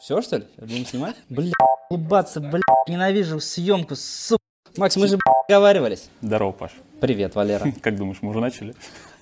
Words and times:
Все, 0.00 0.20
что 0.22 0.38
ли? 0.38 0.46
Будем 0.58 0.86
снимать? 0.86 1.16
Бля, 1.28 1.52
улыбаться, 1.90 2.40
бля, 2.40 2.60
ненавижу 2.88 3.40
съемку, 3.40 3.94
сука. 3.96 4.42
Макс, 4.76 4.96
мы 4.96 5.08
же 5.08 5.16
бля, 5.16 5.32
договаривались. 5.48 6.08
Здорово, 6.22 6.52
Паш. 6.52 6.72
Привет, 7.00 7.34
Валера. 7.34 7.70
Как 7.82 7.96
думаешь, 7.96 8.18
мы 8.22 8.30
уже 8.30 8.40
начали? 8.40 8.74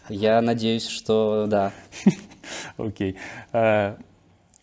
Я 0.08 0.40
надеюсь, 0.40 0.87
что 0.87 1.46
да. 1.46 1.72
Окей. 2.76 3.16
Э, 3.53 3.96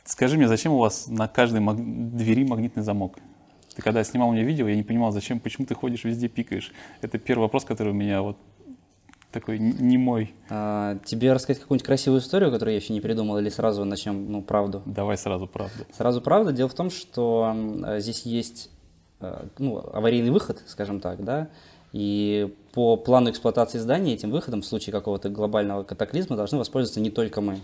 Скажи 0.06 0.38
мне, 0.38 0.48
зачем 0.48 0.72
у 0.74 0.78
вас 0.78 1.08
на 1.08 1.28
каждой 1.28 1.62
двери 1.62 2.46
магнитный 2.46 2.84
замок? 2.84 3.18
Ты 3.76 3.82
когда 3.82 4.04
снимал 4.04 4.32
мне 4.32 4.44
видео, 4.44 4.68
я 4.68 4.76
не 4.76 4.84
понимал, 4.84 5.12
зачем, 5.12 5.40
почему 5.40 5.66
ты 5.66 5.74
ходишь 5.74 6.04
везде, 6.04 6.28
пикаешь. 6.28 6.72
Это 7.02 7.18
первый 7.18 7.42
вопрос, 7.42 7.66
который 7.66 7.90
у 7.90 7.96
меня 7.96 8.22
вот 8.22 8.38
такой 9.36 9.60
не 9.60 9.98
мой. 9.98 10.34
А, 10.50 10.98
тебе 11.06 11.34
рассказать 11.34 11.62
какую-нибудь 11.62 11.86
красивую 11.86 12.22
историю, 12.22 12.52
которую 12.52 12.74
я 12.74 12.80
еще 12.80 12.94
не 12.94 13.02
придумал, 13.02 13.38
или 13.38 13.50
сразу 13.50 13.84
начнем, 13.84 14.32
ну, 14.32 14.42
правду? 14.42 14.82
Давай 14.86 15.18
сразу 15.18 15.46
правду. 15.46 15.86
Сразу 15.96 16.22
правда. 16.22 16.54
Дело 16.54 16.70
в 16.70 16.74
том, 16.74 16.90
что 16.90 17.52
м, 17.54 18.00
здесь 18.00 18.26
есть 18.26 18.70
э, 19.20 19.46
ну, 19.58 19.78
аварийный 19.94 20.32
выход, 20.32 20.64
скажем 20.68 21.02
так, 21.02 21.24
да, 21.24 21.50
и 21.92 22.56
по 22.74 22.96
плану 22.96 23.30
эксплуатации 23.30 23.78
здания 23.78 24.14
этим 24.14 24.32
выходом 24.32 24.62
в 24.62 24.66
случае 24.66 24.94
какого-то 24.94 25.30
глобального 25.30 25.84
катаклизма 25.84 26.36
должны 26.38 26.58
воспользоваться 26.58 27.02
не 27.02 27.10
только 27.10 27.42
мы. 27.42 27.60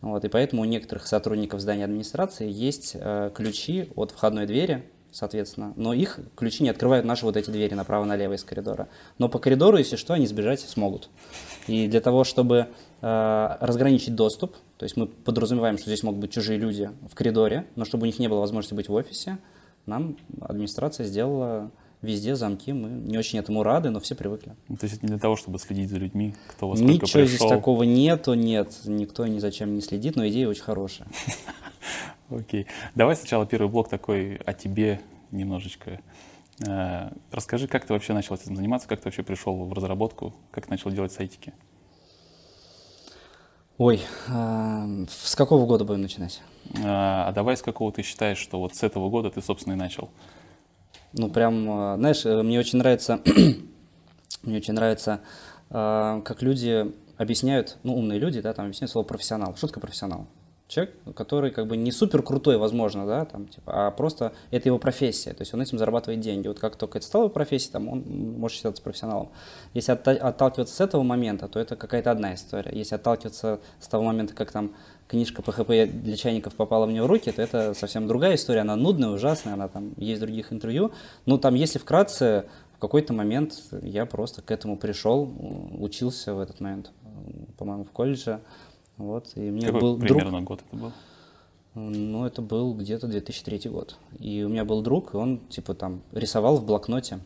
Вот, 0.00 0.24
и 0.24 0.28
поэтому 0.28 0.62
у 0.62 0.64
некоторых 0.64 1.06
сотрудников 1.06 1.60
здания 1.60 1.84
администрации 1.84 2.50
есть 2.50 2.92
э, 2.94 3.30
ключи 3.34 3.88
от 3.96 4.12
входной 4.12 4.46
двери, 4.46 4.84
соответственно, 5.12 5.74
но 5.76 5.92
их 5.92 6.18
ключи 6.34 6.62
не 6.62 6.70
открывают 6.70 7.06
наши 7.06 7.24
вот 7.24 7.36
эти 7.36 7.50
двери 7.50 7.74
направо-налево 7.74 8.32
из 8.32 8.42
коридора. 8.42 8.88
Но 9.18 9.28
по 9.28 9.38
коридору, 9.38 9.76
если 9.76 9.96
что, 9.96 10.14
они 10.14 10.26
сбежать 10.26 10.60
смогут. 10.60 11.08
И 11.68 11.86
для 11.86 12.00
того, 12.00 12.24
чтобы 12.24 12.68
э, 13.00 13.56
разграничить 13.60 14.14
доступ, 14.14 14.56
то 14.78 14.84
есть 14.84 14.96
мы 14.96 15.06
подразумеваем, 15.06 15.78
что 15.78 15.86
здесь 15.86 16.02
могут 16.02 16.20
быть 16.20 16.32
чужие 16.32 16.58
люди 16.58 16.90
в 17.08 17.14
коридоре, 17.14 17.66
но 17.76 17.84
чтобы 17.84 18.04
у 18.04 18.06
них 18.06 18.18
не 18.18 18.28
было 18.28 18.40
возможности 18.40 18.74
быть 18.74 18.88
в 18.88 18.94
офисе, 18.94 19.38
нам 19.86 20.16
администрация 20.40 21.06
сделала 21.06 21.70
везде 22.02 22.34
замки. 22.34 22.72
Мы 22.72 22.88
не 22.88 23.16
очень 23.16 23.38
этому 23.38 23.62
рады, 23.62 23.90
но 23.90 24.00
все 24.00 24.14
привыкли. 24.14 24.54
Ну, 24.68 24.76
То 24.76 24.84
есть 24.84 24.96
это 24.96 25.06
не 25.06 25.10
для 25.10 25.18
того, 25.18 25.36
чтобы 25.36 25.58
следить 25.58 25.88
за 25.88 25.98
людьми, 25.98 26.34
кто 26.48 26.68
во 26.68 26.76
сколько 26.76 26.92
Ничего 26.92 27.24
здесь 27.24 27.38
пришел. 27.38 27.48
такого 27.48 27.84
нету, 27.84 28.34
нет, 28.34 28.72
никто 28.84 29.26
ни 29.26 29.38
за 29.38 29.52
чем 29.52 29.74
не 29.74 29.80
следит, 29.80 30.16
но 30.16 30.26
идея 30.28 30.48
очень 30.48 30.62
хорошая. 30.62 31.08
Окей. 32.30 32.66
Давай 32.94 33.16
сначала 33.16 33.46
первый 33.46 33.68
блок 33.68 33.88
такой 33.88 34.36
о 34.36 34.52
тебе 34.52 35.00
немножечко. 35.30 36.00
Э, 36.66 37.10
Расскажи, 37.30 37.66
как 37.68 37.84
ты 37.86 37.92
вообще 37.92 38.12
начал 38.12 38.34
этим 38.34 38.56
заниматься, 38.56 38.88
как 38.88 39.00
ты 39.00 39.06
вообще 39.06 39.22
пришел 39.22 39.64
в 39.64 39.72
разработку, 39.72 40.34
как 40.50 40.68
начал 40.68 40.90
делать 40.90 41.12
сайтики? 41.12 41.52
Ой, 43.78 44.00
а, 44.28 44.86
с 45.08 45.34
какого 45.34 45.66
года 45.66 45.84
будем 45.84 46.02
начинать? 46.02 46.42
А 46.84 47.28
а 47.28 47.32
давай 47.32 47.56
с 47.56 47.62
какого 47.62 47.90
ты 47.90 48.02
считаешь, 48.02 48.38
что 48.38 48.60
вот 48.60 48.74
с 48.76 48.82
этого 48.82 49.08
года 49.08 49.30
ты, 49.30 49.42
собственно, 49.42 49.74
и 49.74 49.76
начал? 49.76 50.10
Ну, 51.14 51.30
прям, 51.30 51.68
а, 51.70 51.96
знаешь, 51.96 52.24
э, 52.24 52.42
мне 52.42 52.58
очень 52.58 52.78
нравится, 52.78 53.20
мне 54.42 54.58
очень 54.58 54.74
нравится, 54.74 55.20
как 55.70 56.42
люди 56.42 56.92
объясняют, 57.16 57.78
ну, 57.82 57.96
умные 57.96 58.18
люди, 58.18 58.42
да, 58.42 58.52
там 58.52 58.66
объясняют 58.66 58.90
слово 58.90 59.06
профессионал. 59.06 59.56
Что 59.56 59.68
такое 59.68 59.80
профессионал? 59.80 60.26
Человек, 60.72 60.94
который 61.14 61.50
как 61.50 61.66
бы 61.66 61.76
не 61.76 61.92
супер 61.92 62.22
крутой, 62.22 62.56
возможно, 62.56 63.06
да, 63.06 63.26
там, 63.26 63.46
типа, 63.46 63.88
а 63.88 63.90
просто 63.90 64.32
это 64.50 64.70
его 64.70 64.78
профессия, 64.78 65.34
то 65.34 65.42
есть 65.42 65.52
он 65.52 65.60
этим 65.60 65.76
зарабатывает 65.76 66.20
деньги. 66.20 66.48
Вот 66.48 66.58
как 66.60 66.76
только 66.76 66.96
это 66.96 67.06
стало 67.06 67.24
его 67.24 67.28
профессией, 67.28 67.72
там, 67.72 67.90
он 67.90 68.02
может 68.38 68.56
считаться 68.56 68.82
профессионалом. 68.82 69.28
Если 69.74 69.92
отта- 69.92 70.16
отталкиваться 70.16 70.74
с 70.74 70.80
этого 70.80 71.02
момента, 71.02 71.46
то 71.46 71.60
это 71.60 71.76
какая-то 71.76 72.10
одна 72.10 72.32
история. 72.32 72.70
Если 72.72 72.94
отталкиваться 72.94 73.60
с 73.80 73.86
того 73.86 74.02
момента, 74.04 74.32
как 74.32 74.50
там 74.50 74.72
книжка 75.08 75.42
PHP 75.42 75.88
для 75.88 76.16
чайников 76.16 76.54
попала 76.54 76.86
мне 76.86 77.02
в 77.02 77.06
руки, 77.06 77.30
то 77.30 77.42
это 77.42 77.74
совсем 77.74 78.08
другая 78.08 78.36
история. 78.36 78.60
Она 78.60 78.74
нудная, 78.74 79.10
ужасная, 79.10 79.52
она 79.52 79.68
там 79.68 79.92
есть 79.98 80.22
в 80.22 80.24
других 80.24 80.54
интервью. 80.54 80.92
Но 81.26 81.36
там, 81.36 81.54
если 81.54 81.78
вкратце, 81.80 82.46
в 82.76 82.78
какой-то 82.78 83.12
момент 83.12 83.62
я 83.82 84.06
просто 84.06 84.40
к 84.40 84.50
этому 84.50 84.78
пришел, 84.78 85.30
учился 85.78 86.32
в 86.32 86.40
этот 86.40 86.60
момент, 86.60 86.92
по-моему, 87.58 87.84
в 87.84 87.90
колледже. 87.90 88.40
Вот, 89.02 89.32
и 89.34 89.50
мне 89.50 89.66
Какой 89.66 89.80
был 89.80 89.96
друг, 89.96 90.08
примерно 90.08 90.42
год 90.42 90.62
это 90.64 90.76
был? 90.76 90.92
ну, 91.74 92.24
это 92.24 92.40
был 92.40 92.72
где-то 92.74 93.08
2003 93.08 93.68
год. 93.68 93.96
И 94.20 94.44
у 94.44 94.48
меня 94.48 94.64
был 94.64 94.80
друг, 94.80 95.14
и 95.14 95.16
он, 95.16 95.40
типа, 95.48 95.74
там, 95.74 96.02
рисовал 96.12 96.56
в 96.58 96.64
блокноте 96.64 97.18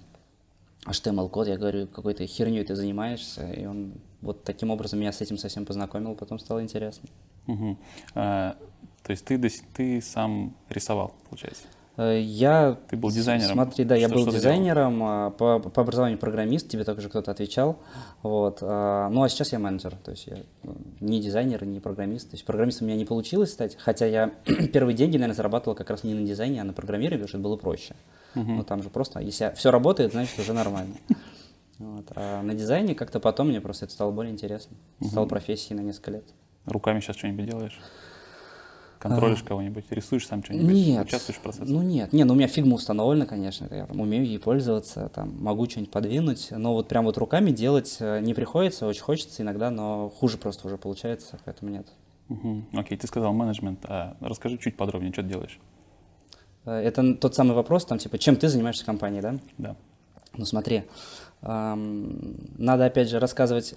HTML-код. 0.87 1.49
Я 1.49 1.59
говорю, 1.59 1.87
какой-то 1.87 2.27
херней 2.27 2.65
ты 2.65 2.75
занимаешься. 2.77 3.47
И 3.53 3.67
он 3.67 3.93
вот 4.23 4.43
таким 4.43 4.71
образом 4.71 5.01
меня 5.01 5.13
с 5.13 5.21
этим 5.21 5.37
совсем 5.37 5.67
познакомил, 5.67 6.15
потом 6.15 6.39
стало 6.39 6.63
интересно. 6.63 7.09
Мгм. 7.47 7.79
А, 8.15 8.57
то 9.03 9.11
есть 9.11 9.27
ты, 9.27 9.39
ты 9.75 10.01
сам 10.01 10.57
рисовал, 10.71 11.13
получается? 11.29 11.65
Э, 11.97 12.21
Я... 12.21 12.77
Ты 12.89 12.97
был 12.97 13.11
дизайнером? 13.11 13.53
Смотри, 13.55 13.85
да, 13.85 13.95
я 13.97 14.09
Что- 14.09 14.17
был 14.17 14.23
что 14.23 14.31
ты 14.33 14.37
дизайнером, 14.39 15.03
а, 15.03 15.31
по, 15.31 15.59
по 15.59 15.83
образованию 15.83 16.19
программист, 16.19 16.69
тебе 16.69 16.85
также 16.85 17.09
кто-то 17.09 17.31
отвечал. 17.31 17.79
Вот. 18.23 18.59
а, 18.61 19.09
Ну, 19.09 19.23
а 19.23 19.29
сейчас 19.29 19.53
я 19.53 19.59
менеджер, 19.59 19.95
то 20.05 20.11
есть 20.11 20.27
я 20.27 20.37
ну, 20.63 20.77
не 21.01 21.21
дизайнер, 21.21 21.65
не 21.65 21.81
программист. 21.81 22.31
То 22.31 22.35
есть 22.37 22.45
программистом 22.45 22.87
у 22.87 22.89
меня 22.89 22.99
не 22.99 23.05
получилось 23.07 23.53
стать, 23.53 23.77
хотя 23.79 24.07
я 24.07 24.29
первые 24.73 24.95
деньги, 24.97 25.17
наверное, 25.17 25.37
зарабатывал 25.37 25.75
как 25.75 25.91
раз 25.91 26.05
не 26.05 26.15
на 26.15 26.23
дизайне, 26.27 26.61
а 26.61 26.65
на 26.65 26.73
программировании, 26.73 27.23
потому 27.23 27.29
что 27.29 27.39
это 27.39 27.45
было 27.45 27.57
проще. 27.57 27.95
Ну, 28.35 28.63
там 28.65 28.83
же 28.83 28.91
просто, 28.91 29.21
если 29.21 29.53
все 29.57 29.71
работает, 29.71 30.13
значит, 30.13 30.39
уже 30.39 30.53
нормально. 30.53 30.95
Вот. 31.79 32.07
А 32.15 32.41
на 32.43 32.55
дизайне 32.55 32.95
как-то 32.95 33.21
потом 33.21 33.49
мне 33.49 33.61
просто 33.61 33.85
это 33.85 33.93
стало 33.93 34.11
более 34.11 34.33
интересно. 34.33 34.75
Стало 35.03 35.27
профессией 35.27 35.77
на 35.77 35.83
несколько 35.83 36.11
лет. 36.11 36.25
Руками 36.65 37.01
сейчас 37.01 37.17
что-нибудь 37.17 37.45
делаешь? 37.45 37.79
Control 38.99 39.27
ишь 39.27 39.43
кого-нибудь? 39.43 39.85
Рисуешь 39.91 40.27
сам 40.27 40.43
что-нибудь? 40.43 40.71
А. 40.71 40.73
Нет. 40.73 41.07
Участвуешь 41.07 41.39
в 41.39 41.43
процессе? 41.43 41.71
Ну 41.71 41.83
нет, 41.83 42.13
не, 42.13 42.25
ну 42.25 42.33
у 42.33 42.37
меня 42.37 42.49
Figma 42.49 42.75
установлена, 42.75 43.27
конечно, 43.27 43.69
я 43.71 43.87
там 43.87 44.01
умею 44.01 44.25
ей 44.25 44.39
пользоваться, 44.39 45.11
там 45.15 45.35
могу 45.43 45.69
что-нибудь 45.69 45.91
подвинуть, 45.93 46.49
но 46.51 46.73
вот 46.73 46.89
прям 46.89 47.05
вот 47.05 47.19
руками 47.19 47.51
делать 47.51 47.97
э, 48.01 48.21
не 48.21 48.35
приходится, 48.35 48.87
очень 48.87 49.03
хочется 49.03 49.43
иногда, 49.43 49.71
но 49.71 50.09
хуже 50.09 50.39
просто 50.39 50.67
уже 50.67 50.77
получается, 50.79 51.39
поэтому 51.45 51.71
нет. 51.71 51.87
Мгм. 52.29 52.67
Окей, 52.73 52.99
ты 52.99 53.07
сказал 53.07 53.33
менеджмент. 53.33 53.81
А 53.85 54.17
расскажи 54.21 54.59
чуть 54.59 54.77
подробнее, 54.77 55.13
что 55.13 55.23
ты 55.23 55.29
делаешь? 55.29 55.59
Э, 56.65 56.73
Это 56.73 57.15
тот 57.15 57.35
самый 57.35 57.55
вопрос, 57.55 57.85
там 57.85 57.99
типа, 57.99 58.19
чем 58.19 58.37
ты 58.37 58.49
занимаешься 58.49 58.83
в 58.83 58.87
компании, 58.87 59.21
да? 59.21 59.37
Да. 59.59 59.77
Ну 60.37 60.45
смотри, 60.45 60.85
ам, 61.43 62.37
надо 62.59 62.85
опять 62.87 63.09
же 63.09 63.19
рассказывать, 63.19 63.75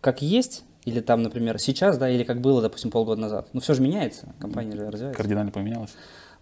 как 0.00 0.20
есть, 0.22 0.64
или 0.84 1.00
там, 1.00 1.22
например, 1.22 1.58
сейчас, 1.58 1.98
да, 1.98 2.08
или 2.10 2.24
как 2.24 2.40
было, 2.40 2.60
допустим, 2.62 2.90
полгода 2.90 3.20
назад. 3.20 3.48
Ну 3.52 3.60
все 3.60 3.74
же 3.74 3.82
меняется, 3.82 4.34
компания 4.38 4.72
же 4.76 4.90
развивается. 4.90 5.16
Кардинально 5.16 5.50
поменялось? 5.52 5.94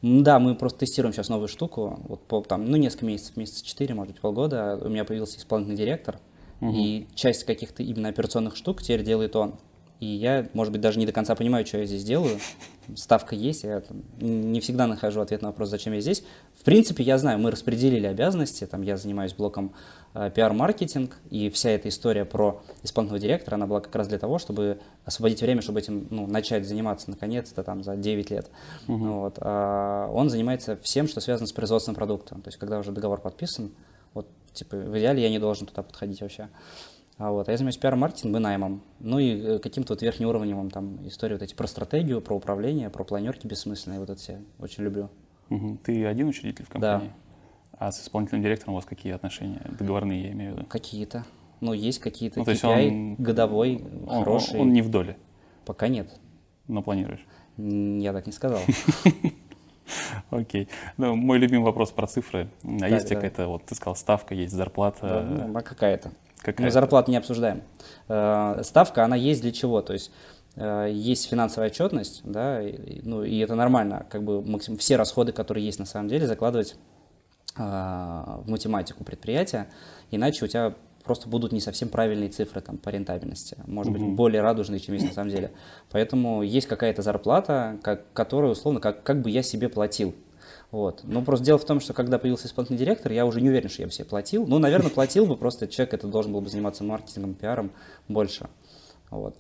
М, 0.02 0.22
Да, 0.24 0.38
мы 0.38 0.54
просто 0.54 0.80
тестируем 0.80 1.12
сейчас 1.14 1.28
новую 1.28 1.48
штуку. 1.48 2.00
Вот 2.08 2.22
по, 2.26 2.42
там, 2.42 2.64
ну, 2.70 2.76
несколько 2.76 3.06
месяцев, 3.06 3.36
месяца 3.36 3.64
четыре, 3.64 3.94
может 3.94 4.12
быть, 4.14 4.20
полгода. 4.20 4.78
У 4.82 4.88
меня 4.88 5.04
появился 5.04 5.38
исполнительный 5.38 5.76
директор, 5.78 6.18
и 6.74 7.06
часть 7.14 7.44
каких-то 7.44 7.82
именно 7.82 8.08
операционных 8.08 8.56
штук 8.56 8.82
теперь 8.82 9.02
делает 9.04 9.34
он. 9.36 9.54
И 10.02 10.06
я, 10.06 10.48
может 10.52 10.72
быть, 10.72 10.80
даже 10.80 10.98
не 10.98 11.06
до 11.06 11.12
конца 11.12 11.36
понимаю, 11.36 11.64
что 11.64 11.78
я 11.78 11.86
здесь 11.86 12.02
делаю. 12.02 12.40
Ставка 12.96 13.36
есть, 13.36 13.62
я 13.62 13.82
там 13.82 14.02
не 14.18 14.58
всегда 14.58 14.88
нахожу 14.88 15.20
ответ 15.20 15.42
на 15.42 15.50
вопрос, 15.50 15.68
зачем 15.68 15.92
я 15.92 16.00
здесь. 16.00 16.24
В 16.56 16.64
принципе, 16.64 17.04
я 17.04 17.18
знаю, 17.18 17.38
мы 17.38 17.52
распределили 17.52 18.08
обязанности, 18.08 18.66
там 18.66 18.82
я 18.82 18.96
занимаюсь 18.96 19.32
блоком 19.32 19.74
э, 20.14 20.32
пиар-маркетинг, 20.34 21.16
и 21.30 21.50
вся 21.50 21.70
эта 21.70 21.88
история 21.88 22.24
про 22.24 22.64
исполнительного 22.82 23.22
директора, 23.22 23.54
она 23.54 23.68
была 23.68 23.78
как 23.78 23.94
раз 23.94 24.08
для 24.08 24.18
того, 24.18 24.40
чтобы 24.40 24.80
освободить 25.04 25.40
время, 25.40 25.62
чтобы 25.62 25.78
этим 25.78 26.08
ну, 26.10 26.26
начать 26.26 26.66
заниматься 26.66 27.08
наконец-то 27.08 27.62
там 27.62 27.84
за 27.84 27.94
9 27.94 28.28
лет. 28.32 28.50
Вот. 28.88 29.36
А 29.38 30.10
он 30.12 30.30
занимается 30.30 30.76
всем, 30.82 31.06
что 31.06 31.20
связано 31.20 31.46
с 31.46 31.52
производством 31.52 31.94
продукта. 31.94 32.34
То 32.34 32.48
есть, 32.48 32.58
когда 32.58 32.80
уже 32.80 32.90
договор 32.90 33.20
подписан, 33.20 33.70
вот, 34.14 34.26
типа, 34.52 34.76
в 34.76 34.98
идеале 34.98 35.22
я 35.22 35.30
не 35.30 35.38
должен 35.38 35.68
туда 35.68 35.84
подходить 35.84 36.22
вообще. 36.22 36.48
А, 37.18 37.30
вот, 37.30 37.48
а 37.48 37.50
я 37.52 37.56
занимаюсь 37.56 37.76
пиар-маркетингом 37.76 38.36
и 38.40 38.42
наймом. 38.42 38.82
Ну 39.00 39.18
и 39.18 39.40
э, 39.40 39.58
каким-то 39.58 39.92
вот 39.92 40.02
верхнеуровневым 40.02 40.70
там 40.70 41.06
истории 41.06 41.34
вот 41.34 41.42
эти 41.42 41.54
про 41.54 41.66
стратегию, 41.66 42.20
про 42.20 42.34
управление, 42.34 42.90
про 42.90 43.04
планерки 43.04 43.46
бессмысленные, 43.46 44.00
вот 44.00 44.10
это 44.10 44.18
все 44.20 44.40
очень 44.58 44.84
люблю. 44.84 45.10
Мгм. 45.50 45.78
Ты 45.78 46.06
один 46.06 46.28
учредитель 46.28 46.64
в 46.64 46.68
компании? 46.68 47.12
А 47.78 47.90
с 47.92 48.00
исполнительным 48.02 48.42
директором 48.42 48.74
у 48.74 48.76
вас 48.76 48.84
какие 48.84 49.12
отношения? 49.12 49.60
Договорные, 49.78 50.22
я 50.24 50.32
имею 50.32 50.52
в 50.54 50.56
виду. 50.56 50.66
Какие-то. 50.68 51.24
Ну, 51.60 51.72
есть 51.72 52.00
какие-то 52.00 52.38
Ну, 52.40 52.44
то 52.44 52.50
есть 52.52 52.64
KPI 52.64 52.88
он- 52.88 53.14
годовой, 53.16 53.84
Он, 54.06 54.24
хороший. 54.24 54.58
он 54.58 54.72
не 54.72 54.82
в 54.82 54.90
доле, 54.90 55.16
Пока 55.64 55.88
нет. 55.88 56.10
но 56.66 56.82
планируешь. 56.82 57.24
Я 57.56 58.12
так 58.12 58.26
не 58.26 58.32
сказал. 58.32 58.60
Окей. 60.30 60.68
Ну, 60.96 61.14
мой 61.14 61.38
любимый 61.38 61.64
вопрос 61.64 61.90
про 61.90 62.06
цифры. 62.06 62.48
А 62.64 62.88
есть 62.88 63.08
да. 63.08 63.14
какая-то, 63.14 63.46
вот 63.48 63.64
ты 63.64 63.74
сказал, 63.74 63.94
ставка, 63.94 64.34
есть 64.34 64.54
зарплата. 64.54 65.26
Ну, 65.28 65.56
а 65.58 65.62
какая-то. 65.62 66.12
Какая? 66.42 66.66
Мы 66.66 66.70
зарплату 66.70 67.10
не 67.10 67.16
обсуждаем. 67.16 67.62
Э, 68.08 68.60
Ставка, 68.62 69.04
она 69.04 69.16
есть 69.16 69.42
для 69.42 69.52
чего? 69.52 69.80
То 69.80 69.92
есть 69.92 70.10
э, 70.56 70.88
есть 70.92 71.28
финансовая 71.28 71.68
отчетность, 71.68 72.22
да, 72.24 72.60
и, 72.62 73.00
ну, 73.02 73.22
и 73.22 73.38
это 73.38 73.54
нормально, 73.54 74.06
как 74.10 74.24
бы 74.24 74.42
максим, 74.42 74.76
все 74.76 74.96
расходы, 74.96 75.32
которые 75.32 75.64
есть 75.64 75.78
на 75.78 75.86
самом 75.86 76.08
деле, 76.08 76.26
закладывать 76.26 76.76
э, 77.56 77.62
в 77.62 78.44
математику 78.46 79.04
предприятия, 79.04 79.68
иначе 80.10 80.44
у 80.44 80.48
тебя 80.48 80.74
просто 81.04 81.28
будут 81.28 81.52
не 81.52 81.60
совсем 81.60 81.88
правильные 81.88 82.28
цифры 82.28 82.60
там, 82.60 82.78
по 82.78 82.88
рентабельности, 82.88 83.56
может 83.66 83.92
быть, 83.92 84.02
более 84.02 84.42
радужные, 84.42 84.80
чем 84.80 84.94
есть 84.94 85.06
на 85.06 85.12
самом 85.12 85.30
деле. 85.30 85.52
Поэтому 85.90 86.42
есть 86.42 86.66
какая-то 86.68 87.02
зарплата, 87.02 87.78
как, 87.82 88.12
которую, 88.12 88.52
условно, 88.52 88.80
как, 88.80 89.02
как 89.02 89.20
бы 89.20 89.30
я 89.30 89.42
себе 89.42 89.68
платил. 89.68 90.14
Вот. 90.72 91.02
Но 91.04 91.22
просто 91.22 91.44
дело 91.44 91.58
в 91.58 91.66
том, 91.66 91.80
что 91.80 91.92
когда 91.92 92.18
появился 92.18 92.46
исполнительный 92.46 92.78
директор, 92.78 93.12
я 93.12 93.26
уже 93.26 93.42
не 93.42 93.50
уверен, 93.50 93.68
что 93.68 93.82
я 93.82 93.86
бы 93.86 93.92
себе 93.92 94.06
платил. 94.06 94.46
Ну, 94.46 94.58
наверное, 94.58 94.90
платил 94.90 95.26
бы, 95.26 95.36
просто 95.36 95.68
человек 95.68 95.92
это 95.92 96.08
должен 96.08 96.32
был 96.32 96.40
бы 96.40 96.48
заниматься 96.48 96.82
маркетингом, 96.82 97.34
пиаром 97.34 97.70
больше. 98.08 98.48
Вот. 99.10 99.36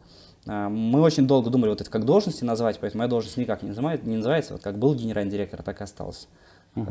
А, 0.46 0.68
мы 0.68 1.00
очень 1.00 1.26
долго 1.26 1.48
думали, 1.48 1.70
вот 1.70 1.80
это 1.80 1.90
как 1.90 2.04
должности 2.04 2.44
назвать, 2.44 2.78
поэтому 2.78 3.00
моя 3.00 3.08
должность 3.08 3.38
никак 3.38 3.62
не, 3.62 3.70
называет, 3.70 4.04
не 4.04 4.16
называется. 4.16 4.52
Вот 4.52 4.62
как 4.62 4.78
был 4.78 4.94
генеральный 4.94 5.32
директор, 5.32 5.62
так 5.62 5.80
и 5.80 5.84
остался. 5.84 6.26
Угу. 6.76 6.90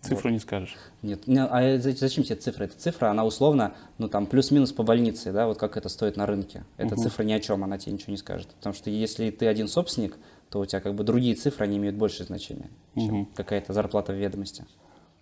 Цифру 0.00 0.30
вот. 0.30 0.32
не 0.32 0.38
скажешь. 0.38 0.76
Нет, 1.02 1.22
а 1.28 1.78
зачем 1.78 2.24
тебе 2.24 2.36
цифра? 2.36 2.64
Эта 2.64 2.78
цифра, 2.78 3.10
она 3.10 3.24
условно, 3.24 3.74
ну 3.98 4.08
там 4.08 4.26
плюс-минус 4.26 4.72
по 4.72 4.82
больнице, 4.82 5.30
да, 5.30 5.46
вот 5.46 5.58
как 5.58 5.76
это 5.76 5.90
стоит 5.90 6.16
на 6.16 6.24
рынке. 6.24 6.64
Эта 6.78 6.94
угу. 6.94 7.02
цифра 7.02 7.22
ни 7.22 7.32
о 7.32 7.40
чем, 7.40 7.62
она 7.62 7.76
тебе 7.76 7.92
ничего 7.92 8.12
не 8.12 8.16
скажет. 8.16 8.48
Потому 8.48 8.74
что 8.74 8.88
если 8.88 9.30
ты 9.30 9.46
один 9.46 9.68
собственник, 9.68 10.16
то 10.52 10.60
у 10.60 10.66
тебя 10.66 10.80
как 10.80 10.94
бы 10.94 11.02
другие 11.02 11.34
цифры, 11.34 11.64
они 11.64 11.78
имеют 11.78 11.96
большее 11.96 12.26
значение, 12.26 12.68
чем 12.94 13.22
угу. 13.22 13.28
какая-то 13.34 13.72
зарплата 13.72 14.12
в 14.12 14.16
ведомости. 14.16 14.66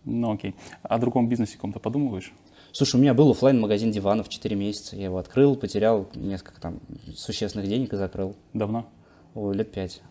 Ну 0.04 0.32
окей. 0.32 0.56
О 0.82 0.98
другом 0.98 1.28
бизнесе 1.28 1.54
каком-то 1.54 1.78
подумываешь? 1.78 2.32
Слушай, 2.72 2.96
у 2.96 2.98
меня 2.98 3.14
был 3.14 3.30
офлайн 3.30 3.60
магазин 3.60 3.92
диванов 3.92 4.28
4 4.28 4.56
месяца. 4.56 4.96
Я 4.96 5.04
его 5.04 5.18
открыл, 5.18 5.54
потерял 5.54 6.08
несколько 6.14 6.60
там 6.60 6.80
существенных 7.14 7.68
денег 7.68 7.92
и 7.92 7.96
закрыл. 7.96 8.34
Давно? 8.54 8.88
О, 9.34 9.52
лет 9.52 9.70
пять. 9.70 10.02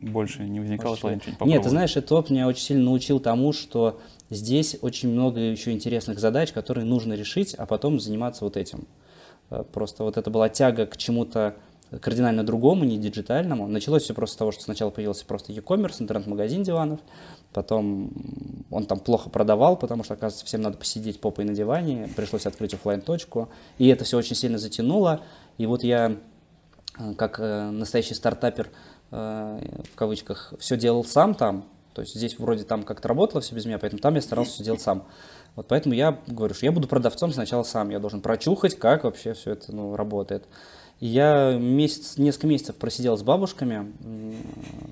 Больше 0.00 0.42
не 0.42 0.60
возникало 0.60 0.96
желания 0.96 1.20
что-нибудь 1.20 1.46
Нет, 1.46 1.62
ты 1.62 1.68
знаешь, 1.68 1.94
этот 1.96 2.12
опыт 2.12 2.30
меня 2.30 2.46
очень 2.46 2.62
сильно 2.62 2.84
научил 2.84 3.20
тому, 3.20 3.52
что 3.52 4.00
здесь 4.30 4.78
очень 4.80 5.10
много 5.10 5.38
еще 5.38 5.72
интересных 5.72 6.18
задач, 6.18 6.52
которые 6.52 6.86
нужно 6.86 7.12
решить, 7.12 7.54
а 7.54 7.66
потом 7.66 8.00
заниматься 8.00 8.44
вот 8.44 8.56
этим. 8.56 8.86
Э, 9.50 9.64
просто 9.70 10.02
вот 10.02 10.16
это 10.16 10.30
была 10.30 10.48
тяга 10.48 10.86
к 10.86 10.96
чему-то 10.96 11.56
кардинально 12.00 12.44
другому, 12.44 12.84
не 12.84 12.98
диджитальному. 12.98 13.66
Началось 13.66 14.02
все 14.02 14.14
просто 14.14 14.34
с 14.34 14.36
того, 14.36 14.52
что 14.52 14.62
сначала 14.62 14.90
появился 14.90 15.24
просто 15.24 15.52
e-commerce, 15.52 15.96
интернет-магазин 16.00 16.62
диванов, 16.62 17.00
потом 17.52 18.10
он 18.70 18.86
там 18.86 18.98
плохо 18.98 19.30
продавал, 19.30 19.76
потому 19.76 20.04
что, 20.04 20.14
оказывается, 20.14 20.46
всем 20.46 20.62
надо 20.62 20.78
посидеть 20.78 21.20
попой 21.20 21.44
на 21.44 21.54
диване, 21.54 22.08
пришлось 22.16 22.46
открыть 22.46 22.74
офлайн 22.74 23.00
точку 23.00 23.48
и 23.78 23.88
это 23.88 24.04
все 24.04 24.18
очень 24.18 24.36
сильно 24.36 24.58
затянуло, 24.58 25.22
и 25.58 25.66
вот 25.66 25.84
я, 25.84 26.16
э, 26.98 27.14
как 27.14 27.38
э, 27.40 27.70
настоящий 27.70 28.14
стартапер, 28.14 28.70
э, 29.12 29.60
в 29.92 29.96
кавычках, 29.96 30.54
все 30.58 30.76
делал 30.76 31.04
сам 31.04 31.34
там, 31.34 31.66
то 31.94 32.02
есть 32.02 32.14
здесь 32.14 32.38
вроде 32.38 32.64
там 32.64 32.82
как-то 32.82 33.08
работало 33.08 33.40
все 33.40 33.54
без 33.54 33.64
меня, 33.64 33.78
поэтому 33.78 34.00
там 34.02 34.16
я 34.16 34.20
старался 34.20 34.52
все 34.52 34.64
делать 34.64 34.82
сам. 34.82 35.04
Вот 35.54 35.66
поэтому 35.68 35.94
я 35.94 36.18
говорю, 36.26 36.52
что 36.52 36.66
я 36.66 36.72
буду 36.72 36.86
продавцом 36.86 37.32
сначала 37.32 37.62
сам, 37.62 37.88
я 37.88 37.98
должен 37.98 38.20
прочухать, 38.20 38.78
как 38.78 39.04
вообще 39.04 39.32
все 39.32 39.52
это 39.52 39.74
ну, 39.74 39.96
работает. 39.96 40.44
Я 40.98 41.58
месяц, 41.58 42.16
несколько 42.16 42.46
месяцев 42.46 42.76
просидел 42.76 43.18
с 43.18 43.22
бабушками, 43.22 43.92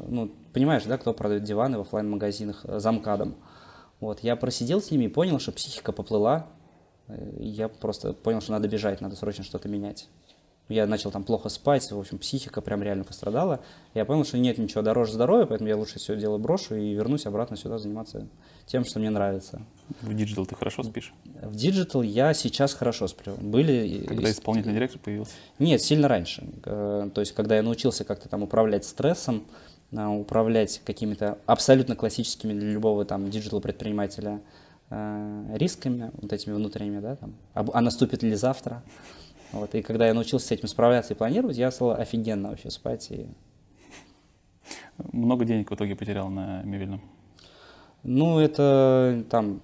ну, 0.06 0.30
понимаешь, 0.52 0.84
да, 0.84 0.98
кто 0.98 1.14
продает 1.14 1.44
диваны 1.44 1.78
в 1.78 1.82
офлайн 1.82 2.10
магазинах 2.10 2.60
э, 2.64 2.78
замкадом. 2.78 3.34
Вот, 4.00 4.20
я 4.20 4.36
просидел 4.36 4.82
с 4.82 4.90
ними 4.90 5.04
и 5.04 5.08
понял, 5.08 5.38
что 5.38 5.52
психика 5.52 5.92
поплыла. 5.92 6.46
Э, 7.08 7.36
я 7.38 7.68
просто 7.68 8.12
понял, 8.12 8.42
что 8.42 8.52
надо 8.52 8.68
бежать, 8.68 9.00
надо 9.00 9.16
срочно 9.16 9.44
что-то 9.44 9.68
менять. 9.68 10.08
Я 10.68 10.86
начал 10.86 11.10
там 11.10 11.24
плохо 11.24 11.50
спать, 11.50 11.90
в 11.90 11.98
общем, 11.98 12.18
психика 12.18 12.62
прям 12.62 12.82
реально 12.82 13.04
пострадала. 13.04 13.60
Я 13.92 14.06
понял, 14.06 14.24
что 14.24 14.38
нет 14.38 14.56
ничего 14.56 14.80
дороже 14.80 15.12
здоровья, 15.12 15.44
поэтому 15.44 15.68
я 15.68 15.76
лучше 15.76 15.98
все 15.98 16.16
дело 16.16 16.38
брошу 16.38 16.74
и 16.74 16.94
вернусь 16.94 17.26
обратно 17.26 17.56
сюда 17.58 17.78
заниматься 17.78 18.26
тем, 18.64 18.86
что 18.86 18.98
мне 18.98 19.10
нравится. 19.10 19.60
В 20.00 20.14
digital 20.14 20.46
ты 20.46 20.54
хорошо 20.54 20.82
спишь? 20.82 21.12
В 21.42 21.54
digital 21.54 22.00
я 22.00 22.32
сейчас 22.32 22.72
хорошо 22.72 23.08
сплю. 23.08 23.34
Были... 23.34 24.06
Когда 24.06 24.30
исполнительный 24.30 24.74
директор 24.74 24.98
появился? 25.00 25.32
Нет, 25.58 25.82
сильно 25.82 26.08
раньше. 26.08 26.48
Э, 26.64 27.10
то 27.14 27.20
есть, 27.20 27.32
когда 27.32 27.56
я 27.56 27.62
научился 27.62 28.04
как-то 28.04 28.30
там 28.30 28.42
управлять 28.42 28.86
стрессом, 28.86 29.44
э, 29.92 30.06
управлять 30.06 30.80
какими-то 30.86 31.36
абсолютно 31.44 31.94
классическими 31.94 32.54
для 32.54 32.70
любого 32.70 33.04
там 33.04 33.28
digital 33.28 33.60
предпринимателя 33.60 34.40
э, 34.88 35.56
рисками, 35.56 36.10
вот 36.22 36.32
этими 36.32 36.54
внутренними, 36.54 37.00
да, 37.00 37.16
там, 37.16 37.34
а 37.52 37.82
наступит 37.82 38.22
ли 38.22 38.34
завтра, 38.34 38.82
вот, 39.54 39.74
и 39.74 39.82
когда 39.82 40.06
я 40.06 40.14
научился 40.14 40.48
с 40.48 40.50
этим 40.50 40.68
справляться 40.68 41.14
и 41.14 41.16
планировать, 41.16 41.56
я 41.56 41.70
стал 41.70 41.92
офигенно 41.92 42.50
вообще 42.50 42.70
спать. 42.70 43.10
И... 43.10 43.26
Много 45.12 45.44
денег 45.44 45.70
в 45.70 45.74
итоге 45.74 45.96
потерял 45.96 46.28
на 46.28 46.62
Мебельном? 46.62 47.00
Ну, 48.02 48.38
это 48.38 49.24
там 49.30 49.60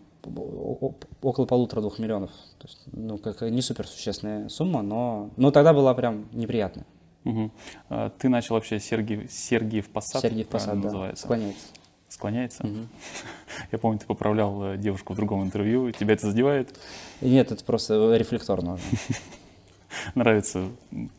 около 1.23 1.47
полутора-двух 1.47 1.99
миллионов. 1.99 2.31
То 2.59 2.67
есть, 2.67 2.83
ну, 2.93 3.19
как 3.19 3.43
не 3.43 3.63
супер 3.63 3.87
существенная 3.87 4.49
сумма, 4.49 4.83
но, 4.83 5.31
но 5.37 5.51
тогда 5.51 5.73
была 5.73 5.95
прям 5.95 6.27
неприятная. 6.33 6.87
Угу. 7.25 7.51
А, 7.91 8.11
ты 8.11 8.29
начал 8.29 8.55
вообще 8.55 8.81
Сергий, 8.81 9.29
Сергиев 9.29 9.89
Посад, 9.91 10.23
Сергиев 10.23 10.49
Посад, 10.49 10.81
да, 10.81 10.85
называется? 10.85 11.25
склоняется. 11.25 11.67
Склоняется? 12.09 12.67
Угу. 12.67 12.77
Я 13.73 13.79
помню, 13.79 13.99
ты 13.99 14.07
поправлял 14.07 14.63
э, 14.65 14.77
девушку 14.79 15.13
в 15.13 15.17
другом 15.17 15.45
интервью. 15.45 15.91
Тебя 15.93 16.15
это 16.15 16.27
задевает? 16.27 16.79
Нет, 17.21 17.53
это 17.53 17.65
просто 17.65 18.17
рефлекторно. 18.17 18.79
нравится 20.15 20.69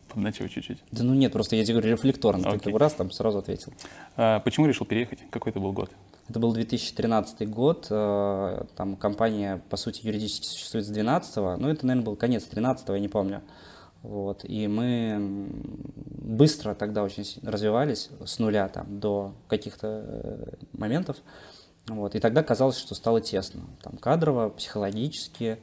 подначивать 0.08 0.52
чуть-чуть. 0.52 0.78
Да 0.90 1.04
ну 1.04 1.14
нет, 1.14 1.32
просто 1.32 1.56
я 1.56 1.64
тебе 1.64 1.74
говорю 1.74 1.92
рефлекторно. 1.92 2.46
Okay. 2.46 2.58
Ты 2.58 2.78
раз 2.78 2.94
там 2.94 3.10
сразу 3.10 3.38
ответил. 3.38 3.72
А, 4.16 4.40
почему 4.40 4.66
решил 4.66 4.86
переехать? 4.86 5.20
Какой 5.30 5.50
это 5.50 5.60
был 5.60 5.72
год? 5.72 5.90
Это 6.28 6.38
был 6.38 6.52
2013 6.52 7.48
год. 7.50 7.86
Э, 7.90 8.64
там 8.76 8.96
компания, 8.96 9.62
по 9.68 9.76
сути, 9.76 10.06
юридически 10.06 10.46
существует 10.46 10.84
с 10.84 10.88
2012 10.88 11.36
Ну, 11.58 11.68
это, 11.68 11.86
наверное, 11.86 12.04
был 12.04 12.16
конец 12.16 12.44
13 12.44 12.88
я 12.88 12.98
не 12.98 13.08
помню. 13.08 13.42
Вот. 14.02 14.44
И 14.44 14.66
мы 14.66 15.48
быстро 16.06 16.74
тогда 16.74 17.02
очень 17.02 17.24
развивались 17.42 18.10
с 18.24 18.38
нуля 18.38 18.68
там, 18.68 18.98
до 18.98 19.34
каких-то 19.48 20.04
э, 20.04 20.54
моментов. 20.72 21.16
Вот. 21.86 22.14
И 22.14 22.20
тогда 22.20 22.42
казалось, 22.42 22.78
что 22.78 22.94
стало 22.94 23.20
тесно. 23.20 23.62
Там 23.82 23.96
кадрово, 23.96 24.50
психологически, 24.50 25.58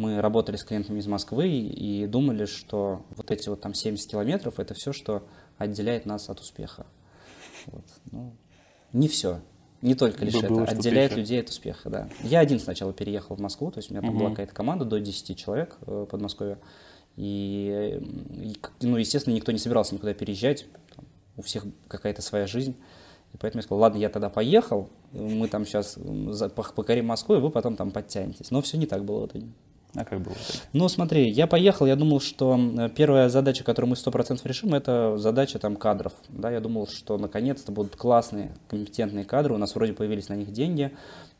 мы 0.00 0.20
работали 0.20 0.56
с 0.56 0.64
клиентами 0.64 0.98
из 0.98 1.06
Москвы 1.06 1.48
и 1.48 2.06
думали, 2.06 2.46
что 2.46 3.04
вот 3.10 3.30
эти 3.30 3.48
вот 3.48 3.60
там 3.60 3.74
70 3.74 4.10
километров– 4.10 4.54
это 4.58 4.72
все, 4.72 4.92
что 4.92 5.26
отделяет 5.58 6.06
нас 6.06 6.30
от 6.30 6.40
успеха. 6.40 6.86
Вот. 7.66 7.84
Ну, 8.10 8.32
не 8.94 9.08
все. 9.08 9.40
Не 9.82 9.94
только 9.94 10.24
лишь 10.24 10.34
Было 10.34 10.62
это. 10.62 10.72
Отделяет 10.72 11.12
еще. 11.12 11.20
людей 11.20 11.40
от 11.40 11.50
успеха, 11.50 11.90
да. 11.90 12.08
Я 12.22 12.40
один 12.40 12.60
сначала 12.60 12.92
переехал 12.92 13.36
в 13.36 13.40
Москву, 13.40 13.70
то 13.70 13.78
есть 13.78 13.90
у 13.90 13.94
меня 13.94 14.00
там 14.00 14.10
угу. 14.10 14.20
была 14.20 14.30
какая-то 14.30 14.54
команда 14.54 14.84
до 14.86 15.00
10 15.00 15.36
человек 15.38 15.76
в 15.82 16.04
э, 16.04 16.06
Подмосковье. 16.06 16.58
И, 17.16 18.00
и, 18.30 18.56
ну, 18.80 18.96
естественно, 18.96 19.34
никто 19.34 19.52
не 19.52 19.58
собирался 19.58 19.94
никуда 19.94 20.14
переезжать. 20.14 20.66
Там, 20.96 21.04
у 21.36 21.42
всех 21.42 21.64
какая-то 21.88 22.22
своя 22.22 22.46
жизнь. 22.46 22.74
И 23.34 23.36
поэтому 23.36 23.60
я 23.60 23.62
сказал, 23.62 23.80
ладно, 23.80 23.98
я 23.98 24.08
тогда 24.08 24.28
поехал, 24.28 24.88
мы 25.12 25.46
там 25.48 25.66
сейчас 25.66 25.98
покорим 26.54 27.06
Москву, 27.06 27.36
и 27.36 27.38
вы 27.38 27.50
потом 27.50 27.76
там 27.76 27.90
подтянетесь. 27.90 28.50
Но 28.50 28.60
все 28.62 28.76
не 28.76 28.86
так 28.86 29.04
было 29.04 29.22
в 29.22 29.26
итоге. 29.26 29.46
А 29.94 30.04
как 30.04 30.20
было? 30.20 30.36
Ну, 30.72 30.88
смотри, 30.88 31.28
я 31.28 31.46
поехал, 31.46 31.84
я 31.86 31.96
думал, 31.96 32.20
что 32.20 32.88
первая 32.94 33.28
задача, 33.28 33.64
которую 33.64 33.90
мы 33.90 33.96
100% 33.96 34.40
решим, 34.44 34.74
это 34.74 35.16
задача 35.18 35.58
там 35.58 35.74
кадров. 35.74 36.12
Да, 36.28 36.50
я 36.50 36.60
думал, 36.60 36.86
что 36.86 37.18
наконец-то 37.18 37.72
будут 37.72 37.96
классные, 37.96 38.52
компетентные 38.68 39.24
кадры, 39.24 39.54
у 39.54 39.58
нас 39.58 39.74
вроде 39.74 39.92
появились 39.92 40.28
на 40.28 40.34
них 40.34 40.52
деньги, 40.52 40.92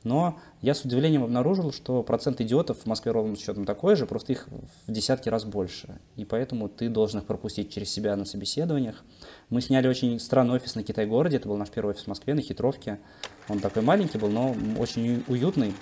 но 0.03 0.39
я 0.63 0.75
с 0.75 0.85
удивлением 0.85 1.23
обнаружил, 1.23 1.73
что 1.73 2.03
процент 2.03 2.41
идиотов 2.41 2.79
в 2.79 2.87
Москве 2.87 3.13
ровным 3.13 3.37
счетом 3.37 3.67
такой 3.67 3.95
же, 3.95 4.07
просто 4.07 4.33
их 4.33 4.49
в 4.87 4.91
десятки 4.91 5.29
раз 5.29 5.45
больше. 5.45 6.01
И 6.17 6.25
поэтому 6.25 6.69
ты 6.69 6.89
должен 6.89 7.21
их 7.21 7.27
пропустить 7.27 7.73
через 7.73 7.91
себя 7.91 8.17
на 8.17 8.25
собеседованиях. 8.25 9.05
Мы 9.51 9.61
сняли 9.61 9.87
очень 9.87 10.19
странный 10.19 10.55
офис 10.55 10.75
на 10.75 10.83
Китай-городе, 10.83 11.37
это 11.37 11.49
был 11.49 11.57
наш 11.57 11.69
первый 11.69 11.91
офис 11.91 12.05
в 12.05 12.09
Москве, 12.09 12.35
на 12.35 12.41
Хитровке. 12.41 12.99
Он 13.49 13.61
такой 13.61 13.83
маленький 13.83 14.19
был, 14.19 14.29
но 14.29 14.57
очень 14.79 15.23
уютный. 15.29 15.75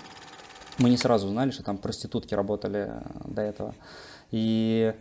Мы 0.79 0.91
не 0.91 0.97
сразу 0.97 1.27
узнали, 1.27 1.51
что 1.51 1.63
там 1.63 1.79
проститутки 1.79 2.35
работали 2.35 2.89
э, 2.89 3.03
до 3.27 3.43
этого. 3.43 3.75
И 4.31 4.95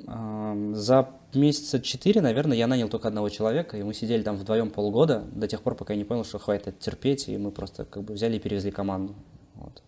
э, 0.00 0.72
за 0.74 1.08
месяца 1.34 1.80
четыре, 1.80 2.20
наверное, 2.20 2.56
я 2.56 2.66
нанял 2.66 2.88
только 2.88 3.08
одного 3.08 3.28
человека, 3.28 3.76
и 3.76 3.82
мы 3.82 3.94
сидели 3.94 4.22
там 4.22 4.36
вдвоем 4.36 4.70
полгода, 4.70 5.24
до 5.32 5.48
тех 5.48 5.62
пор, 5.62 5.74
пока 5.74 5.94
я 5.94 5.98
не 5.98 6.04
понял, 6.04 6.24
что 6.24 6.38
хватит 6.38 6.78
терпеть, 6.78 7.28
и 7.28 7.36
мы 7.36 7.50
просто 7.50 7.84
как 7.84 8.04
бы 8.04 8.14
взяли 8.14 8.36
и 8.36 8.38
перевезли 8.38 8.70
команду. 8.70 9.14
Вот. 9.54 9.82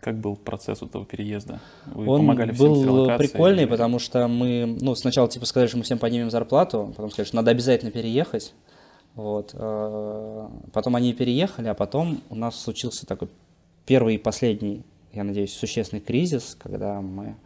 Как 0.00 0.18
был 0.18 0.36
процесс 0.36 0.82
этого 0.82 1.06
переезда? 1.06 1.60
Вы 1.86 2.06
Он 2.06 2.20
помогали 2.20 2.52
всем 2.52 2.68
был 2.68 3.16
прикольный, 3.16 3.62
или... 3.62 3.70
потому 3.70 3.98
что 3.98 4.28
мы, 4.28 4.76
ну, 4.80 4.94
сначала 4.94 5.28
типа 5.28 5.46
сказали, 5.46 5.68
что 5.68 5.78
мы 5.78 5.84
всем 5.84 5.98
поднимем 5.98 6.30
зарплату, 6.30 6.92
потом 6.94 7.10
сказали, 7.10 7.26
что 7.26 7.36
надо 7.36 7.50
обязательно 7.50 7.90
переехать. 7.90 8.52
Вот. 9.14 9.52
Э, 9.54 10.48
потом 10.72 10.96
они 10.96 11.14
переехали, 11.14 11.68
а 11.68 11.74
потом 11.74 12.20
у 12.28 12.34
нас 12.34 12.60
случился 12.60 13.06
такой 13.06 13.28
первый 13.86 14.16
и 14.16 14.18
последний, 14.18 14.82
я 15.12 15.24
надеюсь, 15.24 15.52
существенный 15.52 16.00
кризис, 16.00 16.56
когда 16.60 17.00
мы 17.00 17.36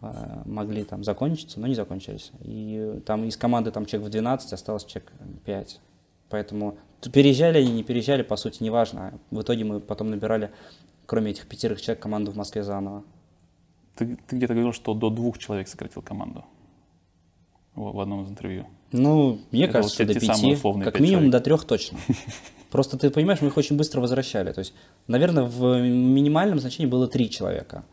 э, 0.00 0.42
могли 0.44 0.84
там 0.84 1.04
закончиться, 1.04 1.60
но 1.60 1.66
не 1.66 1.74
закончились. 1.74 2.32
И 2.42 3.00
там 3.06 3.24
из 3.24 3.36
команды 3.36 3.70
там 3.70 3.86
человек 3.86 4.08
в 4.08 4.10
12, 4.12 4.52
осталось 4.52 4.84
человек 4.84 5.12
5. 5.44 5.80
Поэтому 6.28 6.78
переезжали 7.12 7.58
они, 7.58 7.72
не 7.72 7.82
переезжали, 7.82 8.22
по 8.22 8.36
сути, 8.36 8.62
неважно. 8.62 9.18
В 9.30 9.40
итоге 9.42 9.64
мы 9.64 9.80
потом 9.80 10.10
набирали, 10.10 10.50
кроме 11.06 11.32
этих 11.32 11.46
пятерых 11.46 11.80
человек, 11.80 12.02
команду 12.02 12.30
в 12.30 12.36
Москве 12.36 12.62
заново. 12.62 13.04
ты, 13.96 14.16
ты 14.28 14.36
где-то 14.36 14.54
говорил, 14.54 14.72
что 14.72 14.94
до 14.94 15.10
двух 15.10 15.38
человек 15.38 15.66
сократил 15.66 16.02
команду 16.02 16.44
в, 17.74 17.92
в 17.92 18.00
одном 18.00 18.22
из 18.22 18.30
интервью. 18.30 18.66
Ну, 18.92 19.40
мне 19.50 19.64
Это 19.64 19.74
кажется, 19.74 20.04
вот 20.04 20.12
что 20.12 20.20
до 20.20 20.20
пяти, 20.20 20.56
как 20.84 20.94
пять 20.94 21.00
минимум 21.00 21.24
человек. 21.24 21.32
до 21.32 21.40
трех 21.40 21.64
точно. 21.64 21.98
Просто 22.70 22.96
ты 22.98 23.10
понимаешь, 23.10 23.40
мы 23.40 23.48
их 23.48 23.56
очень 23.56 23.76
быстро 23.76 24.00
возвращали. 24.00 24.52
То 24.52 24.60
есть, 24.60 24.74
наверное, 25.06 25.44
в 25.44 25.80
минимальном 25.80 26.60
значении 26.60 26.90
было 26.90 27.08
три 27.08 27.28
человека. 27.28 27.84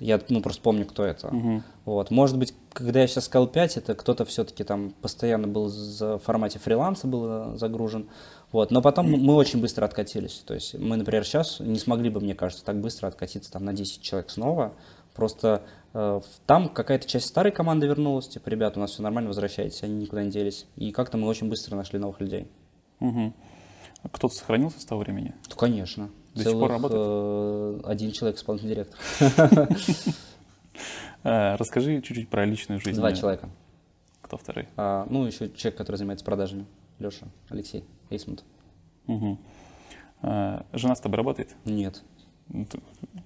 Я 0.00 0.20
ну, 0.28 0.40
просто 0.40 0.62
помню, 0.62 0.86
кто 0.86 1.04
это. 1.04 1.32
Мгм. 1.32 1.62
Вот. 1.84 2.10
Может 2.10 2.38
быть, 2.38 2.54
когда 2.72 3.00
я 3.00 3.06
сейчас 3.06 3.26
сказал 3.26 3.46
5, 3.46 3.76
это 3.76 3.94
кто-то 3.94 4.24
все-таки 4.24 4.64
там 4.64 4.94
постоянно 5.02 5.46
был 5.46 5.68
в 5.68 6.18
формате 6.18 6.58
фриланса 6.58 7.06
был 7.06 7.24
э, 7.26 7.56
загружен. 7.58 8.08
Вот. 8.50 8.70
Но 8.70 8.80
потом 8.82 9.10
мы- 9.10 9.34
очень 9.34 9.60
быстро 9.60 9.84
откатились. 9.84 10.42
То 10.46 10.54
есть 10.54 10.74
мы, 10.78 10.96
например, 10.96 11.24
сейчас 11.24 11.60
не 11.60 11.78
смогли 11.78 12.10
бы, 12.10 12.20
мне 12.20 12.34
кажется, 12.34 12.64
так 12.64 12.80
быстро 12.80 13.06
откатиться 13.08 13.52
там, 13.52 13.64
на 13.64 13.74
10 13.74 14.00
человек 14.00 14.30
снова. 14.30 14.72
Просто 15.14 15.62
э, 15.92 16.20
там 16.46 16.68
какая-то 16.70 17.06
часть 17.06 17.26
старой 17.26 17.52
команды 17.52 17.86
вернулась, 17.86 18.28
типа, 18.28 18.48
ребята, 18.48 18.78
у 18.78 18.82
нас 18.82 18.92
все 18.92 19.02
нормально, 19.02 19.28
возвращайтесь, 19.28 19.82
они 19.82 19.96
никуда 19.96 20.24
не 20.24 20.30
делись. 20.30 20.66
И 20.76 20.90
как-то 20.90 21.18
мы 21.18 21.28
очень 21.28 21.50
быстро 21.50 21.76
нашли 21.76 21.98
новых 21.98 22.20
людей. 22.20 22.48
Мгм. 22.98 23.34
Кто-то 24.10 24.34
сохранился 24.34 24.80
с 24.80 24.84
того 24.84 25.02
времени? 25.02 25.34
Ну, 25.48 25.56
конечно. 25.56 26.10
До 26.34 26.42
сих 26.44 26.52
пор 26.52 26.70
работает? 26.70 27.02
э, 27.04 27.80
один 27.84 28.12
человек, 28.12 28.38
исполнительный 28.38 28.74
директор. 28.74 29.68
Э, 31.24 31.54
Расскажи 31.54 32.00
чуть-чуть 32.02 32.28
про 32.28 32.44
личную 32.44 32.80
жизнь. 32.80 32.98
Два 32.98 33.12
человека. 33.12 33.48
Кто 34.22 34.36
второй? 34.36 34.66
А, 34.76 35.06
ну, 35.08 35.24
еще 35.24 35.50
человек, 35.50 35.78
который 35.78 35.94
занимается 35.96 36.24
продажами. 36.24 36.66
Леша, 36.98 37.26
Алексей. 37.48 37.84
Мгм. 39.06 39.38
Э, 40.22 40.62
Жена 40.72 40.96
с 40.96 41.00
тобой 41.00 41.18
работает? 41.18 41.54
Нет. 41.64 42.02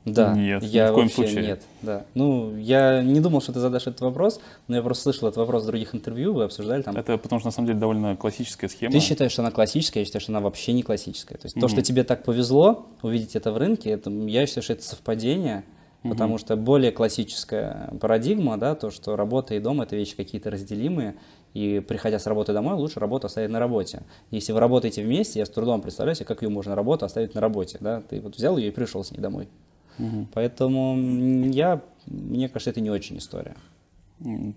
Да, 0.04 0.34
Нет, 0.34 0.62
ни 0.62 0.66
я 0.68 0.92
в 0.92 0.94
коем 0.94 1.10
случае. 1.10 1.42
нет, 1.42 1.62
да. 1.82 2.04
Ну, 2.14 2.56
я 2.56 3.02
не 3.02 3.18
думал, 3.20 3.40
что 3.40 3.52
ты 3.52 3.58
задашь 3.58 3.88
этот 3.88 4.00
вопрос, 4.02 4.40
но 4.68 4.76
я 4.76 4.82
просто 4.82 5.02
слышал 5.04 5.26
этот 5.26 5.38
вопрос 5.38 5.64
в 5.64 5.66
других 5.66 5.96
интервью, 5.96 6.32
вы 6.32 6.44
обсуждали 6.44 6.82
там. 6.82 6.96
Это 6.96 7.18
потому 7.18 7.40
что 7.40 7.48
на 7.48 7.52
самом 7.52 7.66
деле 7.66 7.80
довольно 7.80 8.14
классическая 8.16 8.68
схема. 8.68 8.92
Ты 8.92 9.00
считаешь, 9.00 9.32
что 9.32 9.42
она 9.42 9.50
классическая, 9.50 10.00
я 10.00 10.04
считаю, 10.06 10.20
что 10.20 10.30
она 10.30 10.40
вообще 10.40 10.72
не 10.74 10.82
классическая. 10.84 11.36
То 11.38 11.46
есть 11.46 11.54
то, 11.54 11.60
Мгм. 11.62 11.68
что 11.70 11.82
тебе 11.82 12.04
так 12.04 12.22
повезло 12.22 12.86
увидеть 13.02 13.34
это 13.34 13.50
в 13.50 13.56
рынке, 13.56 13.90
это, 13.90 14.08
я 14.10 14.46
считаю, 14.46 14.62
что 14.62 14.74
это 14.74 14.84
совпадение, 14.84 15.64
потому 16.04 16.38
что 16.38 16.54
более 16.56 16.92
классическая 16.92 17.90
парадигма, 18.00 18.58
да, 18.58 18.76
то, 18.76 18.92
что 18.92 19.16
работа 19.16 19.56
и 19.56 19.58
дом– 19.58 19.80
это 19.82 19.96
вещи 19.96 20.14
какие-то 20.14 20.50
разделимые, 20.52 21.16
и 21.56 21.80
приходя 21.80 22.18
с 22.18 22.26
работы 22.26 22.52
домой, 22.52 22.74
лучше 22.74 23.00
работу 23.00 23.28
оставить 23.28 23.48
на 23.48 23.58
работе. 23.58 24.02
Если 24.30 24.52
вы 24.52 24.60
работаете 24.60 25.02
вместе, 25.02 25.38
я 25.38 25.46
с 25.46 25.48
трудом 25.48 25.80
представляю 25.80 26.14
себе, 26.14 26.26
как 26.26 26.42
ее 26.42 26.50
можно 26.50 26.74
работу 26.74 27.06
оставить 27.06 27.34
на 27.34 27.40
работе, 27.40 27.78
да, 27.80 28.02
ты 28.02 28.20
вот 28.20 28.36
взял 28.36 28.58
ее 28.58 28.68
и 28.68 28.70
пришел 28.70 29.02
с 29.02 29.10
ней 29.10 29.20
домой. 29.20 29.48
Мгм. 29.96 30.28
Поэтому 30.34 30.98
я, 31.46 31.80
мне 32.04 32.50
кажется, 32.50 32.68
это 32.68 32.82
не 32.82 32.90
очень 32.90 33.16
история. 33.16 33.56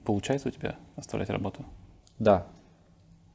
Получается 0.04 0.50
у 0.50 0.52
тебя 0.52 0.76
оставлять 0.98 1.30
работу? 1.30 1.64
Да. 2.18 2.48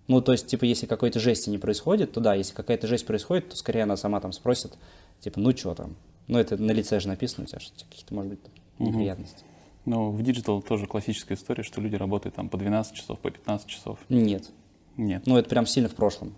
Ну, 0.08 0.20
то 0.20 0.32
есть, 0.32 0.46
типа, 0.46 0.66
если 0.66 0.84
какой-то 0.84 1.18
жести 1.18 1.48
не 1.48 1.56
происходит, 1.56 2.12
то 2.12 2.20
да, 2.20 2.34
если 2.34 2.52
какая-то 2.52 2.86
жесть 2.86 3.06
происходит, 3.06 3.48
то 3.48 3.56
скорее 3.56 3.84
она 3.84 3.96
сама 3.96 4.20
там 4.20 4.32
спросит, 4.32 4.76
типа, 5.20 5.40
ну 5.40 5.56
что 5.56 5.74
там? 5.74 5.96
Ну, 6.26 6.38
это 6.38 6.58
на 6.58 6.72
лице 6.72 7.00
же 7.00 7.08
написано 7.08 7.44
у 7.44 7.46
тебя, 7.46 7.60
что 7.60 7.82
какие-то, 7.86 8.12
может 8.12 8.32
быть, 8.32 8.40
неприятности. 8.78 9.44
Ну, 9.84 10.10
в 10.10 10.22
digital 10.22 10.62
тоже 10.62 10.86
классическая 10.86 11.34
история, 11.34 11.62
что 11.62 11.80
люди 11.80 11.96
работают 11.96 12.34
там 12.34 12.48
по 12.48 12.56
12 12.56 12.94
часов, 12.94 13.18
по 13.18 13.30
15 13.30 13.66
часов. 13.66 13.98
Нет. 14.08 14.50
Нет. 14.96 15.24
Ну, 15.26 15.36
это 15.36 15.48
прям 15.48 15.66
сильно 15.66 15.88
в 15.88 15.94
прошлом. 15.94 16.34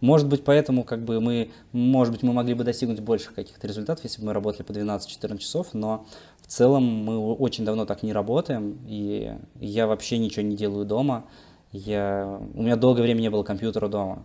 Может 0.00 0.28
быть, 0.28 0.44
поэтому 0.44 0.84
как 0.84 1.02
бы 1.04 1.20
мы, 1.20 1.50
может 1.72 2.12
быть, 2.12 2.22
мы 2.22 2.32
могли 2.32 2.52
бы 2.52 2.64
достигнуть 2.64 3.00
больших 3.00 3.34
каких-то 3.34 3.66
результатов, 3.66 4.04
если 4.04 4.20
бы 4.20 4.26
мы 4.26 4.32
работали 4.34 4.62
по 4.62 4.72
12-14 4.72 5.38
часов, 5.38 5.68
но 5.72 6.06
в 6.42 6.46
целом 6.46 6.84
мы 6.84 7.18
очень 7.34 7.64
давно 7.64 7.86
так 7.86 8.02
не 8.02 8.12
работаем, 8.12 8.78
и 8.86 9.34
я 9.60 9.86
вообще 9.86 10.18
ничего 10.18 10.42
не 10.42 10.56
делаю 10.56 10.84
дома. 10.84 11.24
Я... 11.72 12.38
У 12.54 12.62
меня 12.62 12.76
долгое 12.76 13.02
время 13.02 13.20
не 13.20 13.30
было 13.30 13.44
компьютера 13.44 13.88
дома. 13.88 14.24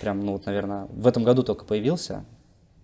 Прям, 0.00 0.20
ну 0.20 0.32
вот, 0.32 0.46
наверное, 0.46 0.86
в 0.86 1.06
этом 1.06 1.24
году 1.24 1.42
только 1.42 1.64
появился. 1.64 2.24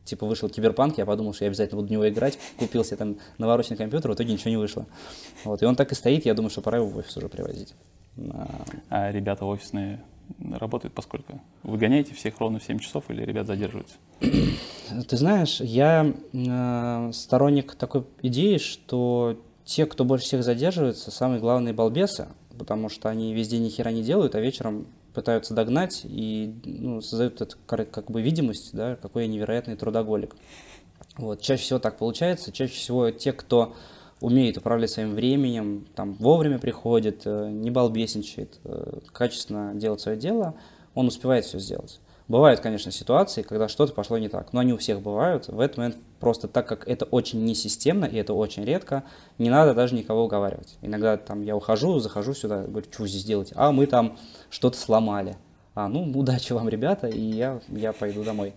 Типа 0.05 0.27
вышел 0.27 0.49
киберпанк, 0.49 0.99
я 0.99 1.07
подумал, 1.07 1.33
что 1.33 1.45
я 1.45 1.49
обязательно 1.49 1.77
буду 1.77 1.89
в 1.89 1.93
него 1.93 2.09
играть, 2.09 2.39
купил 2.59 2.85
себе 2.85 2.97
там 2.97 3.17
навороченный 3.39 3.77
компьютер, 3.77 4.11
в 4.11 4.15
итоге 4.15 4.33
ничего 4.33 4.51
не 4.51 4.57
вышло. 4.57 4.87
Вот, 5.45 5.63
и 5.63 5.67
он 5.67 5.77
так 5.77 5.93
и 5.93 5.95
стоит, 5.95 6.27
я 6.27 6.35
думаю, 6.35 6.51
что 6.51 6.61
пора 6.61 6.79
его 6.79 6.89
в 6.89 6.97
офис 6.99 7.17
уже 7.17 7.29
привозить. 7.29 7.75
А, 8.91 9.11
ребята 9.11 9.45
офисные 9.45 10.01
работают 10.51 10.95
поскольку? 10.95 11.41
Вы 11.63 11.79
гоняете 11.79 12.15
всех 12.15 12.39
ровно 12.39 12.59
в 12.59 12.65
7 12.65 12.79
часов 12.79 13.05
или 13.09 13.23
ребят 13.23 13.47
задерживаются? 13.47 13.97
Ты 14.21 15.17
знаешь, 15.17 15.61
я 15.61 16.15
э, 16.33 17.11
сторонник 17.13 17.75
такой 17.75 18.05
идеи, 18.23 18.59
что 18.59 19.39
те, 19.65 19.87
кто 19.87 20.05
больше 20.05 20.27
всех 20.27 20.45
задерживается, 20.45 21.11
самые 21.11 21.41
главные 21.41 21.75
балбесы, 21.75 22.29
потому 22.59 22.89
что 22.89 23.09
они 23.09 23.35
везде 23.35 23.59
ни 23.59 23.69
хера 23.69 23.91
не 23.91 24.03
делают, 24.03 24.35
а 24.35 24.41
вечером 24.41 24.87
пытаются 25.15 25.55
догнать 25.55 26.03
и 26.05 26.55
ну, 26.65 27.01
создают 27.01 27.41
эту 27.41 27.57
как 27.67 28.11
бы 28.11 28.21
видимость, 28.21 28.75
да, 28.75 28.97
какой 28.97 29.23
я 29.23 29.29
невероятный 29.29 29.77
трудоголик. 29.77 30.37
Вот. 31.17 31.41
Чаще 31.41 31.63
всего 31.63 31.79
так 31.79 31.97
получается. 31.97 32.53
Чаще 32.53 32.75
всего 32.75 33.11
те, 33.11 33.33
кто 33.33 33.75
умеет 34.21 34.57
управлять 34.57 34.91
своим 34.91 35.15
временем, 35.15 35.87
там, 35.95 36.15
вовремя 36.15 36.59
приходит, 36.59 37.23
э, 37.25 37.49
не 37.51 37.71
балбесничает, 37.71 38.59
э, 38.65 39.01
качественно 39.13 39.75
делает 39.75 40.01
свое 40.01 40.17
дело, 40.17 40.55
он 40.95 41.09
успевает 41.09 41.45
все 41.45 41.59
сделать. 41.59 42.01
Бывают, 42.27 42.61
конечно, 42.61 42.91
ситуации, 42.91 43.43
когда 43.43 43.69
что-то 43.69 43.93
пошло 43.93 44.17
не 44.17 44.29
так, 44.29 44.55
но 44.55 44.61
они 44.61 44.73
у 44.73 44.79
всех 44.79 45.03
бывают. 45.03 45.49
В 45.49 45.61
этот 45.61 45.77
момент 45.77 45.97
просто 46.21 46.49
так 46.49 46.67
как 46.67 46.89
это 46.89 47.05
очень 47.05 47.45
несистемно 47.45 48.07
и 48.07 48.17
это 48.17 48.33
очень 48.33 48.65
редко, 48.65 49.05
не 49.37 49.51
надо 49.51 49.75
даже 49.75 49.95
никого 49.95 50.25
уговаривать. 50.25 50.79
Иногда 50.81 51.19
там 51.19 51.43
я 51.43 51.55
ухожу, 51.55 51.99
захожу 51.99 52.33
сюда, 52.33 52.63
говорю, 52.63 52.87
что 52.91 53.03
вы 53.03 53.09
здесь 53.09 53.25
делаете? 53.25 53.53
А 53.57 53.73
мы 53.73 53.87
там 53.87 54.17
что-то 54.49 54.79
сломали. 54.79 55.37
А, 55.75 55.87
ну, 55.89 56.03
удачи 56.19 56.55
вам, 56.55 56.69
ребята, 56.69 57.09
и 57.09 57.21
я, 57.21 57.61
я 57.69 57.93
пойду 57.93 58.25
домой. 58.25 58.55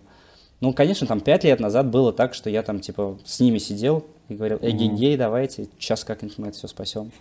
Ну, 0.60 0.72
конечно, 0.72 1.06
там 1.06 1.20
пять 1.20 1.44
лет 1.44 1.60
назад 1.60 1.90
было 1.90 2.12
так, 2.12 2.32
что 2.32 2.48
я 2.48 2.62
там, 2.62 2.80
типа, 2.80 3.18
с 3.24 3.38
ними 3.38 3.58
сидел 3.58 4.06
и 4.28 4.34
говорил, 4.34 4.58
эгегей, 4.62 5.16
давайте, 5.16 5.68
сейчас 5.78 6.04
как-нибудь 6.04 6.38
мы 6.38 6.48
это 6.48 6.56
все 6.56 6.68
спасем. 6.68 7.12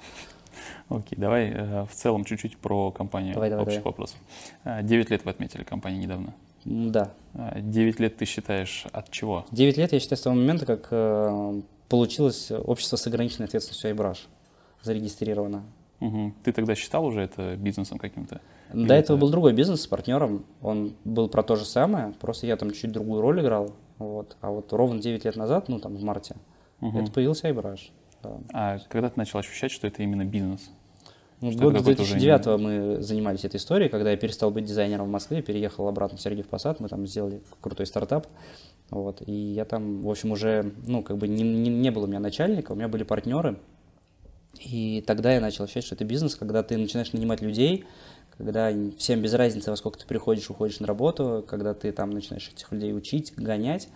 Окей, 0.89 1.17
давай 1.17 1.49
э, 1.49 1.83
в 1.85 1.91
целом 1.93 2.23
чуть-чуть 2.25 2.57
про 2.57 2.91
компанию 2.91 3.33
Давай, 3.33 3.49
давай, 3.49 3.63
общих 3.65 3.79
давай. 3.79 3.91
вопросов. 3.91 4.17
Э, 4.63 4.81
9 4.83 5.09
лет 5.09 5.25
вы 5.25 5.31
отметили 5.31 5.63
компанию 5.63 6.01
недавно. 6.01 6.33
Да. 6.65 7.11
Э, 7.33 7.59
9 7.61 7.99
лет 7.99 8.17
ты 8.17 8.25
считаешь 8.25 8.85
от 8.91 9.09
чего? 9.11 9.45
Девять 9.51 9.77
лет, 9.77 9.91
я 9.93 9.99
считаю, 9.99 10.17
с 10.17 10.21
того 10.21 10.35
момента, 10.35 10.65
как 10.65 10.87
э, 10.91 11.61
получилось 11.89 12.51
общество 12.51 12.95
с 12.97 13.07
ограниченной 13.07 13.45
ответственностью 13.47 13.91
iBrush 13.95 14.19
зарегистрировано. 14.83 15.63
Мгм. 15.99 16.35
Ты 16.43 16.51
тогда 16.53 16.75
считал 16.75 17.05
уже 17.05 17.21
это 17.21 17.55
бизнесом 17.55 17.97
каким-то? 17.97 18.39
Или 18.73 18.85
До 18.87 18.93
этого 18.93 19.17
это- 19.17 19.21
был 19.21 19.29
другой 19.31 19.53
бизнес 19.53 19.81
с 19.81 19.87
партнером, 19.87 20.45
он 20.61 20.93
был 21.05 21.27
про 21.27 21.41
то 21.41 21.55
же 21.55 21.65
самое, 21.65 22.13
просто 22.19 22.45
я 22.45 22.55
там 22.55 22.71
чуть 22.71 22.91
другую 22.91 23.21
роль 23.21 23.41
играл, 23.41 23.71
вот. 23.97 24.37
а 24.41 24.51
вот 24.51 24.71
ровно 24.73 25.01
9 25.01 25.25
лет 25.25 25.35
назад, 25.35 25.69
ну 25.69 25.79
там 25.79 25.95
в 25.95 26.03
марте, 26.03 26.35
Мгм. 26.81 26.99
это 26.99 27.11
появился 27.11 27.49
iBrush. 27.49 27.89
Да. 28.23 28.37
А 28.53 28.79
когда 28.89 29.09
ты 29.09 29.17
начал 29.17 29.39
ощущать, 29.39 29.71
что 29.71 29.87
это 29.87 30.03
именно 30.03 30.25
бизнес? 30.25 30.69
Ну, 31.39 31.51
Что 31.51 31.61
год 31.61 31.73
это 31.73 31.79
с 31.79 31.81
какой-то 31.83 32.01
уже 32.01 32.13
2009 32.13 32.59
мы 32.59 33.01
занимались 33.03 33.45
этой 33.45 33.57
историей, 33.57 33.89
когда 33.89 34.09
я 34.09 34.17
перестал 34.17 34.49
быть 34.49 34.65
дизайнером 34.65 35.05
в 35.05 35.11
Москве, 35.11 35.43
переехал 35.43 35.87
обратно 35.87 36.17
в 36.17 36.21
Сергеев 36.21 36.47
Посад, 36.47 36.79
мы 36.79 36.89
там 36.89 37.05
сделали 37.05 37.43
крутой 37.61 37.85
стартап, 37.85 38.25
вот, 38.89 39.21
и 39.23 39.31
я 39.31 39.63
там, 39.65 40.01
в 40.01 40.09
общем, 40.09 40.31
уже, 40.31 40.71
ну, 40.87 41.03
как 41.03 41.17
бы 41.17 41.27
не, 41.27 41.43
не, 41.43 41.69
не 41.69 41.91
было 41.91 42.05
у 42.05 42.07
меня 42.07 42.19
начальника, 42.19 42.71
у 42.71 42.75
меня 42.75 42.87
были 42.87 43.03
партнеры, 43.03 43.59
и 44.59 45.03
тогда 45.05 45.31
я 45.31 45.39
начал 45.39 45.65
ощущать, 45.65 45.83
что 45.83 45.93
это 45.93 46.05
бизнес, 46.05 46.35
когда 46.35 46.63
ты 46.63 46.75
начинаешь 46.75 47.13
нанимать 47.13 47.41
людей, 47.41 47.85
когда 48.35 48.71
всем 48.97 49.21
без 49.21 49.33
разницы, 49.35 49.69
во 49.69 49.77
сколько 49.77 49.99
ты 49.99 50.07
приходишь, 50.07 50.49
уходишь 50.49 50.79
на 50.79 50.87
работу, 50.87 51.45
когда 51.47 51.75
ты 51.75 51.91
там 51.91 52.09
начинаешь 52.09 52.49
этих 52.49 52.71
людей 52.71 52.95
учить, 52.95 53.33
гонять, 53.35 53.89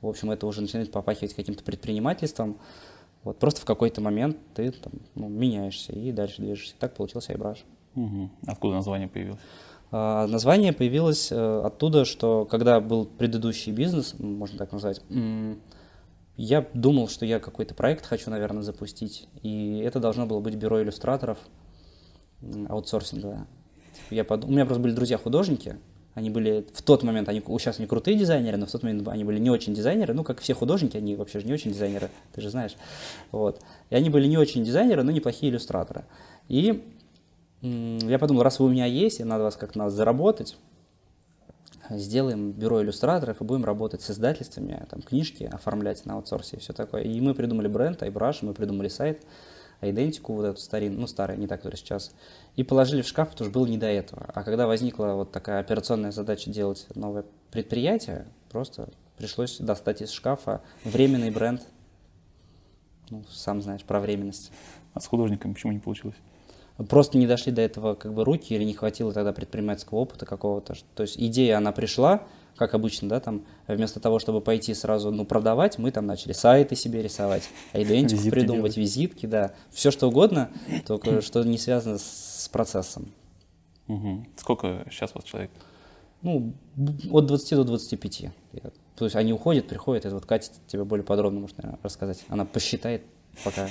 в 0.00 0.06
общем, 0.06 0.30
это 0.30 0.46
уже 0.46 0.62
начинает 0.62 0.90
попахивать 0.90 1.34
каким-то 1.34 1.62
предпринимательством, 1.62 2.58
вот, 3.26 3.38
просто 3.38 3.60
в 3.60 3.64
какой-то 3.64 4.00
момент 4.00 4.36
ты 4.54 4.70
там, 4.70 4.92
ну, 5.14 5.28
меняешься 5.28 5.92
и 5.92 6.12
дальше 6.12 6.40
движешься. 6.42 6.74
Так 6.78 6.94
получился 6.94 7.32
iBrush. 7.32 7.58
Мгм. 7.94 8.30
Откуда 8.46 8.74
название 8.76 9.08
появилось? 9.08 9.40
А, 9.90 10.26
Название 10.26 10.72
появилось 10.72 11.30
э, 11.30 11.60
оттуда, 11.64 12.04
что 12.04 12.44
когда 12.44 12.80
был 12.80 13.04
предыдущий 13.06 13.72
бизнес, 13.72 14.14
можно 14.18 14.58
так 14.58 14.72
назвать, 14.72 15.00
я 16.36 16.66
думал, 16.74 17.08
что 17.08 17.24
я 17.24 17.38
какой-то 17.40 17.74
проект 17.74 18.04
хочу, 18.04 18.30
наверное, 18.30 18.62
запустить, 18.62 19.28
и 19.42 19.78
это 19.78 20.00
должно 20.00 20.26
было 20.26 20.40
быть 20.40 20.54
бюро 20.56 20.82
иллюстраторов. 20.82 21.38
Типа 23.20 23.46
Я 24.10 24.24
подум- 24.24 24.48
У 24.48 24.52
меня 24.52 24.66
просто 24.66 24.82
были 24.82 24.92
друзья-художники, 24.92 25.76
они 26.16 26.30
были 26.30 26.66
в 26.72 26.80
тот 26.80 27.02
момент, 27.02 27.28
они 27.28 27.42
сейчас 27.58 27.78
они 27.78 27.86
крутые 27.86 28.16
дизайнеры, 28.16 28.56
но 28.56 28.64
в 28.64 28.72
тот 28.72 28.82
момент 28.82 29.06
они 29.06 29.22
были 29.22 29.38
не 29.38 29.50
очень 29.50 29.74
дизайнеры, 29.74 30.14
ну, 30.14 30.24
как 30.24 30.40
все 30.40 30.54
художники, 30.54 30.96
они 30.96 31.14
вообще 31.14 31.40
же 31.40 31.46
не 31.46 31.52
очень 31.52 31.72
дизайнеры, 31.72 32.08
ты 32.32 32.40
же 32.40 32.48
знаешь. 32.48 32.74
Вот. 33.32 33.60
И 33.90 33.94
они 33.94 34.08
были 34.08 34.26
не 34.26 34.38
очень 34.38 34.64
дизайнеры, 34.64 35.02
но 35.02 35.12
неплохие 35.12 35.52
иллюстраторы. 35.52 36.04
И 36.48 36.82
я 37.60 38.18
подумал, 38.18 38.44
раз 38.44 38.58
вы 38.58 38.64
у 38.64 38.70
меня 38.70 38.86
есть, 38.86 39.20
и 39.20 39.24
надо 39.24 39.44
вас 39.44 39.56
как-то 39.56 39.78
надо 39.78 39.90
заработать, 39.90 40.56
сделаем 41.90 42.52
бюро 42.52 42.82
иллюстраторов 42.82 43.42
и 43.42 43.44
будем 43.44 43.66
работать 43.66 44.00
с 44.00 44.10
издательствами, 44.10 44.86
там, 44.88 45.02
книжки 45.02 45.44
оформлять 45.44 46.06
на 46.06 46.14
аутсорсе 46.14 46.56
и 46.56 46.60
все 46.60 46.72
такое. 46.72 47.02
И 47.02 47.20
мы 47.20 47.34
придумали 47.34 47.68
бренд 47.68 48.02
iBrush, 48.02 48.38
мы 48.40 48.54
придумали 48.54 48.88
сайт, 48.88 49.22
идентику 49.80 50.34
вот 50.34 50.44
эту 50.44 50.60
старинную, 50.60 51.00
ну 51.00 51.06
старая, 51.06 51.36
не 51.36 51.46
так, 51.46 51.60
которая 51.60 51.76
сейчас, 51.76 52.12
и 52.56 52.62
положили 52.64 53.02
в 53.02 53.08
шкаф, 53.08 53.30
потому 53.30 53.50
что 53.50 53.58
было 53.58 53.66
не 53.66 53.78
до 53.78 53.86
этого. 53.86 54.26
А 54.34 54.42
когда 54.42 54.66
возникла 54.66 55.12
вот 55.14 55.32
такая 55.32 55.60
операционная 55.60 56.12
задача 56.12 56.50
делать 56.50 56.86
новое 56.94 57.24
предприятие, 57.50 58.26
просто 58.50 58.88
пришлось 59.16 59.58
достать 59.58 60.02
из 60.02 60.10
шкафа 60.10 60.62
временный 60.84 61.30
бренд. 61.30 61.62
Ну, 63.10 63.24
сам 63.30 63.62
знаешь, 63.62 63.84
про 63.84 64.00
временность. 64.00 64.50
А 64.94 65.00
с 65.00 65.06
художником 65.06 65.54
почему 65.54 65.72
не 65.72 65.78
получилось? 65.78 66.16
Просто 66.88 67.16
не 67.16 67.26
дошли 67.26 67.52
до 67.52 67.62
этого 67.62 67.94
как 67.94 68.12
бы 68.12 68.24
руки 68.24 68.54
или 68.54 68.64
не 68.64 68.74
хватило 68.74 69.12
тогда 69.12 69.32
предпринимательского 69.32 69.98
опыта 69.98 70.26
какого-то. 70.26 70.74
То 70.94 71.02
есть 71.02 71.16
идея, 71.18 71.56
она 71.56 71.72
пришла, 71.72 72.26
как 72.56 72.74
обычно, 72.74 73.08
да, 73.08 73.20
там, 73.20 73.44
вместо 73.66 73.98
того, 74.00 74.18
чтобы 74.18 74.40
пойти 74.40 74.74
сразу, 74.74 75.10
ну, 75.10 75.24
продавать, 75.24 75.78
мы 75.78 75.90
там 75.90 76.06
начали 76.06 76.32
сайты 76.32 76.76
себе 76.76 77.02
рисовать, 77.02 77.44
идентику 77.72 78.20
визитки 78.20 78.30
придумывать, 78.30 78.74
делать. 78.74 78.88
визитки, 78.88 79.26
да, 79.26 79.54
все 79.70 79.90
что 79.90 80.08
угодно, 80.08 80.50
только 80.86 81.20
что 81.22 81.42
не 81.44 81.58
связано 81.58 81.98
с 81.98 82.48
процессом. 82.52 83.12
Угу. 83.88 84.26
Сколько 84.36 84.84
сейчас 84.90 85.12
у 85.12 85.18
вас 85.18 85.24
человек? 85.24 85.50
Ну, 86.22 86.54
от 87.10 87.26
20 87.26 87.50
до 87.56 87.64
25. 87.64 88.30
То 88.96 89.04
есть 89.04 89.16
они 89.16 89.32
уходят, 89.32 89.68
приходят, 89.68 90.06
это 90.06 90.14
вот 90.14 90.26
Катя 90.26 90.50
тебе 90.66 90.84
более 90.84 91.04
подробно 91.04 91.40
может 91.40 91.58
наверное, 91.58 91.78
рассказать. 91.82 92.24
Она 92.28 92.44
посчитает, 92.44 93.02
пока 93.44 93.68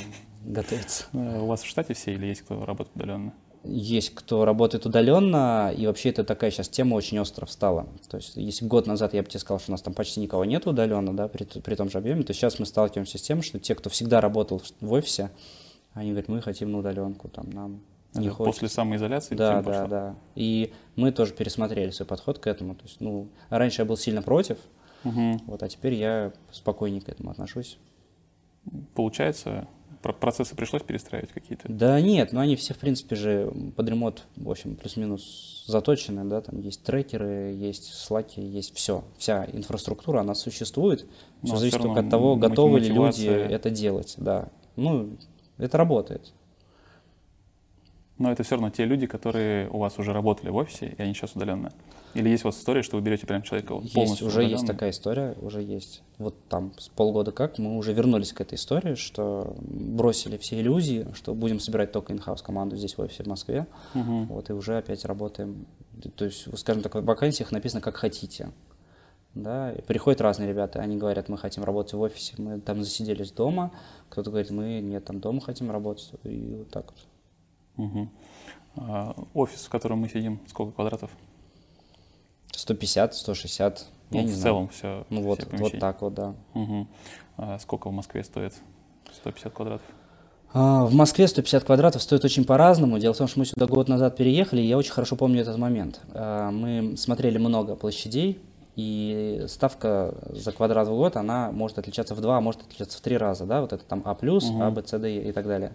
готовится. 0.52 1.06
Э, 1.14 1.40
у 1.40 1.46
вас 1.46 1.62
в 1.62 1.68
штате 1.68 1.94
все 1.94 2.14
или 2.14 2.28
есть 2.28 2.42
кто 2.42 2.66
работает 2.66 2.96
удаленно? 2.96 3.34
есть 3.68 4.14
кто 4.14 4.46
работает 4.46 4.86
удаленно, 4.86 5.74
и 5.76 5.88
вообще 5.88 6.10
это 6.10 6.24
такая 6.24 6.52
сейчас 6.52 6.70
тема 6.70 6.96
очень 6.96 7.20
остро 7.20 7.46
встала. 7.46 7.88
То 8.10 8.18
есть, 8.18 8.36
если 8.36 8.66
год 8.66 8.86
назад 8.88 9.14
я 9.14 9.24
бы 9.24 9.30
тебе 9.30 9.40
сказал, 9.40 9.60
что 9.60 9.72
у 9.72 9.74
нас 9.74 9.82
там 9.82 9.94
почти 9.94 10.20
никого 10.20 10.46
нет 10.46 10.68
удаленно, 10.68 11.16
да, 11.16 11.28
при, 11.28 11.44
при 11.46 11.76
том 11.76 11.90
же 11.90 11.98
объеме, 11.98 12.24
то 12.24 12.34
сейчас 12.34 12.60
мы 12.60 12.66
сталкиваемся 12.66 13.18
с 13.18 13.22
тем, 13.22 13.42
что 13.42 13.60
те, 13.60 13.76
кто 13.76 13.90
всегда 13.90 14.22
работал 14.22 14.62
в 14.82 14.92
офисе, 14.92 15.32
они 15.94 16.12
говорят, 16.12 16.30
мы 16.30 16.42
хотим 16.42 16.72
на 16.72 16.80
удаленку, 16.80 17.28
там, 17.28 17.50
нам 17.50 17.82
не 18.14 18.28
это 18.28 18.38
После 18.38 18.70
самоизоляции? 18.70 19.36
Да, 19.36 19.62
да, 19.62 19.64
пошло? 19.64 19.88
да. 19.88 20.16
И 20.36 20.74
мы 20.96 21.12
тоже 21.12 21.34
пересмотрели 21.34 21.90
свой 21.90 22.06
подход 22.06 22.40
к 22.40 22.48
этому. 22.48 22.76
То 22.76 22.84
есть, 22.84 23.02
ну, 23.02 23.28
раньше 23.50 23.82
я 23.82 23.86
был 23.86 23.98
сильно 23.98 24.22
против, 24.22 24.58
угу. 25.04 25.42
вот, 25.48 25.64
а 25.64 25.68
теперь 25.68 25.96
я 25.96 26.32
спокойнее 26.52 27.02
к 27.02 27.10
этому 27.10 27.32
отношусь. 27.32 27.78
Получается, 28.94 29.68
процессы 30.14 30.56
пришлось 30.56 30.84
перестраивать 30.84 31.32
какие-то? 31.32 31.68
Да 31.70 32.00
нет, 32.02 32.32
но 32.32 32.42
они 32.42 32.56
все, 32.56 32.74
в 32.74 32.78
принципе, 32.78 33.16
же 33.16 33.52
под 33.76 33.90
ремонт, 33.90 34.26
в 34.36 34.50
общем, 34.50 34.76
плюс-минус 34.76 35.66
заточены, 35.68 36.24
да, 36.26 36.42
там 36.42 36.60
есть 36.60 36.84
трекеры, 36.84 37.54
есть 37.54 37.94
слаки, 37.94 38.42
есть 38.42 38.76
все. 38.76 39.04
Вся 39.18 39.48
инфраструктура, 39.52 40.20
она 40.20 40.36
существует. 40.36 41.02
Все 41.44 41.54
но 41.54 41.56
зависит 41.58 41.82
только 41.82 42.02
от 42.02 42.10
того, 42.10 42.36
готовы 42.36 42.80
ли 42.80 42.90
люди 42.90 43.28
это 43.28 43.70
делать, 43.70 44.16
да. 44.18 44.50
Ну, 44.76 45.18
это 45.58 45.78
работает. 45.78 46.34
Но 48.18 48.32
это 48.32 48.44
все 48.44 48.56
равно 48.56 48.70
те 48.70 48.86
люди, 48.86 49.08
которые 49.08 49.70
у 49.70 49.80
вас 49.80 50.00
уже 50.00 50.14
работали 50.14 50.50
в 50.50 50.56
офисе, 50.56 50.96
и 50.98 51.02
они 51.02 51.14
сейчас 51.14 51.36
удаленно. 51.36 51.72
Или 52.16 52.30
есть 52.30 52.46
у 52.46 52.48
вас 52.48 52.58
история, 52.58 52.82
что 52.82 52.96
вы 52.96 53.04
берете 53.04 53.28
прям 53.28 53.44
человека 53.44 53.76
вот 53.76 53.92
полностью 53.92 54.26
Есть, 54.26 54.38
уже 54.38 54.44
есть 54.44 54.66
такая 54.66 54.92
история, 54.92 55.36
уже 55.42 55.62
есть. 55.62 56.02
Вот 56.18 56.36
там 56.48 56.74
с 56.78 56.88
полгода 56.88 57.34
как 57.34 57.58
мы 57.58 57.78
уже 57.78 57.92
вернулись 57.92 58.32
к 58.32 58.40
этой 58.40 58.56
истории, 58.56 58.96
что 58.96 59.56
бросили 59.60 60.38
все 60.38 60.62
иллюзии, 60.62 61.08
что 61.14 61.34
будем 61.34 61.60
собирать 61.60 61.92
только 61.92 62.14
инхаус 62.14 62.42
команду 62.42 62.78
здесь 62.78 62.98
в 62.98 63.02
офисе 63.02 63.24
в 63.24 63.28
Москве, 63.28 63.68
угу. 63.94 64.24
вот 64.30 64.50
и 64.50 64.54
уже 64.54 64.78
опять 64.78 65.04
работаем. 65.04 65.66
То 66.16 66.26
есть, 66.26 66.58
скажем 66.58 66.82
так, 66.82 66.96
в 66.96 67.04
вакансиях 67.04 67.52
написано 67.52 67.82
как 67.82 67.98
хотите. 67.98 68.50
Да, 69.34 69.74
и 69.74 69.82
приходят 69.82 70.22
разные 70.22 70.48
ребята, 70.48 70.80
они 70.80 70.96
говорят, 70.96 71.28
мы 71.28 71.38
хотим 71.38 71.66
работать 71.66 71.94
в 71.94 72.00
офисе, 72.00 72.36
мы 72.38 72.62
там 72.62 72.82
засиделись 72.82 73.34
дома, 73.34 73.72
кто-то 74.10 74.30
говорит, 74.30 74.50
мы 74.50 74.80
нет, 74.80 75.04
там 75.04 75.20
дома 75.20 75.42
хотим 75.42 75.70
работать, 75.70 76.10
и 76.24 76.56
вот 76.60 76.70
так 76.70 76.86
вот. 76.86 77.86
Угу. 77.86 78.10
А, 78.78 79.14
офис, 79.34 79.66
в 79.66 79.70
котором 79.70 80.00
мы 80.00 80.08
сидим, 80.08 80.40
сколько 80.48 80.72
квадратов? 80.72 81.12
150, 82.60 83.16
160. 83.16 83.86
Ну, 84.12 84.18
я 84.18 84.24
в 84.24 84.28
не 84.28 84.34
целом 84.34 84.70
знаю. 84.80 85.04
все. 85.04 85.06
Ну 85.10 85.22
вот, 85.22 85.40
все 85.40 85.58
вот 85.58 85.80
так 85.80 86.02
вот, 86.02 86.14
да. 86.14 86.36
Угу. 86.54 86.88
А 87.38 87.60
сколько 87.60 87.90
в 87.90 87.94
Москве 87.94 88.24
стоит 88.24 88.54
150 89.14 89.54
квадратов? 89.54 89.86
А, 90.54 90.86
в 90.86 90.94
Москве 90.94 91.28
150 91.28 91.64
квадратов 91.66 92.02
стоит 92.02 92.24
очень 92.24 92.46
по-разному. 92.46 92.98
Дело 92.98 93.14
в 93.14 93.18
том, 93.18 93.28
что 93.28 93.40
мы 93.40 93.46
сюда 93.46 93.66
год 93.66 93.90
назад 93.90 94.16
переехали, 94.16 94.62
и 94.62 94.66
я 94.66 94.78
очень 94.78 94.94
хорошо 94.94 95.16
помню 95.16 95.42
этот 95.42 95.58
момент. 95.58 96.00
А, 96.14 96.50
мы 96.52 96.96
смотрели 96.98 97.38
много 97.38 97.76
площадей, 97.76 98.40
и 98.76 99.46
ставка 99.48 100.14
за 100.30 100.52
квадрат 100.52 100.88
в 100.88 100.92
год, 100.92 101.16
она 101.16 101.52
может 101.52 101.80
отличаться 101.80 102.16
в 102.16 102.22
два, 102.22 102.38
а 102.38 102.42
может 102.42 102.62
отличаться 102.62 102.98
в 102.98 103.02
три 103.02 103.18
раза, 103.18 103.46
да, 103.46 103.62
вот 103.62 103.74
это 103.74 103.84
там 103.84 104.02
А+, 104.06 104.12
угу. 104.12 104.62
А, 104.62 104.72
Б, 104.72 104.84
С, 104.86 105.00
Д 105.00 105.30
и 105.30 105.32
так 105.32 105.48
далее. 105.48 105.74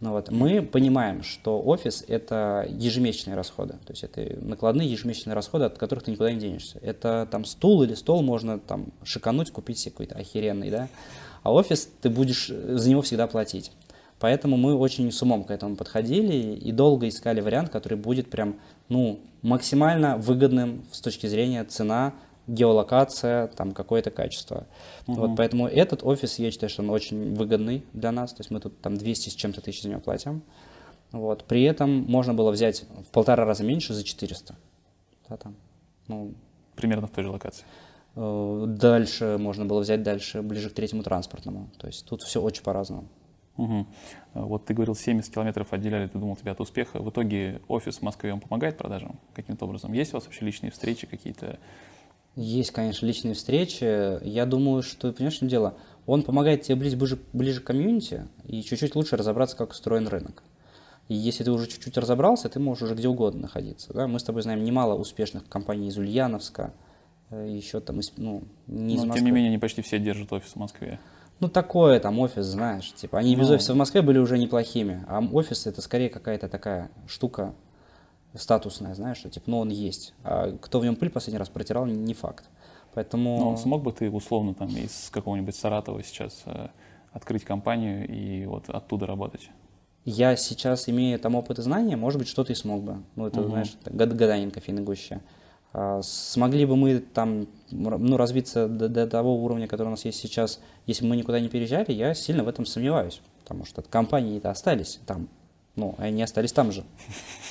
Ну 0.00 0.12
вот. 0.12 0.30
Мы 0.30 0.60
понимаем, 0.60 1.22
что 1.22 1.62
офис– 1.62 2.04
это 2.08 2.66
ежемесячные 2.68 3.36
расходы, 3.36 3.74
то 3.86 3.92
есть 3.92 4.04
это 4.04 4.36
накладные 4.44 4.90
ежемесячные 4.90 5.34
расходы, 5.34 5.64
от 5.64 5.78
которых 5.78 6.04
ты 6.04 6.10
никуда 6.10 6.30
не 6.32 6.38
денешься. 6.38 6.78
Это 6.82 7.26
там 7.30 7.44
стул 7.44 7.82
или 7.82 7.94
стол 7.94 8.22
можно 8.22 8.58
там 8.58 8.86
шикануть, 9.04 9.50
купить 9.50 9.78
себе 9.78 9.92
какой-то 9.92 10.16
охеренный, 10.16 10.70
да, 10.70 10.88
а 11.42 11.52
офис 11.52 11.88
ты 12.02 12.10
будешь 12.10 12.48
за 12.48 12.90
него 12.90 13.02
всегда 13.02 13.26
платить. 13.26 13.70
Поэтому 14.20 14.56
мы 14.56 14.74
очень 14.74 15.10
с 15.10 15.22
умом 15.22 15.44
к 15.44 15.50
этому 15.50 15.76
подходили 15.76 16.54
и 16.54 16.72
долго 16.72 17.08
искали 17.08 17.40
вариант, 17.40 17.70
который 17.70 17.98
будет 17.98 18.30
прям, 18.30 18.56
ну, 18.88 19.20
максимально 19.42 20.16
выгодным 20.16 20.84
с 20.92 21.00
точки 21.00 21.26
зрения 21.26 21.64
цена 21.64 22.14
геолокация, 22.46 23.48
там 23.48 23.72
какое-то 23.72 24.10
качество. 24.10 24.66
Угу. 25.06 25.16
Вот, 25.16 25.36
поэтому 25.36 25.66
этот 25.66 26.02
офис, 26.02 26.38
я 26.38 26.50
считаю, 26.50 26.70
что 26.70 26.82
он 26.82 26.90
очень 26.90 27.34
выгодный 27.34 27.84
для 27.92 28.12
нас, 28.12 28.32
то 28.32 28.40
есть 28.40 28.50
мы 28.50 28.60
тут 28.60 28.80
там 28.80 28.96
200 28.96 29.30
с 29.30 29.34
чем-то 29.34 29.60
тысяч 29.60 29.82
за 29.82 29.88
него 29.88 30.00
платим. 30.00 30.42
Вот, 31.12 31.44
при 31.44 31.62
этом 31.62 31.90
можно 31.90 32.34
было 32.34 32.50
взять 32.50 32.84
в 33.06 33.10
полтора 33.10 33.44
раза 33.44 33.62
меньше 33.64 33.94
за 33.94 34.02
400. 34.02 34.56
Да, 35.28 35.36
там, 35.36 35.54
ну, 36.08 36.34
Примерно 36.76 37.06
в 37.06 37.10
той 37.10 37.24
же 37.24 37.30
локации. 37.30 37.64
Э, 38.16 38.64
дальше 38.66 39.36
можно 39.38 39.64
было 39.64 39.80
взять 39.80 40.02
дальше, 40.02 40.42
ближе 40.42 40.70
к 40.70 40.74
третьему 40.74 41.02
транспортному. 41.02 41.70
То 41.78 41.86
есть 41.86 42.06
тут 42.06 42.22
все 42.22 42.40
очень 42.40 42.62
по-разному. 42.62 43.08
Угу. 43.56 43.86
Вот 44.34 44.64
ты 44.64 44.74
говорил, 44.74 44.96
70 44.96 45.32
километров 45.32 45.72
отделяли, 45.72 46.08
ты 46.08 46.18
думал 46.18 46.36
тебя 46.36 46.52
от 46.52 46.60
успеха. 46.60 46.98
В 46.98 47.10
итоге 47.10 47.60
офис 47.68 47.98
в 47.98 48.02
Москве 48.02 48.32
он 48.32 48.40
помогает 48.40 48.76
продажам 48.76 49.20
каким-то 49.32 49.66
образом? 49.66 49.92
Есть 49.92 50.12
у 50.12 50.16
вас 50.16 50.24
вообще 50.24 50.44
личные 50.44 50.72
встречи 50.72 51.06
какие-то? 51.06 51.58
Есть, 52.36 52.72
конечно, 52.72 53.06
личные 53.06 53.34
встречи. 53.34 54.24
Я 54.24 54.46
думаю, 54.46 54.82
что, 54.82 55.12
понимаешь, 55.12 55.36
что 55.36 55.46
дело, 55.46 55.74
он 56.06 56.22
помогает 56.22 56.62
тебе 56.62 56.76
ближе, 56.76 56.96
ближе, 56.96 57.18
ближе 57.32 57.60
к 57.60 57.64
комьюнити 57.64 58.26
и 58.44 58.62
чуть-чуть 58.62 58.94
лучше 58.94 59.16
разобраться, 59.16 59.56
как 59.56 59.70
устроен 59.70 60.08
рынок. 60.08 60.42
И 61.08 61.14
если 61.14 61.44
ты 61.44 61.52
уже 61.52 61.66
чуть-чуть 61.66 61.96
разобрался, 61.96 62.48
ты 62.48 62.58
можешь 62.58 62.84
уже 62.84 62.94
где 62.94 63.08
угодно 63.08 63.42
находиться. 63.42 63.92
Да? 63.92 64.06
Мы 64.06 64.18
с 64.18 64.22
тобой 64.24 64.42
знаем 64.42 64.64
немало 64.64 64.94
успешных 64.94 65.46
компаний 65.48 65.88
из 65.88 65.98
Ульяновска, 65.98 66.72
э, 67.30 67.46
еще 67.48 67.80
там, 67.80 68.00
из, 68.00 68.12
ну, 68.16 68.42
не 68.66 68.94
Но, 68.96 69.02
из 69.02 69.04
Москвы. 69.04 69.16
тем 69.16 69.24
не 69.26 69.30
менее, 69.30 69.50
они 69.50 69.58
почти 69.58 69.82
все 69.82 69.98
держат 69.98 70.32
офис 70.32 70.52
в 70.52 70.56
Москве. 70.56 70.98
Ну, 71.40 71.48
такое 71.48 72.00
там 72.00 72.18
офис, 72.20 72.46
знаешь, 72.46 72.92
типа, 72.94 73.18
они 73.18 73.36
ну, 73.36 73.42
без 73.42 73.50
офиса 73.50 73.74
в 73.74 73.76
Москве 73.76 74.02
были 74.02 74.18
уже 74.18 74.38
неплохими, 74.38 75.04
а 75.06 75.20
офис 75.20 75.66
это 75.66 75.82
скорее 75.82 76.08
какая-то 76.08 76.48
такая 76.48 76.90
штука, 77.06 77.54
статусное, 78.36 78.94
знаешь, 78.94 79.18
что 79.18 79.30
типа, 79.30 79.50
ну 79.50 79.58
он 79.58 79.70
есть. 79.70 80.14
А 80.22 80.56
кто 80.60 80.80
в 80.80 80.84
нем 80.84 80.96
пыль 80.96 81.10
последний 81.10 81.38
раз 81.38 81.48
протирал, 81.48 81.86
не 81.86 82.14
факт. 82.14 82.44
Поэтому... 82.94 83.38
Ну, 83.38 83.56
смог 83.56 83.82
бы 83.82 83.92
ты 83.92 84.10
условно 84.10 84.54
там 84.54 84.68
из 84.68 85.10
какого-нибудь 85.10 85.54
Саратова 85.54 86.02
сейчас 86.02 86.42
э, 86.46 86.68
открыть 87.12 87.44
компанию 87.44 88.08
и 88.08 88.46
вот 88.46 88.68
оттуда 88.68 89.06
работать? 89.06 89.50
Я 90.04 90.36
сейчас, 90.36 90.88
имея 90.88 91.18
там 91.18 91.34
опыт 91.34 91.58
и 91.58 91.62
знания, 91.62 91.96
может 91.96 92.18
быть, 92.18 92.28
что-то 92.28 92.52
и 92.52 92.54
смог 92.54 92.82
бы. 92.82 93.02
Ну, 93.16 93.26
это, 93.26 93.40
угу. 93.40 93.48
знаешь, 93.50 93.74
год, 93.86 94.10
гадание 94.10 94.50
кофейной 94.50 94.82
гуще. 94.82 95.20
А, 95.72 96.02
смогли 96.02 96.66
бы 96.66 96.76
мы 96.76 97.00
там 97.00 97.48
ну, 97.70 98.16
развиться 98.16 98.68
до, 98.68 98.88
до 98.88 99.08
того 99.08 99.42
уровня, 99.42 99.66
который 99.66 99.88
у 99.88 99.90
нас 99.92 100.04
есть 100.04 100.20
сейчас, 100.20 100.60
если 100.86 101.04
бы 101.04 101.10
мы 101.10 101.16
никуда 101.16 101.40
не 101.40 101.48
переезжали, 101.48 101.90
я 101.90 102.14
сильно 102.14 102.44
в 102.44 102.48
этом 102.48 102.66
сомневаюсь. 102.66 103.20
Потому 103.42 103.64
что 103.64 103.82
компании-то 103.82 104.50
остались 104.50 105.00
там, 105.06 105.28
ну, 105.76 105.94
они 105.98 106.22
остались 106.22 106.52
там 106.52 106.72
же. 106.72 106.82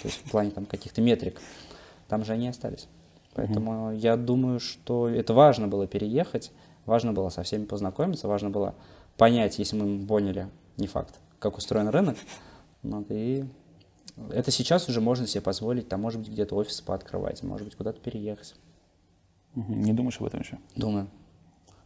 То 0.01 0.07
есть 0.07 0.19
в 0.25 0.31
плане 0.31 0.51
там 0.51 0.65
каких-то 0.65 1.01
метрик. 1.01 1.41
Там 2.07 2.23
же 2.25 2.33
они 2.33 2.47
остались. 2.47 2.87
Поэтому 3.33 3.87
угу. 3.87 3.95
я 3.95 4.15
думаю, 4.15 4.59
что 4.59 5.09
это 5.09 5.33
важно 5.33 5.67
было 5.67 5.87
переехать, 5.87 6.51
важно 6.85 7.13
было 7.13 7.29
со 7.29 7.43
всеми 7.43 7.65
познакомиться, 7.65 8.27
важно 8.27 8.49
было 8.49 8.75
понять, 9.17 9.59
если 9.59 9.75
мы 9.75 10.05
поняли, 10.05 10.49
не 10.77 10.87
факт, 10.87 11.19
как 11.39 11.57
устроен 11.57 11.87
рынок. 11.87 12.17
Вот, 12.83 13.05
и 13.09 13.45
это 14.29 14.51
сейчас 14.51 14.87
уже 14.87 15.01
можно 15.01 15.25
себе 15.25 15.41
позволить, 15.41 15.89
там, 15.89 16.01
может 16.01 16.19
быть, 16.19 16.29
где-то 16.29 16.55
офис 16.55 16.81
пооткрывать, 16.81 17.41
может 17.43 17.65
быть, 17.65 17.75
куда-то 17.75 17.99
переехать. 17.99 18.55
Угу. 19.55 19.73
Не 19.73 19.93
думаешь 19.93 20.19
об 20.19 20.27
этом 20.27 20.41
еще? 20.41 20.59
Думаю. 20.75 21.07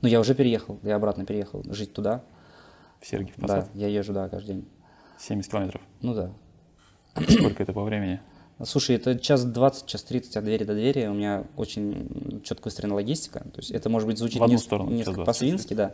Ну, 0.02 0.08
я 0.08 0.20
уже 0.20 0.36
переехал, 0.36 0.80
я 0.84 0.96
обратно 0.96 1.26
переехал 1.26 1.64
жить 1.66 1.94
туда. 1.94 2.24
В 3.00 3.08
Сергиев 3.08 3.36
Посад? 3.36 3.70
Да, 3.74 3.80
я 3.80 3.88
езжу, 3.88 4.12
да, 4.12 4.28
каждый 4.28 4.56
день. 4.56 4.68
70 5.20 5.52
километров? 5.52 5.82
Ну 6.02 6.14
да. 6.14 6.32
Сколько 7.30 7.64
это 7.64 7.74
по 7.74 7.84
времени? 7.84 8.20
Слушай, 8.64 8.96
это 8.96 9.20
час 9.20 9.46
20, 9.46 9.86
час 9.86 10.04
30 10.04 10.38
от 10.38 10.44
двери 10.44 10.64
до 10.64 10.74
двери. 10.74 11.06
У 11.06 11.14
меня 11.14 11.46
очень 11.56 12.42
четко 12.44 12.66
выстроена 12.66 12.96
логистика. 12.96 13.40
То 13.40 13.58
есть 13.60 13.72
это, 13.72 13.90
может 13.90 14.08
быть, 14.08 14.18
звучит 14.18 14.42
не, 14.48 14.58
сторону, 14.58 14.90
несколько 14.90 15.24
по-свински, 15.24 15.76
да. 15.76 15.94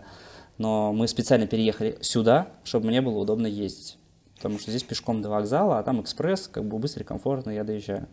Но 0.58 0.94
мы 0.94 1.08
специально 1.08 1.46
переехали 1.46 1.98
сюда, 2.02 2.48
чтобы 2.64 2.88
мне 2.88 3.02
было 3.02 3.18
удобно 3.18 3.48
ездить. 3.48 3.98
потому 4.38 4.60
что 4.60 4.72
здесь 4.72 4.84
пешком 4.84 5.22
до 5.22 5.30
вокзала, 5.30 5.80
а 5.80 5.84
там 5.84 6.02
экспресс, 6.02 6.48
как 6.48 6.64
бы 6.66 6.78
быстро 6.78 7.04
и 7.04 7.06
комфортно 7.06 7.52
я 7.52 7.64
доезжаю. 7.64 8.08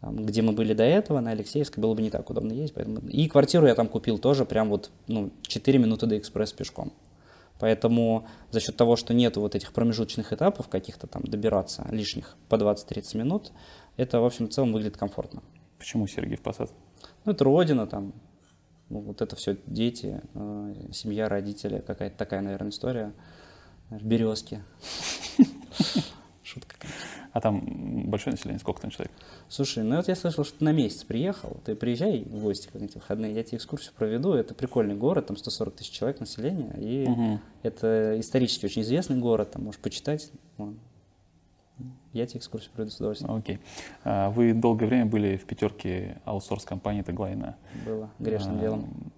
Там, 0.00 0.24
где 0.24 0.40
мы 0.42 0.52
были 0.52 0.72
до 0.72 0.84
этого, 0.84 1.20
на 1.20 1.32
Алексеевской, 1.32 1.82
было 1.82 1.94
бы 1.94 2.00
не 2.00 2.10
так 2.10 2.28
удобно 2.30 2.52
ездить. 2.52 2.74
Поэтому... 2.74 3.00
И 3.08 3.28
квартиру 3.28 3.66
я 3.66 3.74
там 3.74 3.88
купил 3.88 4.18
тоже 4.18 4.44
прям 4.44 4.70
вот 4.70 4.90
ну, 5.06 5.30
4 5.42 5.78
минуты 5.78 6.06
до 6.06 6.16
экспресс 6.16 6.52
пешком. 6.52 6.92
Поэтому 7.58 8.26
за 8.50 8.60
счет 8.60 8.76
того, 8.76 8.96
что 8.96 9.14
нет 9.14 9.36
вот 9.36 9.54
этих 9.54 9.72
промежуточных 9.72 10.32
этапов 10.32 10.68
каких-то 10.68 11.06
там 11.06 11.22
добираться 11.22 11.86
лишних 11.90 12.36
по 12.48 12.56
20-30 12.56 13.16
минут, 13.16 13.52
это, 13.96 14.20
в 14.20 14.24
общем, 14.24 14.46
в 14.46 14.50
целом 14.50 14.72
выглядит 14.72 14.96
комфортно. 14.96 15.42
Почему 15.78 16.06
Сергей 16.06 16.36
в 16.36 16.42
Посад? 16.42 16.70
Ну, 17.24 17.32
это 17.32 17.44
родина, 17.44 17.86
там, 17.86 18.12
ну, 18.88 19.00
вот 19.00 19.20
это 19.20 19.36
все 19.36 19.56
дети, 19.66 20.20
э, 20.34 20.74
семья, 20.92 21.28
родители, 21.28 21.82
какая-то 21.86 22.16
такая, 22.16 22.40
наверное, 22.40 22.70
история. 22.70 23.12
Березки. 23.90 24.62
Шутка. 26.42 26.76
А 27.36 27.40
там 27.42 27.60
большое 28.06 28.32
население, 28.32 28.58
сколько 28.58 28.80
там 28.80 28.90
человек? 28.90 29.12
Слушай, 29.50 29.84
ну 29.84 29.96
вот 29.96 30.08
я 30.08 30.16
слышал, 30.16 30.42
что 30.42 30.58
ты 30.58 30.64
на 30.64 30.72
месяц 30.72 31.04
приехал, 31.04 31.58
ты 31.66 31.74
приезжай 31.74 32.20
в 32.20 32.40
гости 32.40 32.70
в 32.72 32.74
эти 32.76 32.94
выходные, 32.94 33.34
я 33.34 33.42
тебе 33.42 33.58
экскурсию 33.58 33.92
проведу, 33.94 34.32
это 34.32 34.54
прикольный 34.54 34.94
город, 34.94 35.26
там 35.26 35.36
140 35.36 35.76
тысяч 35.76 35.90
человек 35.90 36.18
населения, 36.18 36.72
и 36.78 37.06
угу. 37.06 37.38
это 37.62 38.18
исторически 38.18 38.64
очень 38.64 38.80
известный 38.80 39.18
город, 39.18 39.50
там 39.50 39.64
можешь 39.64 39.78
почитать. 39.82 40.32
Я 42.14 42.26
тебе 42.26 42.40
экскурсию 42.40 42.72
проведу 42.72 42.92
с 42.92 42.96
удовольствием. 42.96 43.34
Окей. 43.34 43.58
А, 44.02 44.30
вы 44.30 44.54
долгое 44.54 44.86
время 44.86 45.04
были 45.04 45.36
в 45.36 45.44
пятерке 45.44 46.16
аутсорс 46.24 46.64
компании 46.64 47.02
Теглайна. 47.02 47.56
Было, 47.84 48.08
грешным 48.18 48.56
а, 48.56 48.60
делом. 48.60 49.12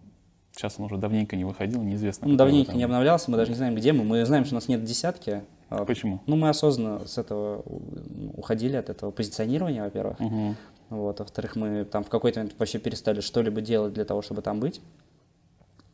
Сейчас 0.56 0.74
он 0.80 0.86
уже 0.86 0.96
давненько 0.96 1.36
не 1.36 1.44
выходил, 1.44 1.84
неизвестно. 1.84 2.26
Ну, 2.26 2.34
давненько 2.34 2.72
там... 2.72 2.78
не 2.78 2.82
обновлялся, 2.82 3.30
мы 3.30 3.36
даже 3.36 3.52
не 3.52 3.56
знаем, 3.56 3.76
где 3.76 3.92
мы. 3.92 4.02
Мы 4.02 4.24
знаем, 4.24 4.44
что 4.44 4.56
у 4.56 4.56
нас 4.56 4.66
нет 4.66 4.82
десятки. 4.82 5.44
А 5.68 5.84
Почему? 5.84 6.20
Ну, 6.26 6.36
мы 6.36 6.48
осознанно 6.48 7.06
с 7.06 7.18
этого 7.18 7.62
уходили, 8.36 8.76
от 8.76 8.88
этого 8.88 9.10
позиционирования, 9.10 9.82
во-первых. 9.82 10.18
Угу. 10.20 10.54
Вот, 10.90 11.18
во-вторых, 11.20 11.56
мы 11.56 11.84
там 11.84 12.04
в 12.04 12.08
какой-то 12.08 12.40
момент 12.40 12.58
вообще 12.58 12.78
перестали 12.78 13.20
что-либо 13.20 13.60
делать 13.60 13.92
для 13.92 14.04
того, 14.04 14.22
чтобы 14.22 14.40
там 14.40 14.60
быть. 14.60 14.80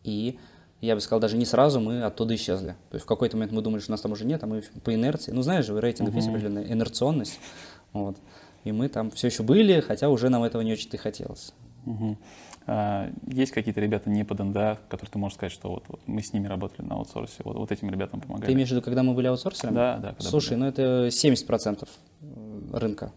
И 0.04 0.38
я 0.80 0.94
бы 0.94 1.00
сказал, 1.00 1.20
даже 1.20 1.37
не 1.37 1.44
сразу 1.44 1.80
мы 1.80 2.02
оттуда 2.02 2.34
исчезли. 2.34 2.76
То 2.90 2.94
есть 2.94 3.04
в 3.04 3.08
какой-то 3.08 3.37
момент 3.37 3.52
мы 3.52 3.62
думали, 3.62 3.80
что 3.80 3.90
нас 3.90 4.00
там 4.00 4.12
уже 4.12 4.24
нет, 4.24 4.42
а 4.44 4.46
мы 4.46 4.62
по 4.84 4.94
инерции, 4.94 5.32
ну 5.32 5.42
знаешь 5.42 5.64
же, 5.64 5.72
в 5.72 5.80
рейтингах 5.80 6.14
uh-huh. 6.14 6.18
есть 6.18 6.28
определенная 6.28 6.70
инерционность, 6.70 7.40
вот. 7.92 8.16
И 8.64 8.72
мы 8.72 8.88
там 8.88 9.10
все 9.10 9.26
еще 9.28 9.42
были, 9.42 9.80
хотя 9.80 10.08
уже 10.08 10.28
нам 10.28 10.42
этого 10.42 10.62
не 10.62 10.72
очень-то 10.72 10.96
и 10.96 11.00
хотелось. 11.00 11.52
Uh-huh. 11.87 12.16
А, 12.66 13.11
есть 13.27 13.53
какие-то 13.53 13.81
ребята 13.81 14.09
не 14.09 14.24
под 14.24 14.38
НДА, 14.38 14.79
которые 14.88 15.11
ты 15.12 15.18
можешь 15.18 15.37
сказать, 15.37 15.53
что 15.53 15.68
вот, 15.68 15.85
вот 15.88 16.00
мы 16.07 16.22
с 16.22 16.33
ними 16.33 16.46
работали 16.46 16.87
на 16.87 16.94
аутсорсе, 16.94 17.42
вот, 17.44 17.57
вот 17.57 17.70
этим 17.70 17.90
ребятам 17.90 18.20
помогали? 18.20 18.46
Ты 18.46 18.53
имеешь 18.53 18.68
в 18.68 18.72
виду, 18.72 18.83
когда 18.83 19.03
мы 19.03 19.14
были 19.14 19.27
аутсорсерами? 19.27 19.74
Да, 19.74 19.98
да. 19.98 20.14
Слушай, 20.18 20.50
были. 20.50 20.61
ну 20.61 20.66
это 20.66 21.09
70% 21.09 21.88
рынка, 22.72 23.12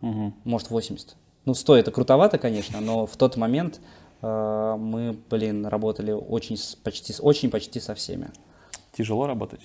угу. 0.00 0.32
может 0.44 0.70
80%. 0.70 1.14
Ну 1.46 1.54
100 1.54 1.76
это 1.76 1.90
крутовато, 1.90 2.38
конечно, 2.38 2.80
но 2.80 3.06
в 3.06 3.16
тот 3.16 3.36
момент 3.36 3.80
э, 4.22 4.76
мы, 4.78 5.16
блин, 5.30 5.66
работали 5.66 6.12
очень 6.12 6.56
почти, 6.82 7.14
очень 7.20 7.50
почти 7.50 7.80
со 7.80 7.94
всеми. 7.94 8.30
Тяжело 8.96 9.26
работать 9.26 9.60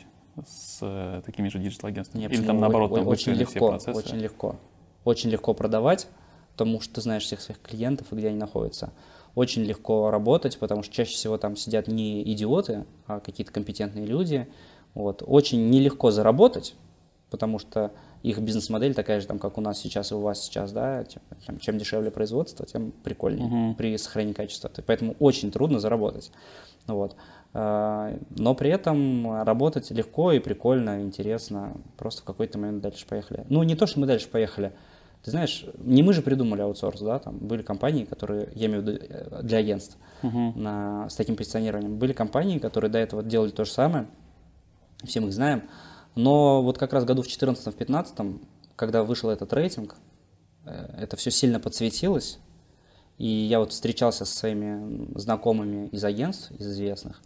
с 0.47 0.79
э, 0.81 1.21
такими 1.25 1.47
же 1.47 1.59
диджитал-агентствами? 1.59 2.23
Или 2.23 2.43
там 2.43 2.59
наоборот, 2.59 2.93
там 2.93 3.07
очень 3.07 3.33
легко, 3.33 3.51
все 3.51 3.69
процессы? 3.69 3.97
Очень 3.97 4.17
легко. 4.17 4.55
Очень 5.03 5.31
легко 5.31 5.53
продавать, 5.53 6.07
потому 6.53 6.81
что 6.81 6.95
ты 6.95 7.01
знаешь 7.01 7.23
всех 7.23 7.41
своих 7.41 7.61
клиентов 7.61 8.11
и 8.11 8.15
где 8.15 8.27
они 8.29 8.37
находятся. 8.37 8.91
Очень 9.35 9.63
легко 9.63 10.11
работать, 10.11 10.57
потому 10.59 10.83
что 10.83 10.93
чаще 10.93 11.13
всего 11.13 11.37
там 11.37 11.55
сидят 11.55 11.87
не 11.87 12.21
идиоты, 12.33 12.85
а 13.07 13.19
какие-то 13.19 13.51
компетентные 13.51 14.05
люди. 14.05 14.47
Вот. 14.93 15.23
Очень 15.25 15.69
нелегко 15.69 16.11
заработать, 16.11 16.75
потому 17.29 17.59
что 17.59 17.91
их 18.23 18.39
бизнес-модель 18.39 18.93
такая 18.93 19.19
же, 19.19 19.27
там, 19.27 19.39
как 19.39 19.57
у 19.57 19.61
нас 19.61 19.79
сейчас 19.79 20.11
и 20.11 20.15
у 20.15 20.19
вас 20.19 20.43
сейчас, 20.43 20.71
да, 20.71 21.05
чем, 21.45 21.59
чем 21.59 21.77
дешевле 21.77 22.11
производство, 22.11 22.65
тем 22.65 22.91
прикольнее 22.91 23.47
uh-huh. 23.47 23.75
при 23.75 23.97
сохранении 23.97 24.33
качества. 24.33 24.69
Поэтому 24.85 25.15
очень 25.19 25.51
трудно 25.51 25.79
заработать. 25.79 26.31
Вот. 26.87 27.15
А, 27.53 28.17
но 28.37 28.53
при 28.53 28.69
этом 28.69 29.43
работать 29.43 29.91
легко 29.91 30.31
и 30.31 30.39
прикольно, 30.39 31.01
интересно. 31.01 31.77
Просто 31.97 32.21
в 32.21 32.25
какой-то 32.25 32.59
момент 32.59 32.81
дальше 32.81 33.07
поехали. 33.07 33.45
Ну, 33.49 33.63
не 33.63 33.75
то, 33.75 33.87
что 33.87 33.99
мы 33.99 34.07
дальше 34.07 34.27
поехали, 34.27 34.73
ты 35.23 35.31
знаешь, 35.31 35.65
не 35.77 36.01
мы 36.03 36.13
же 36.13 36.21
придумали 36.21 36.61
аутсорс, 36.61 36.99
да, 37.01 37.19
там 37.19 37.37
были 37.37 37.61
компании, 37.61 38.05
которые, 38.05 38.49
я 38.55 38.67
имею 38.67 38.81
в 38.81 38.87
виду 38.87 38.99
э, 39.07 39.41
для 39.43 39.59
агентств, 39.59 39.97
uh-huh. 40.23 40.57
на, 40.57 41.09
с 41.09 41.15
таким 41.15 41.35
позиционированием. 41.35 41.97
Были 41.97 42.13
компании, 42.13 42.57
которые 42.57 42.89
до 42.89 42.97
этого 42.97 43.21
делали 43.21 43.51
то 43.51 43.63
же 43.63 43.71
самое, 43.71 44.07
все 45.03 45.19
мы 45.19 45.27
их 45.27 45.33
знаем, 45.33 45.63
но 46.15 46.61
вот 46.63 46.77
как 46.77 46.93
раз 46.93 47.05
году 47.05 47.21
в 47.21 47.27
2014-2015, 47.27 48.39
когда 48.75 49.03
вышел 49.03 49.29
этот 49.29 49.53
рейтинг, 49.53 49.95
э, 50.65 50.95
это 50.97 51.17
все 51.17 51.29
сильно 51.29 51.59
подсветилось, 51.59 52.39
и 53.17 53.27
я 53.27 53.59
вот 53.59 53.71
встречался 53.71 54.25
со 54.25 54.35
своими 54.35 55.17
знакомыми 55.19 55.87
из 55.89 56.03
агентств, 56.03 56.51
из 56.51 56.67
известных, 56.67 57.21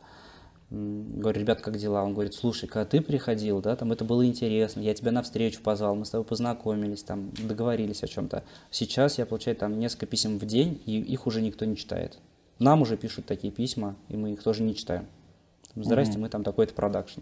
Говорю, 0.76 1.40
ребят, 1.40 1.62
как 1.62 1.78
дела? 1.78 2.04
Он 2.04 2.14
говорит, 2.14 2.34
слушай, 2.34 2.68
когда 2.68 2.84
ты 2.84 3.00
приходил, 3.00 3.62
да, 3.62 3.78
там 3.78 3.94
это 3.94 4.04
было 4.04 4.26
интересно, 4.26 4.82
я 4.82 4.94
тебя 4.94 5.14
на 5.14 5.24
встречу 5.24 5.62
позвал, 5.62 5.96
мы 5.96 6.04
с 6.04 6.10
тобой 6.10 6.26
познакомились, 6.26 7.02
там, 7.02 7.32
договорились 7.48 8.04
о 8.04 8.08
чем-то. 8.08 8.44
Сейчас 8.72 9.18
я 9.18 9.26
получаю 9.26 9.56
там 9.56 9.80
несколько 9.80 10.06
писем 10.06 10.38
в 10.38 10.46
день, 10.46 10.82
и 10.86 11.00
их 11.00 11.28
уже 11.28 11.42
никто 11.42 11.64
не 11.64 11.78
читает. 11.78 12.18
Нам 12.60 12.82
уже 12.82 12.98
пишут 12.98 13.26
такие 13.26 13.54
письма, 13.54 13.96
и 14.10 14.18
мы 14.18 14.34
их 14.34 14.44
тоже 14.44 14.64
не 14.64 14.76
читаем. 14.76 15.06
Здрасте, 15.76 16.18
mm-hmm. 16.18 16.22
мы 16.22 16.30
там 16.30 16.44
такой-то 16.44 16.74
продакшн. 16.74 17.22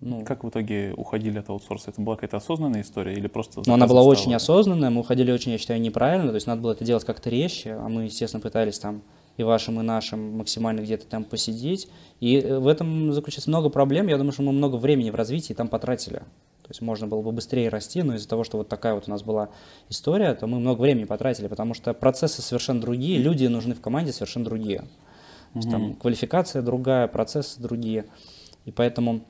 Ну, 0.00 0.24
как 0.26 0.44
в 0.44 0.50
итоге 0.50 0.92
уходили 0.94 1.38
от 1.38 1.48
аутсорса? 1.48 1.90
Это 1.90 2.02
была 2.02 2.16
какая-то 2.16 2.36
осознанная 2.36 2.82
история 2.82 3.14
или 3.14 3.28
просто... 3.28 3.62
Ну, 3.64 3.72
она 3.72 3.86
была 3.86 4.02
стала? 4.02 4.12
очень 4.12 4.34
осознанная, 4.34 4.90
мы 4.90 5.00
уходили 5.00 5.32
очень, 5.32 5.52
я 5.52 5.58
считаю, 5.58 5.80
неправильно, 5.80 6.28
то 6.28 6.34
есть 6.34 6.46
надо 6.46 6.60
было 6.60 6.72
это 6.72 6.84
делать 6.84 7.04
как-то 7.04 7.30
резче, 7.30 7.72
а 7.72 7.88
мы, 7.88 8.04
естественно, 8.04 8.42
пытались 8.42 8.78
там 8.78 9.02
и 9.38 9.44
вашим, 9.44 9.80
и 9.80 9.82
нашим 9.82 10.36
максимально 10.36 10.80
где-то 10.80 11.06
там 11.06 11.24
посидеть. 11.24 11.88
И 12.20 12.38
э, 12.38 12.58
в 12.58 12.66
этом 12.66 13.12
заключается 13.12 13.48
много 13.48 13.70
проблем. 13.70 14.08
Я 14.08 14.18
думаю, 14.18 14.32
что 14.32 14.42
мы 14.42 14.52
много 14.52 14.76
времени 14.76 15.10
в 15.10 15.14
развитии 15.14 15.54
там 15.54 15.68
потратили. 15.68 16.18
То 16.18 16.70
есть 16.70 16.82
можно 16.82 17.06
было 17.06 17.22
бы 17.22 17.32
быстрее 17.32 17.70
расти, 17.70 18.02
но 18.02 18.16
из-за 18.16 18.28
того, 18.28 18.44
что 18.44 18.58
вот 18.58 18.68
такая 18.68 18.94
вот 18.94 19.04
у 19.06 19.10
нас 19.10 19.22
была 19.22 19.48
история, 19.88 20.34
то 20.34 20.46
мы 20.46 20.58
много 20.58 20.82
времени 20.82 21.04
потратили, 21.04 21.46
потому 21.46 21.72
что 21.72 21.94
процессы 21.94 22.42
совершенно 22.42 22.80
другие, 22.80 23.18
люди 23.18 23.46
нужны 23.46 23.74
в 23.74 23.80
команде 23.80 24.12
совершенно 24.12 24.44
другие. 24.44 24.80
То 24.80 25.58
есть, 25.60 25.70
там 25.70 25.94
квалификация 25.94 26.60
другая, 26.60 27.06
процессы 27.08 27.60
другие. 27.60 28.06
И 28.64 28.72
поэтому 28.72 29.20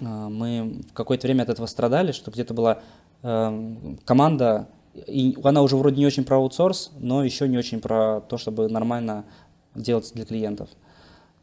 э, 0.00 0.04
мы 0.04 0.80
в 0.90 0.92
какое-то 0.94 1.26
время 1.26 1.42
от 1.42 1.50
этого 1.50 1.66
страдали, 1.66 2.12
что 2.12 2.30
где-то 2.30 2.54
была 2.54 2.82
э, 3.22 3.96
команда 4.06 4.66
и 4.94 5.36
она 5.42 5.62
уже 5.62 5.76
вроде 5.76 5.96
не 5.96 6.06
очень 6.06 6.24
про 6.24 6.36
аутсорс, 6.36 6.90
но 6.98 7.24
еще 7.24 7.48
не 7.48 7.58
очень 7.58 7.80
про 7.80 8.20
то, 8.20 8.38
чтобы 8.38 8.68
нормально 8.68 9.24
делать 9.74 10.10
для 10.14 10.24
клиентов. 10.24 10.68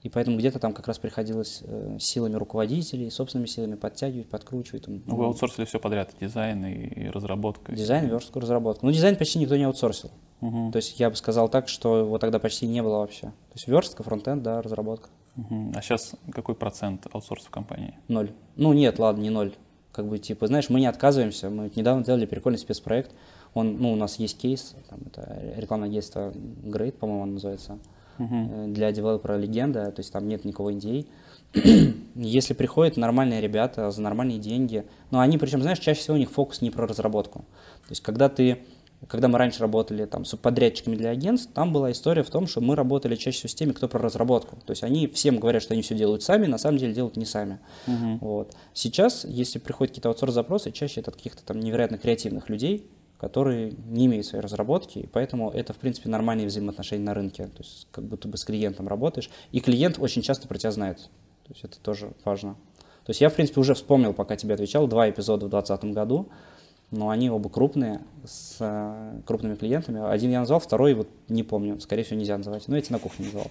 И 0.04 0.10
поэтому 0.10 0.38
где-то 0.38 0.60
там 0.60 0.74
как 0.74 0.88
раз 0.88 1.00
приходилось 1.00 1.64
э, 1.64 1.98
силами 2.00 2.36
руководителей, 2.36 3.10
собственными 3.10 3.48
силами 3.48 3.76
подтягивать, 3.76 4.30
подкручивать. 4.30 4.88
Ну, 4.88 5.02
вы 5.16 5.26
аутсорсили 5.26 5.66
все 5.66 5.80
подряд, 5.80 6.12
дизайн 6.22 6.66
и 6.66 7.10
разработка. 7.10 7.74
Дизайн, 7.74 8.08
верстку, 8.08 8.40
разработку. 8.40 8.86
Ну, 8.86 8.92
дизайн 8.92 9.16
почти 9.16 9.40
никто 9.40 9.58
не 9.58 9.64
аутсорсил. 9.64 10.12
Угу. 10.42 10.72
То 10.72 10.78
есть 10.78 11.00
я 11.00 11.10
бы 11.10 11.16
сказал 11.16 11.50
так, 11.50 11.68
что 11.68 11.98
его 12.00 12.18
тогда 12.20 12.38
почти 12.40 12.68
не 12.68 12.84
было 12.84 13.00
вообще. 13.00 13.24
То 13.24 13.56
есть 13.56 13.68
верстка, 13.68 14.04
фронтенд, 14.04 14.44
да, 14.44 14.62
разработка. 14.62 15.10
Угу. 15.36 15.74
А 15.76 15.82
сейчас 15.82 16.14
какой 16.32 16.56
процент 16.56 17.08
аутсорса 17.12 17.48
в 17.48 17.50
компании? 17.50 17.96
Ноль. 18.08 18.32
Ну 18.56 18.74
нет, 18.74 19.00
ладно, 19.00 19.22
не 19.22 19.30
ноль. 19.30 19.54
Как 19.92 20.08
бы, 20.08 20.20
типа, 20.20 20.46
знаешь, 20.46 20.70
мы 20.70 20.80
не 20.80 20.86
отказываемся. 20.86 21.50
Мы 21.50 21.72
недавно 21.76 22.04
делали 22.04 22.28
прикольный 22.28 22.60
спецпроект. 22.60 23.12
Он, 23.58 23.78
ну, 23.80 23.94
у 23.94 23.96
нас 23.96 24.20
есть 24.20 24.38
кейс, 24.38 24.76
там, 24.90 25.00
это 25.06 25.54
рекламное 25.56 25.90
агентство 25.90 26.32
Great, 26.64 26.94
по-моему, 26.94 27.24
он 27.24 27.34
называется, 27.36 27.80
uh-huh. 28.20 28.74
для 28.74 28.92
девелопера 28.92 29.38
легенда, 29.38 29.92
то 29.92 30.00
есть 30.00 30.12
там 30.12 30.28
нет 30.28 30.46
никакого 30.46 30.72
NDA. 30.72 31.08
Если 32.16 32.54
приходят 32.54 32.98
нормальные 32.98 33.42
ребята 33.42 33.90
за 33.92 34.02
нормальные 34.02 34.40
деньги, 34.40 34.86
но 35.12 35.20
они, 35.20 35.38
причем, 35.38 35.62
знаешь, 35.62 35.80
чаще 35.80 36.00
всего 36.02 36.16
у 36.16 36.20
них 36.20 36.32
фокус 36.32 36.62
не 36.62 36.72
про 36.72 36.88
разработку. 36.88 37.40
То 37.40 37.92
есть 37.92 38.02
когда 38.02 38.30
ты 38.30 38.60
когда 39.08 39.28
мы 39.28 39.38
раньше 39.38 39.60
работали 39.60 40.06
там 40.06 40.26
с 40.26 40.36
подрядчиками 40.36 40.96
для 40.96 41.12
агентств, 41.12 41.52
там 41.54 41.72
была 41.72 41.92
история 41.92 42.24
в 42.24 42.30
том, 42.30 42.48
что 42.48 42.62
мы 42.62 42.76
работали 42.76 43.16
чаще 43.16 43.38
всего 43.38 43.50
с 43.50 43.56
теми, 43.56 43.72
кто 43.72 43.88
про 43.88 44.00
разработку. 44.00 44.58
То 44.66 44.72
есть 44.72 44.84
они 44.84 45.08
всем 45.08 45.40
говорят, 45.40 45.62
что 45.62 45.74
они 45.74 45.84
все 45.84 45.94
делают 45.94 46.24
сами, 46.24 46.48
на 46.48 46.58
самом 46.58 46.80
деле 46.80 46.94
делают 46.94 47.16
не 47.16 47.26
сами. 47.26 47.60
Uh-huh. 47.86 48.18
Вот. 48.22 48.56
Сейчас, 48.74 49.24
если 49.24 49.60
приходят 49.60 49.92
какие-то 49.92 50.10
аутсорс-запросы, 50.10 50.72
чаще 50.72 51.02
это 51.02 51.12
от 51.12 51.18
каких-то 51.18 51.44
там 51.44 51.60
невероятно 51.60 52.00
креативных 52.00 52.50
людей, 52.50 52.90
которые 53.20 53.74
не 53.88 54.06
имеют 54.06 54.26
своей 54.26 54.44
разработки, 54.44 55.00
и 55.00 55.08
поэтому 55.08 55.50
это, 55.50 55.74
в 55.74 55.78
принципе, 55.78 56.10
нормальные 56.10 56.48
взаимоотношения 56.48 57.04
на 57.04 57.14
рынке, 57.14 57.46
то 57.46 57.64
есть 57.64 57.88
как 57.92 58.04
будто 58.04 58.28
бы 58.28 58.38
с 58.38 58.46
клиентом 58.46 58.88
работаешь, 58.88 59.30
и 59.52 59.60
клиент 59.60 59.98
очень 60.00 60.22
часто 60.22 60.48
про 60.48 60.58
тебя 60.58 60.72
знает, 60.72 60.98
то 60.98 61.54
есть 61.54 61.64
это 61.64 61.80
тоже 61.80 62.12
важно. 62.24 62.56
То 63.06 63.12
есть 63.12 63.22
я, 63.22 63.30
в 63.30 63.34
принципе, 63.36 63.62
уже 63.62 63.74
вспомнил, 63.74 64.14
пока 64.14 64.36
тебе 64.36 64.54
отвечал, 64.54 64.86
два 64.88 65.10
эпизода 65.10 65.46
в 65.46 65.50
2020 65.50 65.96
году, 65.96 66.30
но 66.92 67.10
они 67.10 67.30
оба 67.30 67.50
крупные, 67.50 68.02
с 68.26 68.58
э, 68.60 69.22
крупными 69.26 69.56
клиентами. 69.56 70.10
Один 70.10 70.32
я 70.32 70.40
назвал, 70.40 70.60
второй 70.60 70.94
вот 70.94 71.10
не 71.28 71.44
помню, 71.44 71.80
скорее 71.80 72.04
всего, 72.04 72.20
нельзя 72.20 72.38
называть, 72.38 72.68
но 72.68 72.78
эти 72.78 72.92
на 72.92 73.00
кухне 73.00 73.26
назвал. 73.26 73.48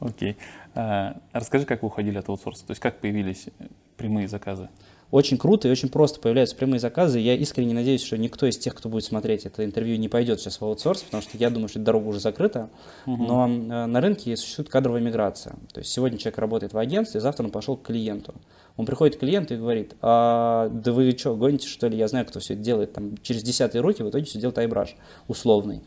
Окей. 0.00 0.36
А, 0.74 1.16
расскажи, 1.32 1.66
как 1.66 1.82
вы 1.82 1.88
уходили 1.88 2.18
от 2.18 2.28
аутсорса, 2.28 2.66
то 2.66 2.70
есть 2.72 2.80
как 2.80 3.00
появились 3.00 3.48
прямые 3.96 4.28
заказы? 4.28 4.68
Очень 5.10 5.38
круто 5.38 5.68
и 5.68 5.70
очень 5.70 5.88
просто 5.88 6.20
появляются 6.20 6.56
прямые 6.56 6.80
заказы. 6.80 7.18
Я 7.18 7.34
искренне 7.34 7.74
надеюсь, 7.74 8.02
что 8.02 8.18
никто 8.18 8.46
из 8.46 8.58
тех, 8.58 8.74
кто 8.74 8.88
будет 8.88 9.04
смотреть 9.04 9.46
это 9.46 9.64
интервью, 9.64 9.96
не 9.96 10.08
пойдет 10.08 10.40
сейчас 10.40 10.60
в 10.60 10.64
аутсорс, 10.64 11.02
потому 11.02 11.22
что 11.22 11.36
я 11.38 11.50
думаю, 11.50 11.68
что 11.68 11.78
эта 11.78 11.86
дорога 11.86 12.08
уже 12.08 12.20
закрыта. 12.20 12.68
Угу. 13.06 13.24
Но 13.24 13.46
э, 13.46 13.86
на 13.86 14.00
рынке 14.00 14.36
существует 14.36 14.68
кадровая 14.68 15.00
миграция. 15.00 15.54
То 15.72 15.80
есть 15.80 15.92
сегодня 15.92 16.18
человек 16.18 16.38
работает 16.38 16.72
в 16.72 16.78
агентстве, 16.78 17.20
завтра 17.20 17.44
он 17.44 17.50
пошел 17.50 17.76
к 17.76 17.82
клиенту. 17.82 18.34
Он 18.76 18.84
приходит 18.84 19.16
к 19.16 19.20
клиенту 19.20 19.54
и 19.54 19.56
говорит, 19.56 19.94
а, 20.02 20.68
да 20.68 20.92
вы 20.92 21.10
что, 21.16 21.34
гоните 21.34 21.66
что 21.66 21.88
ли, 21.88 21.96
я 21.96 22.08
знаю, 22.08 22.26
кто 22.26 22.40
все 22.40 22.54
это 22.54 22.62
делает. 22.62 22.92
Там, 22.92 23.16
через 23.22 23.42
десятые 23.42 23.80
руки 23.80 24.02
в 24.02 24.10
итоге 24.10 24.24
все 24.24 24.38
делает 24.38 24.58
айбраш 24.58 24.96
условный. 25.28 25.82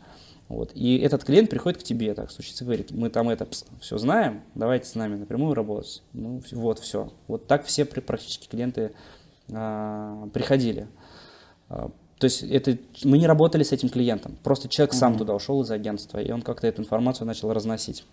Вот. 0.50 0.72
И 0.74 0.98
этот 0.98 1.22
клиент 1.22 1.48
приходит 1.48 1.78
к 1.78 1.84
тебе, 1.84 2.12
так 2.12 2.28
случится, 2.32 2.64
говорит, 2.64 2.90
мы 2.90 3.08
там 3.08 3.28
это 3.28 3.46
все 3.80 3.98
знаем, 3.98 4.42
давайте 4.56 4.86
с 4.86 4.96
нами 4.96 5.14
напрямую 5.14 5.54
работать. 5.54 6.02
Ну, 6.12 6.42
вот, 6.50 6.80
все. 6.80 7.12
Вот 7.28 7.46
так 7.46 7.64
все 7.66 7.84
практически 7.84 8.48
клиенты 8.48 8.90
а, 9.52 10.26
приходили. 10.34 10.88
А, 11.68 11.92
то 12.18 12.24
есть 12.24 12.42
это, 12.42 12.76
мы 13.04 13.18
не 13.18 13.28
работали 13.28 13.62
с 13.62 13.70
этим 13.70 13.90
клиентом, 13.90 14.36
просто 14.42 14.68
человек 14.68 14.92
сам 14.92 15.16
туда 15.16 15.36
ушел 15.36 15.62
из 15.62 15.70
агентства, 15.70 16.18
и 16.18 16.32
он 16.32 16.42
как-то 16.42 16.66
эту 16.66 16.82
информацию 16.82 17.28
начал 17.28 17.52
разносить. 17.52 18.04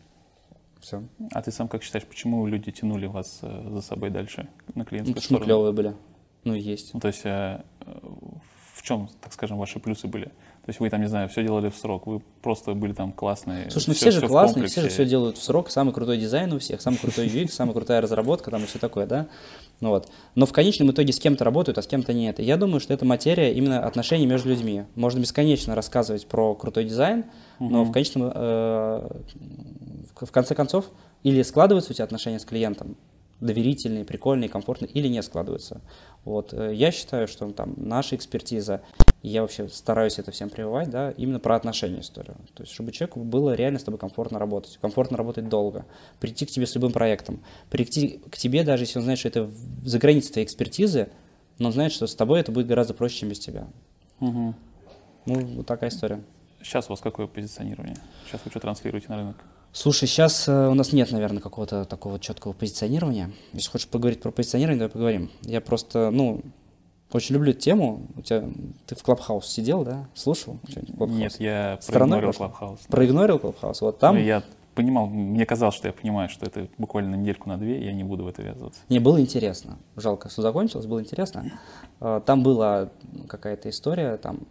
Все. 0.79 1.03
А 1.31 1.41
ты 1.41 1.51
сам 1.51 1.67
как 1.67 1.81
считаешь, 1.81 2.05
почему 2.05 2.45
люди 2.45 2.71
тянули 2.71 3.07
вас 3.07 3.39
э, 3.41 3.69
за 3.71 3.81
собой 3.81 4.11
дальше 4.11 4.47
на 4.75 4.85
клиентскую 4.85 5.15
ну, 5.15 5.21
почему 5.21 5.39
клевые 5.39 5.73
были? 5.73 5.95
Ну, 6.43 6.53
есть. 6.53 6.93
Ну, 6.93 6.99
то 6.99 7.07
есть 7.07 7.25
э, 7.25 7.63
в 8.75 8.83
чем, 8.83 9.09
так 9.21 9.33
скажем, 9.33 9.57
ваши 9.57 9.79
плюсы 9.79 10.07
были? 10.07 10.31
То 10.67 10.71
есть 10.71 10.81
вы 10.81 10.89
там, 10.89 10.99
не 10.99 11.07
знаю, 11.07 11.29
все 11.29 11.43
делали 11.43 11.69
в 11.69 11.77
срок, 11.77 12.07
вы 12.07 12.21
просто 12.41 12.73
были 12.73 12.91
там 12.91 13.13
классные. 13.13 13.71
Слушай, 13.71 13.87
ну 13.87 13.93
все, 13.93 14.11
все 14.11 14.19
же 14.19 14.27
классные, 14.27 14.67
все 14.67 14.81
же 14.81 14.89
все 14.89 15.05
делают 15.05 15.37
в 15.37 15.41
срок, 15.41 15.69
самый 15.69 15.93
крутой 15.93 16.17
дизайн 16.17 16.51
у 16.51 16.59
всех, 16.59 16.81
самый 16.81 16.97
крутой 16.97 17.27
UX, 17.27 17.51
самая 17.51 17.73
крутая 17.73 18.01
разработка 18.01 18.51
там 18.51 18.63
и 18.63 18.65
все 18.65 18.77
такое, 18.77 19.05
да? 19.05 19.27
Ну 19.79 19.91
вот. 19.91 20.09
Но 20.35 20.45
в 20.45 20.51
конечном 20.51 20.91
итоге 20.91 21.13
с 21.13 21.19
кем-то 21.21 21.45
работают, 21.45 21.77
а 21.77 21.81
с 21.81 21.87
кем-то 21.87 22.11
нет. 22.11 22.41
И 22.41 22.43
я 22.43 22.57
думаю, 22.57 22.81
что 22.81 22.93
это 22.93 23.05
материя 23.05 23.53
именно 23.53 23.85
отношений 23.85 24.25
между 24.25 24.49
людьми. 24.49 24.83
Можно 24.95 25.21
бесконечно 25.21 25.73
рассказывать 25.73 26.27
про 26.27 26.53
крутой 26.53 26.83
дизайн, 26.83 27.23
но 27.59 27.85
в 27.85 27.93
конечном, 27.93 28.29
э, 28.35 29.09
в 30.19 30.31
конце 30.33 30.53
концов, 30.53 30.91
или 31.23 31.43
складываются 31.43 31.93
у 31.93 31.93
тебя 31.93 32.03
отношения 32.03 32.39
с 32.39 32.45
клиентом, 32.45 32.97
доверительные, 33.39 34.03
прикольные, 34.03 34.49
комфортные, 34.49 34.89
или 34.89 35.07
не 35.07 35.23
складываются. 35.23 35.79
Вот. 36.25 36.53
Э, 36.53 36.73
я 36.73 36.91
считаю, 36.91 37.29
что 37.29 37.49
там 37.51 37.73
наша 37.77 38.17
экспертиза, 38.17 38.81
я 39.27 39.41
вообще 39.41 39.69
стараюсь 39.69 40.19
это 40.19 40.31
всем 40.31 40.49
прививать, 40.49 40.89
да, 40.89 41.11
именно 41.11 41.39
про 41.39 41.55
отношения 41.55 42.01
историю. 42.01 42.35
То 42.53 42.63
есть, 42.63 42.73
чтобы 42.73 42.91
человеку 42.91 43.19
было 43.21 43.53
реально 43.53 43.79
с 43.79 43.83
тобой 43.83 43.99
комфортно 43.99 44.39
работать, 44.39 44.77
комфортно 44.81 45.17
работать 45.17 45.49
долго, 45.49 45.85
прийти 46.19 46.45
к 46.45 46.49
тебе 46.49 46.65
с 46.65 46.75
любым 46.75 46.91
проектом, 46.91 47.43
прийти 47.69 48.21
к 48.29 48.37
тебе, 48.37 48.63
даже 48.63 48.83
если 48.83 48.99
он 48.99 49.03
знает, 49.03 49.19
что 49.19 49.27
это 49.27 49.49
за 49.83 49.99
границей 49.99 50.31
твоей 50.31 50.45
экспертизы, 50.45 51.09
но 51.59 51.67
он 51.67 51.73
знает, 51.73 51.91
что 51.91 52.07
с 52.07 52.15
тобой 52.15 52.39
это 52.39 52.51
будет 52.51 52.67
гораздо 52.67 52.93
проще, 52.93 53.19
чем 53.19 53.29
без 53.29 53.39
тебя. 53.39 53.67
Угу. 54.19 54.55
Ну, 55.25 55.45
вот 55.57 55.65
такая 55.65 55.89
история. 55.89 56.23
Сейчас 56.61 56.87
у 56.87 56.89
вас 56.89 56.99
какое 56.99 57.27
позиционирование? 57.27 57.97
Сейчас 58.25 58.41
вы 58.43 58.51
что 58.51 58.59
транслируете 58.59 59.07
на 59.09 59.17
рынок? 59.17 59.37
Слушай, 59.73 60.07
сейчас 60.07 60.47
э, 60.47 60.67
у 60.69 60.73
нас 60.73 60.91
нет, 60.91 61.11
наверное, 61.11 61.41
какого-то 61.41 61.85
такого 61.85 62.19
четкого 62.19 62.53
позиционирования. 62.53 63.31
Если 63.53 63.69
хочешь 63.69 63.87
поговорить 63.87 64.21
про 64.21 64.31
позиционирование, 64.31 64.79
давай 64.79 64.91
поговорим. 64.91 65.31
Я 65.43 65.61
просто, 65.61 66.09
ну, 66.09 66.41
очень 67.11 67.35
люблю 67.35 67.51
эту 67.51 67.59
тему. 67.61 68.07
У 68.15 68.21
тебя, 68.21 68.43
ты 68.85 68.95
в 68.95 69.03
Clubhouse 69.03 69.47
сидел, 69.47 69.83
да? 69.83 70.07
Слушал 70.13 70.57
Нет, 70.99 71.39
я 71.39 71.79
проигнорил 71.87 72.33
Clubhouse. 72.33 72.79
Проигнорил 72.89 73.39
Clubhouse? 73.39 73.81
Вот 73.81 73.99
там... 73.99 74.15
Ну, 74.15 74.21
я 74.21 74.43
понимал, 74.75 75.07
мне 75.07 75.45
казалось, 75.45 75.75
что 75.75 75.87
я 75.87 75.93
понимаю, 75.93 76.29
что 76.29 76.45
это 76.45 76.67
буквально 76.77 77.15
недельку 77.15 77.49
на 77.49 77.57
две, 77.57 77.83
я 77.83 77.93
не 77.93 78.03
буду 78.03 78.25
в 78.25 78.27
это 78.27 78.43
ввязываться. 78.43 78.81
Мне 78.89 78.99
было 78.99 79.19
интересно. 79.19 79.79
Жалко, 79.95 80.29
что 80.29 80.43
закончилось, 80.43 80.85
было 80.85 80.99
интересно. 80.99 81.51
А, 81.99 82.19
там 82.19 82.43
была 82.43 82.89
какая-то 83.27 83.69
история, 83.69 84.17
там 84.17 84.41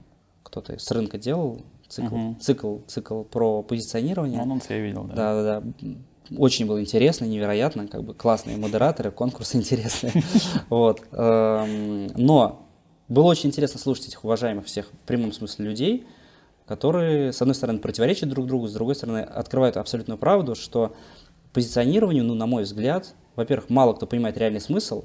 кто-то 0.42 0.78
с 0.78 0.90
рынка 0.90 1.18
делал 1.18 1.60
цикл, 1.88 2.14
угу. 2.14 2.36
цикл, 2.40 2.78
цикл 2.88 3.22
про 3.22 3.62
позиционирование. 3.62 4.38
Ну, 4.38 4.44
анонс 4.44 4.68
я 4.68 4.78
видел, 4.78 5.04
да. 5.04 5.14
Да, 5.14 5.42
да, 5.42 5.60
да. 5.60 5.88
Очень 6.36 6.66
было 6.66 6.80
интересно, 6.80 7.24
невероятно, 7.24 7.86
как 7.86 8.02
бы 8.02 8.14
классные 8.14 8.56
модераторы, 8.56 9.10
конкурсы 9.10 9.56
интересные. 9.58 10.12
Вот. 10.68 11.02
Эм, 11.12 12.08
но 12.16 12.66
было 13.08 13.26
очень 13.26 13.50
интересно 13.50 13.78
слушать 13.78 14.08
этих 14.08 14.24
уважаемых 14.24 14.66
всех 14.66 14.86
в 14.86 15.06
прямом 15.06 15.32
смысле 15.32 15.66
людей, 15.66 16.06
которые, 16.66 17.32
с 17.32 17.40
одной 17.40 17.54
стороны, 17.54 17.78
противоречат 17.78 18.28
друг 18.28 18.46
другу, 18.46 18.66
с 18.66 18.72
другой 18.72 18.96
стороны, 18.96 19.18
открывают 19.18 19.76
абсолютную 19.76 20.18
правду, 20.18 20.54
что 20.54 20.96
позиционированию, 21.52 22.24
ну, 22.24 22.34
на 22.34 22.46
мой 22.46 22.64
взгляд, 22.64 23.14
во-первых, 23.36 23.70
мало 23.70 23.92
кто 23.92 24.06
понимает 24.06 24.36
реальный 24.36 24.60
смысл. 24.60 25.04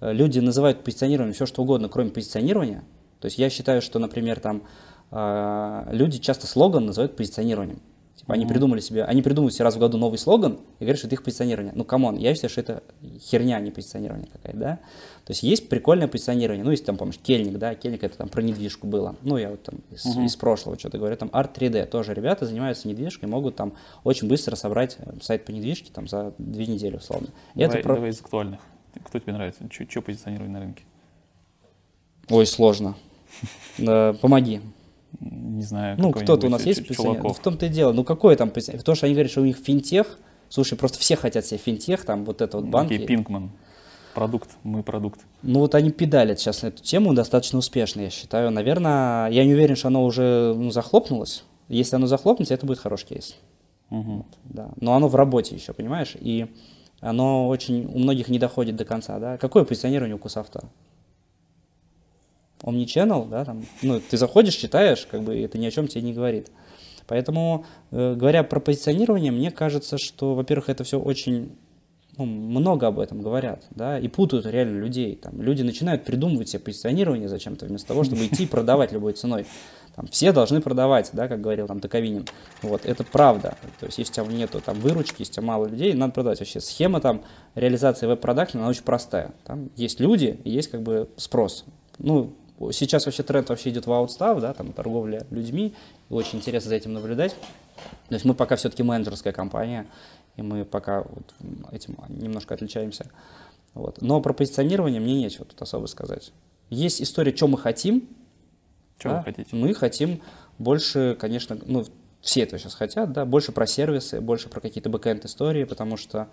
Э, 0.00 0.12
люди 0.12 0.40
называют 0.40 0.82
позиционированием 0.82 1.34
все, 1.34 1.46
что 1.46 1.62
угодно, 1.62 1.88
кроме 1.88 2.10
позиционирования. 2.10 2.84
То 3.20 3.26
есть 3.26 3.38
я 3.38 3.48
считаю, 3.50 3.80
что, 3.80 3.98
например, 3.98 4.40
там 4.40 4.64
а, 5.10 5.88
люди 5.92 6.18
часто 6.18 6.46
слоган 6.46 6.86
называют 6.86 7.16
позиционированием. 7.16 7.80
Типа 8.16 8.34
они 8.34 8.46
придумали 8.46 8.80
себе, 8.80 9.04
они 9.04 9.22
придумывают 9.22 9.54
себе 9.54 9.64
раз 9.64 9.74
в 9.74 9.78
году 9.80 9.98
новый 9.98 10.18
слоган 10.18 10.60
и 10.78 10.84
говорят, 10.84 10.98
что 10.98 11.08
это 11.08 11.16
их 11.16 11.24
позиционирование. 11.24 11.72
Ну, 11.74 11.84
come 11.84 12.02
on, 12.02 12.16
я 12.16 12.32
считаю, 12.34 12.48
что 12.48 12.60
это 12.60 12.82
херня, 13.18 13.56
а 13.56 13.60
не 13.60 13.72
позиционирование 13.72 14.28
какая-то, 14.32 14.58
да. 14.58 14.76
То 15.24 15.32
есть 15.32 15.42
есть 15.42 15.68
прикольное 15.68 16.06
позиционирование. 16.06 16.64
Ну, 16.64 16.70
если 16.70 16.84
там, 16.84 16.96
помнишь, 16.96 17.18
Kelnik, 17.18 17.58
да, 17.58 17.74
Kelnik 17.74 18.04
это 18.04 18.16
там 18.16 18.28
про 18.28 18.40
недвижку 18.40 18.86
было. 18.86 19.16
Ну, 19.22 19.36
я 19.36 19.50
вот 19.50 19.64
там 19.64 19.80
из, 19.90 20.06
mm-hmm. 20.06 20.26
из 20.26 20.36
прошлого 20.36 20.78
что-то 20.78 20.98
говорю. 20.98 21.16
Там 21.16 21.28
Art 21.30 21.54
3D 21.54 21.86
тоже 21.86 22.14
ребята 22.14 22.46
занимаются 22.46 22.86
недвижкой, 22.86 23.28
могут 23.28 23.56
там 23.56 23.72
очень 24.04 24.28
быстро 24.28 24.54
собрать 24.54 24.96
э, 25.00 25.12
сайт 25.20 25.44
по 25.44 25.50
недвижке 25.50 25.90
там 25.92 26.06
за 26.06 26.34
две 26.38 26.66
недели, 26.66 26.96
условно. 26.96 27.28
Давай, 27.56 27.78
это 27.78 27.82
про... 27.82 27.94
давай 27.96 28.10
из 28.10 28.20
актуальных. 28.20 28.60
Кто 29.04 29.18
тебе 29.18 29.32
нравится? 29.32 29.64
Что 29.70 30.02
позиционировать 30.02 30.52
на 30.52 30.60
рынке? 30.60 30.84
Ой, 32.30 32.46
сложно. 32.46 32.94
Помоги 33.76 34.60
не 35.20 35.62
знаю, 35.62 35.96
Ну, 35.98 36.12
кто-то 36.12 36.46
у 36.46 36.50
нас 36.50 36.64
есть 36.66 36.86
позиционер? 36.86 37.22
Ну, 37.22 37.32
в 37.32 37.38
том-то 37.38 37.66
и 37.66 37.68
дело. 37.68 37.92
Ну, 37.92 38.04
какой 38.04 38.36
там 38.36 38.50
позиционер? 38.50 38.82
То, 38.82 38.94
что 38.94 39.06
они 39.06 39.14
говорят, 39.14 39.30
что 39.30 39.42
у 39.42 39.44
них 39.44 39.56
финтех. 39.56 40.18
Слушай, 40.48 40.76
просто 40.76 40.98
все 40.98 41.16
хотят 41.16 41.44
себе 41.44 41.58
финтех, 41.58 42.04
там 42.04 42.24
вот 42.24 42.40
это 42.40 42.58
вот 42.58 42.66
банки. 42.66 42.94
Окей, 42.94 43.06
Пинкман. 43.06 43.50
Продукт, 44.14 44.50
мы 44.62 44.84
продукт. 44.84 45.20
Ну, 45.42 45.60
вот 45.60 45.74
они 45.74 45.90
педалят 45.90 46.38
сейчас 46.38 46.62
на 46.62 46.68
эту 46.68 46.82
тему 46.82 47.14
достаточно 47.14 47.58
успешно, 47.58 48.02
я 48.02 48.10
считаю. 48.10 48.52
Наверное, 48.52 49.28
я 49.30 49.44
не 49.44 49.54
уверен, 49.54 49.74
что 49.74 49.88
оно 49.88 50.04
уже 50.04 50.54
ну, 50.56 50.70
захлопнулось. 50.70 51.42
Если 51.68 51.96
оно 51.96 52.06
захлопнется, 52.06 52.54
это 52.54 52.64
будет 52.66 52.78
хороший 52.78 53.06
кейс. 53.06 53.36
Угу. 53.90 54.12
Вот, 54.12 54.26
да. 54.44 54.70
Но 54.80 54.94
оно 54.94 55.08
в 55.08 55.16
работе 55.16 55.56
еще, 55.56 55.72
понимаешь? 55.72 56.14
И 56.20 56.46
оно 57.00 57.48
очень 57.48 57.86
у 57.86 57.98
многих 57.98 58.28
не 58.28 58.38
доходит 58.38 58.76
до 58.76 58.84
конца, 58.84 59.18
да? 59.18 59.36
Какое 59.36 59.64
позиционирование 59.64 60.14
у 60.14 60.18
Кусавто? 60.18 60.68
Omnichannel, 62.62 63.28
да, 63.28 63.44
там, 63.44 63.64
ну, 63.82 64.00
ты 64.00 64.16
заходишь, 64.16 64.54
читаешь, 64.54 65.06
как 65.10 65.22
бы 65.22 65.38
это 65.38 65.58
ни 65.58 65.66
о 65.66 65.70
чем 65.70 65.88
тебе 65.88 66.02
не 66.02 66.12
говорит. 66.12 66.50
Поэтому, 67.06 67.66
э, 67.90 68.14
говоря 68.14 68.42
про 68.44 68.60
позиционирование, 68.60 69.30
мне 69.30 69.50
кажется, 69.50 69.98
что, 69.98 70.34
во-первых, 70.34 70.70
это 70.70 70.84
все 70.84 70.98
очень 70.98 71.52
ну, 72.16 72.24
много 72.24 72.86
об 72.86 72.98
этом 72.98 73.20
говорят, 73.22 73.64
да, 73.70 73.98
и 73.98 74.08
путают 74.08 74.46
реально 74.46 74.78
людей. 74.78 75.16
Там, 75.16 75.40
люди 75.42 75.62
начинают 75.62 76.04
придумывать 76.04 76.48
себе 76.48 76.60
позиционирование 76.60 77.28
зачем-то, 77.28 77.66
вместо 77.66 77.88
того, 77.88 78.04
чтобы 78.04 78.26
идти 78.26 78.46
продавать 78.46 78.92
любой 78.92 79.14
ценой. 79.14 79.46
Там, 79.96 80.06
все 80.08 80.32
должны 80.32 80.60
продавать, 80.60 81.10
да, 81.12 81.28
как 81.28 81.40
говорил 81.40 81.66
там 81.66 81.80
Токовинин. 81.80 82.26
Вот, 82.62 82.84
это 82.84 83.04
правда. 83.04 83.56
То 83.78 83.86
есть, 83.86 83.98
если 83.98 84.20
у 84.20 84.24
тебя 84.26 84.36
нету 84.36 84.60
там 84.60 84.78
выручки, 84.80 85.16
если 85.20 85.32
у 85.32 85.34
тебя 85.34 85.46
мало 85.46 85.66
людей, 85.66 85.92
надо 85.94 86.12
продавать. 86.12 86.40
Вообще 86.40 86.60
схема 86.60 87.00
там 87.00 87.22
реализации 87.54 88.06
веб-продакшена, 88.06 88.62
она 88.62 88.70
очень 88.70 88.82
простая. 88.82 89.32
Там 89.44 89.70
есть 89.76 90.00
люди 90.00 90.40
есть 90.44 90.70
как 90.70 90.82
бы 90.82 91.08
спрос. 91.16 91.64
Ну, 91.98 92.32
Сейчас 92.72 93.06
вообще 93.06 93.22
тренд 93.22 93.48
вообще 93.48 93.70
идет 93.70 93.86
в 93.86 93.92
аутстав, 93.92 94.40
да, 94.40 94.54
там 94.54 94.72
торговля 94.72 95.26
людьми, 95.30 95.74
и 96.08 96.12
очень 96.12 96.38
интересно 96.38 96.68
за 96.68 96.76
этим 96.76 96.92
наблюдать. 96.92 97.34
То 98.08 98.14
есть 98.14 98.24
мы 98.24 98.34
пока 98.34 98.56
все-таки 98.56 98.82
менеджерская 98.82 99.32
компания, 99.32 99.86
и 100.36 100.42
мы 100.42 100.64
пока 100.64 101.02
вот 101.02 101.34
этим 101.72 101.96
немножко 102.08 102.54
отличаемся. 102.54 103.10
Вот. 103.74 104.00
Но 104.00 104.20
про 104.20 104.32
позиционирование 104.32 105.00
мне 105.00 105.14
нечего 105.14 105.44
тут 105.44 105.60
особо 105.60 105.86
сказать. 105.86 106.32
Есть 106.70 107.02
история, 107.02 107.34
что 107.34 107.48
мы 107.48 107.58
хотим. 107.58 108.08
Что 108.98 109.10
да? 109.10 109.18
вы 109.18 109.24
хотите? 109.24 109.56
Мы 109.56 109.74
хотим 109.74 110.22
больше, 110.58 111.16
конечно, 111.18 111.58
ну, 111.66 111.84
все 112.20 112.42
это 112.42 112.58
сейчас 112.58 112.74
хотят, 112.74 113.12
да, 113.12 113.24
больше 113.26 113.52
про 113.52 113.66
сервисы, 113.66 114.20
больше 114.20 114.48
про 114.48 114.60
какие-то 114.60 114.88
бэкэнд 114.88 115.24
истории, 115.24 115.64
потому 115.64 115.96
что 115.96 116.28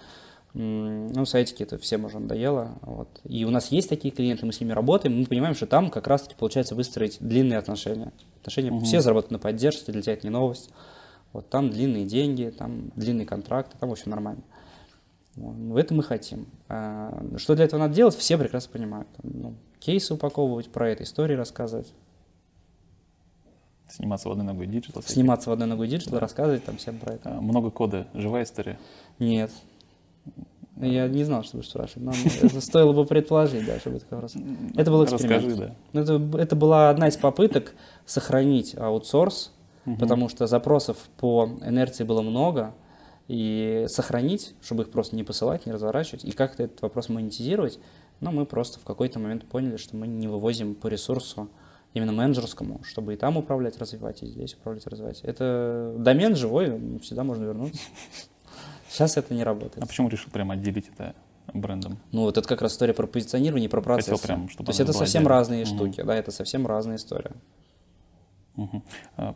ну, 0.54 1.26
сайтики 1.26 1.64
это 1.64 1.78
всем 1.78 2.06
уже 2.06 2.20
надоело. 2.20 2.78
Вот. 2.82 3.22
И 3.24 3.46
у 3.46 3.50
нас 3.50 3.72
есть 3.72 3.88
такие 3.90 4.14
клиенты, 4.14 4.46
мы 4.46 4.52
с 4.52 4.60
ними 4.60 4.74
работаем, 4.74 5.18
мы 5.18 5.26
понимаем, 5.26 5.56
что 5.56 5.66
там 5.66 5.90
как 5.90 6.08
раз-таки 6.08 6.36
получается 6.36 6.76
выстроить 6.76 7.18
длинные 7.20 7.58
отношения. 7.58 8.12
Отношения 8.42 8.72
угу. 8.72 8.84
все 8.84 9.02
заработают 9.02 9.32
на 9.32 9.40
поддержке, 9.40 9.92
для 9.92 10.02
тебя 10.02 10.14
это 10.14 10.28
не 10.28 10.32
новость. 10.32 10.70
Вот 11.32 11.50
там 11.50 11.70
длинные 11.70 12.06
деньги, 12.06 12.54
там 12.58 12.92
длинный 12.96 13.26
контракт, 13.26 13.72
там, 13.80 13.90
в 13.90 13.94
общем, 13.94 14.12
нормально. 14.12 14.44
В 15.36 15.78
этом 15.78 15.98
мы 15.98 16.04
хотим. 16.04 16.48
А, 16.68 17.26
что 17.38 17.56
для 17.56 17.64
этого 17.64 17.80
надо 17.80 17.94
делать, 17.94 18.16
все 18.16 18.38
прекрасно 18.38 18.74
понимают. 18.74 19.08
Ну, 19.24 19.56
кейсы 19.80 20.14
упаковывать, 20.14 20.70
про 20.70 20.90
это 20.90 21.04
истории 21.04 21.36
рассказывать. 21.36 21.94
Сниматься 23.90 24.28
в 24.28 24.32
одной 24.34 24.46
ногой 24.46 24.68
digital. 24.67 25.02
Сниматься 25.04 25.50
в 25.50 25.54
одной 25.54 25.70
ногой 25.70 25.88
digital, 25.88 26.15
да. 26.16 26.20
рассказывать 26.20 26.66
там 26.66 26.76
всем 26.76 26.98
про 26.98 27.14
это. 27.14 27.38
А, 27.38 27.42
много 27.42 27.72
кода, 27.72 28.08
живая 28.14 28.44
история? 28.44 28.78
Нет, 29.20 29.52
Я 30.82 31.08
не 31.08 31.24
знал, 31.24 31.44
что 31.44 31.58
будешь 31.58 31.70
спрашивать, 31.70 32.04
но 32.04 32.12
это 32.41 32.62
стоило 32.62 32.94
бы 32.94 33.06
предположить, 33.06 33.65
да, 33.65 33.80
чтобы 33.80 33.98
это 33.98 34.06
вопрос. 34.10 34.36
Это 34.76 34.91
был 34.91 35.04
эксперимент. 35.04 35.46
Расскажи, 35.46 35.76
да. 35.94 36.00
Это, 36.02 36.38
это 36.38 36.56
была 36.56 36.89
одна 36.89 37.08
из 37.08 37.17
попыток 37.17 37.74
сохранить 38.06 38.76
аутсорс, 38.78 39.54
угу. 39.86 39.98
потому 39.98 40.30
что 40.30 40.48
запросов 40.48 40.98
по 41.17 41.50
инерции 41.62 42.04
было 42.04 42.22
много, 42.22 42.74
и 43.28 43.86
сохранить, 43.88 44.56
чтобы 44.62 44.84
их 44.84 44.91
просто 44.91 45.15
не 45.15 45.24
посылать, 45.24 45.65
не 45.65 45.72
разворачивать, 45.72 46.26
и 46.26 46.32
как-то 46.32 46.63
этот 46.63 46.82
вопрос 46.82 47.08
монетизировать, 47.08 47.80
но 48.20 48.32
мы 48.32 48.46
просто 48.46 48.80
в 48.80 48.84
какой-то 48.84 49.20
момент 49.20 49.46
поняли, 49.46 49.78
что 49.78 49.96
мы 49.96 50.08
не 50.08 50.28
вывозим 50.28 50.76
по 50.76 50.88
ресурсу 50.88 51.48
именно 51.94 52.12
менеджерскому, 52.12 52.82
чтобы 52.84 53.13
и 53.13 53.17
там 53.17 53.38
управлять, 53.38 53.78
развивать, 53.78 54.24
и 54.24 54.28
здесь 54.28 54.54
управлять, 54.54 54.86
развивать. 54.88 55.22
Это 55.22 55.96
домен 55.98 56.36
живой, 56.36 57.00
всегда 57.00 57.24
можно 57.24 57.46
вернуться. 57.46 57.82
Сейчас 58.91 59.15
это 59.15 59.34
не 59.34 59.43
работает. 59.43 59.82
А 59.82 59.88
почему 59.88 60.10
решил 60.10 60.30
прямо 60.32 60.56
отделить 60.56 60.89
это 60.93 61.15
брендом? 61.54 61.97
Ну, 62.12 62.23
вот 62.23 62.38
это 62.38 62.45
как 62.47 62.62
раз 62.62 62.73
история 62.73 62.93
про 62.93 63.08
позиционирование 63.08 63.67
и 63.67 63.69
про 63.69 63.82
процесс. 63.82 64.19
Хотел 64.19 64.19
прям, 64.19 64.49
чтобы 64.49 64.65
То 64.65 64.71
есть 64.71 64.82
это 64.82 64.91
совсем 64.91 65.21
отдельно. 65.21 65.30
разные 65.30 65.63
угу. 65.63 65.75
штуки, 65.75 66.01
да, 66.01 66.15
это 66.15 66.32
совсем 66.32 66.67
разная 66.67 66.97
история. 66.97 67.32
Угу. 68.58 68.84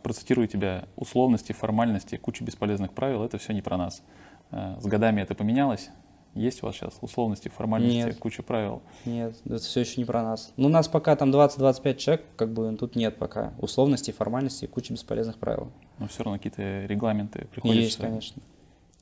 Процитирую 0.02 0.46
тебя. 0.46 0.84
Условности, 0.96 1.52
формальности, 1.52 2.16
куча 2.16 2.44
бесполезных 2.44 2.92
правил– 2.92 3.22
это 3.24 3.38
все 3.38 3.54
не 3.54 3.62
про 3.62 3.78
нас. 3.78 4.02
А, 4.50 4.78
с 4.78 4.84
годами 4.84 5.22
это 5.22 5.34
поменялось? 5.34 5.88
Есть 6.34 6.62
у 6.62 6.66
вас 6.66 6.76
сейчас 6.76 6.92
условности, 7.00 7.48
формальности, 7.48 8.08
нет. 8.08 8.18
куча 8.18 8.42
правил? 8.42 8.82
Нет, 9.06 9.34
это 9.46 9.56
все 9.56 9.80
еще 9.80 9.98
не 9.98 10.04
про 10.04 10.22
нас. 10.22 10.52
Ну, 10.58 10.66
у 10.66 10.70
нас 10.70 10.86
пока 10.86 11.16
там 11.16 11.30
20-25 11.30 11.96
человек, 11.96 12.26
как 12.36 12.52
бы 12.52 12.76
тут 12.76 12.94
нет 12.94 13.16
пока 13.16 13.54
условностей, 13.58 14.12
формальностей, 14.12 14.68
куча 14.68 14.92
бесполезных 14.92 15.38
правил. 15.38 15.72
Но 15.98 16.08
все 16.08 16.24
равно 16.24 16.36
какие-то 16.36 16.84
регламенты 16.84 17.46
приходится... 17.50 17.80
Есть, 17.80 17.96
конечно. 17.96 18.42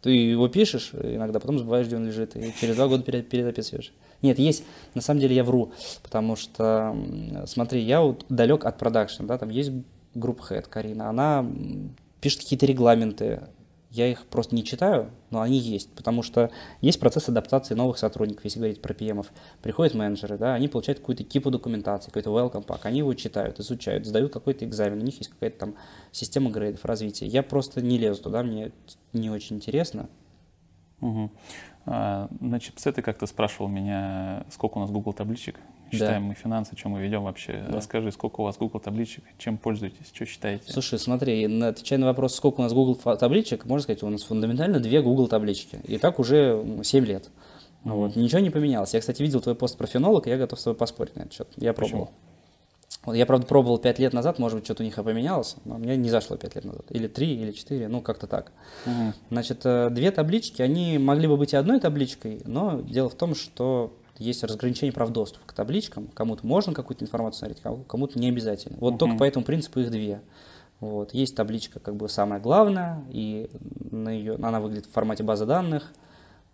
Ты 0.05 0.11
его 0.11 0.49
пишешь 0.49 0.91
иногда, 0.93 1.41
потом 1.41 1.59
забываешь, 1.59 1.87
где 1.87 1.97
он 1.97 2.07
лежит, 2.07 2.37
и 2.37 2.53
через 2.61 2.77
два 2.77 2.89
года 2.89 3.05
перезаписываешь. 3.23 3.95
Нет, 4.21 4.39
есть, 4.39 4.63
на 4.93 5.01
самом 5.01 5.21
деле 5.21 5.35
я 5.35 5.43
вру, 5.43 5.73
потому 6.03 6.37
что, 6.37 6.95
смотри, 7.47 7.81
я 7.81 8.03
вот 8.03 8.27
далек 8.29 8.67
от 8.67 8.77
продакшн, 8.77 9.25
да, 9.25 9.39
там 9.39 9.49
есть 9.49 9.73
группа 10.15 10.43
Head 10.43 10.69
Карина, 10.69 11.09
она 11.09 11.51
пишет 12.21 12.41
какие-то 12.41 12.67
регламенты, 12.67 13.45
я 13.95 14.09
их 14.09 14.27
просто 14.27 14.57
не 14.57 14.65
читаю, 14.65 15.11
но 15.31 15.41
они 15.41 15.57
есть, 15.57 15.89
потому 15.95 16.23
что 16.23 16.51
есть 16.81 16.99
процесс 16.99 17.29
адаптации 17.29 17.75
новых 17.75 17.97
сотрудников, 17.97 18.45
если 18.45 18.59
говорить 18.59 18.83
про 18.83 18.93
PM. 18.93 19.25
Приходят 19.63 19.95
менеджеры, 19.95 20.37
да, 20.37 20.55
они 20.55 20.67
получают 20.67 20.99
какую-то 20.99 21.23
кипу 21.23 21.53
документации, 21.53 22.11
какой-то 22.11 22.31
welcome 22.31 22.67
pack, 22.67 22.81
они 22.83 22.99
его 22.99 23.15
читают, 23.15 23.61
изучают, 23.61 24.05
сдают 24.05 24.33
какой-то 24.33 24.65
экзамен, 24.65 24.99
у 24.99 25.05
них 25.05 25.19
есть 25.19 25.31
какая-то 25.31 25.59
там 25.59 25.75
система 26.11 26.51
грейдов, 26.51 26.85
развития. 26.85 27.27
Я 27.27 27.45
просто 27.45 27.83
не 27.83 27.97
лезу 27.97 28.25
туда, 28.25 28.43
мне 28.43 28.73
не 29.13 29.31
очень 29.31 29.57
интересно. 29.57 30.09
Угу. 31.01 31.31
А, 31.87 32.29
значит, 32.41 32.75
ты 32.75 33.01
как-то 33.01 33.27
спрашивал 33.27 33.69
меня, 33.69 34.45
сколько 34.51 34.79
у 34.79 34.81
нас 34.81 34.91
Google 34.91 35.13
табличек 35.13 35.61
Считаем 35.95 36.23
да. 36.23 36.29
мы 36.29 36.35
финансы, 36.35 36.77
что 36.77 36.89
мы 36.89 37.01
ведем 37.01 37.25
вообще. 37.25 37.65
Да. 37.69 37.77
Расскажи, 37.77 38.13
сколько 38.13 38.41
у 38.41 38.45
вас 38.45 38.57
Google 38.57 38.81
табличек, 38.81 39.25
чем 39.39 39.59
пользуетесь, 39.59 40.11
что 40.13 40.27
считаете? 40.27 40.71
Слушай, 40.71 40.99
смотри, 40.99 41.63
отвечая 41.63 41.99
на 41.99 42.07
вопрос, 42.07 42.35
сколько 42.35 42.61
у 42.61 42.63
нас 42.63 42.73
Google 42.73 42.97
табличек, 43.17 43.65
можно 43.65 43.83
сказать, 43.83 44.03
у 44.03 44.09
нас 44.09 44.23
фундаментально 44.23 44.81
две 44.81 45.03
Google 45.03 45.29
таблички. 45.29 45.81
И 45.85 45.99
так 45.99 46.19
уже 46.19 46.65
7 46.83 47.05
лет. 47.05 47.31
Mm-hmm. 47.85 47.91
Вот. 47.91 48.17
Ничего 48.17 48.41
не 48.41 48.51
поменялось. 48.51 48.95
Я, 48.95 49.01
кстати, 49.01 49.23
видел 49.23 49.41
твой 49.41 49.55
пост 49.55 49.77
про 49.77 49.87
фенолог, 49.87 50.27
и 50.27 50.31
я 50.31 50.37
готов 50.39 50.59
с 50.59 50.65
тобой 50.65 50.77
поспорить 50.77 51.17
на 51.17 51.23
этот 51.23 51.35
счет. 51.35 51.49
Я 51.57 51.73
пробовал. 51.73 52.11
Вот 53.05 53.15
я, 53.15 53.27
правда, 53.27 53.47
пробовал 53.47 53.79
5 53.79 53.99
лет 53.99 54.13
назад, 54.13 54.39
может 54.39 54.59
быть, 54.59 54.65
что-то 54.65 54.83
у 54.83 54.87
них 54.87 54.97
и 54.97 55.03
поменялось, 55.03 55.57
но 55.65 55.77
мне 55.77 55.97
не 55.97 56.09
зашло 56.09 56.37
5 56.37 56.55
лет 56.55 56.65
назад. 56.65 56.87
Или 56.91 57.07
3, 57.07 57.35
или 57.35 57.53
4, 57.53 57.89
ну, 57.89 58.01
как-то 58.01 58.27
так. 58.27 58.53
Угу. 58.87 59.13
Значит, 59.31 59.61
э, 59.65 59.91
две 59.91 60.11
таблички, 60.11 60.63
они 60.63 60.99
могли 60.99 61.29
бы 61.29 61.37
быть 61.37 61.53
и 61.53 61.57
одной 61.57 61.81
табличкой, 61.81 62.41
но 62.47 62.81
дело 62.81 63.11
в 63.11 63.15
том, 63.15 63.35
что 63.35 63.93
есть 64.19 64.45
разграничение 64.45 64.93
прав 64.93 65.11
доступа 65.11 65.47
к 65.47 65.53
табличкам. 65.53 66.09
Кому-то 66.09 66.47
можно 66.47 66.73
какую-то 66.73 67.05
информацию 67.05 67.39
смотреть, 67.39 67.87
кому-то 67.87 68.19
не 68.19 68.29
обязательно. 68.29 68.77
Вот 68.81 68.95
uh-huh. 68.95 68.99
только 68.99 69.17
по 69.17 69.25
этому 69.25 69.45
принципу 69.45 69.81
их 69.81 69.91
две. 69.91 70.21
Вот. 70.81 71.15
Есть 71.15 71.37
табличка 71.37 71.81
как 71.81 71.97
бы 71.97 72.09
самая 72.09 72.41
главная, 72.41 73.05
и 73.11 73.51
на 73.91 74.11
ее, 74.11 74.35
она 74.35 74.61
выглядит 74.61 74.87
в 74.87 74.93
формате 74.93 75.23
базы 75.23 75.47
данных 75.47 75.93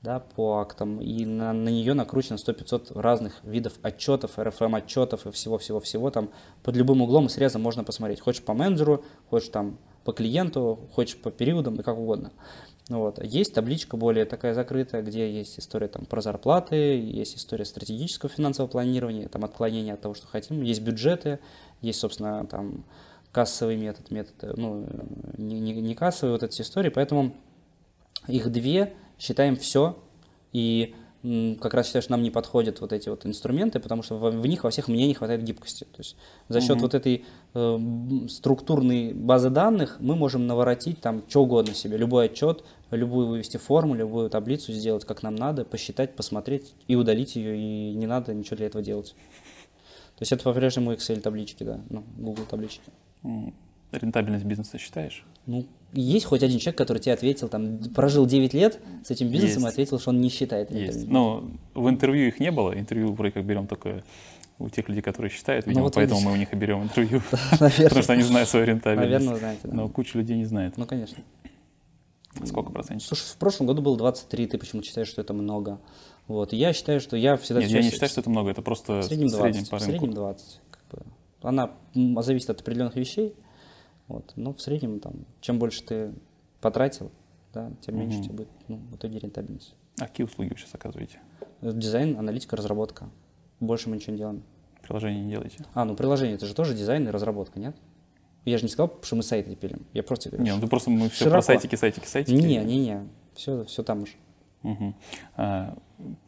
да, 0.03 0.20
по 0.20 0.61
актам, 0.61 1.01
и 1.01 1.27
на, 1.27 1.53
на 1.53 1.68
нее 1.68 1.92
накручено 1.92 2.37
100-500 2.37 2.99
разных 2.99 3.35
видов 3.44 3.75
отчетов, 3.83 4.38
РФМ 4.38 4.75
отчетов 4.77 5.27
и 5.27 5.31
всего-всего-всего. 5.31 6.11
Там 6.11 6.31
под 6.62 6.77
любым 6.77 7.03
углом 7.03 7.27
и 7.27 7.29
срезом 7.29 7.62
можно 7.62 7.85
посмотреть. 7.85 8.20
Хочешь 8.20 8.42
по 8.42 8.55
менеджеру, 8.55 9.05
хочешь 9.29 9.51
там 9.51 9.79
по 10.05 10.12
клиенту, 10.12 10.88
хочешь 10.92 11.18
по 11.18 11.31
периодам 11.31 11.77
и 11.77 11.83
как 11.83 11.99
угодно. 11.99 12.33
Вот. 12.90 13.24
Есть 13.24 13.55
табличка 13.55 13.96
более 13.96 14.24
такая 14.24 14.53
закрытая, 14.53 15.03
где 15.03 15.33
есть 15.33 15.61
история 15.61 15.87
там, 15.87 16.07
про 16.07 16.20
зарплаты, 16.20 16.74
есть 16.74 17.37
история 17.37 17.64
стратегического 17.64 18.29
финансового 18.29 18.68
планирования, 18.68 19.29
там, 19.29 19.44
отклонения 19.44 19.94
от 19.94 20.00
того, 20.00 20.14
что 20.14 20.26
хотим, 20.26 20.62
есть 20.62 20.83
бюджеты, 20.83 21.38
есть, 21.81 22.00
собственно, 22.00 22.44
там, 22.46 22.85
кассовый 23.31 23.76
метод, 23.76 24.11
метод, 24.11 24.57
ну, 24.59 24.88
не, 25.38 25.61
не, 25.61 25.72
не 25.74 25.94
кассовый, 25.94 26.33
вот 26.33 26.42
эти 26.42 26.62
истории, 26.62 26.88
поэтому 26.88 27.33
их 28.26 28.50
две, 28.50 28.92
считаем 29.20 29.55
все, 29.55 29.96
и 30.53 30.96
как 31.22 31.74
раз 31.74 31.87
считаю, 31.87 32.02
что 32.02 32.12
нам 32.12 32.22
не 32.22 32.30
подходят 32.30 32.80
вот 32.80 32.92
эти 32.92 33.11
вот 33.11 33.26
инструменты, 33.26 33.78
потому 33.78 34.02
что 34.02 34.16
в, 34.16 34.30
в 34.30 34.46
них 34.46 34.64
во 34.64 34.70
всех 34.70 34.88
мне 34.88 35.06
не 35.06 35.14
хватает 35.14 35.42
гибкости. 35.42 35.85
То 35.85 35.98
есть 35.98 36.16
за 36.48 36.61
счет 36.61 36.78
mm-hmm. 36.78 36.80
вот 36.80 36.94
этой 36.94 37.24
э, 37.52 37.78
структурной 38.28 39.12
базы 39.12 39.50
данных 39.50 39.98
мы 40.00 40.16
можем 40.16 40.46
наворотить 40.46 41.00
там 41.00 41.22
что 41.28 41.42
угодно 41.42 41.74
себе, 41.74 41.98
любой 41.98 42.26
отчет, 42.26 42.64
любую 42.90 43.26
вывести 43.26 43.59
форму, 43.59 43.94
любую 43.94 44.30
таблицу 44.30 44.72
сделать 44.72 45.04
как 45.04 45.22
нам 45.22 45.35
надо, 45.35 45.64
посчитать, 45.64 46.16
посмотреть 46.16 46.74
и 46.88 46.96
удалить 46.96 47.37
ее, 47.37 47.56
и 47.56 47.94
не 47.94 48.06
надо 48.06 48.33
ничего 48.33 48.56
для 48.56 48.66
этого 48.66 48.83
делать. 48.83 49.14
То 50.16 50.22
есть 50.22 50.33
это 50.33 50.44
по-прежнему 50.44 50.92
Excel 50.92 51.20
таблички, 51.20 51.64
да, 51.64 51.80
ну, 51.90 52.02
Google 52.16 52.44
таблички. 52.44 52.90
Рентабельность 53.92 54.44
бизнеса 54.44 54.78
считаешь? 54.78 55.24
Ну, 55.46 55.66
есть 55.92 56.26
хоть 56.26 56.42
один 56.42 56.59
человек, 56.59 56.79
который 56.79 56.98
тебе 56.98 57.12
ответил, 57.12 57.48
там, 57.48 57.79
прожил 57.94 58.26
9 58.26 58.55
лет 58.55 58.79
с 59.05 59.11
этим 59.11 59.29
бизнесом 59.29 59.62
есть. 59.62 59.66
и 59.66 59.68
ответил, 59.68 59.98
что 59.98 60.11
он 60.11 60.20
не 60.20 60.29
считает 60.29 60.70
Есть. 60.70 61.09
Но 61.09 61.44
в 61.74 61.88
интервью 61.88 62.29
их 62.29 62.40
не 62.40 62.50
было. 62.50 62.79
Интервью 62.79 63.12
вроде 63.12 63.33
как 63.33 63.44
берем 63.44 63.66
только 63.66 64.05
у 64.59 64.68
тех 64.68 64.88
людей, 64.88 65.03
которые 65.03 65.31
считают, 65.31 65.64
ну 65.66 65.70
видимо, 65.70 65.81
ну, 65.81 65.87
вот 65.87 65.94
поэтому 65.94 66.20
видишь. 66.20 66.29
мы 66.29 66.35
у 66.35 66.37
них 66.37 66.53
и 66.53 66.57
берем 66.57 66.83
интервью. 66.83 67.22
Потому 67.50 68.03
что 68.03 68.12
они 68.12 68.22
знают 68.22 68.48
свою 68.48 68.66
рентабельность. 68.66 69.11
Наверное, 69.11 69.37
знаете, 69.37 69.61
да. 69.64 69.74
Но 69.74 69.88
куча 69.88 70.18
людей 70.18 70.37
не 70.37 70.44
знает. 70.44 70.76
Ну, 70.76 70.87
конечно. 70.87 71.24
Сколько 72.44 72.70
процентов? 72.70 73.07
Слушай, 73.07 73.22
в 73.22 73.37
прошлом 73.37 73.66
году 73.66 73.83
было 73.83 73.96
23, 73.96 74.46
ты 74.46 74.59
почему 74.59 74.83
считаешь, 74.83 75.09
что 75.09 75.22
это 75.22 75.33
много? 75.33 75.81
Вот, 76.29 76.53
я 76.53 76.72
считаю, 76.72 77.00
что 77.00 77.16
я 77.16 77.37
всегда... 77.37 77.61
Нет, 77.61 77.70
я 77.70 77.83
не 77.83 77.90
считаю, 77.90 78.09
что 78.11 78.20
это 78.20 78.31
много, 78.31 78.50
это 78.50 78.62
просто 78.62 79.00
в 79.00 79.05
среднем 79.05 79.29
20, 79.29 79.40
среднем 79.40 79.66
по 79.66 79.79
рынку. 79.79 79.85
В 79.85 79.98
среднем 79.98 80.14
20. 80.14 80.61
Как 80.70 80.83
бы. 80.90 81.07
Она 81.42 81.70
зависит 82.22 82.50
от 82.50 82.61
определенных 82.61 82.94
вещей, 82.94 83.35
вот. 84.11 84.33
Но 84.37 84.53
в 84.53 84.61
среднем, 84.61 85.01
там, 85.01 85.25
чем 85.40 85.59
больше 85.59 85.83
ты 85.83 86.12
потратил, 86.61 87.11
да, 87.53 87.70
тем 87.81 87.99
меньше 87.99 88.18
угу. 88.18 88.25
тебе 88.25 88.35
будет 88.35 88.49
ну, 88.68 88.77
в 88.77 88.96
итоге 88.96 89.18
рентабельность. 89.18 89.75
А 89.99 90.07
какие 90.07 90.25
услуги 90.25 90.51
вы 90.51 90.57
сейчас 90.57 90.75
оказываете? 90.75 91.20
Дизайн, 91.62 92.18
аналитика, 92.18 92.57
разработка. 92.57 93.09
Больше 93.61 93.90
мы 93.90 93.96
ничего 93.96 94.12
не 94.12 94.18
делаем. 94.18 94.42
Приложение 94.83 95.23
не 95.23 95.31
делаете? 95.31 95.64
А, 95.75 95.85
ну 95.85 95.94
приложение, 95.94 96.37
это 96.37 96.46
же 96.46 96.55
тоже 96.55 96.75
дизайн 96.75 97.07
и 97.07 97.11
разработка, 97.11 97.59
нет? 97.61 97.77
Я 98.44 98.57
же 98.57 98.64
не 98.64 98.70
сказал, 98.70 98.99
что 99.03 99.16
мы 99.16 99.23
сайты 99.23 99.55
пилим. 99.55 99.85
Я 99.92 100.03
просто 100.03 100.31
говорю. 100.31 100.44
Не, 100.44 100.55
ну 100.55 100.61
ты 100.61 100.66
просто 100.66 100.90
мы 100.90 101.11
все 101.11 101.25
Широко. 101.25 101.35
про 101.35 101.42
сайтики, 101.42 101.77
сайтики, 101.77 102.07
сайтики. 102.07 102.35
Не, 102.35 102.57
не, 102.64 102.79
не. 102.79 103.09
Все, 103.35 103.64
все 103.64 103.83
там 103.83 104.03
уже. 104.03 104.12
Угу. 104.62 104.94
А, 105.37 105.77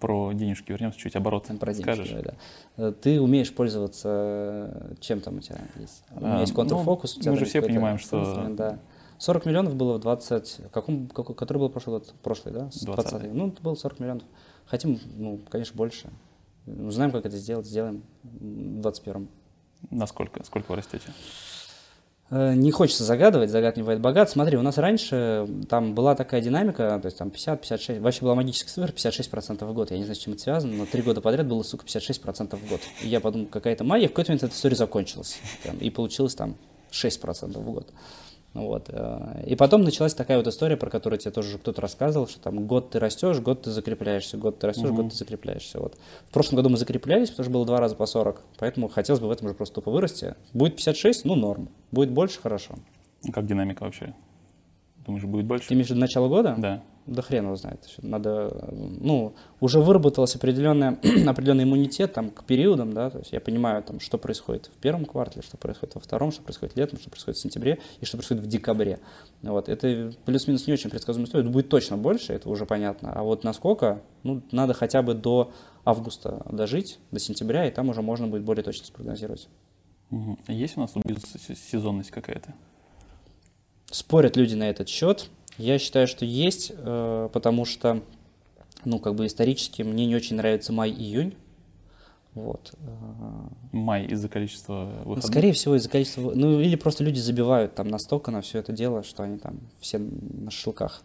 про 0.01 0.33
денежки 0.33 0.73
вернемся 0.73 0.99
чуть, 0.99 1.17
оборот 1.17 1.49
про 1.61 1.75
скажешь? 1.75 2.09
Денежки, 2.09 2.35
да. 2.77 2.93
Ты 2.93 3.21
умеешь 3.21 3.55
пользоваться, 3.55 4.95
чем 5.01 5.21
там 5.21 5.39
у 5.39 5.41
тебя 5.41 5.61
есть? 5.77 6.05
У 6.15 6.21
меня 6.21 6.39
а, 6.39 6.41
есть 6.41 6.55
контрфокус. 6.55 7.17
Ну, 7.17 7.33
мы 7.33 7.39
же 7.39 7.45
все 7.45 7.63
понимаем, 7.63 7.99
что... 7.99 8.49
Да. 8.51 8.79
40 9.19 9.47
миллионов 9.47 9.77
было 9.77 9.99
в 9.99 10.01
20... 10.01 10.63
Каком, 10.73 11.07
какой, 11.07 11.37
который 11.37 11.59
был 11.59 11.69
прошлый 11.69 12.01
год? 12.01 12.13
Прошлый, 12.23 12.53
да? 12.53 12.71
20 12.73 12.85
20 12.85 13.33
Ну, 13.33 13.49
это 13.49 13.63
было 13.63 13.75
40 13.77 14.01
миллионов. 14.01 14.25
Хотим, 14.67 14.99
ну, 15.17 15.39
конечно, 15.49 15.77
больше. 15.77 16.11
Ну, 16.67 16.91
знаем, 16.91 17.13
как 17.13 17.25
это 17.27 17.37
сделать, 17.37 17.67
сделаем 17.67 18.03
в 18.25 18.81
21-м. 18.81 19.29
Насколько? 19.91 20.45
Сколько 20.45 20.71
вы 20.71 20.77
растете? 20.77 21.13
Э, 22.31 22.55
не 22.55 22.71
хочется 22.71 23.05
загадывать, 23.05 23.51
загад 23.51 23.77
не 23.77 23.83
бывает 23.83 24.01
богат. 24.01 24.31
Смотри, 24.31 24.57
у 24.57 24.63
нас 24.63 24.79
раньше 24.79 25.47
там 25.69 25.95
была 25.95 26.15
такая 26.15 26.41
динамика, 26.41 26.99
то 27.01 27.07
есть 27.07 27.19
там 27.19 27.29
50-56, 27.29 28.01
вообще 28.01 28.21
была 28.23 28.35
магическая 28.35 28.87
цифра 28.87 29.11
56% 29.11 29.65
в 29.65 29.73
год. 29.75 29.91
Я 29.91 29.99
не 29.99 30.05
знаю, 30.05 30.17
с 30.17 30.19
чем 30.19 30.33
это 30.35 30.43
связано, 30.43 30.75
но 30.75 30.87
три 30.87 31.03
года 31.03 31.21
подряд 31.21 31.47
было, 31.47 31.63
сука, 31.63 31.85
56% 31.85 32.57
в 32.57 32.69
год. 32.69 32.81
И 33.03 33.09
я 33.09 33.21
подумал, 33.21 33.47
какая-то 33.47 33.85
магия, 33.85 34.07
в 34.07 34.11
какой-то 34.11 34.33
момент 34.33 34.45
эта 34.45 34.55
история 34.55 34.77
закончилась. 34.77 35.39
Там, 35.63 35.77
и 35.79 35.91
получилось 35.91 36.35
там 36.35 36.57
6% 36.91 37.59
в 37.59 37.71
год. 37.71 37.89
Вот. 38.55 38.91
Э, 38.91 39.43
и 39.47 39.57
потом 39.57 39.83
началась 39.83 40.15
такая 40.15 40.37
вот 40.37 40.47
история, 40.47 40.77
про 40.77 40.91
которую 40.91 41.19
тебе 41.19 41.31
тоже 41.31 41.59
кто-то 41.59 41.81
рассказывал, 41.81 42.29
что 42.29 42.41
там 42.41 42.67
год 42.67 42.91
ты 42.91 42.99
растешь, 42.99 43.41
год 43.41 43.63
ты 43.63 43.71
закрепляешься, 43.71 44.37
год 44.37 44.59
ты 44.59 44.67
растешь, 44.67 44.91
угу. 44.91 45.03
год 45.03 45.13
ты 45.13 45.17
закрепляешься. 45.17 45.81
Вот. 45.81 45.97
В 46.29 46.33
прошлом 46.33 46.57
году 46.57 46.69
мы 46.69 46.77
закреплялись, 46.77 47.31
потому 47.31 47.45
что 47.45 47.53
было 47.53 47.67
два 47.67 47.81
раза 47.81 47.95
по 47.95 48.07
40, 48.07 48.43
поэтому 48.59 48.89
хотелось 48.89 49.21
бы 49.21 49.29
в 49.29 49.31
этом 49.31 49.49
же 49.49 49.55
просто 49.55 49.77
тупо 49.77 49.91
вырасти. 49.91 50.35
Будет 50.53 50.77
56, 50.77 51.25
ну 51.25 51.35
норм. 51.35 51.69
Будет 51.91 52.11
больше, 52.11 52.41
хорошо. 52.41 52.75
Как 53.33 53.47
динамика 53.47 53.85
вообще? 53.85 54.15
Думаешь, 55.07 55.25
будет 55.25 55.47
больше? 55.47 55.69
Ты 55.69 55.75
имеешь 55.75 55.89
в 55.89 55.91
виду 55.91 56.01
начало 56.01 56.29
года? 56.29 56.55
Да. 56.59 56.83
Да 57.07 57.21
хрен 57.21 57.47
его 57.47 57.57
знает. 57.57 57.81
Надо, 58.01 58.69
ну, 58.71 59.35
уже 59.61 59.81
выработался 59.81 60.39
определенный, 60.39 60.91
определенный 61.27 61.65
иммунитет 61.65 62.13
там, 62.13 62.31
к 62.31 62.45
периодам, 62.45 62.93
да, 62.93 63.11
то 63.11 63.19
есть 63.19 63.33
я 63.33 63.41
понимаю, 63.41 63.83
там, 63.83 63.99
что 63.99 64.19
происходит 64.19 64.67
в 64.67 64.79
первом 64.79 65.05
квартале, 65.05 65.43
что 65.43 65.57
происходит 65.57 65.97
во 65.97 66.01
втором, 66.01 66.31
что 66.31 66.43
происходит 66.43 66.77
летом, 66.77 67.01
что 67.01 67.11
происходит 67.11 67.39
в 67.39 67.43
сентябре 67.43 67.81
и 68.01 68.05
что 68.05 68.17
происходит 68.17 68.45
в 68.45 68.47
декабре. 68.47 69.01
Вот. 69.43 69.69
Это 69.69 70.13
плюс-минус 70.25 70.67
не 70.69 70.73
очень 70.73 70.91
предсказуемая 70.91 71.27
история, 71.27 71.43
это 71.45 71.53
будет 71.53 71.69
точно 71.69 71.97
больше, 71.97 72.35
это 72.35 72.49
уже 72.49 72.67
понятно. 72.67 73.13
А 73.13 73.25
вот 73.25 73.43
насколько, 73.43 74.01
ну, 74.23 74.43
надо 74.53 74.73
хотя 74.73 75.03
бы 75.03 75.15
до 75.15 75.51
августа 75.85 76.47
дожить, 76.51 77.01
до 77.11 77.19
сентября, 77.19 77.67
и 77.67 77.73
там 77.73 77.89
уже 77.89 78.03
можно 78.03 78.29
будет 78.29 78.45
более 78.45 78.63
точно 78.63 78.87
спрогнозировать. 78.87 79.49
Угу. 80.13 80.39
Есть 80.49 80.77
у 80.77 80.81
нас 80.81 80.95
сезонность 81.71 82.11
какая-то? 82.11 82.55
Спорят 83.91 84.37
люди 84.37 84.55
на 84.55 84.71
этот 84.71 84.89
счет. 84.89 85.29
Я 85.59 85.79
считаю, 85.79 86.07
что 86.07 86.25
есть, 86.25 86.73
э, 86.75 87.29
потому 87.33 87.65
что, 87.65 88.03
ну, 88.85 88.99
как 88.99 89.15
бы 89.15 89.27
исторически 89.27 89.83
мне 89.83 90.07
не 90.07 90.17
очень 90.17 90.37
нравится 90.37 90.73
май-июнь. 90.73 91.35
Вот. 92.35 92.73
Э. 92.81 92.87
Май 93.73 94.07
из-за 94.07 94.29
количества 94.29 94.91
выходных? 95.05 95.27
Скорее 95.27 95.53
всего, 95.53 95.77
из-за 95.77 95.89
количества... 95.89 96.33
Ну, 96.35 96.61
или 96.61 96.77
просто 96.77 97.05
люди 97.05 97.19
забивают 97.19 97.75
там 97.75 97.89
настолько 97.89 98.31
на 98.31 98.41
все 98.41 98.59
это 98.59 98.73
дело, 98.73 99.03
что 99.03 99.23
они 99.23 99.39
там 99.39 99.61
все 99.81 99.99
на 99.99 100.51
шашлыках 100.51 101.03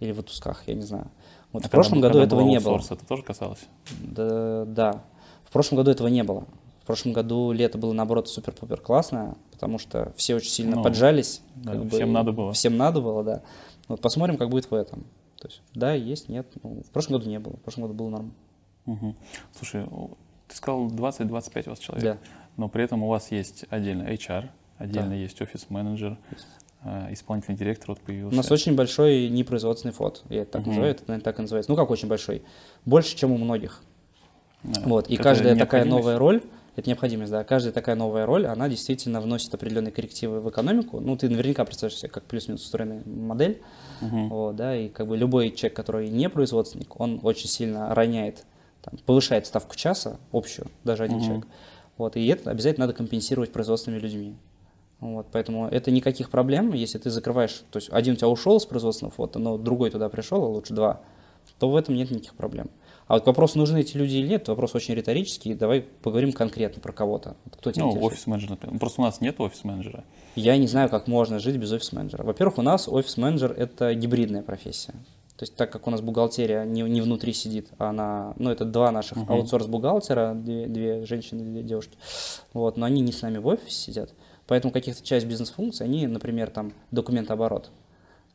или 0.00 0.12
в 0.12 0.18
отпусках, 0.18 0.62
я 0.66 0.74
не 0.74 0.82
знаю. 0.82 1.10
Вот 1.52 1.64
а 1.64 1.68
в 1.68 1.70
прошлом 1.70 2.00
году 2.00 2.18
этого 2.18 2.40
не 2.40 2.60
было. 2.60 2.78
Это 2.78 3.04
тоже 3.06 3.22
касалось? 3.22 3.66
Да, 4.00 4.64
да. 4.64 5.04
В 5.44 5.52
прошлом 5.52 5.76
году 5.76 5.90
этого 5.90 6.08
не 6.08 6.22
было. 6.22 6.46
В 6.82 6.86
прошлом 6.86 7.12
году 7.12 7.52
лето 7.52 7.76
было, 7.76 7.92
наоборот, 7.92 8.28
супер-пупер 8.28 8.80
классное, 8.80 9.36
потому 9.52 9.78
что 9.78 10.12
все 10.16 10.36
очень 10.36 10.50
сильно 10.50 10.76
ну, 10.76 10.82
поджались. 10.82 11.42
Да, 11.56 11.72
всем 11.88 12.08
бы, 12.08 12.14
надо 12.14 12.32
было. 12.32 12.52
Всем 12.52 12.76
надо 12.76 13.00
было, 13.00 13.22
да. 13.22 13.42
Вот 13.90 14.00
посмотрим, 14.00 14.36
как 14.36 14.48
будет 14.50 14.70
в 14.70 14.74
этом. 14.74 15.04
То 15.40 15.48
есть, 15.48 15.62
да, 15.74 15.94
есть, 15.94 16.28
нет. 16.28 16.46
Ну, 16.62 16.82
в 16.82 16.90
прошлом 16.90 17.18
году 17.18 17.28
не 17.28 17.40
было. 17.40 17.56
В 17.56 17.60
прошлом 17.60 17.84
году 17.84 17.94
было 17.94 18.08
нормально. 18.08 18.34
Угу. 18.86 19.16
Слушай, 19.52 19.86
ты 20.46 20.56
сказал 20.56 20.86
20-25 20.88 21.66
у 21.66 21.70
вас 21.70 21.78
человек. 21.80 22.04
Да. 22.04 22.18
Но 22.56 22.68
при 22.68 22.84
этом 22.84 23.02
у 23.02 23.08
вас 23.08 23.32
есть 23.32 23.64
отдельно 23.68 24.04
HR, 24.04 24.48
отдельно 24.78 25.10
да. 25.10 25.14
есть 25.16 25.42
офис-менеджер, 25.42 26.18
э, 26.84 27.12
исполнительный 27.12 27.58
директор 27.58 27.88
вот 27.90 28.00
появился. 28.00 28.32
У 28.32 28.36
нас 28.36 28.50
очень 28.52 28.76
большой 28.76 29.28
непроизводственный 29.28 29.92
фот, 29.92 30.22
я 30.28 30.42
это 30.42 30.52
так 30.52 30.62
угу. 30.62 30.70
называю, 30.70 30.92
это, 30.92 31.02
наверное, 31.08 31.24
так 31.24 31.38
и 31.38 31.42
называется. 31.42 31.70
Ну, 31.72 31.76
как 31.76 31.90
очень 31.90 32.06
большой? 32.06 32.42
Больше, 32.84 33.16
чем 33.16 33.32
у 33.32 33.38
многих. 33.38 33.82
Да. 34.62 34.82
Вот, 34.84 35.08
и 35.08 35.16
каждая 35.16 35.56
такая 35.56 35.84
новая 35.84 36.16
роль, 36.16 36.42
это 36.76 36.88
необходимость, 36.88 37.32
да. 37.32 37.44
Каждая 37.44 37.72
такая 37.72 37.96
новая 37.96 38.26
роль, 38.26 38.46
она 38.46 38.68
действительно 38.68 39.20
вносит 39.20 39.52
определенные 39.52 39.92
коррективы 39.92 40.40
в 40.40 40.48
экономику. 40.48 41.00
Ну, 41.00 41.16
ты 41.16 41.28
наверняка 41.28 41.64
представляешь 41.64 41.98
себе, 41.98 42.08
как 42.10 42.24
плюс-минус 42.24 42.62
устроенная 42.62 43.02
модель. 43.04 43.60
Uh-huh. 44.00 44.28
Вот, 44.28 44.56
да, 44.56 44.76
и 44.76 44.88
как 44.88 45.08
бы 45.08 45.16
любой 45.16 45.50
человек, 45.50 45.76
который 45.76 46.08
не 46.08 46.28
производственник, 46.28 46.98
он 47.00 47.20
очень 47.22 47.48
сильно 47.48 47.94
роняет, 47.94 48.44
там, 48.82 48.98
повышает 49.04 49.46
ставку 49.46 49.76
часа 49.76 50.18
общую, 50.32 50.68
даже 50.84 51.04
один 51.04 51.18
uh-huh. 51.18 51.24
человек. 51.24 51.46
Вот, 51.98 52.16
и 52.16 52.26
это 52.26 52.50
обязательно 52.50 52.86
надо 52.86 52.96
компенсировать 52.96 53.52
производственными 53.52 54.00
людьми. 54.00 54.36
Вот, 55.00 55.26
поэтому 55.32 55.66
это 55.66 55.90
никаких 55.90 56.30
проблем, 56.30 56.72
если 56.72 56.98
ты 56.98 57.10
закрываешь, 57.10 57.62
то 57.70 57.78
есть 57.78 57.88
один 57.90 58.14
у 58.14 58.16
тебя 58.16 58.28
ушел 58.28 58.60
с 58.60 58.66
производственного 58.66 59.14
фото, 59.14 59.38
но 59.38 59.58
другой 59.58 59.90
туда 59.90 60.08
пришел, 60.08 60.44
а 60.44 60.46
лучше 60.46 60.74
два, 60.74 61.00
то 61.58 61.70
в 61.70 61.76
этом 61.76 61.94
нет 61.94 62.10
никаких 62.10 62.34
проблем. 62.34 62.70
А 63.10 63.14
вот 63.14 63.24
к 63.24 63.26
вопросу, 63.26 63.58
нужны 63.58 63.80
эти 63.80 63.96
люди 63.96 64.18
или 64.18 64.28
нет, 64.28 64.46
вопрос 64.46 64.76
очень 64.76 64.94
риторический. 64.94 65.54
Давай 65.54 65.80
поговорим 65.80 66.32
конкретно 66.32 66.80
про 66.80 66.92
кого-то. 66.92 67.34
Кто 67.54 67.72
тебя 67.72 67.86
ну, 67.86 68.00
офис-менеджер, 68.00 68.50
например. 68.50 68.78
Просто 68.78 69.00
у 69.00 69.04
нас 69.04 69.20
нет 69.20 69.40
офис-менеджера. 69.40 70.04
Я 70.36 70.56
не 70.56 70.68
знаю, 70.68 70.88
как 70.88 71.08
можно 71.08 71.40
жить 71.40 71.56
без 71.56 71.72
офис-менеджера. 71.72 72.22
Во-первых, 72.22 72.58
у 72.58 72.62
нас 72.62 72.86
офис-менеджер– 72.86 73.50
это 73.58 73.94
гибридная 73.94 74.42
профессия. 74.44 74.92
То 74.92 75.42
есть 75.42 75.56
так 75.56 75.72
как 75.72 75.88
у 75.88 75.90
нас 75.90 76.02
бухгалтерия 76.02 76.64
не, 76.64 76.82
не 76.82 77.00
внутри 77.00 77.32
сидит, 77.32 77.70
а 77.78 77.88
она, 77.88 78.34
ну 78.38 78.48
это 78.48 78.64
два 78.64 78.92
наших 78.92 79.18
uh-huh. 79.18 79.26
аутсорс-бухгалтера, 79.26 80.40
две, 80.40 80.66
две 80.66 81.04
женщины, 81.04 81.42
две 81.42 81.64
девушки, 81.64 81.98
вот, 82.52 82.76
но 82.76 82.86
они 82.86 83.00
не 83.00 83.10
с 83.10 83.22
нами 83.22 83.38
в 83.38 83.46
офисе 83.48 83.74
сидят, 83.74 84.14
поэтому 84.46 84.72
каких-то 84.72 85.02
часть 85.02 85.26
бизнес-функций, 85.26 85.84
они, 85.84 86.06
например, 86.06 86.50
там 86.50 86.74
документооборот, 86.92 87.70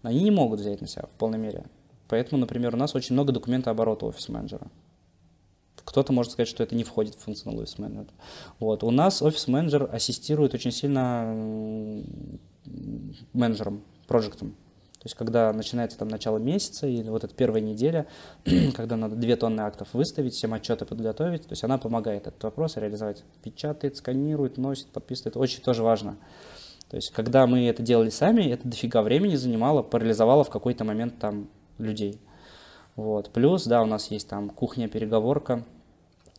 они 0.01 0.21
не 0.21 0.32
могут 0.32 0.59
взять 0.59 0.82
на 0.82 0.88
себя 0.88 1.03
в 1.03 1.17
полной 1.17 1.38
мере. 1.38 1.63
Поэтому, 2.08 2.39
например, 2.39 2.76
у 2.76 2.78
нас 2.78 2.95
очень 2.95 3.14
много 3.14 3.32
документа 3.32 3.72
оборота 3.72 4.06
офис-менеджера. 4.06 4.68
Кто-то 5.84 6.14
может 6.14 6.32
сказать, 6.32 6.47
что 6.47 6.64
это 6.64 6.76
не 6.76 6.84
входит 6.84 7.16
в 7.16 7.20
функционал 7.20 7.62
офис-менеджера. 7.62 8.14
Вот. 8.60 8.84
У 8.84 8.91
нас 8.91 9.22
офис-менеджер 9.22 9.89
ассистирует 9.91 10.53
очень 10.53 10.72
сильно 10.72 12.03
менеджерам, 13.34 13.84
проектам. 14.08 14.56
То 15.06 15.08
есть, 15.08 15.16
когда 15.16 15.53
начинается 15.53 15.99
там 15.99 16.08
начало 16.08 16.39
месяца 16.39 16.88
или 16.88 17.08
вот 17.10 17.24
эта 17.24 17.36
первая 17.36 17.62
неделя, 17.62 18.08
когда 18.76 18.97
надо 18.97 19.16
2 19.16 19.36
тонны 19.36 19.62
актов 19.62 19.89
выставить, 19.93 20.34
всем 20.34 20.56
отчеты 20.56 20.86
подготовить, 20.86 21.43
то 21.43 21.51
есть 21.51 21.64
она 21.64 21.78
помогает 21.78 22.26
этот 22.26 22.43
вопрос 22.43 22.78
реализовать. 22.78 23.24
Печатает, 23.43 23.97
сканирует, 23.97 24.58
носит, 24.58 24.88
подписывает. 24.88 25.38
Очень 25.38 25.62
тоже 25.62 25.84
важно. 25.84 26.18
То 26.89 26.95
есть, 26.95 27.12
когда 27.12 27.45
мы 27.45 27.68
это 27.68 27.84
делали 27.84 28.10
сами, 28.10 28.49
это 28.49 28.68
дофига 28.68 29.03
времени 29.03 29.36
занимало, 29.36 29.84
парализовало 29.84 30.43
в 30.43 30.49
какой-то 30.49 30.84
момент 30.84 31.20
там 31.20 31.49
людей. 31.78 32.19
Вот. 32.95 33.32
Плюс, 33.32 33.65
да, 33.65 33.82
у 33.82 33.86
нас 33.86 34.09
есть 34.11 34.28
там 34.28 34.49
кухня, 34.49 34.88
переговорка, 34.88 35.63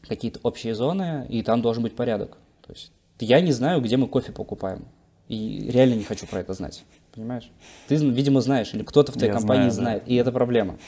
какие-то 0.09 0.41
общие 0.43 0.75
зоны, 0.75 1.27
и 1.29 1.43
там 1.43 1.63
должен 1.63 1.83
быть 1.83 1.95
порядок. 1.95 2.39
То 2.67 2.73
есть 2.73 2.93
я 3.21 3.41
не 3.41 3.53
знаю, 3.53 3.81
где 3.81 3.97
мы 3.97 4.09
кофе 4.09 4.33
покупаем. 4.33 4.87
И 5.29 5.69
реально 5.71 5.95
не 5.95 6.05
хочу 6.05 6.27
про 6.27 6.41
это 6.41 6.53
знать. 6.53 6.85
Понимаешь? 7.13 7.51
Ты, 7.89 7.97
видимо, 7.97 8.41
знаешь, 8.41 8.73
или 8.75 8.83
кто-то 8.83 9.11
в 9.11 9.17
твоей 9.17 9.33
я 9.33 9.39
компании 9.39 9.71
знаю, 9.71 9.73
знает, 9.73 10.05
да. 10.07 10.13
и 10.13 10.15
это 10.17 10.33
проблема. 10.33 10.79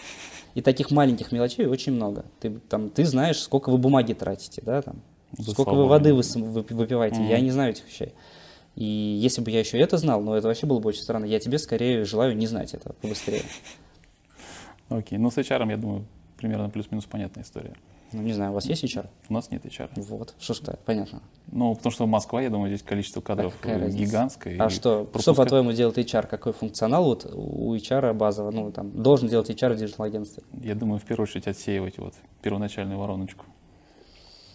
И 0.55 0.63
таких 0.63 0.91
маленьких 0.91 1.33
мелочей 1.33 1.67
очень 1.67 1.93
много. 1.93 2.25
Ты, 2.41 2.61
там, 2.69 2.91
ты 2.91 3.05
знаешь, 3.05 3.41
сколько 3.41 3.71
вы 3.71 3.79
бумаги 3.79 4.13
тратите, 4.13 4.63
да, 4.65 4.83
там, 4.83 5.03
да 5.33 5.53
сколько 5.53 5.75
вы 5.75 5.87
воды 5.87 6.15
вы, 6.15 6.23
выпиваете. 6.23 7.17
Mm-hmm. 7.17 7.29
Я 7.29 7.41
не 7.41 7.51
знаю 7.51 7.71
этих 7.73 7.87
вещей. 7.87 8.13
И 8.77 8.85
если 8.85 9.41
бы 9.41 9.51
я 9.51 9.59
еще 9.59 9.79
это 9.79 9.97
знал, 9.99 10.21
ну 10.21 10.35
это 10.35 10.47
вообще 10.47 10.67
было 10.67 10.79
бы 10.79 10.91
очень 10.91 11.03
странно. 11.03 11.25
Я 11.25 11.41
тебе 11.41 11.59
скорее 11.59 12.05
желаю 12.05 12.37
не 12.37 12.47
знать 12.47 12.75
это 12.75 12.93
побыстрее. 12.93 13.43
Окей, 14.89 15.19
ну 15.19 15.31
с 15.31 15.39
HR, 15.39 15.69
я 15.71 15.77
думаю, 15.77 16.05
примерно 16.37 16.71
плюс-минус 16.71 17.05
понятная 17.07 17.45
история. 17.45 17.75
Ну, 18.13 18.23
не 18.23 18.33
знаю, 18.33 18.53
у 18.53 18.55
вас 18.55 18.65
есть 18.65 18.83
HR? 18.85 19.07
У 19.29 19.35
нас 19.35 19.51
нет 19.51 19.67
HR. 19.67 19.91
Вот, 19.97 20.35
что 20.39 20.55
ж 20.55 20.61
понятно. 20.87 21.23
Ну, 21.53 21.75
потому 21.75 21.93
что 21.93 22.07
Москва, 22.07 22.41
я 22.41 22.49
думаю, 22.49 22.71
здесь 22.71 22.83
количество 22.83 23.21
кадров 23.21 23.55
а 23.63 23.89
гигантское. 23.89 24.57
А 24.59 24.71
что, 24.71 25.05
пропуска... 25.05 25.21
что 25.21 25.35
по-твоему 25.35 25.73
делает 25.73 25.99
HR? 25.99 26.27
Какой 26.27 26.55
функционал 26.55 27.05
вот 27.05 27.31
у 27.31 27.75
HR 27.75 28.15
базово, 28.15 28.51
ну, 28.51 28.73
там, 28.73 28.91
должен 29.03 29.29
делать 29.29 29.51
HR 29.51 29.75
в 29.75 29.77
digital-агентстве? 29.77 30.43
Я 30.63 30.75
думаю, 30.75 31.01
в 31.01 31.05
первую 31.05 31.25
очередь 31.25 31.47
отсеивать 31.49 31.99
вот 31.99 32.15
первоначальную 32.41 32.99
вороночку. 32.99 33.45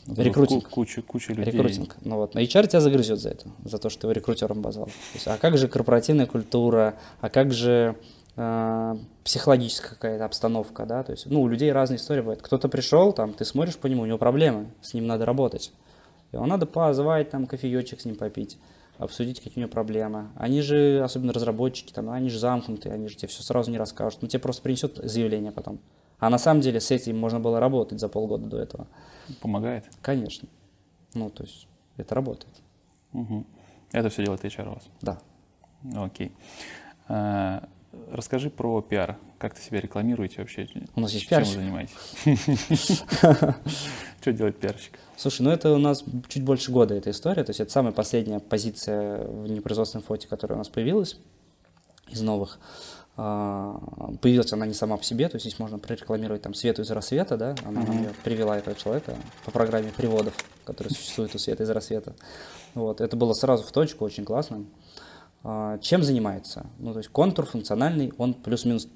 Рекрутинг. 0.07 0.67
Куча, 0.69 1.01
куча 1.01 1.33
людей. 1.33 1.53
Рекрутинг. 1.53 1.95
Ну 2.01 2.17
вот, 2.17 2.33
на 2.33 2.39
HR 2.39 2.67
тебя 2.67 2.81
загрызет 2.81 3.19
за 3.19 3.29
это, 3.29 3.47
за 3.63 3.77
то, 3.77 3.89
что 3.89 4.01
ты 4.01 4.07
его 4.07 4.11
рекрутером 4.13 4.59
обозвал. 4.59 4.87
То 4.87 4.91
есть, 5.13 5.27
а 5.27 5.37
как 5.37 5.57
же 5.57 5.67
корпоративная 5.67 6.25
культура, 6.25 6.95
а 7.21 7.29
как 7.29 7.53
же 7.53 7.95
психологическая 8.35 9.91
какая-то 9.91 10.25
обстановка, 10.25 10.85
да, 10.85 11.03
то 11.03 11.11
есть, 11.11 11.27
ну, 11.27 11.41
у 11.41 11.47
людей 11.47 11.71
разные 11.71 11.97
истории 11.97 12.21
бывают. 12.21 12.41
Кто-то 12.41 12.67
пришел, 12.67 13.13
там, 13.13 13.33
ты 13.33 13.45
смотришь 13.45 13.77
по 13.77 13.87
нему, 13.87 14.01
у 14.01 14.05
него 14.05 14.17
проблемы, 14.17 14.71
с 14.81 14.93
ним 14.93 15.05
надо 15.05 15.25
работать. 15.25 15.71
Его 16.31 16.45
надо 16.47 16.65
позвать, 16.65 17.29
там, 17.29 17.45
кофеечек 17.45 18.01
с 18.01 18.05
ним 18.05 18.15
попить, 18.15 18.57
обсудить, 18.97 19.39
какие 19.39 19.57
у 19.57 19.59
него 19.59 19.71
проблемы. 19.71 20.29
Они 20.35 20.61
же, 20.61 21.01
особенно 21.03 21.31
разработчики, 21.31 21.93
там, 21.93 22.09
они 22.09 22.29
же 22.29 22.39
замкнутые, 22.39 22.95
они 22.95 23.07
же 23.07 23.15
тебе 23.15 23.27
все 23.27 23.43
сразу 23.43 23.69
не 23.69 23.77
расскажут, 23.77 24.23
ну, 24.23 24.27
тебе 24.27 24.39
просто 24.39 24.63
принесет 24.63 24.97
заявление 24.97 25.51
потом. 25.51 25.79
А 26.17 26.29
на 26.31 26.39
самом 26.39 26.61
деле 26.61 26.79
с 26.79 26.89
этим 26.89 27.19
можно 27.19 27.39
было 27.39 27.59
работать 27.59 27.99
за 27.99 28.09
полгода 28.09 28.47
до 28.47 28.57
этого. 28.57 28.87
Помогает? 29.41 29.85
Конечно. 30.01 30.47
Ну, 31.13 31.29
то 31.29 31.43
есть, 31.43 31.67
это 31.97 32.15
работает. 32.15 32.53
Угу. 33.13 33.45
Это 33.91 34.09
все 34.09 34.23
делает 34.23 34.43
HR 34.43 34.69
у 34.69 34.73
вас? 34.73 34.83
Да. 35.01 35.19
Окей. 36.03 36.31
Расскажи 38.11 38.49
про 38.49 38.81
пиар. 38.81 39.17
Как 39.37 39.55
ты 39.55 39.61
себя 39.61 39.81
рекламируете 39.81 40.37
вообще? 40.39 40.67
У 40.95 41.01
нас 41.01 41.11
есть 41.11 41.27
пиарщик. 41.27 41.53
Чем 41.53 41.61
вы 41.61 41.67
занимаетесь? 41.67 43.03
Что 44.21 44.33
делает 44.33 44.59
пиарщик? 44.59 44.99
Слушай, 45.17 45.41
ну 45.43 45.51
это 45.51 45.73
у 45.73 45.77
нас 45.77 46.03
чуть 46.27 46.43
больше 46.43 46.71
года 46.71 46.95
эта 46.95 47.11
история. 47.11 47.43
То 47.43 47.49
есть 47.51 47.59
это 47.59 47.71
самая 47.71 47.91
последняя 47.91 48.39
позиция 48.39 49.25
в 49.25 49.47
непроизводственном 49.47 50.05
фоте, 50.05 50.27
которая 50.27 50.55
у 50.55 50.59
нас 50.59 50.69
появилась 50.69 51.17
из 52.09 52.21
новых. 52.21 52.59
А, 53.15 53.79
появилась 54.21 54.51
она 54.53 54.65
не 54.65 54.73
сама 54.73 54.97
по 54.97 55.03
себе, 55.03 55.29
то 55.29 55.35
есть 55.35 55.45
здесь 55.45 55.59
можно 55.59 55.77
прорекламировать 55.77 56.41
там 56.41 56.55
Свету 56.55 56.81
из 56.81 56.89
рассвета, 56.89 57.37
да, 57.37 57.55
она 57.63 57.81
mm-hmm. 57.81 58.15
привела 58.23 58.57
этого 58.57 58.75
человека 58.75 59.15
по 59.45 59.51
программе 59.51 59.91
приводов, 59.95 60.33
которая 60.65 60.91
существует 60.91 61.35
у 61.35 61.37
Света 61.37 61.61
из 61.61 61.69
рассвета. 61.69 62.15
Вот, 62.73 63.01
это 63.01 63.15
было 63.15 63.33
сразу 63.33 63.63
в 63.63 63.71
точку, 63.71 64.03
очень 64.03 64.25
классно. 64.25 64.65
А, 65.43 65.77
чем 65.79 66.03
занимается? 66.03 66.65
Ну, 66.79 66.93
то 66.93 66.99
есть 66.99 67.09
контур 67.09 67.45
функциональный, 67.45 68.13
он 68.17 68.33
плюс-минус 68.33 68.87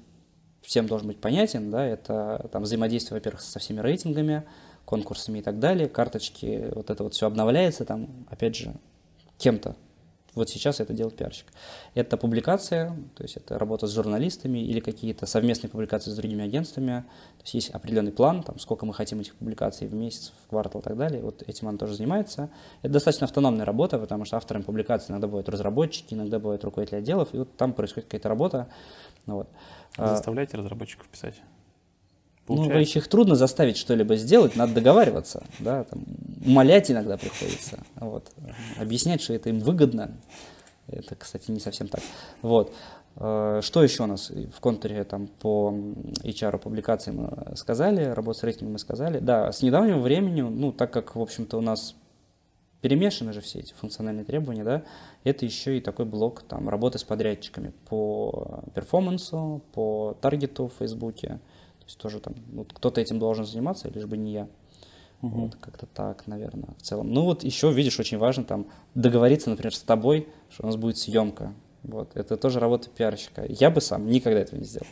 всем 0.62 0.86
должен 0.86 1.06
быть 1.06 1.20
понятен, 1.20 1.70
да, 1.70 1.84
это 1.84 2.48
там 2.52 2.62
взаимодействие, 2.62 3.18
во-первых, 3.18 3.42
со 3.42 3.58
всеми 3.58 3.80
рейтингами, 3.80 4.44
конкурсами 4.84 5.38
и 5.38 5.42
так 5.42 5.58
далее, 5.58 5.88
карточки, 5.88 6.70
вот 6.74 6.90
это 6.90 7.04
вот 7.04 7.14
все 7.14 7.26
обновляется, 7.26 7.84
там, 7.84 8.26
опять 8.30 8.56
же, 8.56 8.74
кем-то, 9.36 9.76
Вот 10.34 10.48
сейчас 10.50 10.78
это 10.78 10.92
делает 10.92 11.16
пиарщик. 11.16 11.46
Это 11.94 12.16
публикация, 12.16 12.94
то 13.16 13.22
есть 13.22 13.36
это 13.36 13.58
работа 13.58 13.86
с 13.86 13.92
журналистами 13.92 14.58
или 14.58 14.78
какие-то 14.80 15.26
совместные 15.26 15.70
публикации 15.70 16.10
с 16.10 16.14
другими 16.14 16.44
агентствами. 16.44 17.04
То 17.38 17.42
есть 17.42 17.54
есть 17.54 17.70
определенный 17.70 18.12
план, 18.12 18.42
там, 18.42 18.58
сколько 18.58 18.86
мы 18.86 18.94
хотим 18.94 19.20
этих 19.20 19.34
публикаций 19.34 19.88
в 19.88 19.94
месяц, 19.94 20.32
в 20.44 20.48
квартал 20.48 20.80
и 20.80 20.84
так 20.84 20.96
далее. 20.96 21.22
Вот 21.22 21.42
этим 21.46 21.68
он 21.68 21.78
тоже 21.78 21.94
занимается. 21.94 22.50
Это 22.82 22.92
достаточно 22.92 23.26
автономная 23.26 23.64
работа, 23.64 23.98
потому 23.98 24.24
что 24.24 24.36
авторами 24.36 24.62
публикаций 24.62 25.12
иногда 25.12 25.26
бывают 25.26 25.48
разработчики, 25.48 26.14
иногда 26.14 26.38
бывают 26.38 26.62
руководители 26.62 26.98
отделов, 26.98 27.34
и 27.34 27.38
вот 27.38 27.56
там 27.56 27.72
происходит 27.72 28.08
какая-то 28.08 28.28
работа. 28.28 28.68
Ну, 29.26 29.36
вот. 29.36 29.48
Вы 29.96 30.08
заставляете 30.08 30.56
разработчиков 30.56 31.08
писать? 31.08 31.34
Получается. 32.48 32.94
Ну, 32.94 33.00
их 33.02 33.08
трудно 33.08 33.34
заставить 33.34 33.76
что-либо 33.76 34.16
сделать, 34.16 34.56
надо 34.56 34.74
договариваться, 34.74 35.44
да, 35.60 35.84
там, 35.84 36.04
умолять 36.44 36.90
иногда 36.90 37.16
приходится, 37.16 37.78
вот, 37.96 38.32
объяснять, 38.78 39.20
что 39.20 39.34
это 39.34 39.50
им 39.50 39.60
выгодно, 39.60 40.16
это, 40.88 41.14
кстати, 41.14 41.50
не 41.50 41.60
совсем 41.60 41.88
так, 41.88 42.02
вот. 42.42 42.74
Э, 43.16 43.60
что 43.62 43.82
еще 43.82 44.04
у 44.04 44.06
нас 44.06 44.30
в 44.30 44.60
контуре 44.60 45.04
там 45.04 45.26
по 45.26 45.74
HR 46.22 46.58
публикации 46.58 47.10
мы 47.10 47.56
сказали, 47.56 48.04
работа 48.04 48.38
с 48.38 48.42
рейтингом 48.44 48.74
мы 48.74 48.78
сказали. 48.78 49.18
Да, 49.18 49.50
с 49.50 49.62
недавнего 49.62 49.98
времени, 49.98 50.40
ну, 50.40 50.72
так 50.72 50.92
как, 50.92 51.16
в 51.16 51.20
общем-то, 51.20 51.58
у 51.58 51.60
нас 51.60 51.94
перемешаны 52.80 53.32
же 53.32 53.40
все 53.40 53.58
эти 53.58 53.72
функциональные 53.74 54.24
требования, 54.24 54.62
да, 54.64 54.84
это 55.24 55.44
еще 55.44 55.78
и 55.78 55.80
такой 55.80 56.04
блок 56.04 56.42
там 56.42 56.68
работы 56.68 56.98
с 56.98 57.04
подрядчиками 57.04 57.72
по 57.88 58.62
перформансу, 58.74 59.62
по 59.72 60.16
таргету 60.20 60.68
в 60.68 60.74
Фейсбуке, 60.78 61.40
есть 61.88 61.98
тоже 61.98 62.20
там 62.20 62.34
вот 62.52 62.72
кто-то 62.72 63.00
этим 63.00 63.18
должен 63.18 63.44
заниматься, 63.44 63.88
лишь 63.88 64.06
бы 64.06 64.16
не 64.16 64.32
я. 64.32 64.48
Угу. 65.22 65.40
Вот 65.40 65.56
как-то 65.56 65.86
так, 65.86 66.26
наверное, 66.26 66.74
в 66.78 66.82
целом. 66.82 67.12
Ну 67.12 67.24
вот 67.24 67.42
еще, 67.42 67.72
видишь, 67.72 67.98
очень 67.98 68.18
важно 68.18 68.44
там 68.44 68.66
договориться, 68.94 69.50
например, 69.50 69.74
с 69.74 69.80
тобой, 69.80 70.28
что 70.50 70.64
у 70.64 70.66
нас 70.66 70.76
будет 70.76 70.98
съемка. 70.98 71.52
Вот, 71.82 72.16
это 72.16 72.36
тоже 72.36 72.60
работа 72.60 72.88
пиарщика. 72.90 73.44
Я 73.48 73.70
бы 73.70 73.80
сам 73.80 74.06
никогда 74.06 74.40
этого 74.40 74.60
не 74.60 74.66
сделал. 74.66 74.86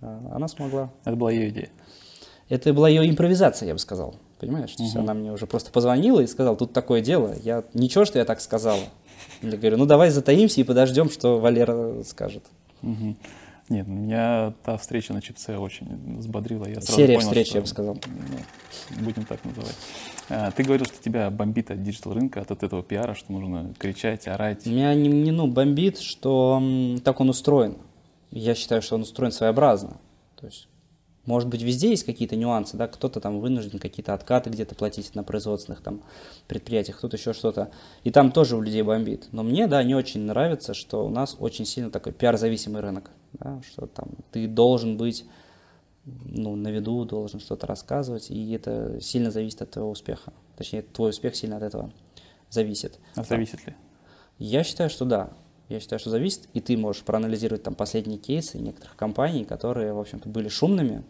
А 0.00 0.32
она 0.34 0.48
смогла. 0.48 0.92
Это 1.04 1.16
была 1.16 1.32
ее 1.32 1.48
идея. 1.48 1.70
Это 2.48 2.72
была 2.74 2.88
ее 2.88 3.08
импровизация, 3.08 3.66
я 3.66 3.72
бы 3.72 3.78
сказал. 3.78 4.14
Понимаешь? 4.38 4.72
То 4.72 4.82
есть 4.82 4.96
она 4.96 5.14
мне 5.14 5.32
уже 5.32 5.46
просто 5.46 5.70
позвонила 5.70 6.20
и 6.20 6.26
сказала, 6.26 6.56
тут 6.56 6.72
такое 6.72 7.00
дело. 7.00 7.34
Я 7.42 7.64
ничего, 7.74 8.04
что 8.04 8.18
я 8.18 8.24
так 8.24 8.40
сказала. 8.40 8.82
Я 9.42 9.56
говорю, 9.56 9.76
ну 9.76 9.86
давай 9.86 10.10
затаимся 10.10 10.60
и 10.60 10.64
подождем, 10.64 11.10
что 11.10 11.38
Валера 11.38 12.02
скажет. 12.04 12.44
Угу. 12.82 13.16
Нет, 13.70 13.86
меня 13.86 14.52
та 14.64 14.76
встреча 14.76 15.14
на 15.14 15.22
ЧПЦ 15.22 15.50
очень 15.50 16.18
взбодрила. 16.18 16.66
Я 16.66 16.80
сразу 16.80 16.92
Серия 16.96 17.14
понял, 17.14 17.28
встреч, 17.28 17.46
что, 17.46 17.58
я 17.58 17.60
бы 17.62 17.66
сказал. 17.68 17.94
Ну, 17.94 19.04
будем 19.04 19.24
так 19.24 19.44
называть. 19.44 19.76
А, 20.28 20.50
ты 20.50 20.64
говорил, 20.64 20.86
что 20.86 21.00
тебя 21.00 21.30
бомбит 21.30 21.70
от 21.70 21.80
digital 21.80 22.14
рынка, 22.14 22.40
от, 22.40 22.50
от 22.50 22.64
этого 22.64 22.82
пиара, 22.82 23.14
что 23.14 23.32
нужно 23.32 23.72
кричать, 23.78 24.26
орать. 24.26 24.66
Меня 24.66 24.92
не, 24.94 25.08
не 25.08 25.30
ну, 25.30 25.46
бомбит, 25.46 26.00
что 26.00 26.60
так 27.04 27.20
он 27.20 27.30
устроен. 27.30 27.78
Я 28.32 28.56
считаю, 28.56 28.82
что 28.82 28.96
он 28.96 29.02
устроен 29.02 29.30
своеобразно. 29.30 29.98
То 30.34 30.46
есть 30.46 30.66
может 31.26 31.48
быть, 31.48 31.62
везде 31.62 31.90
есть 31.90 32.04
какие-то 32.04 32.34
нюансы, 32.34 32.76
да, 32.76 32.88
кто-то 32.88 33.20
там 33.20 33.40
вынужден 33.40 33.78
какие-то 33.78 34.14
откаты 34.14 34.50
где-то 34.50 34.74
платить 34.74 35.14
на 35.14 35.22
производственных 35.22 35.82
там 35.82 36.02
предприятиях, 36.48 36.98
кто-то 36.98 37.16
еще 37.16 37.34
что-то. 37.34 37.70
И 38.04 38.10
там 38.10 38.32
тоже 38.32 38.56
у 38.56 38.60
людей 38.60 38.82
бомбит. 38.82 39.28
Но 39.30 39.42
мне, 39.42 39.66
да, 39.66 39.82
не 39.84 39.94
очень 39.94 40.22
нравится, 40.22 40.74
что 40.74 41.06
у 41.06 41.10
нас 41.10 41.36
очень 41.38 41.66
сильно 41.66 41.90
такой 41.90 42.12
пиар-зависимый 42.12 42.80
рынок, 42.80 43.10
да, 43.32 43.60
что 43.62 43.86
там 43.86 44.08
ты 44.32 44.46
должен 44.46 44.96
быть 44.96 45.24
ну, 46.04 46.56
на 46.56 46.68
виду, 46.68 47.04
должен 47.04 47.40
что-то 47.40 47.66
рассказывать, 47.66 48.30
и 48.30 48.52
это 48.52 49.00
сильно 49.00 49.30
зависит 49.30 49.62
от 49.62 49.70
твоего 49.70 49.90
успеха. 49.90 50.32
Точнее, 50.56 50.82
твой 50.82 51.10
успех 51.10 51.36
сильно 51.36 51.56
от 51.56 51.62
этого 51.62 51.92
зависит. 52.50 52.98
А 53.14 53.24
зависит 53.24 53.66
ли? 53.66 53.74
Я 54.38 54.64
считаю, 54.64 54.90
что 54.90 55.04
да. 55.04 55.30
Я 55.68 55.78
считаю, 55.78 56.00
что 56.00 56.10
зависит, 56.10 56.48
и 56.52 56.60
ты 56.60 56.76
можешь 56.76 57.02
проанализировать 57.02 57.62
там 57.62 57.74
последние 57.74 58.18
кейсы 58.18 58.58
некоторых 58.58 58.96
компаний, 58.96 59.44
которые, 59.44 59.92
в 59.92 60.00
общем-то, 60.00 60.28
были 60.28 60.48
шумными, 60.48 61.04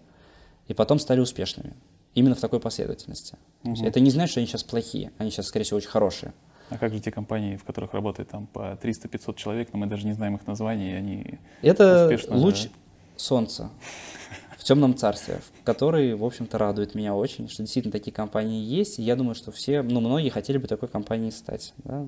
и 0.69 0.75
потом 0.75 0.99
стали 0.99 1.21
успешными. 1.21 1.75
Именно 2.15 2.35
в 2.35 2.41
такой 2.41 2.61
последовательности. 2.61 3.39
Угу. 3.65 3.85
Это 3.85 4.01
не 4.01 4.11
значит, 4.11 4.33
что 4.33 4.41
они 4.41 4.47
сейчас 4.47 4.65
плохие, 4.65 5.13
они 5.17 5.31
сейчас, 5.31 5.47
скорее 5.47 5.65
всего, 5.65 5.79
очень 5.79 5.89
хорошие. 5.89 6.35
А 6.71 6.79
как 6.79 6.93
же 6.93 7.01
те 7.01 7.11
компании, 7.11 7.57
в 7.57 7.65
которых 7.65 7.93
работает 7.93 8.29
там 8.29 8.47
по 8.47 8.79
300-500 8.81 9.35
человек, 9.35 9.69
но 9.73 9.79
мы 9.79 9.87
даже 9.87 10.07
не 10.07 10.13
знаем 10.13 10.37
их 10.37 10.47
названий, 10.47 10.93
и 10.93 10.95
они 10.95 11.39
Это 11.63 12.07
успешно... 12.07 12.37
луч 12.37 12.69
солнца 13.17 13.71
в 14.57 14.65
темном 14.65 14.95
царстве, 14.95 15.41
который, 15.65 16.15
в 16.15 16.25
общем-то, 16.25 16.59
радует 16.59 16.95
меня 16.95 17.15
очень, 17.15 17.49
что 17.49 17.63
действительно 17.63 17.93
такие 17.93 18.13
компании 18.13 18.63
есть, 18.63 18.99
и 18.99 19.03
я 19.03 19.17
думаю, 19.17 19.35
что 19.35 19.51
все, 19.51 19.83
ну, 19.83 20.01
многие 20.01 20.29
хотели 20.29 20.59
бы 20.59 20.69
такой 20.69 20.89
компанией 20.89 21.31
стать. 21.31 21.75
Да? 21.79 22.07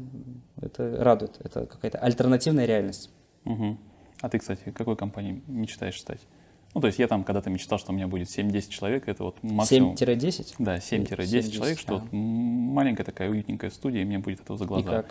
Это 0.60 0.96
радует, 1.02 1.36
это 1.42 1.66
какая-то 1.66 1.98
альтернативная 1.98 2.66
реальность. 2.66 3.10
Угу. 3.44 3.78
А 4.20 4.28
ты, 4.28 4.38
кстати, 4.38 4.70
какой 4.70 4.96
компанией 4.96 5.42
мечтаешь 5.48 5.98
стать? 5.98 6.20
Ну, 6.74 6.80
то 6.80 6.86
есть 6.86 6.98
я 6.98 7.06
там 7.06 7.22
когда-то 7.22 7.50
мечтал, 7.50 7.78
что 7.78 7.92
у 7.92 7.94
меня 7.94 8.08
будет 8.08 8.28
7-10 8.28 8.70
человек, 8.70 9.06
это 9.06 9.24
вот 9.24 9.42
максимум... 9.42 9.94
7-10? 9.94 10.54
Да, 10.58 10.76
7-10 10.76 11.50
человек, 11.50 11.78
что 11.78 11.98
вот 11.98 12.12
маленькая 12.12 13.04
такая 13.04 13.28
уютненькая 13.28 13.70
студия, 13.70 14.02
и 14.02 14.04
мне 14.04 14.18
будет 14.18 14.40
этого 14.40 14.58
за 14.58 14.64
глаза. 14.64 14.88
И 14.88 14.92
как? 15.02 15.06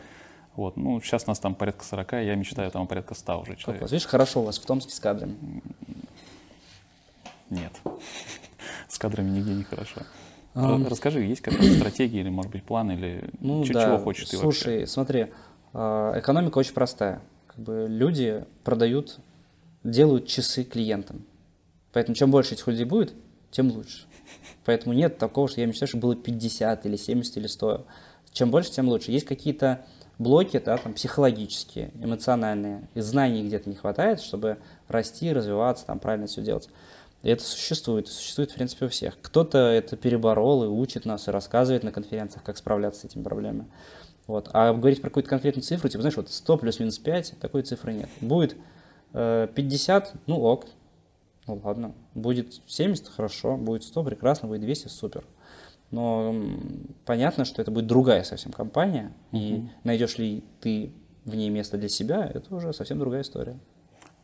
Вот, 0.56 0.76
ну, 0.76 1.00
сейчас 1.02 1.28
нас 1.28 1.40
там 1.40 1.56
порядка 1.56 1.86
40, 1.86 2.14
я 2.14 2.36
мечтаю 2.36 2.72
там 2.72 2.88
порядка 2.88 3.14
100 3.14 3.42
уже 3.42 3.56
человек. 3.56 3.84
Вас? 3.84 3.92
Видишь, 3.92 4.08
хорошо 4.08 4.42
у 4.42 4.44
вас 4.44 4.58
в 4.58 4.66
Томске 4.66 4.94
с 4.94 5.00
кадрами. 5.00 5.36
Нет, 7.50 7.74
с 8.88 8.98
кадрами 8.98 9.30
нигде 9.30 9.54
не 9.54 9.64
хорошо. 9.64 10.02
Um, 10.54 10.88
Расскажи, 10.90 11.22
есть 11.22 11.42
какая-то 11.42 11.74
стратегия 11.76 12.20
или, 12.20 12.30
может 12.30 12.52
быть, 12.52 12.64
план, 12.64 12.92
или 12.92 13.30
ну, 13.40 13.64
чего, 13.64 13.74
да. 13.74 13.86
чего 13.86 13.98
хочешь 14.00 14.28
ты 14.28 14.36
Слушай, 14.36 14.80
вообще? 14.80 14.88
смотри, 14.88 15.28
а, 15.74 16.20
экономика 16.20 16.58
очень 16.58 16.74
простая. 16.74 17.22
Как 17.48 17.58
бы 17.60 17.86
люди 17.88 18.44
продают, 18.64 19.20
делают 19.86 20.28
часы 20.28 20.66
клиентам. 20.66 21.26
Поэтому 21.94 22.16
чем 22.16 22.32
больше 22.32 22.54
этих 22.54 22.68
людей 22.68 22.86
будет, 22.86 23.14
тем 23.52 23.72
лучше. 23.72 24.06
Поэтому 24.66 24.94
нет 24.94 25.18
такого, 25.18 25.48
что 25.48 25.62
я 25.62 25.68
мечтаю, 25.68 25.88
чтобы 25.88 26.02
было 26.02 26.16
50 26.16 26.86
или 26.86 26.96
70 26.96 27.38
или 27.38 27.48
100. 27.48 27.86
Чем 28.32 28.52
больше, 28.52 28.72
тем 28.72 28.88
лучше. 28.88 29.12
Есть 29.12 29.26
какие-то 29.26 29.86
блоки, 30.18 30.62
да, 30.64 30.78
там, 30.78 30.94
психологические, 30.94 31.92
эмоциональные, 32.00 32.88
и 32.94 33.02
знаний 33.02 33.44
где-то 33.44 33.70
не 33.70 33.76
хватает, 33.76 34.22
чтобы 34.22 34.58
расти, 34.88 35.34
развиваться, 35.34 35.86
там, 35.86 36.00
правильно 36.00 36.28
все 36.28 36.42
делать. 36.42 36.70
И 37.24 37.30
это 37.30 37.44
существует, 37.44 38.08
существует, 38.08 38.52
в 38.52 38.56
принципе, 38.56 38.86
у 38.86 38.90
всех. 38.90 39.18
Кто-то 39.22 39.58
это 39.58 39.96
переборол 39.96 40.64
и 40.64 40.68
учит 40.68 41.06
нас, 41.06 41.28
и 41.28 41.32
рассказывает 41.32 41.84
на 41.84 41.92
конференциях, 41.92 42.44
как 42.44 42.58
справляться 42.58 43.02
с 43.02 43.06
этими 43.06 43.24
проблемами. 43.24 43.68
Вот. 44.28 44.50
А 44.54 44.74
говорить 44.74 45.02
про 45.02 45.10
какую-то 45.10 45.30
конкретную 45.30 45.64
цифру, 45.64 45.90
типа, 45.90 46.02
знаешь, 46.02 46.18
вот 46.18 46.32
100 46.32 46.58
плюс-минус 46.58 46.98
5, 47.00 47.36
такой 47.40 47.64
цифры 47.64 47.94
нет. 47.94 48.10
Будет 48.22 48.56
э, 49.14 49.48
50, 49.54 50.14
ну 50.28 50.42
ок, 50.42 50.66
ну 51.56 51.62
ладно, 51.64 51.94
будет 52.16 52.62
70, 52.68 53.08
хорошо, 53.08 53.58
будет 53.58 53.84
100, 53.84 54.04
прекрасно, 54.04 54.48
будет 54.48 54.62
200, 54.62 54.88
супер. 54.88 55.26
Но 55.92 56.34
понятно, 57.06 57.44
что 57.44 57.62
это 57.62 57.70
будет 57.70 57.88
другая 57.88 58.24
совсем 58.24 58.52
компания, 58.54 59.12
uh-huh. 59.32 59.40
и 59.40 59.70
найдешь 59.84 60.18
ли 60.18 60.44
ты 60.62 60.94
в 61.26 61.36
ней 61.36 61.50
место 61.50 61.78
для 61.78 61.90
себя, 61.90 62.26
это 62.26 62.56
уже 62.56 62.72
совсем 62.74 62.98
другая 62.98 63.22
история. 63.22 63.60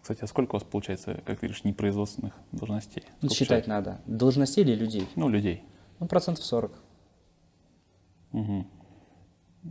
Кстати, 0.01 0.23
а 0.23 0.28
сколько 0.28 0.51
у 0.51 0.59
вас 0.59 0.63
получается, 0.63 1.15
как 1.25 1.39
ты 1.39 1.47
говоришь, 1.47 1.65
непроизводственных 1.65 2.34
должностей? 2.53 3.03
Сколько 3.17 3.36
Считать 3.36 3.65
человек? 3.65 3.67
надо. 3.67 4.01
Должностей 4.05 4.63
или 4.63 4.73
людей? 4.73 5.05
Ну, 5.17 5.28
людей. 5.28 5.63
Ну, 5.99 6.07
процентов 6.07 6.45
40. 6.45 6.71
Угу. 8.32 8.65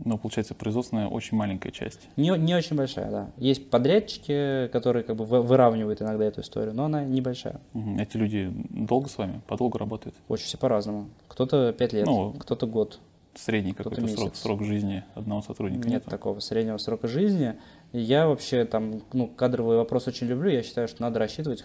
Но 0.05 0.17
получается 0.17 0.55
производственная 0.55 1.07
очень 1.07 1.37
маленькая 1.37 1.71
часть. 1.71 2.09
Не, 2.15 2.37
не 2.37 2.55
очень 2.55 2.75
большая, 2.75 3.09
да. 3.11 3.31
Есть 3.37 3.69
подрядчики, 3.69 4.69
которые 4.71 5.03
как 5.03 5.15
бы 5.15 5.25
выравнивают 5.25 6.01
иногда 6.01 6.25
эту 6.25 6.41
историю, 6.41 6.73
но 6.73 6.85
она 6.85 7.03
небольшая. 7.03 7.59
Угу. 7.73 7.97
Эти 7.99 8.17
люди 8.17 8.51
долго 8.69 9.09
с 9.09 9.17
вами, 9.17 9.41
подолгу 9.47 9.77
работают? 9.77 10.15
Очень 10.27 10.45
все 10.45 10.57
по-разному. 10.57 11.09
Кто-то 11.27 11.73
5 11.73 11.93
лет, 11.93 12.05
ну, 12.05 12.33
кто-то 12.33 12.67
год. 12.67 12.99
Средний 13.35 13.73
какой-то 13.73 14.07
срок, 14.07 14.35
срок 14.35 14.63
жизни 14.63 15.03
одного 15.13 15.43
сотрудника? 15.43 15.87
Нет, 15.87 15.91
нет 15.91 16.05
такого 16.05 16.39
среднего 16.39 16.77
срока 16.77 17.07
жизни. 17.07 17.53
Я 17.91 18.27
вообще 18.27 18.65
там, 18.65 19.03
ну, 19.13 19.27
кадровый 19.27 19.77
вопрос 19.77 20.07
очень 20.07 20.25
люблю. 20.25 20.49
Я 20.49 20.63
считаю, 20.63 20.87
что 20.87 21.03
надо 21.03 21.19
рассчитывать, 21.19 21.63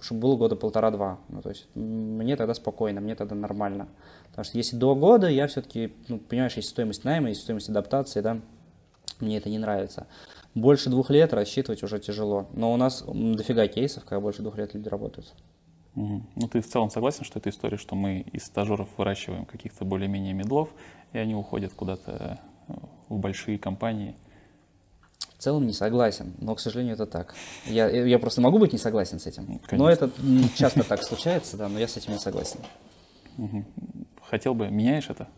чтобы 0.00 0.20
было 0.20 0.36
года 0.36 0.54
полтора-два. 0.54 1.18
Ну, 1.28 1.42
то 1.42 1.48
есть 1.48 1.66
мне 1.74 2.36
тогда 2.36 2.54
спокойно, 2.54 3.00
мне 3.00 3.16
тогда 3.16 3.34
нормально. 3.34 3.88
Потому 4.30 4.44
что 4.44 4.58
если 4.58 4.76
до 4.76 4.94
года, 4.94 5.28
я 5.28 5.46
все-таки, 5.48 5.92
ну, 6.08 6.18
понимаешь, 6.18 6.54
есть 6.54 6.68
стоимость 6.68 7.04
найма, 7.04 7.28
есть 7.28 7.42
стоимость 7.42 7.68
адаптации, 7.68 8.20
да, 8.20 8.40
мне 9.20 9.36
это 9.36 9.48
не 9.48 9.58
нравится. 9.58 10.06
Больше 10.54 10.90
двух 10.90 11.10
лет 11.10 11.32
рассчитывать 11.32 11.82
уже 11.82 11.98
тяжело. 12.00 12.48
Но 12.52 12.72
у 12.72 12.76
нас 12.76 13.04
дофига 13.06 13.66
кейсов, 13.68 14.04
когда 14.04 14.20
больше 14.20 14.42
двух 14.42 14.56
лет 14.56 14.74
люди 14.74 14.88
работают. 14.88 15.32
Угу. 15.94 16.22
Ну, 16.36 16.48
ты 16.48 16.60
в 16.60 16.68
целом 16.68 16.90
согласен, 16.90 17.24
что 17.24 17.38
это 17.38 17.50
история, 17.50 17.76
что 17.76 17.94
мы 17.94 18.20
из 18.32 18.44
стажеров 18.44 18.88
выращиваем 18.96 19.44
каких-то 19.44 19.84
более-менее 19.84 20.32
медлов, 20.32 20.70
и 21.12 21.18
они 21.18 21.34
уходят 21.34 21.72
куда-то 21.74 22.40
э, 22.68 22.74
в 23.08 23.18
большие 23.18 23.58
компании? 23.58 24.14
В 25.36 25.42
целом 25.42 25.66
не 25.66 25.72
согласен, 25.72 26.34
но, 26.38 26.54
к 26.54 26.60
сожалению, 26.60 26.94
это 26.94 27.06
так. 27.06 27.34
Я, 27.66 27.88
я 27.88 28.18
просто 28.18 28.40
могу 28.40 28.58
быть 28.58 28.72
не 28.72 28.78
согласен 28.78 29.18
с 29.18 29.26
этим. 29.26 29.46
Конечно. 29.46 29.76
Но 29.78 29.90
это 29.90 30.10
часто 30.56 30.84
так 30.84 31.02
случается, 31.02 31.56
да, 31.56 31.68
но 31.68 31.78
я 31.78 31.88
с 31.88 31.96
этим 31.96 32.12
не 32.12 32.18
согласен. 32.18 32.60
Угу 33.38 33.64
хотел 34.30 34.54
бы, 34.54 34.68
меняешь 34.68 35.10
это? 35.10 35.28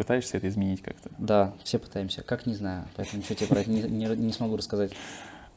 пытаешься 0.00 0.38
это 0.38 0.48
изменить 0.48 0.80
как-то? 0.80 1.10
Да, 1.18 1.52
все 1.62 1.78
пытаемся. 1.78 2.22
Как, 2.22 2.46
не 2.46 2.54
знаю. 2.54 2.86
Поэтому 2.96 3.20
ничего 3.20 3.34
тебе 3.34 3.48
про 3.48 3.60
это 3.60 3.70
не, 3.70 3.82
не, 3.82 4.06
не 4.06 4.32
смогу 4.32 4.56
рассказать. 4.56 4.92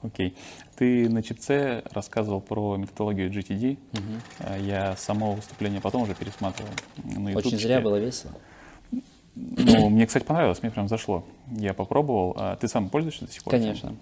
Окей. 0.01 0.35
Ты 0.75 1.07
на 1.07 1.23
чипце 1.23 1.81
рассказывал 1.91 2.41
про 2.41 2.75
методологию 2.75 3.31
GTD. 3.31 3.77
Угу. 3.93 4.63
Я 4.65 4.97
само 4.97 5.31
выступление 5.31 5.79
потом 5.79 6.01
уже 6.01 6.13
пересматривал 6.13 6.71
на 7.05 7.29
YouTube. 7.29 7.45
Очень 7.45 7.57
зря 7.57 7.79
было 7.79 7.95
весело. 7.95 8.33
Ну, 9.33 9.89
мне, 9.89 10.05
кстати, 10.05 10.25
понравилось, 10.25 10.61
мне 10.61 10.71
прям 10.71 10.89
зашло. 10.89 11.23
Я 11.47 11.73
попробовал. 11.73 12.33
А 12.35 12.57
ты 12.57 12.67
сам 12.67 12.89
пользуешься 12.89 13.25
до 13.25 13.31
сих 13.31 13.45
пор? 13.45 13.51
Конечно. 13.51 13.95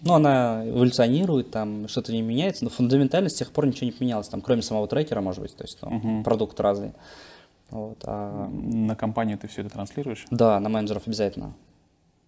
Ну, 0.00 0.14
она 0.14 0.66
эволюционирует, 0.66 1.50
там 1.50 1.86
что-то 1.86 2.12
не 2.12 2.22
меняется, 2.22 2.64
но 2.64 2.70
фундаментально 2.70 3.28
с 3.28 3.34
тех 3.34 3.52
пор 3.52 3.66
ничего 3.66 3.84
не 3.84 3.92
поменялось, 3.92 4.26
там, 4.28 4.40
кроме 4.40 4.62
самого 4.62 4.88
трекера, 4.88 5.20
может 5.20 5.42
быть, 5.42 5.54
то 5.54 5.64
есть 5.64 5.78
там, 5.78 5.96
угу. 5.96 6.22
продукт 6.24 6.58
разный. 6.58 6.92
Вот, 7.72 8.04
а... 8.04 8.48
На 8.48 8.94
компанию 8.94 9.38
ты 9.38 9.48
все 9.48 9.62
это 9.62 9.70
транслируешь? 9.70 10.26
Да, 10.30 10.60
на 10.60 10.68
менеджеров 10.68 11.06
обязательно. 11.06 11.54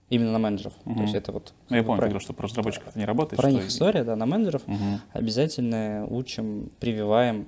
Именно 0.08 0.32
на 0.32 0.38
менеджеров. 0.38 0.72
Угу. 0.86 0.94
То 0.94 1.02
есть 1.02 1.14
это 1.14 1.32
вот. 1.32 1.52
Ну, 1.68 1.76
я 1.76 1.82
помню, 1.82 2.10
про... 2.10 2.20
что 2.20 2.32
про 2.32 2.48
разработчиков 2.48 2.88
это 2.88 2.98
не 2.98 3.04
работает. 3.04 3.40
Про 3.40 3.50
них 3.50 3.68
история, 3.68 4.04
да, 4.04 4.16
на 4.16 4.26
менеджеров 4.26 4.62
угу. 4.66 5.00
обязательно 5.12 6.06
учим, 6.08 6.70
прививаем. 6.80 7.46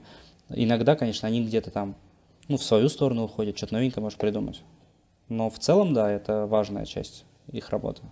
Иногда, 0.51 0.95
конечно, 0.95 1.27
они 1.27 1.45
где-то 1.45 1.71
там, 1.71 1.97
ну, 2.49 2.59
в 2.59 2.63
свою 2.63 2.89
сторону 2.89 3.25
уходят, 3.25 3.57
что-то 3.57 3.75
новенькое 3.75 4.03
можешь 4.03 4.19
придумать. 4.19 4.63
Но 5.29 5.49
в 5.49 5.59
целом, 5.59 5.95
да, 5.95 6.11
это 6.11 6.47
важная 6.47 6.85
часть 6.85 7.25
их 7.51 7.71
работы. 7.71 8.03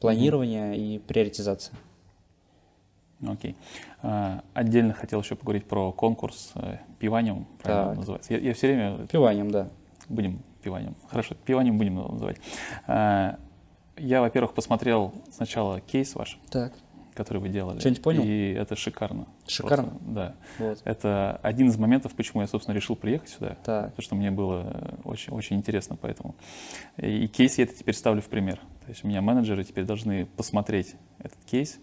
Планирование 0.00 0.72
угу. 0.72 0.80
и 0.80 0.98
приоритизация. 0.98 1.76
Окей. 3.26 3.56
А, 4.02 4.42
отдельно 4.54 4.94
хотел 4.94 5.20
еще 5.20 5.36
поговорить 5.36 5.66
про 5.66 5.92
конкурс 5.92 6.52
э, 6.56 6.78
пиваниум, 6.98 7.46
правильно 7.62 7.90
так. 7.90 7.98
называется? 7.98 8.34
Я, 8.34 8.40
я 8.40 8.54
все 8.54 8.66
время... 8.68 9.06
Пиваниум, 9.06 9.50
да. 9.50 9.68
Будем 10.08 10.42
пиваниум. 10.62 10.96
Хорошо, 11.08 11.34
пиваниум 11.34 11.78
будем 11.78 11.94
называть. 11.94 12.38
А, 12.86 13.38
я, 13.96 14.20
во-первых, 14.20 14.54
посмотрел 14.54 15.14
сначала 15.30 15.80
кейс 15.80 16.14
ваш. 16.14 16.38
Так 16.50 16.72
который 17.14 17.38
вы 17.38 17.48
делали. 17.48 17.78
Что-нибудь 17.78 18.02
понял? 18.02 18.22
И 18.24 18.52
это 18.52 18.76
шикарно. 18.76 19.26
Шикарно? 19.46 19.90
Просто, 19.90 20.04
да. 20.08 20.34
Вот. 20.58 20.80
Это 20.84 21.40
один 21.42 21.68
из 21.68 21.76
моментов, 21.76 22.14
почему 22.14 22.42
я, 22.42 22.48
собственно, 22.48 22.74
решил 22.74 22.96
приехать 22.96 23.28
сюда. 23.28 23.56
Так. 23.64 23.90
Потому 23.90 24.02
что 24.02 24.14
мне 24.14 24.30
было 24.30 24.96
очень, 25.04 25.32
очень 25.32 25.56
интересно 25.56 25.96
поэтому. 26.00 26.34
И 26.96 27.28
кейс 27.28 27.58
я 27.58 27.64
это 27.64 27.74
теперь 27.74 27.94
ставлю 27.94 28.22
в 28.22 28.26
пример. 28.26 28.56
То 28.84 28.88
есть 28.88 29.04
у 29.04 29.08
меня 29.08 29.20
менеджеры 29.20 29.64
теперь 29.64 29.84
должны 29.84 30.26
посмотреть 30.26 30.94
этот 31.18 31.38
кейс, 31.44 31.78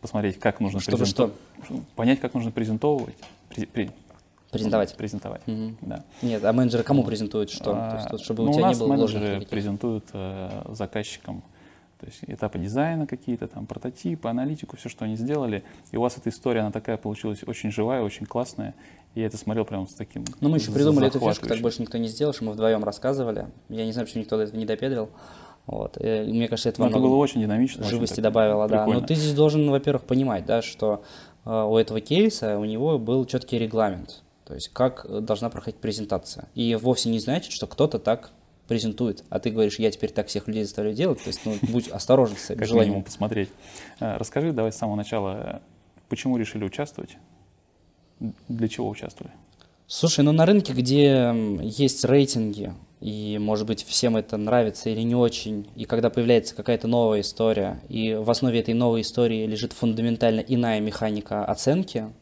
посмотреть, 0.00 0.38
как 0.38 0.60
нужно 0.60 0.80
чтобы 0.80 0.98
презентовать. 0.98 1.34
Что? 1.64 1.80
Понять, 1.96 2.20
как 2.20 2.34
нужно 2.34 2.50
презентовывать. 2.50 3.16
При, 3.48 3.90
презентовать. 4.50 4.96
Презентовать, 4.96 5.42
угу. 5.46 5.74
да. 5.80 6.04
Нет, 6.22 6.44
а 6.44 6.52
менеджеры 6.52 6.82
кому 6.82 7.04
презентуют 7.04 7.50
что? 7.50 7.72
А, 7.74 8.06
То 8.06 8.14
есть, 8.14 8.24
чтобы 8.24 8.44
ну, 8.44 8.50
у 8.50 8.54
тебя 8.54 8.64
у 8.64 8.66
нас 8.68 8.76
не 8.76 8.84
было 8.84 8.92
менеджеры 8.94 9.40
презентуют 9.46 10.04
э, 10.12 10.62
заказчикам 10.70 11.42
то 11.98 12.06
есть 12.06 12.20
этапы 12.28 12.58
дизайна 12.58 13.06
какие-то, 13.08 13.48
там, 13.48 13.66
прототипы, 13.66 14.28
аналитику, 14.28 14.76
все, 14.76 14.88
что 14.88 15.04
они 15.04 15.16
сделали. 15.16 15.64
И 15.90 15.96
у 15.96 16.00
вас 16.00 16.16
эта 16.16 16.30
история, 16.30 16.60
она 16.60 16.70
такая 16.70 16.96
получилась 16.96 17.40
очень 17.44 17.72
живая, 17.72 18.02
очень 18.02 18.24
классная. 18.24 18.74
И 19.14 19.20
я 19.20 19.26
это 19.26 19.36
смотрел 19.36 19.64
прямо 19.64 19.86
с 19.86 19.94
таким 19.94 20.24
Ну, 20.40 20.48
мы 20.48 20.58
еще 20.58 20.70
придумали 20.70 21.08
эту 21.08 21.18
фишку, 21.18 21.48
так 21.48 21.58
больше 21.58 21.82
никто 21.82 21.98
не 21.98 22.06
сделал, 22.06 22.32
что 22.32 22.44
мы 22.44 22.52
вдвоем 22.52 22.84
рассказывали. 22.84 23.48
Я 23.68 23.84
не 23.84 23.92
знаю, 23.92 24.06
почему 24.06 24.22
никто 24.22 24.36
до 24.36 24.44
этого 24.44 24.56
не 24.56 24.64
допедрил. 24.64 25.10
Вот. 25.68 25.98
И, 26.00 26.24
мне 26.26 26.48
кажется, 26.48 26.70
это, 26.70 26.80
ну, 26.80 26.88
это 26.88 26.98
было 26.98 27.16
очень 27.16 27.42
динамично. 27.42 27.84
Живости 27.84 28.14
очень 28.14 28.22
добавило, 28.22 28.66
да. 28.68 28.86
Но 28.86 29.02
ты 29.02 29.14
здесь 29.14 29.34
должен, 29.34 29.70
во-первых, 29.70 30.04
понимать, 30.04 30.46
да, 30.46 30.62
что 30.62 31.04
э, 31.44 31.50
у 31.50 31.76
этого 31.76 32.00
кейса 32.00 32.58
у 32.58 32.64
него 32.64 32.98
был 32.98 33.26
четкий 33.26 33.58
регламент. 33.58 34.22
То 34.46 34.54
есть 34.54 34.70
как 34.70 35.06
должна 35.24 35.50
проходить 35.50 35.78
презентация. 35.78 36.48
И 36.54 36.74
вовсе 36.74 37.10
не 37.10 37.18
значит, 37.18 37.52
что 37.52 37.66
кто-то 37.66 37.98
так 37.98 38.30
презентует, 38.66 39.24
а 39.28 39.38
ты 39.40 39.50
говоришь, 39.50 39.78
я 39.78 39.90
теперь 39.90 40.10
так 40.10 40.28
всех 40.28 40.46
людей 40.46 40.64
заставляю 40.64 40.96
делать, 40.96 41.22
то 41.22 41.28
есть 41.28 41.40
ну, 41.44 41.56
будь 41.62 41.88
осторожен 41.88 42.36
с 42.36 42.50
этим 42.50 42.64
желанием. 42.64 43.02
посмотреть. 43.02 43.50
Э, 44.00 44.16
расскажи 44.16 44.52
давай 44.52 44.72
с 44.72 44.76
самого 44.76 44.96
начала, 44.96 45.60
почему 46.08 46.38
решили 46.38 46.64
участвовать? 46.64 47.18
Для 48.20 48.68
чего 48.68 48.88
участвовали? 48.88 49.34
Слушай, 49.86 50.24
ну 50.24 50.32
на 50.32 50.46
рынке, 50.46 50.72
где 50.72 51.34
есть 51.62 52.04
рейтинги, 52.04 52.72
и, 53.00 53.38
может 53.38 53.66
быть, 53.66 53.84
всем 53.84 54.16
это 54.16 54.36
нравится 54.36 54.90
или 54.90 55.02
не 55.02 55.14
очень, 55.14 55.68
и 55.76 55.84
когда 55.84 56.10
появляется 56.10 56.54
какая-то 56.54 56.88
новая 56.88 57.20
история, 57.20 57.80
и 57.88 58.14
в 58.14 58.30
основе 58.30 58.58
этой 58.58 58.74
новой 58.74 59.02
истории 59.02 59.46
лежит 59.46 59.72
фундаментально 59.72 60.40
иная 60.40 60.80
механика 60.80 61.44
оценки, 61.44 62.12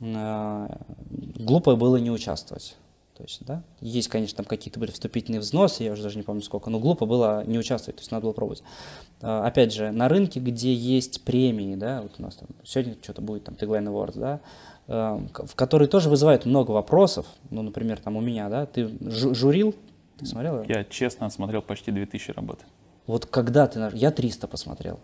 э, 0.00 0.68
глупо 1.08 1.76
было 1.76 1.96
не 1.96 2.10
участвовать. 2.10 2.76
То 3.16 3.24
есть, 3.24 3.44
да, 3.44 3.62
есть, 3.80 4.08
конечно, 4.08 4.38
там 4.38 4.46
какие-то 4.46 4.80
были 4.80 4.90
вступительные 4.90 5.40
взносы, 5.40 5.84
я 5.84 5.92
уже 5.92 6.02
даже 6.02 6.16
не 6.16 6.24
помню 6.24 6.42
сколько, 6.42 6.70
но 6.70 6.80
глупо 6.80 7.04
было 7.04 7.44
не 7.46 7.58
участвовать, 7.58 7.96
то 7.96 8.00
есть 8.00 8.10
надо 8.10 8.24
было 8.24 8.32
пробовать. 8.32 8.62
А, 9.20 9.46
опять 9.46 9.72
же, 9.72 9.92
на 9.92 10.08
рынке, 10.08 10.40
где 10.40 10.74
есть 10.74 11.22
премии, 11.22 11.76
да, 11.76 12.02
вот 12.02 12.14
у 12.18 12.22
нас 12.22 12.36
там 12.36 12.48
сегодня 12.64 12.96
что-то 13.02 13.20
будет, 13.20 13.44
там, 13.44 13.54
Tagline 13.54 13.86
Awards, 13.86 14.18
да, 14.18 14.40
в 14.86 15.54
которые 15.54 15.88
тоже 15.88 16.10
вызывают 16.10 16.44
много 16.44 16.72
вопросов. 16.72 17.26
Ну, 17.50 17.62
например, 17.62 18.00
там 18.00 18.16
у 18.16 18.20
меня, 18.20 18.48
да, 18.48 18.66
ты 18.66 18.90
журил, 19.00 19.74
ты 20.18 20.26
смотрел? 20.26 20.62
Я 20.64 20.84
честно 20.84 21.30
смотрел 21.30 21.62
почти 21.62 21.90
2000 21.90 22.32
работ. 22.32 22.60
Вот 23.06 23.26
когда 23.26 23.66
ты, 23.66 23.90
я 23.94 24.10
300 24.10 24.46
посмотрел. 24.48 25.00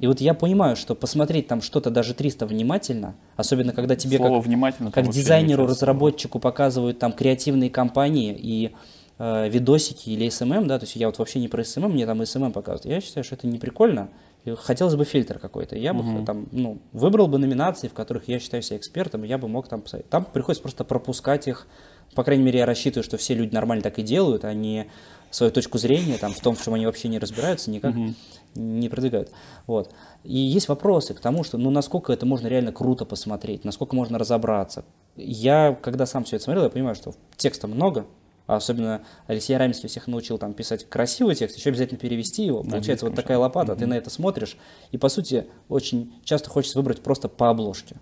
И 0.00 0.06
вот 0.06 0.20
я 0.20 0.34
понимаю, 0.34 0.76
что 0.76 0.94
посмотреть 0.94 1.46
там 1.46 1.62
что-то 1.62 1.90
даже 1.90 2.14
300 2.14 2.46
внимательно, 2.46 3.14
особенно 3.36 3.72
когда 3.72 3.96
тебе 3.96 4.16
Слово 4.16 4.38
как, 4.38 4.46
внимательно, 4.46 4.90
как 4.90 5.08
дизайнеру, 5.08 5.66
разработчику 5.66 6.38
показывают 6.38 6.98
там 6.98 7.12
креативные 7.12 7.70
компании 7.70 8.36
и 8.36 8.74
э, 9.18 9.48
видосики 9.48 10.10
или 10.10 10.26
SMM, 10.26 10.66
да, 10.66 10.78
то 10.78 10.84
есть 10.84 10.96
я 10.96 11.06
вот 11.06 11.18
вообще 11.18 11.38
не 11.38 11.48
про 11.48 11.62
SMM, 11.62 11.88
мне 11.88 12.06
там 12.06 12.20
SMM 12.22 12.52
показывают. 12.52 12.86
Я 12.86 13.00
считаю, 13.00 13.24
что 13.24 13.36
это 13.36 13.46
не 13.46 13.58
прикольно, 13.58 14.08
хотелось 14.56 14.94
бы 14.94 15.04
фильтр 15.04 15.38
какой-то. 15.38 15.76
Я 15.76 15.92
бы 15.92 16.00
угу. 16.00 16.24
там, 16.24 16.48
ну, 16.52 16.80
выбрал 16.92 17.28
бы 17.28 17.38
номинации, 17.38 17.88
в 17.88 17.92
которых 17.92 18.28
я 18.28 18.38
считаю 18.38 18.62
себя 18.62 18.76
экспертом, 18.78 19.22
я 19.22 19.38
бы 19.38 19.48
мог 19.48 19.68
там 19.68 19.82
посмотреть. 19.82 20.10
Там 20.10 20.24
приходится 20.24 20.62
просто 20.62 20.84
пропускать 20.84 21.48
их. 21.48 21.66
По 22.14 22.24
крайней 22.24 22.42
мере, 22.42 22.60
я 22.60 22.66
рассчитываю, 22.66 23.04
что 23.04 23.16
все 23.16 23.34
люди 23.34 23.54
нормально 23.54 23.82
так 23.82 23.98
и 23.98 24.02
делают, 24.02 24.44
они 24.44 24.86
свою 25.30 25.52
точку 25.52 25.78
зрения 25.78 26.18
там, 26.18 26.32
в 26.32 26.40
том, 26.40 26.56
в 26.56 26.64
чем 26.64 26.74
они 26.74 26.86
вообще 26.86 27.08
не 27.08 27.18
разбираются, 27.18 27.70
никак 27.70 27.94
угу. 27.94 28.14
не 28.56 28.88
продвигают. 28.88 29.30
Вот. 29.66 29.94
И 30.24 30.36
есть 30.36 30.68
вопросы 30.68 31.14
к 31.14 31.20
тому, 31.20 31.44
что 31.44 31.56
ну, 31.56 31.70
насколько 31.70 32.12
это 32.12 32.26
можно 32.26 32.48
реально 32.48 32.72
круто 32.72 33.04
посмотреть, 33.04 33.64
насколько 33.64 33.94
можно 33.94 34.18
разобраться. 34.18 34.84
Я, 35.16 35.78
когда 35.80 36.06
сам 36.06 36.24
все 36.24 36.36
это 36.36 36.44
смотрел, 36.46 36.64
я 36.64 36.70
понимаю, 36.70 36.96
что 36.96 37.14
текста 37.36 37.68
много, 37.68 38.00
а 38.00 38.04
особенно 38.46 39.02
Алексей 39.26 39.56
Раминский 39.56 39.88
всех 39.88 40.06
научил 40.06 40.38
там 40.38 40.52
писать 40.52 40.88
красивый 40.88 41.34
текст, 41.34 41.56
еще 41.56 41.70
обязательно 41.70 41.98
перевести 41.98 42.44
его. 42.44 42.62
Получается 42.62 43.06
вот 43.06 43.14
такая 43.14 43.38
лопата, 43.38 43.76
ты 43.76 43.86
на 43.86 43.94
это 43.94 44.10
смотришь, 44.10 44.56
и 44.90 44.98
по 44.98 45.08
сути 45.08 45.46
очень 45.68 46.14
часто 46.24 46.50
хочется 46.50 46.78
выбрать 46.78 47.00
просто 47.00 47.28
по 47.28 47.50
обложке. 47.50 47.96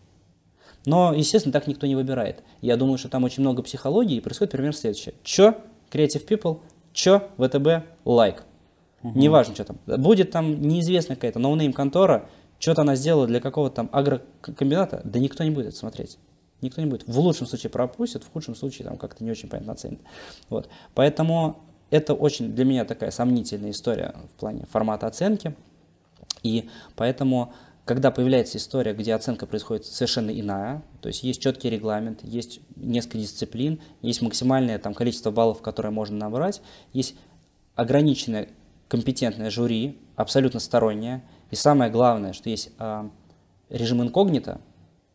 Но, 0.86 1.12
естественно, 1.12 1.52
так 1.52 1.66
никто 1.66 1.86
не 1.86 1.96
выбирает. 1.96 2.42
Я 2.60 2.76
думаю, 2.76 2.98
что 2.98 3.08
там 3.08 3.24
очень 3.24 3.42
много 3.42 3.62
психологии, 3.62 4.16
и 4.16 4.20
происходит 4.20 4.52
примерно 4.52 4.76
следующее. 4.76 5.14
Чё? 5.22 5.56
Creative 5.90 6.26
People? 6.26 6.60
Чё? 6.92 7.28
ВТБ? 7.36 7.86
Like. 8.04 8.44
Угу. 9.02 9.18
Неважно, 9.18 9.54
что 9.54 9.64
там. 9.64 9.78
Будет 9.86 10.30
там 10.30 10.62
неизвестная 10.62 11.16
какая-то 11.16 11.38
no-name 11.38 11.72
контора, 11.72 12.28
что-то 12.58 12.82
она 12.82 12.96
сделала 12.96 13.26
для 13.26 13.40
какого-то 13.40 13.76
там 13.76 13.90
агрокомбината, 13.92 15.02
да 15.04 15.18
никто 15.18 15.44
не 15.44 15.50
будет 15.50 15.68
это 15.68 15.76
смотреть. 15.76 16.18
Никто 16.60 16.80
не 16.80 16.88
будет. 16.88 17.06
В 17.06 17.18
лучшем 17.18 17.46
случае 17.46 17.70
пропустит, 17.70 18.24
в 18.24 18.32
худшем 18.32 18.54
случае 18.54 18.88
там 18.88 18.96
как-то 18.96 19.22
не 19.22 19.30
очень 19.30 19.48
понятно 19.48 19.74
оценит. 19.74 20.00
Вот. 20.48 20.68
Поэтому 20.94 21.62
это 21.90 22.14
очень 22.14 22.52
для 22.54 22.64
меня 22.64 22.84
такая 22.84 23.10
сомнительная 23.10 23.70
история 23.70 24.14
в 24.32 24.40
плане 24.40 24.66
формата 24.70 25.06
оценки. 25.06 25.54
И 26.42 26.68
поэтому, 26.96 27.52
когда 27.84 28.10
появляется 28.10 28.58
история, 28.58 28.92
где 28.92 29.14
оценка 29.14 29.46
происходит 29.46 29.86
совершенно 29.86 30.30
иная, 30.30 30.82
то 31.00 31.08
есть 31.08 31.22
есть 31.22 31.40
четкий 31.40 31.70
регламент, 31.70 32.22
есть 32.22 32.60
несколько 32.76 33.18
дисциплин, 33.18 33.80
есть 34.02 34.20
максимальное 34.20 34.78
там, 34.78 34.94
количество 34.94 35.30
баллов, 35.30 35.62
которое 35.62 35.90
можно 35.90 36.16
набрать, 36.16 36.60
есть 36.92 37.14
ограниченное 37.74 38.48
компетентное 38.88 39.50
жюри, 39.50 39.98
абсолютно 40.16 40.60
стороннее, 40.60 41.22
и 41.50 41.56
самое 41.56 41.90
главное, 41.90 42.32
что 42.32 42.50
есть 42.50 42.70
э, 42.78 43.08
режим 43.70 44.02
инкогнито, 44.02 44.60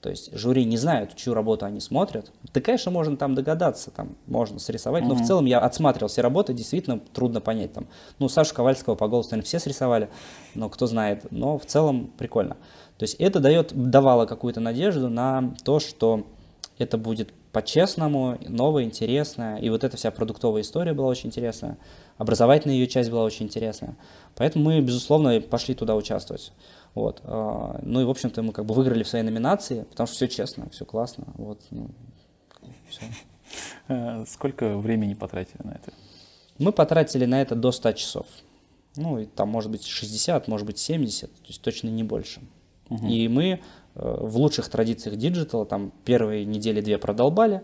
то 0.04 0.10
есть 0.10 0.38
жюри 0.38 0.66
не 0.66 0.76
знают, 0.76 1.16
чью 1.16 1.34
работу 1.34 1.66
они 1.66 1.80
смотрят. 1.80 2.30
Да, 2.54 2.60
конечно, 2.60 2.91
можно 2.91 3.16
там 3.16 3.36
догадаться, 3.36 3.89
там 3.89 4.18
можно 4.28 4.60
срисовать, 4.60 5.06
но 5.06 5.16
mm-hmm. 5.16 5.24
в 5.24 5.26
целом 5.26 5.45
я 5.45 5.60
отсматривал 5.60 6.10
все 6.10 6.20
работы, 6.20 6.54
действительно 6.54 6.99
трудно 7.14 7.39
понять. 7.39 7.72
Там, 7.72 7.88
ну, 8.20 8.28
Сашу 8.28 8.54
Ковальского 8.54 8.95
по 8.95 9.08
голосу, 9.08 9.30
наверное, 9.32 9.47
все 9.47 9.60
срисовали, 9.60 10.10
но 10.56 10.68
кто 10.68 10.88
знает. 10.88 11.26
Но 11.32 11.58
в 11.58 11.66
целом 11.66 12.12
прикольно. 12.18 12.58
То 12.97 13.04
есть 13.04 13.16
это 13.16 13.39
дает, 13.39 13.72
давало 13.74 14.26
какую-то 14.26 14.60
надежду 14.60 15.08
на 15.08 15.56
то, 15.64 15.80
что 15.80 16.26
это 16.78 16.97
будет 16.97 17.34
по-честному, 17.54 18.38
новое, 18.45 18.84
интересное. 18.84 19.56
И 19.58 19.70
вот 19.70 19.86
эта 19.86 19.95
вся 19.95 20.12
продуктовая 20.12 20.64
история 20.64 20.91
была 20.91 21.08
очень 21.08 21.28
интересная. 21.28 21.78
Образовательная 22.18 22.76
ее 22.76 22.88
часть 22.88 23.10
была 23.10 23.24
очень 23.24 23.45
интересная. 23.45 23.95
Поэтому 24.36 24.66
мы, 24.66 24.82
безусловно, 24.82 25.39
пошли 25.39 25.76
туда 25.76 25.95
участвовать. 25.95 26.51
Вот. 26.96 27.22
А, 27.24 27.80
ну 27.82 28.02
и, 28.02 28.04
в 28.06 28.10
общем-то, 28.10 28.41
мы 28.44 28.54
как 28.54 28.66
бы 28.66 28.74
выиграли 28.74 29.04
в 29.04 29.08
своей 29.08 29.26
номинации, 29.26 29.84
потому 29.84 30.08
что 30.08 30.16
все 30.16 30.28
честно, 30.28 30.70
все 30.70 30.86
классно. 30.86 31.26
Вот, 31.36 31.62
ну, 31.72 31.89
все. 32.89 33.02
Э, 33.88 34.26
сколько 34.28 34.78
времени 34.78 35.14
потратили 35.14 35.62
на 35.64 35.72
это? 35.72 35.94
Мы 36.60 36.72
потратили 36.72 37.26
на 37.26 37.41
это 37.41 37.56
до 37.56 37.72
100 37.72 37.91
часов. 37.94 38.28
Ну, 38.96 39.20
и 39.20 39.26
там 39.26 39.50
может 39.50 39.72
быть 39.72 39.86
60, 39.86 40.48
может 40.48 40.68
быть 40.68 40.78
70, 40.78 41.32
то 41.32 41.48
есть 41.48 41.62
точно 41.62 41.89
не 41.89 42.04
больше. 42.04 42.41
Угу. 42.89 43.08
И 43.08 43.28
мы 43.28 43.44
э, 43.44 43.60
в 43.96 44.38
лучших 44.38 44.70
традициях 44.70 45.18
диджитала 45.18 45.66
там 45.66 45.91
первые 46.06 46.46
недели 46.46 46.82
две 46.82 46.98
продолбали, 46.98 47.64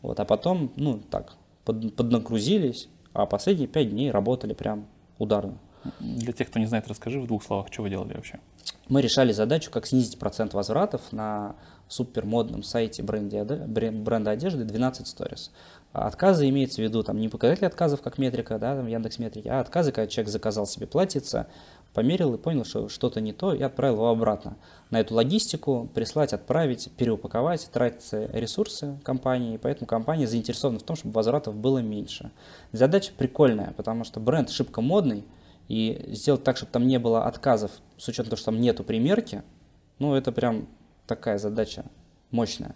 вот, 0.00 0.20
а 0.20 0.24
потом, 0.24 0.72
ну, 0.76 0.98
так, 0.98 1.36
под, 1.64 1.94
поднагрузились, 1.96 2.88
а 3.12 3.26
последние 3.26 3.68
пять 3.68 3.90
дней 3.90 4.10
работали 4.10 4.54
прям 4.54 4.86
ударно. 5.18 5.58
Для 6.00 6.32
тех, 6.32 6.48
кто 6.48 6.58
не 6.58 6.66
знает, 6.66 6.88
расскажи 6.88 7.20
в 7.20 7.26
двух 7.26 7.44
словах, 7.44 7.66
что 7.70 7.82
вы 7.82 7.90
делали 7.90 8.14
вообще. 8.14 8.40
Мы 8.88 9.00
решали 9.00 9.32
задачу, 9.32 9.70
как 9.70 9.86
снизить 9.86 10.18
процент 10.18 10.52
возвратов 10.52 11.12
на 11.12 11.56
супермодном 11.88 12.62
сайте 12.62 13.02
бренда, 13.02 14.30
одежды 14.30 14.64
12 14.64 15.06
Stories. 15.06 15.50
Отказы 15.92 16.48
имеется 16.48 16.82
в 16.82 16.84
виду 16.84 17.02
там 17.02 17.18
не 17.18 17.28
показатель 17.28 17.66
отказов, 17.66 18.02
как 18.02 18.18
метрика, 18.18 18.58
да, 18.58 18.74
там 18.76 18.86
Яндекс 18.86 19.18
метрики, 19.18 19.48
а 19.48 19.60
отказы, 19.60 19.92
когда 19.92 20.08
человек 20.08 20.32
заказал 20.32 20.66
себе 20.66 20.86
платьице, 20.86 21.46
померил 21.92 22.34
и 22.34 22.38
понял, 22.38 22.64
что 22.64 22.88
что-то 22.88 23.20
не 23.20 23.32
то, 23.32 23.54
и 23.54 23.62
отправил 23.62 23.94
его 23.96 24.08
обратно. 24.08 24.56
На 24.90 24.98
эту 24.98 25.14
логистику 25.14 25.88
прислать, 25.94 26.32
отправить, 26.32 26.90
переупаковать, 26.96 27.70
тратятся 27.72 28.26
ресурсы 28.32 28.98
компании, 29.04 29.56
поэтому 29.56 29.86
компания 29.86 30.26
заинтересована 30.26 30.80
в 30.80 30.82
том, 30.82 30.96
чтобы 30.96 31.14
возвратов 31.14 31.56
было 31.56 31.78
меньше. 31.78 32.32
Задача 32.72 33.12
прикольная, 33.16 33.72
потому 33.76 34.02
что 34.02 34.18
бренд 34.18 34.50
шибко 34.50 34.80
модный, 34.80 35.24
и 35.68 36.04
сделать 36.08 36.44
так, 36.44 36.56
чтобы 36.56 36.72
там 36.72 36.86
не 36.86 36.98
было 36.98 37.24
отказов, 37.24 37.70
с 37.96 38.08
учетом 38.08 38.26
того, 38.26 38.36
что 38.36 38.46
там 38.46 38.60
нету 38.60 38.84
примерки, 38.84 39.42
ну, 39.98 40.14
это 40.14 40.32
прям 40.32 40.68
такая 41.06 41.38
задача 41.38 41.84
мощная. 42.30 42.74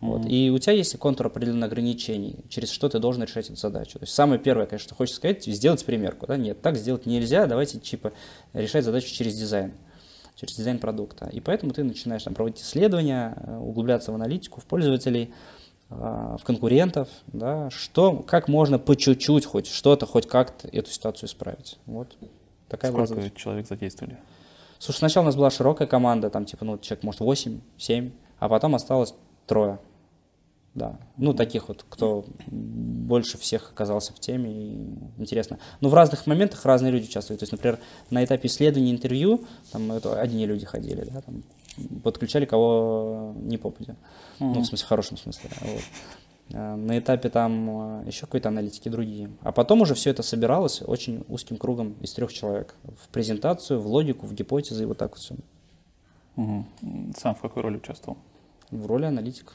Вот. 0.00 0.26
И 0.26 0.50
у 0.50 0.58
тебя 0.58 0.72
есть 0.72 0.96
контур 0.98 1.28
определенных 1.28 1.68
ограничений, 1.70 2.40
через 2.48 2.70
что 2.70 2.88
ты 2.88 2.98
должен 2.98 3.22
решать 3.22 3.46
эту 3.46 3.56
задачу. 3.56 3.98
То 3.98 4.04
есть 4.04 4.14
самое 4.14 4.40
первое, 4.40 4.66
конечно, 4.66 4.86
что 4.86 4.94
хочется 4.96 5.18
сказать, 5.18 5.44
сделать 5.44 5.84
примерку. 5.84 6.26
Да? 6.26 6.36
Нет, 6.36 6.60
так 6.60 6.76
сделать 6.76 7.06
нельзя, 7.06 7.46
давайте 7.46 7.78
типа 7.78 8.12
решать 8.52 8.84
задачу 8.84 9.14
через 9.14 9.36
дизайн 9.36 9.74
через 10.34 10.56
дизайн 10.56 10.78
продукта. 10.78 11.28
И 11.32 11.40
поэтому 11.40 11.72
ты 11.72 11.84
начинаешь 11.84 12.22
там, 12.24 12.34
проводить 12.34 12.62
исследования, 12.62 13.36
э, 13.36 13.56
углубляться 13.58 14.12
в 14.12 14.14
аналитику, 14.14 14.60
в 14.60 14.64
пользователей, 14.64 15.32
в 15.96 16.40
конкурентов, 16.44 17.08
да, 17.26 17.70
что, 17.70 18.16
как 18.18 18.48
можно 18.48 18.78
по 18.78 18.96
чуть-чуть 18.96 19.46
хоть 19.46 19.66
что-то, 19.66 20.06
хоть 20.06 20.26
как-то 20.26 20.68
эту 20.68 20.90
ситуацию 20.90 21.28
исправить. 21.28 21.78
Вот 21.86 22.16
такая 22.68 22.90
Сколько 22.90 23.30
человек 23.30 23.66
задействовали? 23.66 24.18
Слушай, 24.78 24.98
сначала 24.98 25.24
у 25.24 25.26
нас 25.26 25.36
была 25.36 25.50
широкая 25.50 25.86
команда, 25.86 26.30
там 26.30 26.44
типа, 26.44 26.64
ну, 26.64 26.78
человек, 26.78 27.04
может, 27.04 27.20
8, 27.20 27.60
7, 27.78 28.10
а 28.38 28.48
потом 28.48 28.74
осталось 28.74 29.14
трое. 29.46 29.78
Да, 30.74 30.98
ну 31.18 31.34
таких 31.34 31.68
вот, 31.68 31.84
кто 31.86 32.24
больше 32.46 33.36
всех 33.36 33.70
оказался 33.70 34.14
в 34.14 34.18
теме, 34.20 34.50
и 34.50 34.88
интересно. 35.18 35.58
Но 35.82 35.90
в 35.90 35.94
разных 35.94 36.26
моментах 36.26 36.64
разные 36.64 36.90
люди 36.90 37.04
участвуют. 37.04 37.40
То 37.40 37.42
есть, 37.44 37.52
например, 37.52 37.78
на 38.08 38.24
этапе 38.24 38.48
исследования 38.48 38.90
интервью, 38.90 39.44
там 39.70 39.92
это 39.92 40.18
одни 40.18 40.46
люди 40.46 40.64
ходили, 40.64 41.04
да, 41.04 41.20
там, 41.20 41.42
подключали 42.02 42.44
кого 42.44 43.34
не 43.36 43.58
попадя. 43.58 43.92
Mm-hmm. 43.92 44.52
Ну, 44.54 44.60
в 44.60 44.66
смысле, 44.66 44.84
в 44.84 44.88
хорошем 44.88 45.16
смысле. 45.16 45.50
Вот. 45.60 45.82
А, 46.54 46.76
на 46.76 46.98
этапе 46.98 47.28
там 47.28 47.70
а, 47.70 48.04
еще 48.06 48.22
какой-то 48.22 48.48
аналитики 48.48 48.88
другие. 48.88 49.30
А 49.42 49.52
потом 49.52 49.82
уже 49.82 49.94
все 49.94 50.10
это 50.10 50.22
собиралось 50.22 50.82
очень 50.82 51.24
узким 51.28 51.56
кругом 51.56 51.94
из 52.00 52.12
трех 52.12 52.32
человек. 52.32 52.74
В 52.82 53.08
презентацию, 53.08 53.80
в 53.80 53.86
логику, 53.86 54.26
в 54.26 54.34
гипотезы 54.34 54.82
и 54.82 54.86
вот 54.86 54.98
так 54.98 55.12
вот 55.12 55.20
все. 55.20 55.34
Угу. 56.36 56.64
Сам 57.16 57.34
в 57.34 57.40
какой 57.40 57.62
роли 57.62 57.76
участвовал? 57.76 58.18
В 58.70 58.86
роли 58.86 59.04
аналитика 59.04 59.52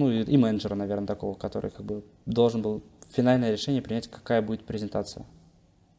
ну 0.00 0.10
и, 0.10 0.22
и 0.22 0.36
менеджера, 0.36 0.74
наверное, 0.74 1.06
такого, 1.06 1.34
который 1.34 1.70
как 1.70 1.84
бы 1.84 2.02
должен 2.26 2.62
был 2.62 2.82
финальное 3.10 3.52
решение 3.52 3.82
принять, 3.82 4.08
какая 4.08 4.40
будет 4.40 4.64
презентация 4.64 5.26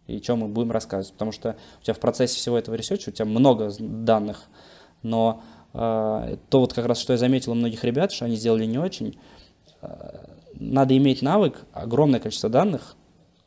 и 0.07 0.19
чем 0.19 0.39
мы 0.39 0.47
будем 0.47 0.71
рассказывать. 0.71 1.13
Потому 1.13 1.31
что 1.31 1.55
у 1.79 1.83
тебя 1.83 1.93
в 1.93 1.99
процессе 1.99 2.35
всего 2.35 2.57
этого 2.57 2.75
ресерча, 2.75 3.09
у 3.09 3.11
тебя 3.11 3.25
много 3.25 3.71
данных, 3.79 4.43
но 5.03 5.43
э, 5.73 6.37
то 6.49 6.59
вот 6.59 6.73
как 6.73 6.85
раз, 6.85 6.99
что 6.99 7.13
я 7.13 7.17
заметил 7.17 7.51
у 7.51 7.55
многих 7.55 7.83
ребят, 7.83 8.11
что 8.11 8.25
они 8.25 8.35
сделали 8.35 8.65
не 8.65 8.77
очень, 8.77 9.17
э, 9.81 10.25
надо 10.53 10.95
иметь 10.97 11.21
навык, 11.21 11.65
огромное 11.73 12.19
количество 12.19 12.49
данных, 12.49 12.95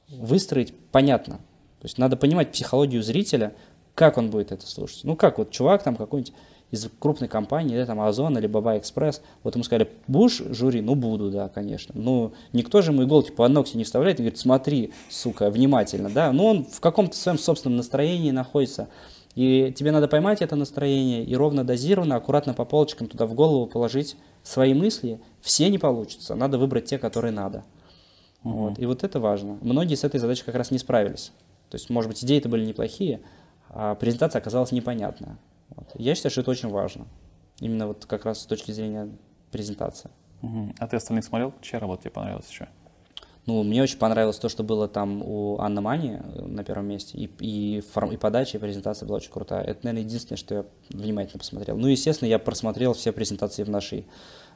выстроить 0.09 0.75
понятно. 0.91 1.37
То 1.81 1.87
есть 1.87 1.99
надо 1.99 2.17
понимать 2.17 2.53
психологию 2.53 3.03
зрителя, 3.03 3.55
как 3.95 4.19
он 4.19 4.31
будет 4.31 4.53
это 4.53 4.67
слушать. 4.67 5.05
Ну 5.05 5.17
как 5.17 5.39
вот 5.39 5.51
чувак 5.51 5.83
там 5.83 5.97
какой-нибудь 5.97 6.35
из 6.71 6.89
крупной 6.99 7.29
компании, 7.29 7.77
да, 7.77 7.87
там 7.87 8.01
Озон 8.01 8.37
или 8.37 8.47
Баба 8.47 8.77
Экспресс, 8.79 9.23
вот 9.43 9.55
ему 9.55 9.65
сказали, 9.65 9.91
будешь 10.07 10.39
жюри? 10.39 10.81
Ну, 10.81 10.95
буду, 10.95 11.31
да, 11.31 11.49
конечно. 11.49 11.95
Ну, 11.97 12.33
никто 12.53 12.83
же 12.83 12.91
ему 12.91 13.05
иголки 13.05 13.31
по 13.31 13.47
ногти 13.49 13.77
не 13.77 13.85
вставляет 13.85 14.19
и 14.19 14.23
говорит, 14.23 14.39
смотри, 14.39 14.93
сука, 15.09 15.51
внимательно, 15.51 16.11
да. 16.11 16.33
Но 16.33 16.47
он 16.47 16.65
в 16.65 16.81
каком-то 16.81 17.17
своем 17.17 17.39
собственном 17.39 17.77
настроении 17.77 18.31
находится. 18.31 18.89
И 19.35 19.73
тебе 19.77 19.91
надо 19.91 20.07
поймать 20.07 20.43
это 20.43 20.55
настроение 20.55 21.25
и 21.25 21.35
ровно 21.35 21.65
дозированно, 21.65 22.17
аккуратно 22.17 22.55
по 22.55 22.65
полочкам 22.65 23.09
туда 23.09 23.27
в 23.27 23.35
голову 23.35 23.67
положить 23.67 24.17
свои 24.43 24.75
мысли. 24.75 25.21
Все 25.41 25.69
не 25.71 25.79
получится, 25.79 26.35
надо 26.35 26.59
выбрать 26.59 26.85
те, 26.85 26.99
которые 26.99 27.33
надо. 27.33 27.65
Угу. 28.45 28.53
Вот. 28.53 28.79
И 28.79 28.87
вот 28.87 29.03
это 29.03 29.19
важно. 29.19 29.59
Многие 29.61 29.97
с 29.97 30.05
этой 30.05 30.21
задачей 30.21 30.45
как 30.45 30.55
раз 30.55 30.71
не 30.71 30.79
справились. 30.79 31.33
То 31.71 31.77
есть, 31.77 31.91
может 31.91 32.09
быть, 32.11 32.23
идеи-то 32.23 32.49
были 32.49 32.65
неплохие, 32.65 33.21
а 33.71 33.97
презентация 33.97 34.39
оказалась 34.39 34.71
непонятная. 34.71 35.39
Вот. 35.71 35.89
Я 35.95 36.15
считаю, 36.15 36.31
что 36.31 36.43
это 36.43 36.51
очень 36.53 36.69
важно. 36.69 37.07
Именно 37.59 37.89
вот 37.89 38.05
как 38.07 38.25
раз 38.25 38.43
с 38.43 38.47
точки 38.47 38.71
зрения 38.71 39.11
презентации. 39.51 40.11
Угу. 40.43 40.75
А 40.79 40.87
ты 40.87 40.97
остальных 40.97 41.25
смотрел? 41.25 41.55
Чья 41.61 41.81
работа 41.81 42.03
тебе 42.03 42.13
понравилась 42.13 42.49
еще? 42.49 42.69
Ну, 43.47 43.63
мне 43.63 43.83
очень 43.83 43.99
понравилось 43.99 44.39
то, 44.39 44.49
что 44.49 44.63
было 44.63 44.89
там 44.89 45.23
у 45.23 45.59
Анны 45.61 45.83
Мани 45.83 46.13
э, 46.13 46.43
на 46.47 46.65
первом 46.65 46.87
месте. 46.87 47.19
И, 47.19 47.31
и, 47.41 47.81
форм, 47.83 48.11
и 48.11 48.17
подача, 48.17 48.57
и 48.57 48.61
презентация 48.61 49.07
была 49.07 49.17
очень 49.17 49.31
крутая. 49.31 49.63
Это, 49.63 49.81
наверное, 49.85 50.07
единственное, 50.07 50.39
что 50.39 50.55
я 50.55 50.65
внимательно 50.91 51.39
посмотрел. 51.39 51.77
Ну, 51.77 51.87
естественно, 51.87 52.29
я 52.29 52.39
просмотрел 52.39 52.95
все 52.95 53.13
презентации 53.13 53.63
в, 53.63 53.69
нашей, 53.69 54.07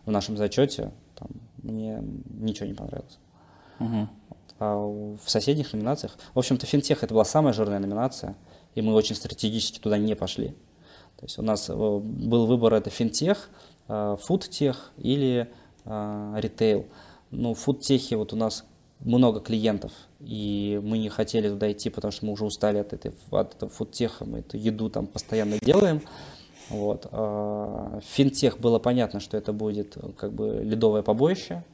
в 0.07 0.11
нашем 0.11 0.39
зачете. 0.39 0.91
Там, 1.17 1.29
мне 1.63 2.03
ничего 2.31 2.67
не 2.67 2.73
понравилось. 2.73 3.19
Угу. 3.79 4.09
А 4.61 4.77
в 4.77 5.31
соседних 5.31 5.75
номинациях... 5.75 6.17
В 6.33 6.39
общем-то, 6.39 6.65
финтех 6.65 7.05
это 7.05 7.13
была 7.13 7.25
самая 7.27 7.53
жирная 7.53 7.81
номинация, 7.81 8.37
и 8.75 8.81
мы 8.81 8.95
очень 8.95 9.17
стратегически 9.17 9.81
туда 9.81 9.99
не 9.99 10.17
пошли. 10.17 10.49
То 11.19 11.27
есть 11.27 11.39
у 11.39 11.43
нас 11.43 11.69
э, 11.69 11.75
был 11.75 12.47
выбор 12.47 12.73
это 12.73 12.89
финтех, 12.89 13.51
э, 13.89 14.17
фудтех 14.19 14.93
или 14.97 15.51
ритейл. 15.85 16.85
Ну, 17.31 17.55
в 17.55 17.59
фудтехе 17.59 18.17
вот 18.17 18.35
у 18.35 18.37
нас 18.37 18.67
много 19.01 19.41
клиентов, 19.41 19.93
и 20.21 20.81
мы 20.83 20.99
не 20.99 21.09
хотели 21.09 21.49
туда 21.49 21.71
идти, 21.71 21.91
потому 21.91 22.11
что 22.13 22.27
мы 22.27 22.33
уже 22.33 22.45
устали 22.45 22.79
от, 22.79 22.93
этой, 22.93 23.13
от 23.31 23.55
этого 23.55 23.71
фудтеха, 23.71 24.25
мы 24.25 24.41
эту 24.41 24.57
еду 24.57 24.91
там 24.91 25.07
постоянно 25.07 25.59
делаем. 25.61 26.03
Вот. 26.69 27.09
В 27.11 28.03
финтех 28.03 28.59
было 28.59 28.79
понятно, 28.79 29.21
что 29.21 29.37
это 29.37 29.53
будет 29.53 29.97
как 30.19 30.33
бы 30.33 30.61
ледовое 30.63 31.03
побоище, 31.03 31.65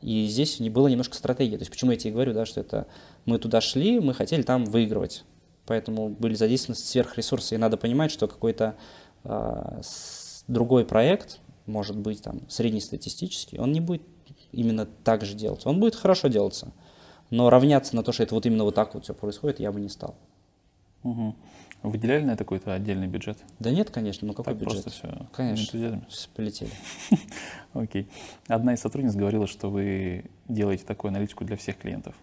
и 0.00 0.26
здесь 0.26 0.60
не 0.60 0.70
было 0.70 0.88
немножко 0.88 1.16
стратегии. 1.16 1.56
То 1.56 1.62
есть 1.62 1.70
почему 1.70 1.90
я 1.90 1.96
тебе 1.96 2.12
говорю, 2.12 2.32
да, 2.32 2.46
что 2.46 2.60
это 2.60 2.86
мы 3.26 3.38
туда 3.38 3.60
шли, 3.60 4.00
мы 4.00 4.14
хотели 4.14 4.42
там 4.42 4.64
выигрывать 4.64 5.24
поэтому 5.66 6.08
были 6.08 6.34
задействованы 6.34 6.76
сверхресурсы. 6.76 7.54
И 7.54 7.58
надо 7.58 7.76
понимать, 7.76 8.10
что 8.10 8.28
какой-то 8.28 8.76
э, 9.24 9.80
другой 10.48 10.84
проект, 10.84 11.40
может 11.66 11.96
быть, 11.96 12.22
там, 12.22 12.48
среднестатистический, 12.48 13.58
он 13.58 13.72
не 13.72 13.80
будет 13.80 14.02
именно 14.54 14.86
так 14.86 15.24
же 15.24 15.34
делаться. 15.34 15.68
Он 15.68 15.80
будет 15.80 15.94
хорошо 15.94 16.28
делаться, 16.28 16.72
но 17.30 17.50
равняться 17.50 17.96
на 17.96 18.02
то, 18.02 18.12
что 18.12 18.22
это 18.22 18.34
вот 18.34 18.46
именно 18.46 18.64
вот 18.64 18.74
так 18.74 18.94
вот 18.94 19.04
все 19.04 19.14
происходит, 19.14 19.60
я 19.60 19.72
бы 19.72 19.80
не 19.80 19.88
стал. 19.88 20.14
Угу. 21.02 21.34
Выделяли 21.82 22.24
на 22.24 22.30
это 22.30 22.44
какой-то 22.44 22.72
отдельный 22.72 23.06
бюджет? 23.06 23.38
Да 23.58 23.70
нет, 23.70 23.90
конечно, 23.90 24.26
ну 24.26 24.32
какой 24.32 24.54
так 24.54 24.62
бюджет? 24.62 24.84
Просто 24.84 24.90
все 24.90 25.26
конечно, 25.32 26.02
полетели. 26.34 26.70
Окей. 27.74 28.08
Одна 28.48 28.72
из 28.72 28.80
сотрудниц 28.80 29.14
говорила, 29.14 29.46
что 29.46 29.68
вы 29.68 30.24
делаете 30.48 30.84
такую 30.86 31.10
аналитику 31.10 31.44
для 31.44 31.58
всех 31.58 31.76
клиентов. 31.76 32.14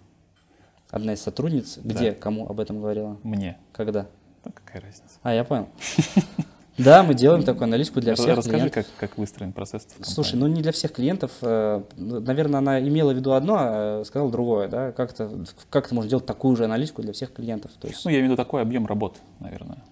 Одна 0.90 1.14
из 1.14 1.22
сотрудниц, 1.22 1.78
где, 1.78 2.12
да. 2.12 2.18
кому 2.18 2.48
об 2.50 2.60
этом 2.60 2.80
говорила? 2.80 3.20
Мне. 3.22 3.58
Когда? 3.72 4.08
Ну, 4.44 4.52
какая 4.52 4.82
разница? 4.82 5.20
А, 5.22 5.34
я 5.34 5.44
понял. 5.44 5.70
Да, 6.78 7.04
мы 7.04 7.14
делаем 7.14 7.44
такую 7.44 7.66
аналитику 7.66 8.00
для 8.02 8.16
всех 8.16 8.38
Расскажи, 8.38 8.70
клиентов. 8.70 8.86
Как, 8.98 9.10
как 9.10 9.18
выстроен 9.18 9.52
процесс. 9.52 9.88
Слушай, 10.02 10.36
ну 10.36 10.48
не 10.48 10.62
для 10.62 10.72
всех 10.72 10.94
клиентов. 10.94 11.32
Э, 11.42 11.84
наверное, 11.98 12.60
она 12.60 12.80
имела 12.80 13.12
в 13.12 13.16
виду 13.16 13.34
одно, 13.34 13.56
а 13.60 14.04
сказала 14.06 14.32
другое. 14.32 14.68
Да? 14.68 14.92
Как, 14.92 15.12
-то, 15.12 15.48
как 15.70 15.88
ты 15.90 15.96
можешь 15.96 16.10
делать 16.10 16.26
такую 16.26 16.56
же 16.56 16.66
аналитику 16.66 17.02
для 17.02 17.14
всех 17.14 17.34
клиентов? 17.34 17.72
То 17.80 17.88
есть... 17.88 18.04
Ну, 18.06 18.12
я 18.12 18.18
имею 18.18 18.30
в 18.30 18.32
виду 18.32 18.38
такой 18.38 18.62
объем 18.62 18.86
работ, 18.86 19.18
наверное. 19.40 19.84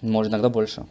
Может, 0.00 0.32
иногда 0.32 0.48
больше. 0.48 0.86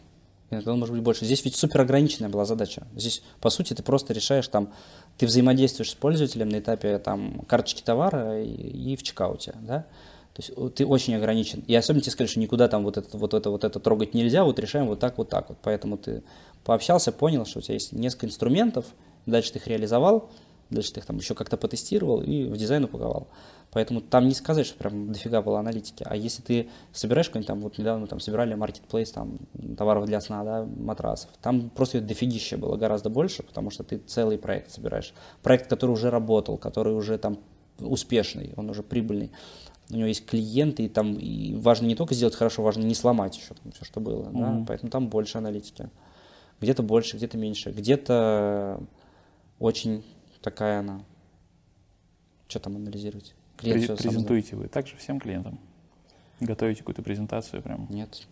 Иногда 0.51 0.73
он 0.73 0.79
может 0.79 0.93
быть 0.93 1.03
больше. 1.03 1.25
Здесь 1.25 1.43
ведь 1.45 1.55
супер 1.55 1.81
ограниченная 1.81 2.29
была 2.29 2.45
задача. 2.45 2.83
Здесь, 2.95 3.23
по 3.39 3.49
сути, 3.49 3.73
ты 3.73 3.81
просто 3.81 4.13
решаешь 4.13 4.47
там 4.47 4.69
ты 5.17 5.25
взаимодействуешь 5.25 5.91
с 5.91 5.95
пользователем 5.95 6.49
на 6.49 6.59
этапе 6.59 6.97
там, 6.97 7.41
карточки 7.47 7.81
товара 7.81 8.41
и, 8.41 8.91
и 8.93 8.95
в 8.95 9.03
чекауте, 9.03 9.53
да, 9.61 9.85
то 10.33 10.41
есть 10.41 10.75
ты 10.75 10.85
очень 10.85 11.15
ограничен. 11.15 11.63
И 11.67 11.75
особенно 11.75 12.01
тебе 12.01 12.11
сказали, 12.11 12.29
что 12.29 12.39
никуда 12.39 12.67
там 12.67 12.83
вот 12.83 12.97
это, 12.97 13.17
вот 13.17 13.33
это, 13.35 13.51
вот 13.51 13.63
это 13.63 13.79
трогать 13.79 14.15
нельзя, 14.15 14.43
вот 14.43 14.57
решаем 14.57 14.87
вот 14.87 14.99
так, 14.99 15.17
вот 15.17 15.29
так 15.29 15.49
вот. 15.49 15.59
Поэтому 15.61 15.97
ты 15.97 16.23
пообщался, 16.63 17.11
понял, 17.11 17.45
что 17.45 17.59
у 17.59 17.61
тебя 17.61 17.75
есть 17.75 17.91
несколько 17.91 18.25
инструментов, 18.25 18.85
дальше 19.27 19.53
ты 19.53 19.59
их 19.59 19.67
реализовал, 19.67 20.31
дальше 20.71 20.93
ты 20.93 21.01
их 21.01 21.05
там 21.05 21.17
еще 21.17 21.35
как-то 21.35 21.55
потестировал 21.55 22.23
и 22.23 22.45
в 22.45 22.57
дизайн 22.57 22.85
упаковал. 22.85 23.27
Поэтому 23.71 24.01
там 24.01 24.27
не 24.27 24.33
сказать, 24.33 24.65
что 24.65 24.77
прям 24.77 25.11
дофига 25.11 25.41
было 25.43 25.59
аналитики. 25.59 26.03
А 26.07 26.15
если 26.15 26.41
ты 26.41 26.69
собираешь 26.91 27.27
какой-нибудь 27.27 27.47
там, 27.47 27.59
вот 27.61 27.77
недавно 27.77 28.07
там 28.07 28.19
собирали 28.19 28.55
маркетплейс 28.55 29.11
там 29.11 29.37
товаров 29.77 30.05
для 30.05 30.19
сна, 30.21 30.43
да, 30.43 30.65
матрасов, 30.65 31.29
там 31.41 31.69
просто 31.69 32.01
дофигища 32.01 32.57
было 32.57 32.75
гораздо 32.75 33.09
больше, 33.09 33.43
потому 33.43 33.69
что 33.69 33.83
ты 33.83 33.97
целый 33.97 34.37
проект 34.39 34.71
собираешь. 34.71 35.13
Проект, 35.43 35.67
который 35.67 35.91
уже 35.91 36.09
работал, 36.09 36.57
который 36.57 36.93
уже 36.93 37.17
там 37.17 37.39
успешный, 37.79 38.53
он 38.57 38.69
уже 38.69 38.83
прибыльный. 38.83 39.31
У 39.89 39.95
него 39.95 40.07
есть 40.07 40.25
клиенты, 40.25 40.85
и 40.85 40.89
там 40.89 41.13
и 41.13 41.55
важно 41.55 41.85
не 41.85 41.95
только 41.95 42.15
сделать 42.15 42.35
хорошо, 42.35 42.63
важно 42.63 42.83
не 42.83 42.95
сломать 42.95 43.37
еще 43.37 43.53
там, 43.53 43.71
все, 43.71 43.85
что 43.85 43.99
было. 43.99 44.23
Mm-hmm. 44.23 44.59
Да? 44.59 44.65
Поэтому 44.67 44.91
там 44.91 45.09
больше 45.09 45.37
аналитики. 45.37 45.89
Где-то 46.61 46.83
больше, 46.83 47.17
где-то 47.17 47.37
меньше. 47.37 47.71
Где-то 47.71 48.81
очень 49.59 50.03
такая 50.41 50.79
она. 50.79 51.03
Что 52.47 52.59
там 52.59 52.75
анализировать? 52.77 53.35
Клиент 53.57 53.89
Пре- 53.89 53.97
презентуете 53.97 54.55
вы 54.55 54.67
также 54.67 54.95
всем 54.97 55.19
клиентам? 55.19 55.59
Готовите 56.39 56.79
какую-то 56.79 57.01
презентацию 57.01 57.61
прям? 57.61 57.87
Нет. 57.89 58.27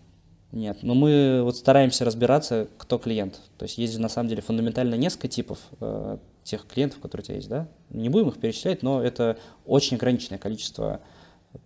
Нет, 0.51 0.79
но 0.83 0.95
мы 0.95 1.41
вот 1.43 1.55
стараемся 1.55 2.03
разбираться, 2.03 2.67
кто 2.77 2.97
клиент. 2.97 3.39
То 3.57 3.63
есть 3.63 3.77
есть 3.77 3.97
на 3.97 4.09
самом 4.09 4.27
деле 4.27 4.41
фундаментально 4.41 4.95
несколько 4.95 5.29
типов 5.29 5.59
э, 5.79 6.17
тех 6.43 6.67
клиентов, 6.67 6.99
которые 6.99 7.23
у 7.23 7.25
тебя 7.25 7.35
есть, 7.35 7.47
да? 7.47 7.69
Не 7.89 8.09
будем 8.09 8.27
их 8.27 8.37
перечислять, 8.37 8.83
но 8.83 9.01
это 9.01 9.37
очень 9.65 9.95
ограниченное 9.95 10.39
количество 10.39 10.99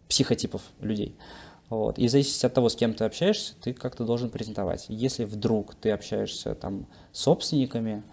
психотипов 0.08 0.62
людей. 0.80 1.16
Вот. 1.70 1.98
И 1.98 2.08
в 2.08 2.12
зависимости 2.12 2.46
от 2.46 2.54
того, 2.54 2.70
с 2.70 2.76
кем 2.76 2.94
ты 2.94 3.06
общаешься, 3.06 3.56
ты 3.62 3.74
как-то 3.74 4.06
должен 4.06 4.30
презентовать. 4.30 4.86
Если 4.88 5.26
вдруг 5.26 5.76
ты 5.76 5.92
общаешься 5.92 6.54
там 6.56 6.88
с 7.12 7.22
собственниками, 7.22 8.04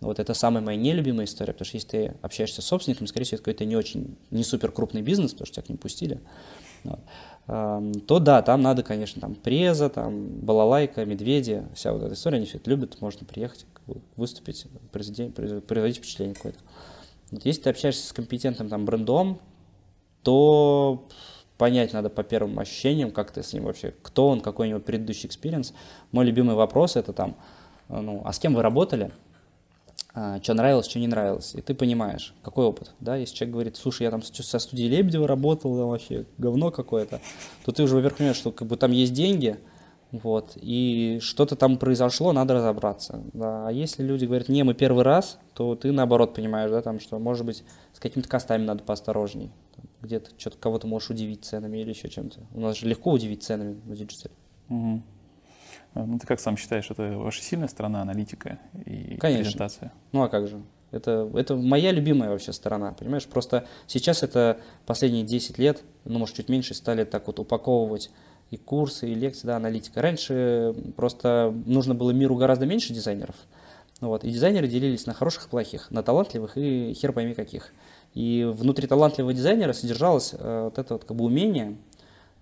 вот 0.00 0.20
это 0.20 0.34
самая 0.34 0.62
моя 0.62 0.78
нелюбимая 0.78 1.26
история, 1.26 1.52
потому 1.52 1.66
что 1.66 1.76
если 1.76 1.88
ты 1.88 2.14
общаешься 2.22 2.62
с 2.62 2.66
собственником, 2.66 3.06
скорее 3.06 3.24
всего, 3.24 3.36
это 3.36 3.44
какой-то 3.44 3.64
не 3.64 3.76
очень, 3.76 4.16
не 4.30 4.44
супер 4.44 4.70
крупный 4.70 5.02
бизнес, 5.02 5.32
потому 5.32 5.46
что 5.46 5.54
тебя 5.54 5.62
к 5.64 5.68
ним 5.70 5.78
пустили, 5.78 6.20
вот, 6.84 7.00
то 8.06 8.18
да, 8.20 8.42
там 8.42 8.60
надо, 8.60 8.82
конечно, 8.82 9.20
там 9.20 9.34
преза, 9.34 9.88
там 9.88 10.28
балалайка, 10.40 11.04
медведи, 11.04 11.66
вся 11.74 11.92
вот 11.92 12.02
эта 12.02 12.14
история, 12.14 12.36
они 12.36 12.46
все 12.46 12.58
это 12.58 12.70
любят, 12.70 13.00
можно 13.00 13.26
приехать, 13.26 13.64
выступить, 14.16 14.66
производить 14.92 15.96
впечатление 15.96 16.34
какое-то. 16.34 16.58
Вот 17.30 17.44
если 17.44 17.62
ты 17.62 17.70
общаешься 17.70 18.06
с 18.06 18.12
компетентным 18.12 18.68
там 18.68 18.84
брендом, 18.84 19.40
то 20.28 21.08
понять 21.56 21.94
надо 21.94 22.10
по 22.10 22.22
первым 22.22 22.58
ощущениям, 22.58 23.10
как 23.12 23.30
ты 23.30 23.42
с 23.42 23.54
ним 23.54 23.64
вообще, 23.64 23.94
кто 24.02 24.28
он, 24.28 24.42
какой 24.42 24.66
у 24.66 24.70
него 24.70 24.78
предыдущий 24.78 25.26
experience. 25.26 25.72
Мой 26.12 26.26
любимый 26.26 26.54
вопрос 26.54 26.96
это 26.96 27.14
там, 27.14 27.34
ну, 27.88 28.20
а 28.26 28.32
с 28.34 28.38
кем 28.38 28.54
вы 28.54 28.60
работали? 28.60 29.10
А, 30.12 30.38
что 30.42 30.52
нравилось, 30.52 30.86
что 30.86 30.98
не 30.98 31.06
нравилось. 31.06 31.54
И 31.54 31.62
ты 31.62 31.72
понимаешь, 31.72 32.34
какой 32.42 32.66
опыт. 32.66 32.90
Да? 33.00 33.16
Если 33.16 33.36
человек 33.36 33.54
говорит, 33.54 33.76
слушай, 33.78 34.02
я 34.02 34.10
там 34.10 34.20
со 34.22 34.58
студией 34.58 34.90
Лебедева 34.90 35.26
работал, 35.26 35.74
там 35.78 35.88
вообще 35.88 36.26
говно 36.36 36.70
какое-то, 36.70 37.22
то 37.64 37.72
ты 37.72 37.82
уже, 37.82 37.94
во-первых, 37.94 38.18
понимаешь, 38.18 38.36
что 38.36 38.52
как 38.52 38.68
бы 38.68 38.76
там 38.76 38.92
есть 38.92 39.14
деньги, 39.14 39.56
вот, 40.12 40.52
и 40.56 41.20
что-то 41.22 41.56
там 41.56 41.78
произошло, 41.78 42.32
надо 42.32 42.52
разобраться. 42.52 43.22
Да. 43.32 43.68
А 43.68 43.72
если 43.72 44.02
люди 44.02 44.26
говорят, 44.26 44.50
не, 44.50 44.62
мы 44.62 44.74
первый 44.74 45.04
раз, 45.04 45.38
то 45.54 45.74
ты 45.74 45.90
наоборот 45.90 46.34
понимаешь, 46.34 46.70
да, 46.70 46.82
там, 46.82 47.00
что, 47.00 47.18
может 47.18 47.46
быть, 47.46 47.64
с 47.94 47.98
какими-то 47.98 48.28
cost 48.28 48.49
ами 48.49 48.64
надо 48.64 48.84
поосторожней. 48.84 49.50
Где-то 50.02 50.30
что-то 50.36 50.58
кого-то 50.58 50.86
можешь 50.86 51.10
удивить 51.10 51.44
ценами 51.44 51.78
или 51.78 51.90
еще 51.90 52.08
чем-то. 52.08 52.40
У 52.54 52.60
нас 52.60 52.76
же 52.76 52.86
легко 52.86 53.10
удивить 53.10 53.42
ценами 53.42 53.74
в 53.84 53.94
digital 53.94 54.25
е. 54.25 54.34
Угу. 54.68 55.02
Ну, 55.94 56.18
ты 56.18 56.26
как 56.26 56.40
сам 56.40 56.56
считаешь, 56.56 56.90
это 56.90 57.16
ваша 57.16 57.42
сильная 57.42 57.68
сторона, 57.68 58.02
аналитика 58.02 58.58
и 58.84 59.16
Конечно. 59.16 59.44
презентация? 59.44 59.92
Ну, 60.12 60.22
а 60.22 60.28
как 60.28 60.46
же? 60.46 60.62
Это, 60.90 61.30
это 61.34 61.54
моя 61.56 61.92
любимая 61.92 62.30
вообще 62.30 62.52
сторона, 62.52 62.92
понимаешь? 62.92 63.26
Просто 63.26 63.66
сейчас 63.86 64.22
это 64.22 64.58
последние 64.86 65.24
10 65.24 65.58
лет, 65.58 65.82
ну, 66.04 66.18
может, 66.18 66.36
чуть 66.36 66.48
меньше, 66.48 66.74
стали 66.74 67.04
так 67.04 67.26
вот 67.26 67.38
упаковывать 67.40 68.10
и 68.50 68.56
курсы, 68.56 69.10
и 69.10 69.14
лекции, 69.14 69.46
да, 69.46 69.56
аналитика. 69.56 70.00
Раньше 70.00 70.74
просто 70.96 71.54
нужно 71.66 71.94
было 71.94 72.12
миру 72.12 72.36
гораздо 72.36 72.64
меньше 72.64 72.94
дизайнеров, 72.94 73.36
вот, 74.00 74.24
и 74.24 74.30
дизайнеры 74.30 74.66
делились 74.66 75.06
на 75.06 75.12
хороших 75.12 75.46
и 75.46 75.48
плохих, 75.50 75.90
на 75.90 76.02
талантливых 76.02 76.56
и 76.56 76.94
хер 76.94 77.12
пойми 77.12 77.34
каких. 77.34 77.72
И 78.14 78.44
внутри 78.50 78.86
талантливого 78.86 79.32
дизайнера 79.32 79.72
содержалось 79.72 80.34
э, 80.36 80.64
вот 80.64 80.78
это 80.78 80.94
вот 80.94 81.04
как 81.04 81.16
бы 81.16 81.24
умение 81.24 81.76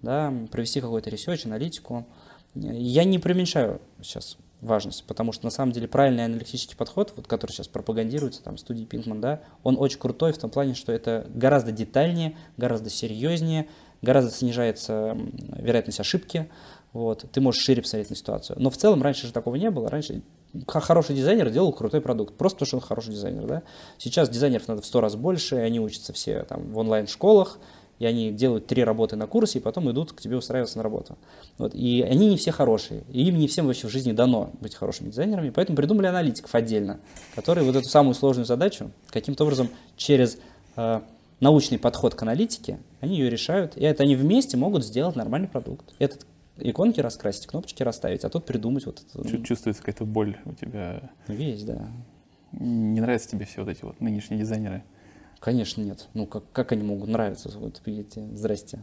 да, 0.02 0.32
провести 0.50 0.80
какой-то 0.80 1.10
research, 1.10 1.46
аналитику, 1.46 2.06
я 2.54 3.04
не 3.04 3.18
преуменьшаю 3.18 3.80
сейчас 4.00 4.38
важность, 4.60 5.04
потому 5.04 5.32
что 5.32 5.44
на 5.44 5.50
самом 5.50 5.72
деле 5.72 5.88
правильный 5.88 6.24
аналитический 6.24 6.76
подход, 6.76 7.12
вот, 7.16 7.26
который 7.26 7.52
сейчас 7.52 7.68
пропагандируется 7.68 8.42
там 8.42 8.56
студией 8.56 8.86
Pinkman, 8.86 9.20
да, 9.20 9.40
он 9.62 9.76
очень 9.78 9.98
крутой 9.98 10.32
в 10.32 10.38
том 10.38 10.50
плане, 10.50 10.74
что 10.74 10.92
это 10.92 11.26
гораздо 11.34 11.72
детальнее, 11.72 12.36
гораздо 12.56 12.88
серьезнее, 12.88 13.68
гораздо 14.00 14.30
снижается 14.30 15.16
вероятность 15.56 16.00
ошибки, 16.00 16.48
вот, 16.92 17.26
ты 17.30 17.40
можешь 17.40 17.62
шире 17.62 17.82
посмотреть 17.82 18.10
на 18.10 18.16
ситуацию. 18.16 18.56
Но 18.58 18.70
в 18.70 18.76
целом 18.76 19.02
раньше 19.02 19.26
же 19.26 19.32
такого 19.32 19.56
не 19.56 19.70
было, 19.70 19.90
раньше 19.90 20.22
хороший 20.66 21.14
дизайнер 21.14 21.50
делал 21.50 21.72
крутой 21.72 22.00
продукт, 22.00 22.34
просто 22.34 22.56
потому 22.56 22.66
что 22.66 22.76
он 22.76 22.82
хороший 22.82 23.12
дизайнер, 23.12 23.46
да. 23.46 23.62
Сейчас 23.98 24.28
дизайнеров 24.28 24.68
надо 24.68 24.82
в 24.82 24.86
сто 24.86 25.00
раз 25.00 25.16
больше, 25.16 25.56
и 25.56 25.60
они 25.60 25.80
учатся 25.80 26.12
все 26.12 26.42
там 26.44 26.72
в 26.72 26.78
онлайн-школах, 26.78 27.58
и 27.98 28.06
они 28.06 28.30
делают 28.30 28.66
три 28.66 28.84
работы 28.84 29.16
на 29.16 29.26
курсе, 29.26 29.58
и 29.58 29.62
потом 29.62 29.90
идут 29.90 30.12
к 30.12 30.20
тебе 30.20 30.36
устраиваться 30.36 30.76
на 30.76 30.82
работу. 30.82 31.16
Вот. 31.58 31.74
И 31.74 32.02
они 32.02 32.28
не 32.28 32.36
все 32.36 32.52
хорошие, 32.52 33.04
и 33.10 33.24
им 33.24 33.38
не 33.38 33.48
всем 33.48 33.66
вообще 33.66 33.86
в 33.88 33.90
жизни 33.90 34.12
дано 34.12 34.50
быть 34.60 34.74
хорошими 34.74 35.08
дизайнерами, 35.08 35.50
поэтому 35.50 35.76
придумали 35.76 36.06
аналитиков 36.06 36.54
отдельно, 36.54 37.00
которые 37.34 37.64
вот 37.64 37.76
эту 37.76 37.88
самую 37.88 38.14
сложную 38.14 38.46
задачу 38.46 38.90
каким-то 39.10 39.44
образом 39.44 39.70
через 39.96 40.38
э, 40.76 41.00
научный 41.40 41.78
подход 41.78 42.14
к 42.14 42.22
аналитике, 42.22 42.78
они 43.00 43.18
ее 43.18 43.30
решают, 43.30 43.76
и 43.76 43.84
это 43.84 44.02
они 44.02 44.16
вместе 44.16 44.56
могут 44.56 44.84
сделать 44.84 45.16
нормальный 45.16 45.48
продукт. 45.48 45.94
Этот 45.98 46.26
иконки 46.58 47.00
раскрасить, 47.00 47.46
кнопочки 47.46 47.82
расставить, 47.82 48.24
а 48.24 48.28
тут 48.28 48.46
придумать 48.46 48.86
вот 48.86 49.02
это. 49.14 49.42
Чувствуется 49.42 49.82
какая-то 49.82 50.04
боль 50.04 50.36
у 50.44 50.52
тебя. 50.52 51.10
Весь, 51.28 51.64
да. 51.64 51.88
Не 52.52 53.00
нравятся 53.00 53.30
тебе 53.30 53.44
все 53.44 53.62
вот 53.62 53.70
эти 53.70 53.84
вот 53.84 54.00
нынешние 54.00 54.40
дизайнеры? 54.40 54.84
Конечно, 55.40 55.82
нет. 55.82 56.08
Ну, 56.14 56.26
как, 56.26 56.50
как 56.52 56.72
они 56.72 56.82
могут 56.82 57.08
нравиться? 57.08 57.50
Вот, 57.58 57.82
видите, 57.84 58.26
здрасте. 58.32 58.80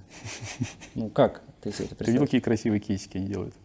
Ну, 0.95 1.09
как 1.09 1.41
ты 1.61 1.71
себе 1.71 1.85
это 1.85 1.95
Ты 1.95 2.11
видел, 2.11 2.25
какие 2.25 2.41
красивые 2.41 2.79
кейсики 2.79 3.17
они 3.17 3.27
делают? 3.27 3.55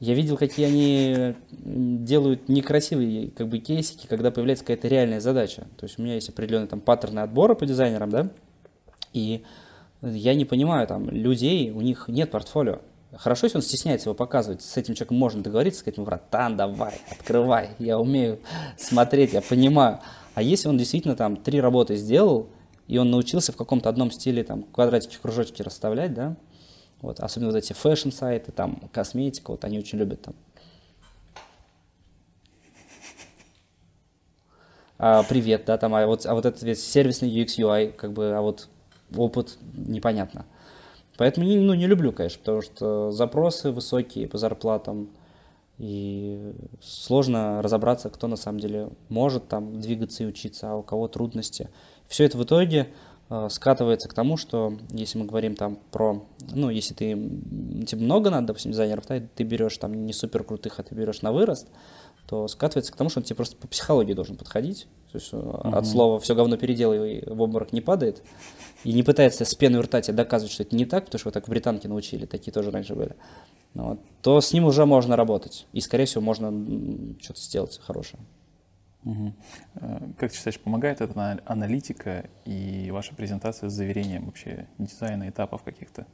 Я 0.00 0.14
видел, 0.14 0.36
какие 0.36 0.66
они 0.66 1.34
делают 1.50 2.48
некрасивые 2.48 3.32
как 3.32 3.48
бы 3.48 3.58
кейсики, 3.58 4.06
когда 4.06 4.30
появляется 4.30 4.64
какая-то 4.64 4.86
реальная 4.86 5.18
задача. 5.18 5.66
То 5.76 5.86
есть 5.86 5.98
у 5.98 6.02
меня 6.02 6.14
есть 6.14 6.28
определенные 6.28 6.68
там 6.68 6.80
паттерны 6.80 7.18
отбора 7.18 7.54
по 7.54 7.66
дизайнерам, 7.66 8.10
да, 8.10 8.30
и 9.12 9.42
я 10.00 10.34
не 10.34 10.44
понимаю, 10.44 10.86
там, 10.86 11.10
людей, 11.10 11.72
у 11.72 11.80
них 11.80 12.06
нет 12.06 12.30
портфолио. 12.30 12.80
Хорошо, 13.16 13.46
если 13.46 13.56
он 13.56 13.62
стесняется 13.62 14.08
его 14.08 14.14
показывать, 14.14 14.60
с 14.60 14.76
этим 14.76 14.94
человеком 14.94 15.16
можно 15.16 15.42
договориться, 15.42 15.80
сказать 15.80 15.96
ему, 15.96 16.04
братан, 16.04 16.58
давай, 16.58 17.00
открывай, 17.10 17.70
я 17.78 17.98
умею 17.98 18.38
смотреть, 18.76 19.32
я 19.32 19.40
понимаю. 19.40 20.00
А 20.34 20.42
если 20.42 20.68
он 20.68 20.76
действительно 20.76 21.16
там 21.16 21.36
три 21.36 21.60
работы 21.60 21.96
сделал, 21.96 22.48
и 22.86 22.98
он 22.98 23.10
научился 23.10 23.52
в 23.52 23.56
каком-то 23.56 23.88
одном 23.88 24.10
стиле 24.10 24.44
там 24.44 24.62
квадратики, 24.62 25.16
кружочки 25.20 25.62
расставлять, 25.62 26.12
да, 26.12 26.36
вот, 27.00 27.20
особенно 27.20 27.52
вот 27.52 27.56
эти 27.56 27.72
fashion-сайты, 27.72 28.52
там, 28.52 28.88
косметика, 28.92 29.52
вот 29.52 29.64
они 29.64 29.78
очень 29.78 29.98
любят 29.98 30.22
там. 30.22 30.34
А, 34.98 35.22
привет, 35.22 35.64
да, 35.64 35.78
там, 35.78 35.94
а 35.94 36.06
вот, 36.06 36.26
а 36.26 36.34
вот 36.34 36.44
этот 36.44 36.62
весь 36.62 36.84
сервисный 36.84 37.30
UX, 37.30 37.58
UI, 37.58 37.92
как 37.92 38.12
бы, 38.12 38.32
а 38.36 38.42
вот 38.42 38.68
опыт 39.16 39.56
непонятно. 39.72 40.44
Поэтому 41.18 41.46
не, 41.46 41.58
ну, 41.58 41.74
не 41.74 41.86
люблю, 41.86 42.12
конечно, 42.12 42.38
потому 42.38 42.62
что 42.62 43.10
запросы 43.10 43.72
высокие 43.72 44.28
по 44.28 44.38
зарплатам, 44.38 45.10
и 45.78 46.54
сложно 46.80 47.60
разобраться, 47.62 48.08
кто 48.08 48.26
на 48.26 48.36
самом 48.36 48.60
деле 48.60 48.90
может 49.08 49.48
там 49.48 49.80
двигаться 49.80 50.24
и 50.24 50.26
учиться, 50.26 50.72
а 50.72 50.76
у 50.76 50.82
кого 50.82 51.06
трудности. 51.08 51.70
Все 52.08 52.24
это 52.24 52.36
в 52.38 52.44
итоге 52.44 52.88
э, 53.30 53.48
скатывается 53.50 54.08
к 54.08 54.14
тому, 54.14 54.36
что 54.36 54.76
если 54.90 55.18
мы 55.18 55.26
говорим 55.26 55.54
там 55.54 55.78
про, 55.92 56.24
ну, 56.52 56.70
если 56.70 56.94
ты, 56.94 57.10
тебе 57.84 58.00
много 58.00 58.30
надо, 58.30 58.48
допустим, 58.48 58.72
дизайнеров, 58.72 59.06
да, 59.06 59.20
ты 59.20 59.44
берешь 59.44 59.76
там 59.78 60.06
не 60.06 60.12
супер 60.12 60.42
крутых, 60.42 60.80
а 60.80 60.82
ты 60.82 60.94
берешь 60.96 61.22
на 61.22 61.30
вырост, 61.32 61.68
то 62.26 62.48
скатывается 62.48 62.92
к 62.92 62.96
тому, 62.96 63.10
что 63.10 63.20
он 63.20 63.24
тебе 63.24 63.36
просто 63.36 63.56
по 63.56 63.68
психологии 63.68 64.14
должен 64.14 64.36
подходить. 64.36 64.88
То 65.10 65.18
есть 65.18 65.32
mm-hmm. 65.32 65.74
от 65.74 65.86
слова 65.86 66.20
«все 66.20 66.34
говно 66.34 66.56
переделай» 66.56 67.22
в 67.26 67.40
обморок 67.40 67.72
не 67.72 67.80
падает. 67.80 68.22
И 68.84 68.92
не 68.92 69.02
пытается 69.02 69.44
с 69.44 69.54
пеной 69.54 69.80
у 69.80 69.82
рта 69.82 70.00
тебе 70.00 70.16
доказывать, 70.16 70.52
что 70.52 70.62
это 70.62 70.76
не 70.76 70.84
так, 70.84 71.06
потому 71.06 71.18
что 71.18 71.28
вот 71.28 71.34
так 71.34 71.46
в 71.46 71.50
британке 71.50 71.88
научили, 71.88 72.26
такие 72.26 72.52
тоже 72.52 72.70
раньше 72.70 72.94
были. 72.94 73.16
Ну 73.74 73.88
вот, 73.90 74.00
то 74.22 74.40
с 74.40 74.52
ним 74.52 74.64
уже 74.64 74.86
можно 74.86 75.16
работать. 75.16 75.66
И, 75.72 75.80
скорее 75.80 76.04
всего, 76.04 76.22
можно 76.22 76.50
что-то 77.20 77.40
сделать 77.40 77.80
хорошее. 77.82 78.22
Угу. 79.04 79.32
Как 80.18 80.30
ты 80.30 80.36
считаешь, 80.36 80.60
помогает 80.60 81.00
эта 81.00 81.40
аналитика 81.46 82.28
и 82.44 82.90
ваша 82.90 83.14
презентация 83.14 83.68
с 83.68 83.72
заверением 83.72 84.26
вообще 84.26 84.66
дизайна 84.78 85.28
этапов 85.28 85.62
каких-то? 85.62 86.06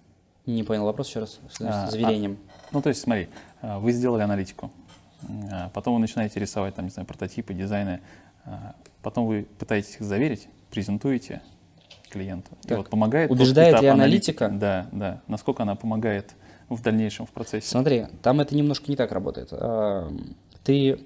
Не 0.46 0.62
понял 0.62 0.84
вопрос 0.84 1.08
еще 1.08 1.20
раз. 1.20 1.40
С 1.50 1.60
а, 1.60 1.90
заверением. 1.90 2.38
А, 2.46 2.68
ну, 2.72 2.82
то 2.82 2.90
есть, 2.90 3.00
смотри, 3.00 3.28
а, 3.62 3.78
вы 3.78 3.92
сделали 3.92 4.22
аналитику, 4.22 4.70
а 5.50 5.70
потом 5.70 5.94
вы 5.94 6.00
начинаете 6.00 6.38
рисовать, 6.38 6.74
там, 6.74 6.84
не 6.84 6.90
знаю, 6.90 7.06
прототипы, 7.06 7.54
дизайны. 7.54 8.00
Потом 9.04 9.26
вы 9.26 9.46
пытаетесь 9.58 9.96
их 9.96 10.02
заверить, 10.02 10.48
презентуете 10.70 11.42
клиенту. 12.10 12.52
И 12.64 12.68
Так, 12.68 12.78
вот 12.78 12.88
помогает 12.88 13.30
убеждает 13.30 13.80
ли 13.80 13.88
аналитика? 13.88 14.48
Да, 14.48 14.88
да. 14.92 15.22
Насколько 15.28 15.62
она 15.62 15.76
помогает 15.76 16.34
в 16.68 16.80
дальнейшем 16.82 17.26
в 17.26 17.30
процессе? 17.30 17.68
Смотри, 17.68 18.06
там 18.22 18.40
это 18.40 18.56
немножко 18.56 18.90
не 18.90 18.96
так 18.96 19.12
работает. 19.12 19.48
А, 19.52 20.10
Ты, 20.64 21.00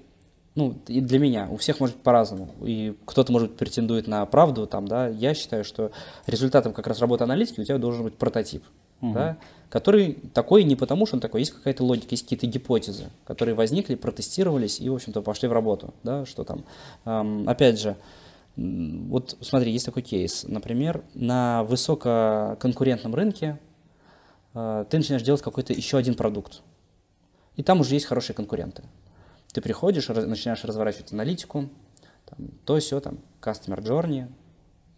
ну, 0.55 0.75
и 0.87 1.01
для 1.01 1.19
меня, 1.19 1.47
у 1.49 1.57
всех 1.57 1.79
может 1.79 1.97
быть 1.97 2.03
по-разному. 2.03 2.53
И 2.61 2.95
кто-то, 3.05 3.31
может 3.31 3.49
быть, 3.49 3.57
претендует 3.57 4.07
на 4.07 4.25
правду, 4.25 4.65
там, 4.67 4.87
да. 4.87 5.07
Я 5.07 5.33
считаю, 5.33 5.63
что 5.63 5.91
результатом 6.27 6.73
как 6.73 6.87
раз 6.87 6.99
работы 6.99 7.25
аналитики 7.25 7.59
у 7.59 7.63
тебя 7.63 7.77
должен 7.77 8.03
быть 8.03 8.15
прототип, 8.17 8.63
да, 9.01 9.37
который 9.69 10.13
такой 10.33 10.63
не 10.63 10.75
потому, 10.75 11.05
что 11.05 11.15
он 11.15 11.21
такой. 11.21 11.41
Есть 11.41 11.51
какая-то 11.53 11.83
логика, 11.83 12.07
есть 12.11 12.23
какие-то 12.23 12.47
гипотезы, 12.47 13.05
которые 13.25 13.55
возникли, 13.55 13.95
протестировались 13.95 14.79
и, 14.79 14.89
в 14.89 14.95
общем-то, 14.95 15.21
пошли 15.21 15.47
в 15.47 15.53
работу, 15.53 15.93
да, 16.03 16.25
что 16.25 16.43
там. 16.43 16.63
Ам, 17.05 17.47
Опять 17.47 17.79
же, 17.79 17.95
вот 18.55 19.37
смотри, 19.41 19.71
есть 19.71 19.85
такой 19.85 20.01
кейс. 20.01 20.43
Например, 20.47 21.03
на 21.13 21.63
высококонкурентном 21.63 23.15
рынке 23.15 23.57
э, 24.53 24.85
ты 24.89 24.97
начинаешь 24.97 25.23
делать 25.23 25.41
какой-то 25.41 25.73
еще 25.73 25.97
один 25.97 26.15
продукт. 26.15 26.61
И 27.55 27.63
там 27.63 27.79
уже 27.81 27.93
есть 27.93 28.05
хорошие 28.05 28.35
конкуренты. 28.35 28.83
Ты 29.53 29.61
приходишь, 29.61 30.09
раз- 30.09 30.25
начинаешь 30.25 30.63
разворачивать 30.63 31.13
аналитику, 31.13 31.69
там, 32.25 32.47
то 32.65 32.77
все, 32.79 32.99
там, 32.99 33.19
customer 33.41 33.81
journey, 33.81 34.27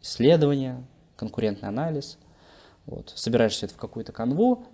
исследование, 0.02 0.84
конкурентный 1.16 1.70
анализ. 1.70 2.18
Вот, 2.86 3.12
собираешь 3.16 3.54
все 3.54 3.68
это 3.68 3.76
в 3.76 3.78
какую-то 3.78 4.12
канву 4.12 4.66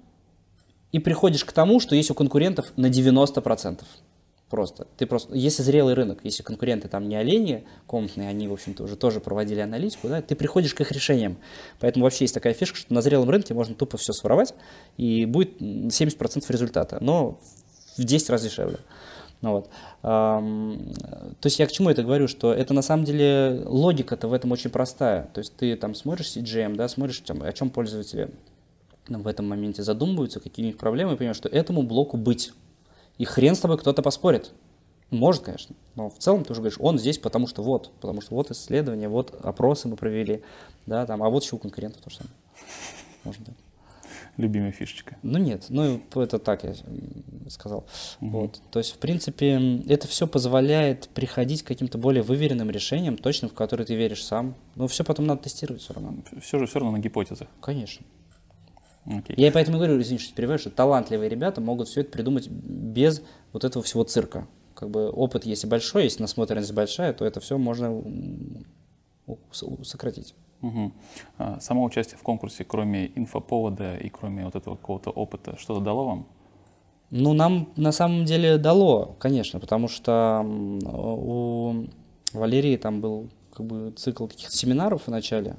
и 0.91 0.99
приходишь 0.99 1.45
к 1.45 1.51
тому, 1.51 1.80
что 1.80 1.95
есть 1.95 2.12
у 2.12 2.14
конкурентов 2.14 2.72
на 2.78 2.88
90%. 2.88 3.84
Просто. 4.49 4.88
Ты 4.97 5.05
просто, 5.05 5.36
если 5.36 5.62
зрелый 5.62 5.93
рынок, 5.93 6.20
если 6.24 6.41
конкуренты 6.41 6.88
там 6.88 7.10
не 7.10 7.18
олени 7.18 7.68
комнатные, 7.86 8.30
они, 8.30 8.47
в 8.47 8.53
общем-то, 8.53 8.84
уже 8.84 8.95
тоже 8.95 9.20
проводили 9.20 9.60
аналитику, 9.60 10.08
да, 10.08 10.22
ты 10.22 10.36
приходишь 10.36 10.74
к 10.74 10.80
их 10.80 10.91
решениям. 10.93 11.38
Поэтому 11.82 12.05
вообще 12.05 12.24
есть 12.24 12.34
такая 12.34 12.53
фишка, 12.53 12.78
что 12.78 12.93
на 12.93 13.01
зрелом 13.01 13.30
рынке 13.30 13.53
можно 13.53 13.76
тупо 13.76 13.97
все 13.97 14.14
своровать, 14.14 14.53
и 14.95 15.26
будет 15.26 15.62
м, 15.62 15.89
70% 15.89 16.45
результата, 16.49 16.97
но 17.01 17.41
в 17.97 18.05
10 18.05 18.30
раз 18.30 18.43
дешевле. 18.43 18.78
Ну 19.41 19.51
вот. 19.51 19.69
То 20.01 21.43
есть 21.43 21.59
я 21.59 21.67
к 21.67 21.71
чему 21.71 21.89
это 21.89 22.03
говорю, 22.03 22.27
что 22.27 22.53
это 22.53 22.73
на 22.73 22.81
самом 22.81 23.05
деле 23.05 23.61
логика-то 23.65 24.27
в 24.27 24.33
этом 24.33 24.51
очень 24.51 24.71
простая. 24.71 25.29
То 25.33 25.39
есть 25.39 25.55
ты 25.55 25.75
там 25.75 25.93
смотришь 25.93 26.35
CGM, 26.35 26.75
да, 26.75 26.88
смотришь, 26.88 27.21
о 27.27 27.53
чем 27.53 27.69
пользователи 27.69 28.31
в 29.07 29.27
этом 29.27 29.47
моменте 29.47 29.83
задумываются, 29.83 30.39
какие 30.39 30.65
у 30.65 30.67
них 30.67 30.77
проблемы, 30.77 31.13
и 31.13 31.15
понимаешь, 31.15 31.38
что 31.38 31.49
этому 31.49 31.83
блоку 31.83 32.17
быть. 32.17 32.51
И 33.17 33.25
хрен 33.25 33.55
с 33.55 33.59
тобой 33.59 33.77
кто-то 33.77 34.01
поспорит. 34.01 34.51
Может, 35.09 35.43
конечно, 35.43 35.75
но 35.95 36.09
в 36.09 36.17
целом 36.17 36.43
ты 36.43 36.51
уже 36.51 36.61
говоришь, 36.61 36.79
он 36.81 36.99
здесь, 36.99 37.17
потому 37.17 37.47
что 37.47 37.63
вот, 37.63 37.91
потому 38.01 38.19
что 38.19 38.35
вот 38.35 38.51
исследования, 38.51 39.07
вот 39.07 39.33
опросы 39.41 39.88
мы 39.88 39.95
провели, 39.95 40.43
да, 40.85 41.05
там, 41.05 41.23
а 41.23 41.29
вот 41.29 41.43
еще 41.43 41.55
у 41.55 41.59
конкурентов 41.59 42.01
то 42.01 42.09
же 42.09 42.17
самое. 42.17 42.35
Может 43.23 43.41
быть. 43.43 43.55
Любимая 44.38 44.71
фишечка. 44.71 45.17
Ну 45.23 45.39
нет, 45.39 45.65
ну 45.69 45.99
это 46.15 46.38
так 46.38 46.63
я 46.63 46.75
сказал. 47.49 47.88
Вот. 48.19 48.61
То 48.69 48.77
есть, 48.79 48.93
в 48.93 48.99
принципе, 48.99 49.81
это 49.88 50.07
все 50.07 50.27
позволяет 50.27 51.09
приходить 51.09 51.63
к 51.63 51.67
каким-то 51.67 51.97
более 51.97 52.21
выверенным 52.21 52.69
решениям, 52.69 53.17
точно 53.17 53.49
в 53.49 53.53
которые 53.53 53.88
ты 53.88 53.95
веришь 53.95 54.23
сам. 54.23 54.55
Но 54.75 54.88
все 54.88 55.03
потом 55.03 55.25
надо 55.25 55.43
тестировать 55.43 55.81
все 55.81 55.93
равно. 55.93 56.17
Все 56.39 56.59
же 56.59 56.67
все 56.67 56.79
равно 56.79 56.97
на 56.97 57.01
гипотезах. 57.01 57.47
Конечно. 57.61 58.05
Окей. 59.05 59.35
Я 59.38 59.47
и 59.47 59.51
поэтому 59.51 59.77
говорю, 59.77 59.99
извините, 59.99 60.25
что 60.25 60.35
перебиваю, 60.35 60.59
что 60.59 60.69
талантливые 60.69 61.29
ребята 61.29 61.59
могут 61.59 61.88
все 61.88 62.01
это 62.01 62.11
придумать 62.11 62.47
без 62.47 63.23
вот 63.53 63.63
этого 63.63 63.83
всего 63.83 64.03
цирка. 64.03 64.47
Как 64.75 64.91
бы 64.91 65.09
опыт, 65.09 65.45
если 65.47 65.65
большой, 65.65 66.03
если 66.03 66.21
насмотренность 66.21 66.73
большая, 66.73 67.13
то 67.13 67.25
это 67.25 67.39
все 67.39 67.57
можно 67.57 68.03
сократить. 69.81 70.35
Мгм. 70.62 70.93
А, 71.38 71.60
Само 71.60 71.84
участие 71.84 72.18
в 72.18 72.24
конкурсе, 72.24 72.64
кроме 72.64 73.12
инфоповода 73.16 73.95
и 73.97 74.10
кроме 74.10 74.45
вот 74.45 74.55
этого 74.55 74.76
какого-то 74.76 75.12
опыта, 75.12 75.58
что-то 75.58 75.82
дало 75.82 76.05
вам? 76.05 76.28
Ну, 77.10 77.34
нам 77.34 77.70
на 77.78 77.91
самом 77.91 78.26
деле 78.26 78.58
дало, 78.58 79.16
конечно, 79.20 79.60
потому 79.60 79.88
что 79.88 80.43
у 80.45 81.86
Валерии 82.34 82.76
там 82.76 82.99
был 82.99 83.30
как 83.53 83.66
бы 83.66 83.91
цикл 83.95 84.28
каких-то 84.28 84.55
семинаров 84.55 85.03
в 85.03 85.08
начале, 85.08 85.55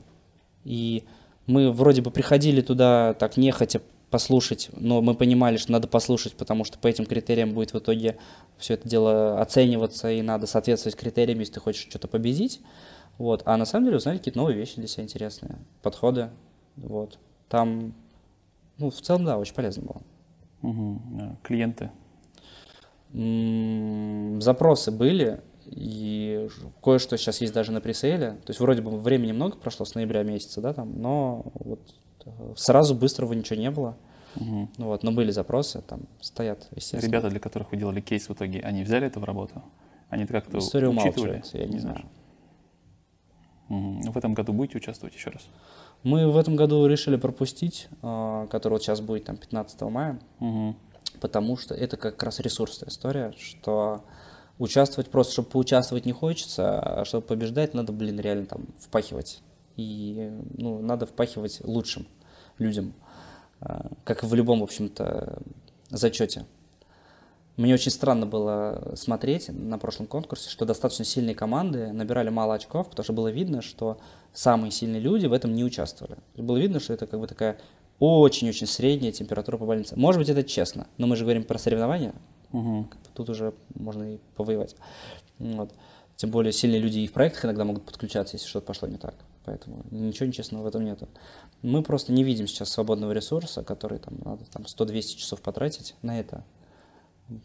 и 0.65 1.05
мы 1.47 1.73
вроде 1.73 2.03
бы 2.03 2.11
приходили 2.11 2.61
туда 2.61 3.15
так 3.15 3.39
нехотя 3.39 3.81
послушать, 4.11 4.69
но 4.73 5.01
мы 5.01 5.15
понимали, 5.15 5.57
что 5.57 5.73
надо 5.73 5.89
послушать, 5.89 6.35
потому 6.35 6.65
что 6.65 6.79
по 6.79 6.87
этим 6.87 7.07
критериям 7.07 7.53
будет 7.53 7.73
в 7.73 7.79
итоге 7.79 8.17
все 8.59 8.75
это 8.75 8.89
дело 8.89 9.41
оцениваться, 9.41 10.11
и 10.11 10.23
надо 10.23 10.47
соответствовать 10.47 10.97
критериям, 10.97 11.39
если 11.41 11.55
ты 11.55 11.61
хочешь 11.61 11.87
что-то 11.89 12.09
победить. 12.09 12.61
Вот. 13.19 13.43
А 13.45 13.57
на 13.57 13.65
самом 13.65 13.87
деле 13.87 13.97
узнали 13.97 14.19
какие-то 14.19 14.39
новые 14.39 14.57
вещи 14.57 14.77
для 14.77 14.87
себя 14.87 15.05
интересные, 15.05 15.57
подходы. 15.83 16.31
Вот. 16.77 17.19
Там, 17.49 17.95
ну, 18.79 18.91
в 18.91 19.01
целом, 19.01 19.25
да, 19.25 19.39
очень 19.39 19.55
полезно 19.55 19.83
было. 19.83 20.03
А, 20.63 21.37
Клиенты. 21.43 21.91
М, 23.13 24.41
Запросы 24.41 24.91
были, 24.91 25.41
и 25.67 26.49
кое-что 26.83 27.17
сейчас 27.17 27.41
есть 27.41 27.53
даже 27.53 27.73
на 27.73 27.81
пресейле. 27.81 28.33
То 28.45 28.51
есть 28.51 28.61
вроде 28.61 28.83
бы 28.83 28.97
времени 28.97 29.33
много 29.33 29.57
прошло 29.57 29.85
с 29.85 29.95
ноября 29.95 30.23
месяца, 30.23 30.61
да, 30.61 30.73
там, 30.73 31.01
но 31.01 31.45
вот 31.55 31.81
э, 32.25 32.31
сразу 32.57 32.95
быстрого 32.95 33.33
ничего 33.33 33.59
не 33.59 33.71
было. 33.71 33.97
Ну 34.37 34.69
Вот, 34.77 35.03
но 35.03 35.11
были 35.11 35.31
запросы, 35.31 35.83
там 35.83 36.03
стоят, 36.21 36.69
естественно. 36.75 37.11
Ребята, 37.11 37.31
для 37.31 37.41
которых 37.41 37.73
вы 37.73 37.77
делали 37.77 38.01
кейс 38.01 38.29
в 38.29 38.33
итоге, 38.33 38.61
они 38.61 38.85
взяли 38.85 39.07
это 39.07 39.19
в 39.19 39.25
работу? 39.25 39.63
Они 40.11 40.27
как-то 40.27 40.59
История 40.59 40.89
учитывали? 40.89 41.43
я 41.55 41.67
не 41.67 41.79
знаю. 41.79 42.05
В 43.69 44.17
этом 44.17 44.35
году 44.35 44.53
будете 44.53 44.79
участвовать 44.79 45.15
еще 45.15 45.31
раз? 45.31 45.43
Мы 46.03 46.31
в 46.31 46.37
этом 46.37 46.57
году 46.57 46.87
решили 46.87 47.17
пропустить, 47.17 47.89
а, 48.03 48.47
который 48.47 48.75
вот 48.75 48.83
сейчас 48.83 49.01
будет 49.01 49.25
там 49.25 49.37
15 49.37 49.91
мая, 49.91 50.19
Мгм. 50.39 50.77
потому 51.21 51.57
что 51.57 51.75
это 51.75 51.97
как 51.97 52.23
раз 52.23 52.41
ресурсная 52.41 52.89
история, 52.89 53.33
что 53.37 54.05
участвовать 54.59 55.11
просто, 55.11 55.33
чтобы 55.35 55.49
поучаствовать 55.51 56.07
не 56.07 56.13
хочется, 56.13 56.81
а 56.81 57.05
чтобы 57.05 57.27
побеждать, 57.27 57.75
надо, 57.75 57.93
блин, 57.93 58.19
реально 58.21 58.47
там 58.47 58.67
впахивать. 58.79 59.43
И, 59.77 60.33
ну, 60.57 60.81
надо 60.81 61.07
впахивать 61.07 61.61
лучшим 61.65 62.07
людям, 62.59 62.95
а, 63.61 63.91
как 64.05 64.23
и 64.23 64.27
в 64.27 64.35
любом, 64.35 64.61
в 64.61 64.65
общем-то, 64.65 65.43
зачете. 65.91 66.47
Мне 67.59 67.75
очень 67.75 67.91
странно 67.91 68.25
было 68.25 68.93
смотреть 68.95 69.49
на 69.49 69.79
прошлом 69.79 70.07
конкурсе, 70.07 70.49
что 70.49 70.65
достаточно 70.65 71.05
сильные 71.05 71.35
команды 71.35 71.93
набирали 71.93 72.29
мало 72.29 72.55
очков, 72.55 72.89
потому 72.89 73.03
что 73.03 73.13
было 73.13 73.33
видно, 73.33 73.63
что 73.63 73.99
самые 74.33 74.71
сильные 74.71 75.01
люди 75.01 75.27
в 75.27 75.33
этом 75.33 75.53
не 75.53 75.65
участвовали. 75.65 76.19
Было 76.37 76.57
видно, 76.57 76.79
что 76.79 76.93
это 76.93 77.09
как 77.09 77.19
бы 77.19 77.27
такая 77.27 77.59
очень-очень 77.99 78.69
средняя 78.69 79.11
температура 79.11 79.57
по 79.57 79.67
больнице. 79.67 79.97
Может 79.97 80.21
быть, 80.21 80.29
это 80.29 80.45
честно, 80.45 80.87
но 80.99 81.09
мы 81.09 81.17
же 81.17 81.25
говорим 81.25 81.43
про 81.43 81.59
соревнования, 81.59 82.15
бы 82.53 82.87
тут 83.15 83.29
уже 83.29 83.53
можно 83.75 84.15
и 84.15 84.19
повоевать. 84.37 84.77
Вот. 85.41 85.73
Тем 86.15 86.31
более 86.31 86.53
сильные 86.53 86.81
люди 86.81 87.01
и 87.01 87.09
в 87.09 87.13
проектах 87.13 87.45
иногда 87.45 87.65
могут 87.65 87.85
подключаться, 87.85 88.37
если 88.37 88.47
что-то 88.47 88.67
пошло 88.67 88.87
не 88.87 88.99
так. 88.99 89.17
Поэтому 89.45 89.85
ничего 89.91 90.27
нечестного 90.27 90.63
в 90.63 90.67
этом 90.69 90.85
нету. 90.85 91.09
Мы 91.63 91.83
просто 91.83 92.13
не 92.13 92.23
видим 92.23 92.47
сейчас 92.47 92.69
свободного 92.71 93.11
ресурса, 93.11 93.65
который 93.65 93.99
там 93.99 94.15
надо 94.25 94.45
там 94.45 94.63
100-200 94.63 95.17
часов 95.17 95.41
потратить 95.41 95.97
на 96.03 96.21
это. 96.21 96.45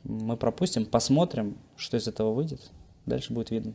Мы 0.04 0.38
пропустим, 0.38 0.86
посмотрим, 0.86 1.58
что 1.76 1.98
из 1.98 2.08
этого 2.08 2.34
выйдет. 2.34 2.72
Дальше 3.06 3.34
будет 3.34 3.52
видно. 3.52 3.74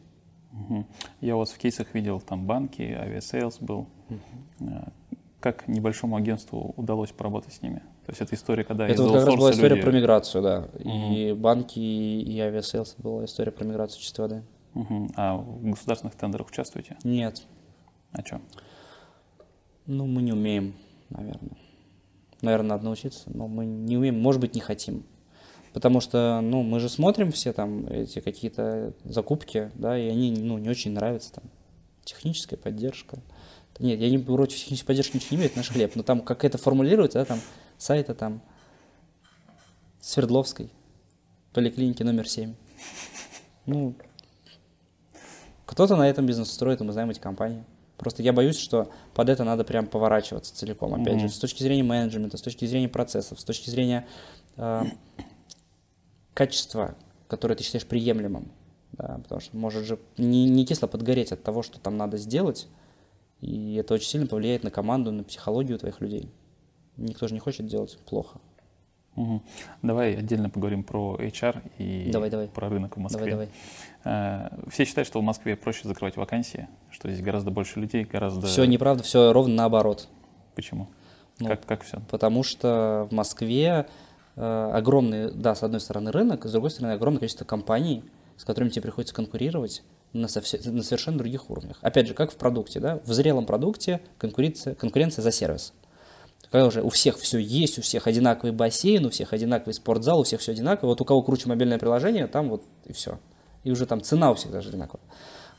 Мгм. 0.53 0.87
Я 1.21 1.37
у 1.37 1.39
вас 1.41 1.51
в 1.51 1.59
кейсах 1.59 1.93
видел, 1.95 2.21
там 2.21 2.47
банки, 2.47 2.83
Aviasales 2.83 3.59
был. 3.61 3.87
А, 4.61 4.89
Как 5.41 5.69
небольшому 5.69 6.17
агентству 6.17 6.73
удалось 6.77 7.13
поработать 7.13 7.53
с 7.55 7.63
ними? 7.63 7.79
То 8.07 8.11
есть 8.13 8.21
это 8.23 8.35
история, 8.35 8.65
когда 8.65 8.89
из 8.89 8.95
это 8.95 9.03
вот 9.05 9.13
как 9.19 9.27
раз 9.27 9.37
была 9.37 9.51
история 9.53 9.75
люди- 9.77 9.83
про 9.85 9.93
миграцию, 9.93 10.43
да. 10.43 10.69
И 10.79 11.33
банки, 11.33 11.79
и, 11.79 12.39
Aviasales 12.41 12.97
была 12.99 13.25
история 13.27 13.53
про 13.53 13.65
миграцию 13.65 14.01
чистой 14.01 14.21
воды. 14.23 14.43
Мгм. 14.75 15.11
А 15.17 15.37
в 15.37 15.63
государственных 15.71 16.15
тендерах 16.17 16.49
участвуете? 16.49 16.97
Нет, 17.05 17.47
А 18.13 18.23
что? 18.25 18.41
ну 19.87 20.07
мы 20.07 20.23
не 20.23 20.33
умеем, 20.33 20.75
наверное. 21.11 21.57
Наверное, 22.43 22.71
надо 22.71 22.85
научиться, 22.85 23.31
но 23.33 23.47
мы 23.49 23.65
не 23.67 23.97
умеем, 23.97 24.21
может 24.21 24.41
быть, 24.41 24.55
не 24.55 24.61
хотим. 24.61 25.05
Потому 25.73 26.01
что, 26.01 26.41
ну, 26.43 26.63
мы 26.63 26.81
же 26.81 26.89
смотрим 26.89 27.31
все 27.33 27.53
там 27.53 27.87
эти 27.87 28.21
какие-то 28.21 28.95
закупки, 29.05 29.71
да, 29.75 29.99
и 29.99 30.09
они, 30.09 30.33
ну, 30.33 30.59
не 30.59 30.69
очень 30.69 30.93
нравятся 30.93 31.35
там. 31.35 31.45
Техническая 32.05 32.59
поддержка. 32.59 33.19
Нет, 33.79 34.01
я 34.01 34.11
не 34.11 34.19
против 34.19 34.59
технической 34.59 34.89
поддержки 34.89 35.17
ничего 35.17 35.31
не 35.33 35.37
имею, 35.37 35.51
это 35.51 35.59
наш 35.59 35.69
хлеб. 35.69 35.93
Но 35.95 36.03
там 36.03 36.21
как 36.21 36.45
это 36.45 36.59
формулируется, 36.59 37.19
да, 37.19 37.25
там 37.25 37.41
сайта 37.77 38.15
там 38.15 38.41
Свердловской, 40.01 40.71
поликлиники 41.53 42.03
номер 42.03 42.29
7. 42.29 42.55
Ну, 43.67 43.95
кто-то 45.67 45.97
на 45.97 46.09
этом 46.09 46.27
бизнес 46.27 46.51
строит, 46.51 46.81
и 46.81 46.85
мы 46.85 46.93
знаем 46.93 47.11
эти 47.11 47.21
компании. 47.21 47.63
Просто 47.99 48.23
я 48.23 48.33
боюсь, 48.33 48.57
что 48.59 48.91
под 49.13 49.29
это 49.29 49.45
надо 49.45 49.65
прям 49.65 49.87
поворачиваться 49.87 50.55
целиком. 50.55 50.95
Опять 50.95 51.17
Мгм. 51.17 51.29
же, 51.29 51.35
с 51.35 51.39
точки 51.39 51.63
зрения 51.63 51.83
менеджмента, 51.83 52.37
с 52.37 52.43
точки 52.43 52.65
зрения 52.65 52.89
процессов, 52.89 53.39
с 53.41 53.45
точки 53.45 53.71
зрения 53.71 54.07
э, 54.57 54.85
качества, 56.39 56.95
которое 57.27 57.57
ты 57.57 57.65
считаешь 57.65 57.85
приемлемым. 57.85 58.53
да, 58.93 59.19
потому 59.25 59.41
что 59.41 59.57
может 59.57 59.85
же 59.85 59.99
не, 60.17 60.49
не 60.49 60.65
кисло 60.65 60.87
подгореть 60.87 61.33
от 61.33 61.43
того, 61.43 61.65
что 61.65 61.81
там 61.81 61.97
надо 61.97 62.17
сделать, 62.17 62.69
и 63.41 63.75
это 63.75 63.95
очень 63.95 64.07
сильно 64.07 64.29
повлияет 64.29 64.63
на 64.63 64.71
команду, 64.71 65.11
на 65.11 65.25
психологию 65.25 65.81
твоих 65.81 66.01
людей. 66.01 66.31
Никто 66.97 67.27
же 67.27 67.35
не 67.35 67.41
хочет 67.41 67.67
делать 67.67 67.99
плохо. 68.07 68.39
Угу. 69.17 69.43
Давай 69.83 70.15
отдельно 70.15 70.49
поговорим 70.49 70.85
про 70.85 71.17
HR 71.17 71.61
и 71.79 72.09
давай, 72.13 72.31
давай. 72.31 72.47
про 72.47 72.69
рынок 72.69 72.97
в 72.97 73.01
Москве. 73.01 73.33
Давай, 73.33 73.49
давай. 74.05 74.51
Э, 74.55 74.71
все 74.71 74.85
считают, 74.85 75.09
что 75.09 75.19
в 75.19 75.25
Москве 75.25 75.57
проще 75.57 75.89
закрывать 75.89 76.17
вакансии, 76.17 76.69
что 76.93 77.11
здесь 77.11 77.25
гораздо 77.25 77.51
больше 77.51 77.81
людей, 77.81 78.05
гораздо... 78.05 78.47
Все 78.47 78.65
неправда, 78.65 79.03
все 79.03 79.33
ровно 79.33 79.57
наоборот. 79.57 80.09
Почему? 80.55 80.87
Ну, 81.41 81.49
как, 81.49 81.67
как 81.67 81.83
все? 81.83 82.01
Потому 82.09 82.45
что 82.45 83.09
в 83.11 83.15
Москве 83.15 83.89
огромный, 84.39 85.33
да, 85.33 85.55
с 85.55 85.63
одной 85.63 85.81
стороны 85.81 86.13
рынок, 86.13 86.47
с 86.47 86.53
другой 86.53 86.71
стороны 86.71 86.93
огромное 86.93 87.21
количество 87.21 87.45
компаний, 87.45 88.05
с 88.37 88.45
которыми 88.45 88.71
тебе 88.71 88.83
приходится 88.83 89.15
конкурировать 89.15 89.83
на, 90.13 90.29
совсем, 90.29 90.61
на 90.77 90.83
совершенно 90.83 91.19
других 91.19 91.51
уровнях. 91.51 91.79
Опять 91.83 92.07
же, 92.07 92.15
как 92.15 92.31
в 92.31 92.37
продукте, 92.37 92.81
да, 92.81 93.01
в 93.05 93.13
зрелом 93.13 93.47
продукте 93.47 94.01
конкуренция, 94.19 94.75
конкуренция 94.75 95.23
за 95.23 95.33
сервис. 95.33 95.73
Когда 96.51 96.67
уже 96.67 96.83
у 96.83 96.89
всех 96.89 97.19
все 97.19 97.39
есть, 97.39 97.79
у 97.79 97.83
всех 97.83 98.07
одинаковый 98.07 98.53
бассейн, 98.53 99.05
у 99.05 99.11
всех 99.11 99.33
одинаковый 99.33 99.75
спортзал, 99.75 100.21
у 100.21 100.23
всех 100.23 100.41
все 100.41 100.53
одинаково. 100.53 100.91
Вот 100.91 101.01
у 101.01 101.05
кого 101.05 101.23
круче 101.23 101.49
мобильное 101.49 101.79
приложение, 101.79 102.27
там 102.27 102.49
вот 102.49 102.63
и 102.87 102.93
все. 102.93 103.19
И 103.65 103.71
уже 103.71 103.85
там 103.85 104.01
цена 104.01 104.31
у 104.31 104.35
всех 104.35 104.53
даже 104.53 104.71
одинаковая. 104.71 105.05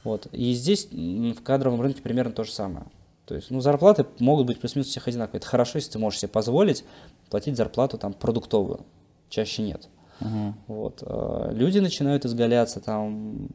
Вот. 0.04 0.28
И 0.32 0.54
здесь 0.54 0.88
в 0.90 1.44
кадровом 1.44 1.82
рынке 1.82 2.02
примерно 2.02 2.32
то 2.32 2.44
же 2.44 2.52
самое. 2.52 2.86
То 3.26 3.36
есть, 3.36 3.52
ну, 3.52 3.62
зарплаты 3.62 4.08
могут 4.18 4.48
быть 4.48 4.60
плюс-минус 4.60 4.88
всех 4.88 5.08
одинаковые. 5.08 5.38
Это 5.38 5.46
хорошо, 5.48 5.78
если 5.78 5.92
ты 5.92 6.00
можешь 6.00 6.22
себе 6.22 6.30
позволить 6.30 6.84
платить 7.30 7.58
зарплату 7.58 7.98
там 7.98 8.14
продуктовую. 8.14 8.86
Чаще 9.30 9.62
нет. 9.64 9.90
Угу. 10.22 10.54
Вот. 10.68 11.04
А 11.06 11.52
люди 11.52 11.80
начинают 11.80 12.26
изгаляться 12.26 12.80
там, 12.80 13.50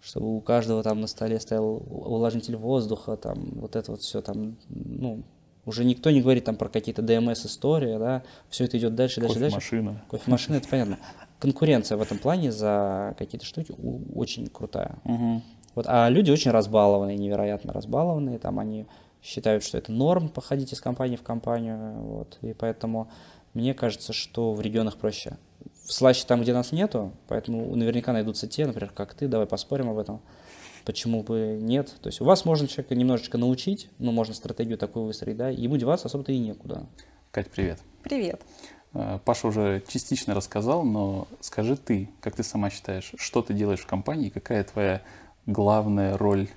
чтобы 0.00 0.36
у 0.36 0.40
каждого 0.40 0.82
там 0.82 1.00
на 1.00 1.06
столе 1.06 1.40
стоял 1.40 1.82
увлажнитель 1.90 2.56
воздуха, 2.56 3.16
там 3.16 3.50
вот 3.56 3.76
это 3.76 3.90
вот 3.90 4.00
все 4.00 4.20
там, 4.22 4.56
ну, 4.68 5.22
уже 5.66 5.84
никто 5.84 6.10
не 6.10 6.22
говорит 6.22 6.44
там 6.44 6.56
про 6.56 6.68
какие-то 6.68 7.02
DMS-истории, 7.02 7.98
да, 7.98 8.22
все 8.48 8.64
это 8.64 8.78
идет 8.78 8.94
дальше, 8.94 9.20
дальше, 9.20 9.38
дальше. 9.38 9.56
Кофемашина. 9.56 10.02
Кофемашина, 10.08 10.56
это 10.56 10.68
понятно. 10.68 10.98
Конкуренция 11.40 11.98
в 11.98 12.02
этом 12.02 12.18
плане 12.18 12.52
за 12.52 13.14
какие-то 13.18 13.44
штуки 13.44 13.74
очень 14.14 14.46
крутая. 14.46 14.98
Угу. 15.04 15.42
Вот, 15.74 15.86
а 15.88 16.08
люди 16.08 16.30
очень 16.30 16.50
разбалованные, 16.50 17.18
невероятно 17.18 17.72
разбалованные, 17.72 18.38
там 18.38 18.58
они 18.58 18.86
считают, 19.22 19.64
что 19.64 19.78
это 19.78 19.92
норм 19.92 20.28
походить 20.28 20.72
из 20.72 20.80
компании 20.80 21.16
в 21.16 21.22
компанию, 21.22 21.94
вот, 22.00 22.38
и 22.42 22.52
поэтому 22.52 23.10
мне 23.54 23.74
кажется, 23.74 24.12
что 24.12 24.52
в 24.52 24.60
регионах 24.60 24.96
проще. 24.96 25.36
В 25.84 25.92
слаще 25.92 26.24
там, 26.26 26.42
где 26.42 26.52
нас 26.52 26.72
нету, 26.72 27.12
поэтому 27.28 27.74
наверняка 27.74 28.12
найдутся 28.12 28.46
те, 28.46 28.66
например, 28.66 28.90
как 28.94 29.14
ты, 29.14 29.26
давай 29.26 29.46
поспорим 29.46 29.88
об 29.88 29.98
этом, 29.98 30.20
почему 30.84 31.22
бы 31.22 31.58
нет. 31.60 31.94
То 32.02 32.08
есть 32.08 32.20
у 32.20 32.24
вас 32.24 32.44
можно 32.44 32.68
человека 32.68 32.94
немножечко 32.94 33.38
научить, 33.38 33.88
ну, 33.98 34.12
можно 34.12 34.34
стратегию 34.34 34.78
такую 34.78 35.06
выстроить, 35.06 35.36
да, 35.36 35.48
ему 35.48 35.76
деваться 35.76 36.06
особо-то 36.06 36.32
и 36.32 36.38
некуда. 36.38 36.86
Кать, 37.30 37.50
привет. 37.50 37.80
Привет. 38.02 38.42
А, 38.92 39.18
Паша 39.18 39.48
уже 39.48 39.82
частично 39.88 40.34
рассказал, 40.34 40.84
но 40.84 41.26
скажи 41.40 41.76
ты, 41.76 42.10
как 42.20 42.36
ты 42.36 42.42
сама 42.42 42.70
считаешь, 42.70 43.12
что 43.16 43.42
ты 43.42 43.54
делаешь 43.54 43.80
в 43.80 43.86
компании, 43.86 44.28
какая 44.28 44.64
твоя 44.64 45.02
главная 45.46 46.16
роль? 46.16 46.48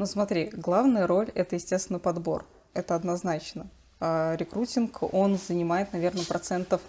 Ну 0.00 0.06
смотри, 0.06 0.48
главная 0.54 1.06
роль– 1.06 1.30
это, 1.34 1.56
естественно, 1.56 1.98
подбор. 1.98 2.46
Это 2.72 2.94
однозначно. 2.94 3.68
А 4.00 4.34
рекрутинг, 4.34 5.02
он 5.12 5.36
занимает, 5.36 5.92
наверное, 5.92 6.24
процентов 6.24 6.80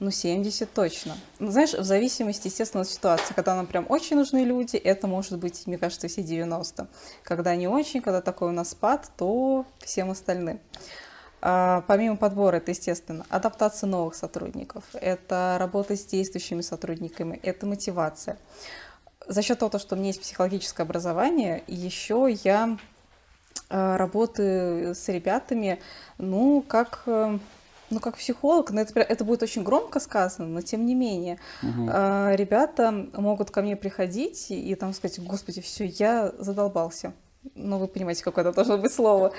ну, 0.00 0.10
70 0.10 0.72
точно. 0.72 1.16
Ну, 1.38 1.52
знаешь, 1.52 1.74
в 1.74 1.84
зависимости, 1.84 2.48
естественно, 2.48 2.80
от 2.80 2.88
ситуации. 2.88 3.34
Когда 3.34 3.54
нам 3.54 3.68
прям 3.68 3.86
очень 3.88 4.16
нужны 4.16 4.38
люди, 4.38 4.74
это 4.74 5.06
может 5.06 5.38
быть, 5.38 5.64
мне 5.68 5.78
кажется, 5.78 6.08
все 6.08 6.24
90. 6.24 6.88
Когда 7.22 7.54
не 7.54 7.68
очень, 7.68 8.02
когда 8.02 8.20
такой 8.20 8.48
у 8.48 8.52
нас 8.52 8.70
спад, 8.70 9.12
то 9.16 9.64
всем 9.78 10.10
остальным. 10.10 10.58
А, 11.40 11.84
помимо 11.86 12.16
подбора, 12.16 12.56
это, 12.56 12.72
естественно, 12.72 13.24
адаптация 13.28 13.86
новых 13.86 14.16
сотрудников, 14.16 14.82
это 14.94 15.56
работа 15.60 15.96
с 15.96 16.04
действующими 16.04 16.62
сотрудниками, 16.62 17.38
это 17.44 17.64
мотивация. 17.66 18.38
За 19.26 19.42
счет 19.42 19.58
того, 19.58 19.78
что 19.78 19.94
у 19.94 19.98
меня 19.98 20.08
есть 20.08 20.20
психологическое 20.20 20.82
образование, 20.82 21.62
еще 21.66 22.28
я 22.44 22.76
а, 23.70 23.96
работаю 23.96 24.94
с 24.94 25.08
ребятами, 25.08 25.80
ну, 26.18 26.62
как 26.66 27.02
э, 27.06 27.38
ну, 27.90 28.00
как 28.00 28.16
психолог, 28.16 28.70
но 28.70 28.80
это, 28.80 29.00
это 29.00 29.24
будет 29.24 29.42
очень 29.42 29.62
громко 29.62 30.00
сказано, 30.00 30.48
но 30.48 30.60
тем 30.60 30.84
не 30.84 30.94
менее, 30.94 31.38
Угу. 31.62 31.88
э, 31.90 32.36
ребята 32.36 32.90
могут 33.14 33.50
ко 33.50 33.62
мне 33.62 33.76
приходить 33.76 34.50
и, 34.50 34.70
и 34.70 34.74
там 34.74 34.92
сказать, 34.92 35.18
господи, 35.20 35.60
все, 35.60 35.86
я 35.86 36.32
задолбался. 36.38 37.12
Ну, 37.54 37.78
вы 37.78 37.88
понимаете, 37.88 38.24
какое 38.24 38.44
это 38.44 38.54
должно 38.54 38.78
быть 38.78 38.92
слово. 38.92 39.32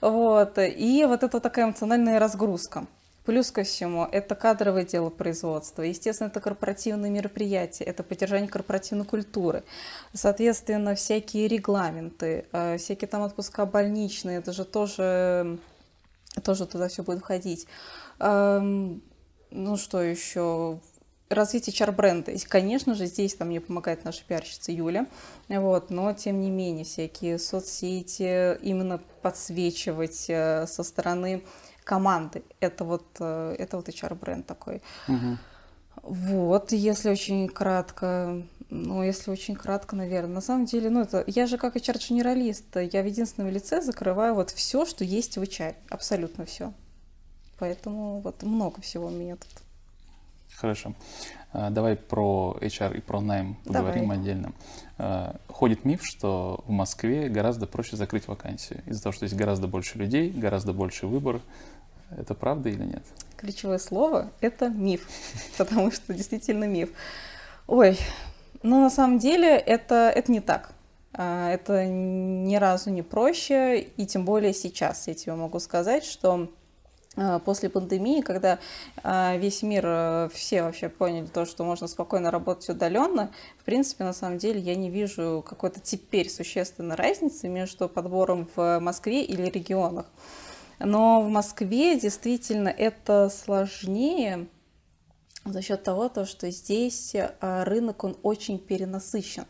Вот. 0.00 0.58
И 0.58 1.04
вот 1.06 1.22
это 1.22 1.36
вот 1.36 1.42
такая 1.42 1.66
эмоциональная 1.66 2.18
разгрузка. 2.18 2.86
Плюс 3.28 3.50
ко 3.50 3.62
всему, 3.62 4.06
это 4.06 4.34
кадровое 4.34 4.86
дело 4.86 5.10
производства. 5.10 5.82
Естественно, 5.82 6.28
это 6.28 6.40
корпоративные 6.40 7.10
мероприятия, 7.10 7.84
это 7.84 8.02
поддержание 8.02 8.48
корпоративной 8.48 9.04
культуры. 9.04 9.64
Соответственно, 10.14 10.94
всякие 10.94 11.46
регламенты, 11.46 12.46
э, 12.52 12.78
всякие 12.78 13.06
там 13.06 13.20
отпуска 13.20 13.66
больничные, 13.66 14.38
это 14.38 14.54
же 14.54 14.64
тоже 14.64 15.58
тоже 16.42 16.64
туда 16.64 16.88
все 16.88 17.02
будет 17.02 17.18
входить. 17.18 17.66
Эм, 18.18 19.02
ну 19.50 19.76
что 19.76 20.00
еще? 20.00 20.80
Развитие 21.28 21.74
HR-бренда. 21.74 22.32
Конечно 22.48 22.94
же, 22.94 23.04
здесь 23.04 23.34
там 23.34 23.48
мне 23.48 23.60
помогает 23.60 24.06
наша 24.06 24.24
пиарщица 24.26 24.72
Юля, 24.72 25.06
вот, 25.48 25.90
но 25.90 26.14
тем 26.14 26.40
не 26.40 26.48
менее 26.48 26.86
всякие 26.86 27.38
соцсети 27.38 28.56
именно 28.62 29.02
подсвечивать 29.20 30.30
э, 30.30 30.66
со 30.66 30.82
стороны 30.82 31.42
команды. 31.88 32.42
Это 32.60 32.84
вот, 32.84 33.06
э, 33.18 33.56
это 33.58 33.78
вот 33.78 33.88
HR-бренд 33.88 34.46
такой. 34.46 34.82
Угу. 35.08 35.38
Вот, 36.02 36.72
если 36.72 37.10
очень 37.10 37.48
кратко, 37.48 38.42
ну, 38.68 39.02
если 39.02 39.30
очень 39.30 39.56
кратко, 39.56 39.96
наверное. 39.96 40.34
На 40.34 40.40
самом 40.42 40.66
деле, 40.66 40.90
ну, 40.90 41.00
это 41.00 41.24
я 41.26 41.46
же 41.46 41.56
как 41.56 41.76
HR-генералист, 41.76 42.76
я 42.76 43.02
в 43.02 43.06
единственном 43.06 43.50
лице 43.50 43.80
закрываю 43.80 44.34
вот 44.34 44.50
все, 44.50 44.84
что 44.84 45.02
есть 45.02 45.38
в 45.38 45.42
HR, 45.42 45.74
абсолютно 45.88 46.44
все. 46.44 46.74
Поэтому 47.58 48.20
вот 48.20 48.42
много 48.42 48.82
всего 48.82 49.06
у 49.06 49.10
меня 49.10 49.36
тут. 49.36 49.62
Хорошо. 50.56 50.94
А, 51.52 51.70
давай 51.70 51.96
про 51.96 52.56
HR 52.60 52.98
и 52.98 53.00
про 53.00 53.20
найм 53.20 53.56
поговорим 53.64 54.02
Давай. 54.02 54.18
отдельно. 54.18 54.52
А, 54.98 55.36
Ходит 55.48 55.84
миф, 55.84 56.00
что 56.02 56.62
в 56.66 56.70
Москве 56.70 57.28
гораздо 57.28 57.66
проще 57.66 57.96
закрыть 57.96 58.28
вакансию 58.28 58.82
из-за 58.86 59.02
того, 59.02 59.12
что 59.12 59.24
есть 59.24 59.36
гораздо 59.36 59.66
больше 59.66 59.98
людей, 59.98 60.30
гораздо 60.30 60.72
больше 60.72 61.06
выбор. 61.06 61.40
Это 62.16 62.34
правда 62.34 62.68
или 62.68 62.84
нет? 62.84 63.02
Ключевое 63.36 63.78
слово– 63.78 64.30
это 64.40 64.68
миф, 64.68 65.08
потому 65.58 65.90
что 65.90 66.14
действительно 66.14 66.64
миф. 66.64 66.90
Ой, 67.66 67.98
ну 68.62 68.80
на 68.80 68.90
самом 68.90 69.18
деле 69.18 69.56
это, 69.56 70.12
это 70.14 70.32
не 70.32 70.40
так. 70.40 70.72
А, 71.12 71.50
Это 71.50 71.86
ни 71.86 72.56
разу 72.56 72.90
не 72.90 73.02
проще, 73.02 73.80
и 73.80 74.06
тем 74.06 74.24
более 74.24 74.52
сейчас 74.52 75.08
я 75.08 75.14
тебе 75.14 75.34
могу 75.34 75.58
сказать, 75.58 76.04
что 76.04 76.48
а, 77.16 77.40
после 77.40 77.68
пандемии, 77.68 78.20
когда 78.20 78.60
а, 79.02 79.36
весь 79.36 79.62
мир, 79.62 79.84
э, 79.84 80.28
все 80.32 80.62
вообще 80.62 80.88
поняли 80.88 81.26
то, 81.26 81.44
что 81.44 81.64
можно 81.64 81.88
спокойно 81.88 82.30
работать 82.30 82.68
удаленно, 82.68 83.32
в 83.58 83.64
принципе, 83.64 84.04
на 84.04 84.12
самом 84.12 84.38
деле 84.38 84.60
я 84.60 84.76
не 84.76 84.90
вижу 84.90 85.44
какой-то 85.46 85.80
теперь 85.80 86.30
существенной 86.30 86.94
разницы 86.94 87.48
между 87.48 87.88
подбором 87.88 88.48
в 88.54 88.78
Москве 88.78 89.24
или 89.24 89.50
регионах. 89.50 90.06
Но 90.78 91.22
в 91.22 91.28
Москве 91.28 91.98
действительно 91.98 92.68
это 92.68 93.30
сложнее 93.30 94.46
за 95.44 95.62
счет 95.62 95.82
того, 95.82 96.08
то, 96.08 96.26
что 96.26 96.50
здесь 96.50 97.14
а, 97.14 97.64
рынок, 97.64 98.04
он 98.04 98.16
очень 98.22 98.58
перенасыщен. 98.58 99.46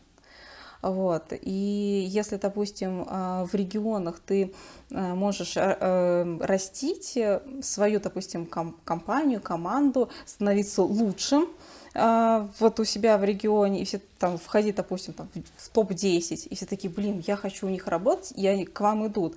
Вот. 0.81 1.33
И 1.41 2.07
если, 2.09 2.37
допустим, 2.37 3.05
а, 3.07 3.45
в 3.45 3.53
регионах 3.53 4.19
ты 4.19 4.53
а, 4.91 5.13
можешь 5.13 5.57
э, 5.57 6.37
растить 6.39 7.17
э, 7.17 7.41
свою, 7.61 7.99
допустим, 7.99 8.45
ком- 8.45 8.77
компанию, 8.85 9.41
команду, 9.41 10.09
становиться 10.25 10.83
лучшим, 10.83 11.49
вот 11.93 12.79
у 12.79 12.83
себя 12.83 13.17
в 13.17 13.23
регионе, 13.23 13.81
и 13.81 13.85
все 13.85 13.99
там 14.19 14.37
входить, 14.37 14.75
допустим, 14.75 15.13
там, 15.13 15.29
в 15.57 15.69
топ-10, 15.69 16.47
и 16.47 16.55
все 16.55 16.65
такие, 16.65 16.93
блин, 16.93 17.23
я 17.25 17.35
хочу 17.35 17.67
у 17.67 17.69
них 17.69 17.87
работать, 17.87 18.31
и 18.35 18.45
они 18.47 18.65
к 18.65 18.79
вам 18.79 19.07
идут, 19.07 19.35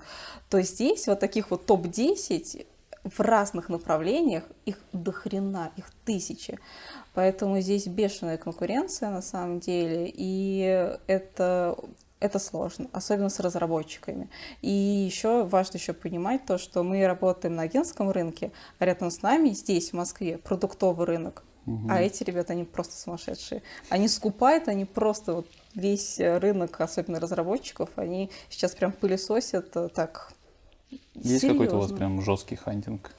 то 0.49 0.61
здесь 0.61 1.07
вот 1.07 1.19
таких 1.19 1.51
вот 1.51 1.65
топ-10 1.65 2.65
в 3.03 3.19
разных 3.19 3.69
направлениях, 3.69 4.43
их 4.65 4.77
до 4.93 5.11
хрена, 5.11 5.71
их 5.75 5.91
тысячи. 6.05 6.59
Поэтому 7.13 7.59
здесь 7.59 7.87
бешеная 7.87 8.37
конкуренция 8.37 9.09
на 9.09 9.21
самом 9.21 9.59
деле, 9.59 10.11
и 10.13 10.97
это, 11.07 11.77
это 12.19 12.39
сложно, 12.39 12.87
особенно 12.91 13.29
с 13.29 13.39
разработчиками. 13.39 14.29
И 14.61 14.71
еще 14.71 15.43
важно 15.43 15.77
еще 15.77 15.93
понимать 15.93 16.45
то, 16.45 16.57
что 16.57 16.83
мы 16.83 17.05
работаем 17.05 17.55
на 17.55 17.63
агентском 17.63 18.09
рынке, 18.09 18.51
а 18.79 18.85
рядом 18.85 19.11
с 19.11 19.21
нами 19.21 19.49
здесь, 19.49 19.89
в 19.89 19.93
Москве, 19.93 20.37
продуктовый 20.37 21.05
рынок. 21.05 21.43
Угу. 21.65 21.87
А 21.89 22.01
эти 22.01 22.23
ребята, 22.23 22.53
они 22.53 22.65
просто 22.65 22.95
сумасшедшие. 22.95 23.61
Они 23.89 24.07
скупают, 24.07 24.67
они 24.67 24.85
просто 24.85 25.33
вот 25.33 25.47
весь 25.75 26.19
рынок, 26.19 26.79
особенно 26.81 27.19
разработчиков, 27.19 27.89
они 27.95 28.29
сейчас 28.49 28.75
прям 28.75 28.91
пылесосят 28.91 29.75
э, 29.75 29.89
так 29.89 30.33
Есть 31.15 31.47
какой-то 31.47 31.77
у 31.77 31.79
вас 31.79 31.91
прям 31.91 32.21
жесткий 32.21 32.55
хантинг? 32.55 33.11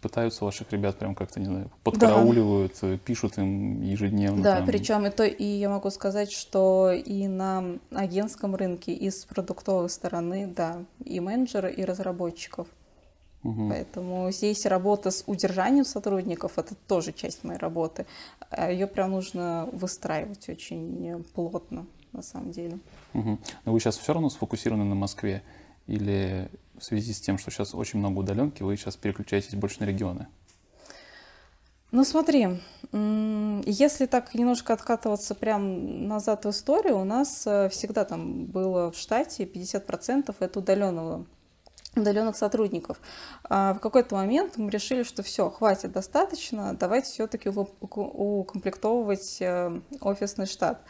Пытаются 0.00 0.44
ваших 0.44 0.72
ребят 0.72 0.98
прям 0.98 1.14
как-то, 1.14 1.40
не 1.40 1.46
знаю, 1.46 1.70
подкарауливают, 1.82 2.76
да. 2.80 2.94
Э, 2.94 2.98
пишут 2.98 3.38
им 3.38 3.82
ежедневно. 3.82 4.42
Да, 4.42 4.56
там. 4.56 4.66
причем 4.66 5.04
это 5.04 5.24
и 5.24 5.44
я 5.44 5.68
могу 5.68 5.90
сказать, 5.90 6.30
что 6.30 6.92
и 6.92 7.26
на 7.28 7.78
агентском 7.92 8.54
рынке, 8.54 8.92
и 8.92 9.10
с 9.10 9.24
продуктовой 9.24 9.88
стороны, 9.88 10.46
да, 10.46 10.84
и 11.04 11.18
менеджеры, 11.20 11.72
и 11.72 11.84
разработчиков. 11.84 12.68
Угу. 13.44 13.68
Поэтому 13.68 14.30
здесь 14.32 14.64
работа 14.64 15.10
с 15.10 15.22
удержанием 15.26 15.84
сотрудников 15.84 16.58
это 16.58 16.74
тоже 16.88 17.12
часть 17.12 17.44
моей 17.44 17.58
работы. 17.58 18.06
А 18.50 18.70
Ее 18.70 18.86
прям 18.86 19.10
нужно 19.10 19.68
выстраивать 19.72 20.48
очень 20.48 21.22
плотно, 21.34 21.86
на 22.12 22.22
самом 22.22 22.52
деле. 22.52 22.78
Угу. 23.12 23.38
Но 23.66 23.72
вы 23.72 23.80
сейчас 23.80 23.98
все 23.98 24.14
равно 24.14 24.30
сфокусированы 24.30 24.84
на 24.84 24.94
Москве? 24.94 25.42
Или 25.86 26.48
в 26.78 26.82
связи 26.82 27.12
с 27.12 27.20
тем, 27.20 27.36
что 27.36 27.50
сейчас 27.50 27.74
очень 27.74 27.98
много 27.98 28.20
удаленки, 28.20 28.62
вы 28.62 28.76
сейчас 28.76 28.96
переключаетесь 28.96 29.54
больше 29.54 29.80
на 29.80 29.84
регионы? 29.84 30.26
Ну 31.92 32.02
смотри, 32.02 32.48
если 32.92 34.06
так 34.06 34.34
немножко 34.34 34.72
откатываться 34.72 35.34
прям 35.36 36.08
назад 36.08 36.44
в 36.44 36.50
историю, 36.50 36.98
у 36.98 37.04
нас 37.04 37.46
э, 37.46 37.68
всегда 37.68 38.04
там 38.04 38.46
было 38.46 38.90
в 38.90 38.96
штате 38.96 39.44
50% 39.44 40.34
это 40.40 40.58
удаленного 40.58 41.24
удаленных 41.96 42.36
сотрудников. 42.36 43.00
А 43.44 43.74
в 43.74 43.80
какой-то 43.80 44.14
момент 44.14 44.56
мы 44.56 44.70
решили, 44.70 45.02
что 45.02 45.22
все, 45.22 45.50
хватит 45.50 45.92
достаточно, 45.92 46.74
давайте 46.74 47.08
все-таки 47.08 47.48
укомплектовывать 47.48 49.38
э, 49.40 49.80
офисный 50.00 50.46
штат. 50.46 50.82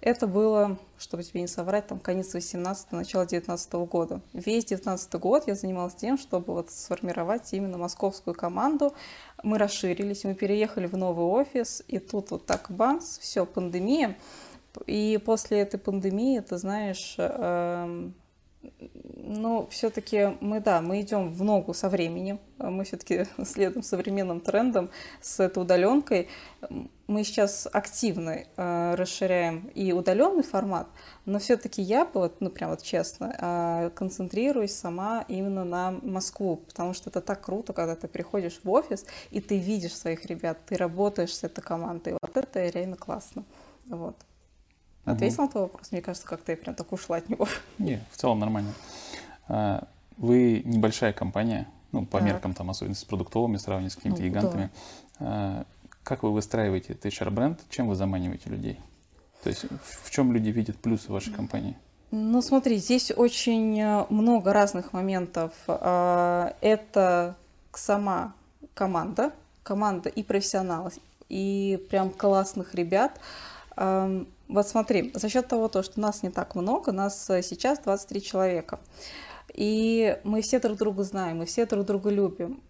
Это 0.00 0.28
было, 0.28 0.78
чтобы 0.96 1.24
тебе 1.24 1.40
не 1.40 1.48
соврать, 1.48 1.88
там 1.88 1.98
конец 1.98 2.32
18 2.32 2.92
начало 2.92 3.26
19 3.26 3.72
года. 3.72 4.20
Весь 4.32 4.66
19 4.66 5.12
год 5.14 5.48
я 5.48 5.56
занималась 5.56 5.96
тем, 5.96 6.16
чтобы 6.18 6.54
вот 6.54 6.70
сформировать 6.70 7.52
именно 7.52 7.78
московскую 7.78 8.34
команду. 8.34 8.94
Мы 9.42 9.58
расширились, 9.58 10.22
мы 10.22 10.34
переехали 10.34 10.86
в 10.86 10.96
новый 10.96 11.26
офис, 11.26 11.82
и 11.88 11.98
тут 11.98 12.30
вот 12.30 12.46
так 12.46 12.66
бамс, 12.70 13.18
все, 13.18 13.44
пандемия. 13.44 14.16
И 14.86 15.20
после 15.24 15.58
этой 15.60 15.80
пандемии, 15.80 16.38
ты 16.40 16.58
знаешь, 16.58 17.16
э 18.62 18.88
ну, 19.28 19.68
все-таки 19.70 20.36
мы, 20.40 20.60
да, 20.60 20.80
мы 20.80 21.02
идем 21.02 21.32
в 21.32 21.44
ногу 21.44 21.74
со 21.74 21.90
временем, 21.90 22.40
мы 22.58 22.84
все-таки 22.84 23.26
следуем 23.44 23.82
современным 23.82 24.40
трендам 24.40 24.90
с 25.20 25.38
этой 25.38 25.62
удаленкой. 25.62 26.28
Мы 27.06 27.24
сейчас 27.24 27.68
активно 27.70 28.30
э, 28.30 28.94
расширяем 28.94 29.70
и 29.74 29.92
удаленный 29.92 30.42
формат, 30.42 30.88
но 31.26 31.38
все-таки 31.38 31.82
я 31.82 32.04
бы, 32.04 32.20
вот, 32.20 32.40
ну, 32.40 32.50
прям 32.50 32.70
вот 32.70 32.82
честно, 32.82 33.34
э, 33.38 33.90
концентрируюсь 33.94 34.74
сама 34.74 35.24
именно 35.28 35.64
на 35.64 35.92
Москву, 36.02 36.56
потому 36.56 36.94
что 36.94 37.10
это 37.10 37.20
так 37.20 37.42
круто, 37.42 37.72
когда 37.72 37.96
ты 37.96 38.08
приходишь 38.08 38.60
в 38.62 38.70
офис, 38.70 39.04
и 39.30 39.40
ты 39.40 39.58
видишь 39.58 39.94
своих 39.94 40.24
ребят, 40.26 40.58
ты 40.66 40.76
работаешь 40.76 41.34
с 41.34 41.44
этой 41.44 41.62
командой, 41.62 42.16
вот 42.20 42.36
это 42.36 42.66
реально 42.66 42.96
классно, 42.96 43.44
вот. 43.86 44.16
Ответил 45.12 45.42
на 45.44 45.48
твой 45.48 45.62
вопрос? 45.64 45.92
Мне 45.92 46.02
кажется, 46.02 46.26
как-то 46.26 46.52
я 46.52 46.56
прям 46.56 46.74
так 46.74 46.92
ушла 46.92 47.16
от 47.16 47.28
него. 47.28 47.46
Не, 47.78 48.02
в 48.10 48.16
целом 48.16 48.38
нормально. 48.38 48.72
А, 49.48 49.86
вы 50.16 50.62
небольшая 50.64 51.12
компания, 51.12 51.68
ну, 51.92 52.04
по 52.04 52.18
так. 52.18 52.26
меркам 52.26 52.54
там, 52.54 52.70
особенно 52.70 52.94
с 52.94 53.04
продуктовыми, 53.04 53.56
сравнивать 53.56 53.92
с 53.92 53.96
какими-то 53.96 54.20
ну, 54.20 54.28
гигантами. 54.28 54.70
Да. 55.18 55.64
Как 56.02 56.22
вы 56.22 56.32
выстраиваете 56.32 56.94
этот 56.94 57.12
HR-бренд? 57.12 57.60
Чем 57.68 57.88
вы 57.88 57.94
заманиваете 57.94 58.48
людей? 58.48 58.80
То 59.42 59.50
есть 59.50 59.66
в 60.02 60.10
чем 60.10 60.32
люди 60.32 60.48
видят 60.48 60.76
плюсы 60.78 61.12
вашей 61.12 61.32
компании? 61.32 61.76
Ну, 62.10 62.40
смотри, 62.40 62.78
здесь 62.78 63.12
очень 63.14 63.78
э, 63.78 64.06
много 64.08 64.52
разных 64.52 64.94
моментов. 64.94 65.52
А, 65.66 66.54
это 66.62 67.36
сама 67.72 68.32
команда, 68.74 69.32
команда 69.62 70.08
и 70.08 70.22
профессионалов, 70.22 70.94
и 71.28 71.84
прям 71.90 72.10
классных 72.10 72.74
ребят. 72.74 73.20
Вот 74.48 74.66
смотри, 74.66 75.12
за 75.14 75.28
счет 75.28 75.46
того, 75.46 75.68
что 75.82 76.00
нас 76.00 76.22
не 76.22 76.30
так 76.30 76.54
много, 76.54 76.90
нас 76.90 77.28
э, 77.28 77.42
сейчас 77.42 77.78
23 77.80 78.22
человека, 78.22 78.80
и 79.52 80.18
мы 80.24 80.40
все 80.40 80.58
друг 80.58 80.78
друга 80.78 81.02
знаем, 81.02 81.38
мы 81.38 81.44
все 81.44 81.66
друг 81.66 81.84
друга 81.84 82.08
любим. 82.10 82.62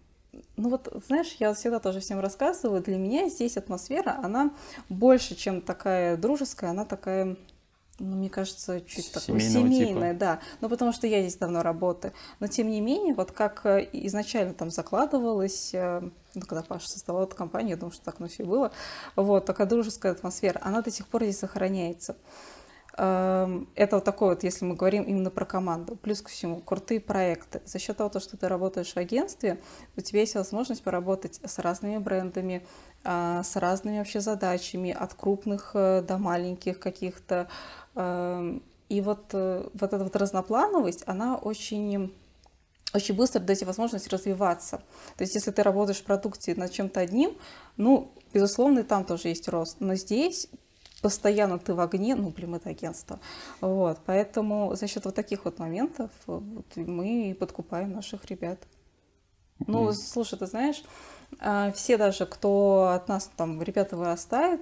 Ну 0.57 0.69
вот, 0.69 0.93
знаешь, 1.07 1.35
я 1.39 1.53
всегда 1.53 1.79
тоже 1.79 2.01
всем 2.01 2.19
рассказываю, 2.19 2.83
для 2.83 2.97
меня 2.97 3.29
здесь 3.29 3.55
атмосфера, 3.55 4.19
она 4.21 4.51
больше, 4.89 5.35
чем 5.35 5.61
такая 5.61 6.17
дружеская, 6.17 6.71
она 6.71 6.83
такая 6.83 7.37
ну, 7.99 8.15
мне 8.15 8.29
кажется, 8.29 8.81
чуть 8.81 9.11
такое 9.11 9.39
семейное, 9.39 10.13
типа. 10.13 10.19
да. 10.19 10.39
Ну, 10.61 10.69
потому 10.69 10.91
что 10.91 11.07
я 11.07 11.21
здесь 11.21 11.37
давно 11.37 11.61
работаю. 11.61 12.13
Но, 12.39 12.47
тем 12.47 12.69
не 12.69 12.81
менее, 12.81 13.13
вот 13.13 13.31
как 13.31 13.65
э, 13.65 13.87
изначально 13.93 14.53
там 14.53 14.71
закладывалось, 14.71 15.71
э, 15.73 16.01
ну, 16.33 16.41
когда 16.41 16.63
Паша 16.63 16.89
создавал 16.89 17.23
эту 17.23 17.35
компанию, 17.35 17.71
я 17.71 17.77
думаю, 17.77 17.93
что 17.93 18.05
так 18.05 18.15
оно 18.19 18.27
все 18.27 18.43
было, 18.43 18.71
вот, 19.15 19.45
такая 19.45 19.67
дружеская 19.67 20.13
атмосфера, 20.13 20.59
она 20.63 20.81
до 20.81 20.91
сих 20.91 21.07
пор 21.07 21.23
здесь 21.23 21.39
сохраняется. 21.39 22.15
Эм, 23.01 23.69
это 23.75 23.95
вот 23.95 24.03
такое 24.03 24.29
вот, 24.31 24.43
если 24.43 24.65
мы 24.65 24.75
говорим 24.75 25.03
именно 25.03 25.29
про 25.29 25.45
команду. 25.45 25.95
Плюс 25.95 26.21
ко 26.21 26.29
всему, 26.29 26.59
крутые 26.59 26.99
проекты. 26.99 27.61
За 27.63 27.79
счет 27.79 27.95
того, 27.95 28.19
что 28.19 28.35
ты 28.35 28.49
работаешь 28.49 28.91
в 28.91 28.97
агентстве, 28.97 29.61
у 29.95 30.01
тебя 30.01 30.19
есть 30.19 30.35
возможность 30.35 30.83
поработать 30.83 31.39
с 31.41 31.59
разными 31.59 31.97
брендами, 31.97 32.65
а, 33.05 33.43
с 33.43 33.55
разными 33.55 33.99
вообще 33.99 34.19
задачами, 34.19 34.91
от 34.91 35.13
крупных 35.13 35.71
э, 35.75 36.01
до 36.01 36.17
маленьких 36.17 36.77
каких-то. 36.79 37.47
Эм, 37.99 38.63
и 38.87 39.01
вот, 39.01 39.25
э, 39.33 39.67
вот 39.73 39.93
эта 39.93 40.03
вот 40.03 40.15
разноплановость, 40.15 41.03
она 41.05 41.35
очень 41.35 42.13
очень 42.91 43.13
быстро 43.13 43.39
дает 43.39 43.59
тебе 43.59 43.67
возможность 43.67 44.07
развиваться. 44.07 44.77
То 45.15 45.23
есть, 45.23 45.35
если 45.35 45.51
ты 45.51 45.61
работаешь 45.61 45.99
в 45.99 46.03
продукте 46.05 46.55
над 46.55 46.71
чем-то 46.71 47.01
одним, 47.01 47.37
ну, 47.77 48.11
безусловно, 48.33 48.79
и 48.79 48.83
там 48.83 49.05
тоже 49.05 49.27
есть 49.27 49.47
рост. 49.47 49.77
Но 49.79 49.93
здесь 49.93 50.47
постоянно 51.01 51.59
ты 51.59 51.75
в 51.75 51.79
огне, 51.81 52.15
ну, 52.15 52.29
блин, 52.29 52.55
это 52.55 52.69
агентство. 52.69 53.19
Вот, 53.61 53.99
поэтому 54.07 54.75
за 54.75 54.87
счет 54.87 55.05
вот 55.05 55.13
таких 55.13 55.45
вот 55.45 55.59
моментов 55.59 56.09
вот, 56.25 56.65
мы 56.77 57.37
подкупаем 57.39 57.91
наших 57.91 58.25
ребят. 58.25 58.59
Ну, 59.67 59.91
слушай, 59.93 60.39
ты 60.39 60.47
знаешь, 60.47 60.81
все 61.73 61.97
даже, 61.97 62.25
кто 62.25 62.91
от 62.93 63.07
нас 63.07 63.31
там, 63.37 63.61
ребята 63.61 63.95
вырастают, 63.95 64.61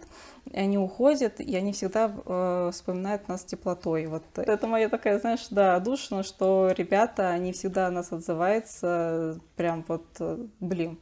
они 0.53 0.77
уходят, 0.77 1.39
и 1.39 1.55
они 1.55 1.73
всегда 1.73 2.13
э, 2.25 2.69
вспоминают 2.71 3.27
нас 3.27 3.43
теплотой. 3.43 4.05
Вот 4.07 4.23
это 4.35 4.67
моя 4.67 4.89
такая, 4.89 5.19
знаешь, 5.19 5.47
да, 5.49 5.79
душно, 5.79 6.23
что 6.23 6.71
ребята, 6.77 7.29
они 7.29 7.51
всегда 7.51 7.87
о 7.87 7.91
нас 7.91 8.11
отзываются, 8.11 9.39
прям 9.55 9.83
вот, 9.87 10.05
э, 10.19 10.45
блин, 10.59 10.99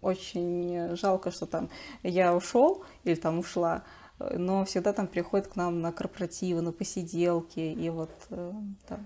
очень 0.00 0.94
жалко, 0.96 1.30
что 1.30 1.46
там 1.46 1.70
я 2.02 2.34
ушел 2.34 2.84
или 3.04 3.14
там 3.14 3.38
ушла, 3.38 3.82
но 4.18 4.64
всегда 4.64 4.92
там 4.92 5.06
приходят 5.06 5.48
к 5.48 5.56
нам 5.56 5.80
на 5.80 5.92
корпоративы, 5.92 6.60
на 6.60 6.72
посиделки, 6.72 7.60
и 7.60 7.90
вот 7.90 8.12
э, 8.30 8.52
да. 8.88 9.00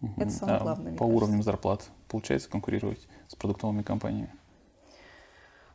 Угу. 0.00 0.14
Это 0.16 0.30
самое 0.30 0.58
а 0.58 0.62
главное. 0.62 0.96
По 0.96 1.04
уровню 1.04 1.42
зарплат 1.42 1.90
получается 2.08 2.48
конкурировать 2.48 3.06
с 3.28 3.34
продуктовыми 3.34 3.82
компаниями? 3.82 4.32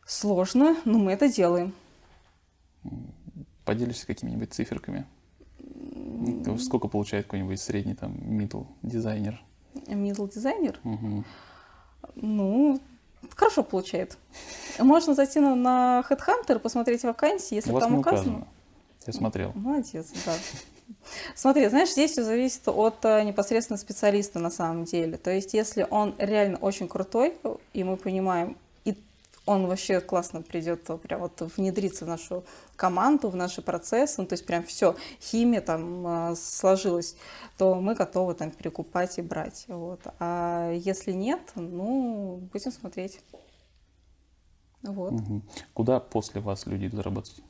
Сложно, 0.05 0.77
но 0.85 0.99
мы 0.99 1.13
это 1.13 1.27
делаем. 1.27 1.73
Поделишься 3.63 4.05
какими-нибудь 4.05 4.53
циферками? 4.53 5.05
Сколько 6.59 6.87
получает 6.87 7.25
какой-нибудь 7.25 7.59
средний 7.59 7.95
там 7.95 8.13
middle 8.13 8.67
дизайнер? 8.83 9.41
Middle 9.73 10.31
дизайнер? 10.31 10.79
Угу. 10.83 11.23
Ну, 12.15 12.79
хорошо 13.35 13.63
получает. 13.63 14.17
Можно 14.79 15.15
зайти 15.15 15.39
на, 15.39 15.55
на 15.55 16.03
Headhunter, 16.09 16.59
посмотреть 16.59 17.03
вакансии, 17.03 17.55
если 17.55 17.71
там 17.71 17.95
указано. 17.95 17.99
указано. 17.99 18.47
Я 19.07 19.13
смотрел. 19.13 19.51
Молодец, 19.55 20.07
да. 20.25 20.33
Смотри, 21.35 21.67
знаешь, 21.67 21.91
здесь 21.91 22.11
все 22.11 22.23
зависит 22.23 22.67
от 22.67 23.03
э, 23.05 23.23
непосредственно 23.23 23.77
специалиста 23.77 24.39
на 24.39 24.51
самом 24.51 24.85
деле. 24.85 25.17
То 25.17 25.31
есть, 25.31 25.53
если 25.53 25.87
он 25.89 26.13
реально 26.19 26.57
очень 26.57 26.87
крутой, 26.87 27.35
и 27.73 27.83
мы 27.83 27.97
понимаем, 27.97 28.55
он 29.45 29.67
вообще 29.67 30.01
классно 30.01 30.41
придет, 30.41 30.89
прям 31.03 31.21
вот 31.21 31.41
внедриться 31.55 32.05
в 32.05 32.07
нашу 32.07 32.43
команду, 32.75 33.29
в 33.29 33.35
наши 33.35 33.61
процессы, 33.61 34.21
ну, 34.21 34.27
то 34.27 34.33
есть 34.33 34.45
прям 34.45 34.63
все, 34.63 34.95
химия 35.21 35.61
там 35.61 36.31
э, 36.31 36.35
сложилась, 36.35 37.15
то 37.57 37.75
мы 37.75 37.95
готовы 37.95 38.33
там 38.33 38.51
перекупать 38.51 39.17
и 39.17 39.21
брать. 39.21 39.65
Вот. 39.67 40.01
А 40.19 40.71
если 40.71 41.11
нет, 41.11 41.41
ну, 41.55 42.47
будем 42.51 42.71
смотреть. 42.71 43.19
Вот. 44.81 45.13
Угу. 45.13 45.41
Куда 45.73 45.99
после 45.99 46.41
вас 46.41 46.65
люди 46.65 46.87
идут 46.87 47.03
работать? 47.03 47.41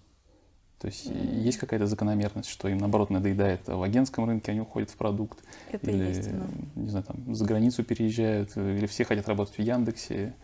То 0.79 0.87
есть 0.87 1.07
mm-hmm. 1.07 1.39
есть 1.39 1.57
какая-то 1.57 1.87
закономерность, 1.87 2.49
что 2.49 2.67
им 2.67 2.77
наоборот 2.77 3.09
надоедает 3.09 3.67
в 3.67 3.81
агентском 3.81 4.25
рынке, 4.25 4.51
они 4.51 4.59
уходят 4.59 4.89
в 4.89 4.97
продукт. 4.97 5.39
Это 5.71 5.89
или, 5.89 6.03
есть, 6.03 6.29
не 6.75 6.89
знаю, 6.89 7.05
там, 7.05 7.33
за 7.33 7.45
границу 7.45 7.83
переезжают, 7.83 8.55
или 8.57 8.85
все 8.85 9.05
хотят 9.05 9.27
работать 9.27 9.57
в 9.57 9.61
Яндексе. 9.61 10.35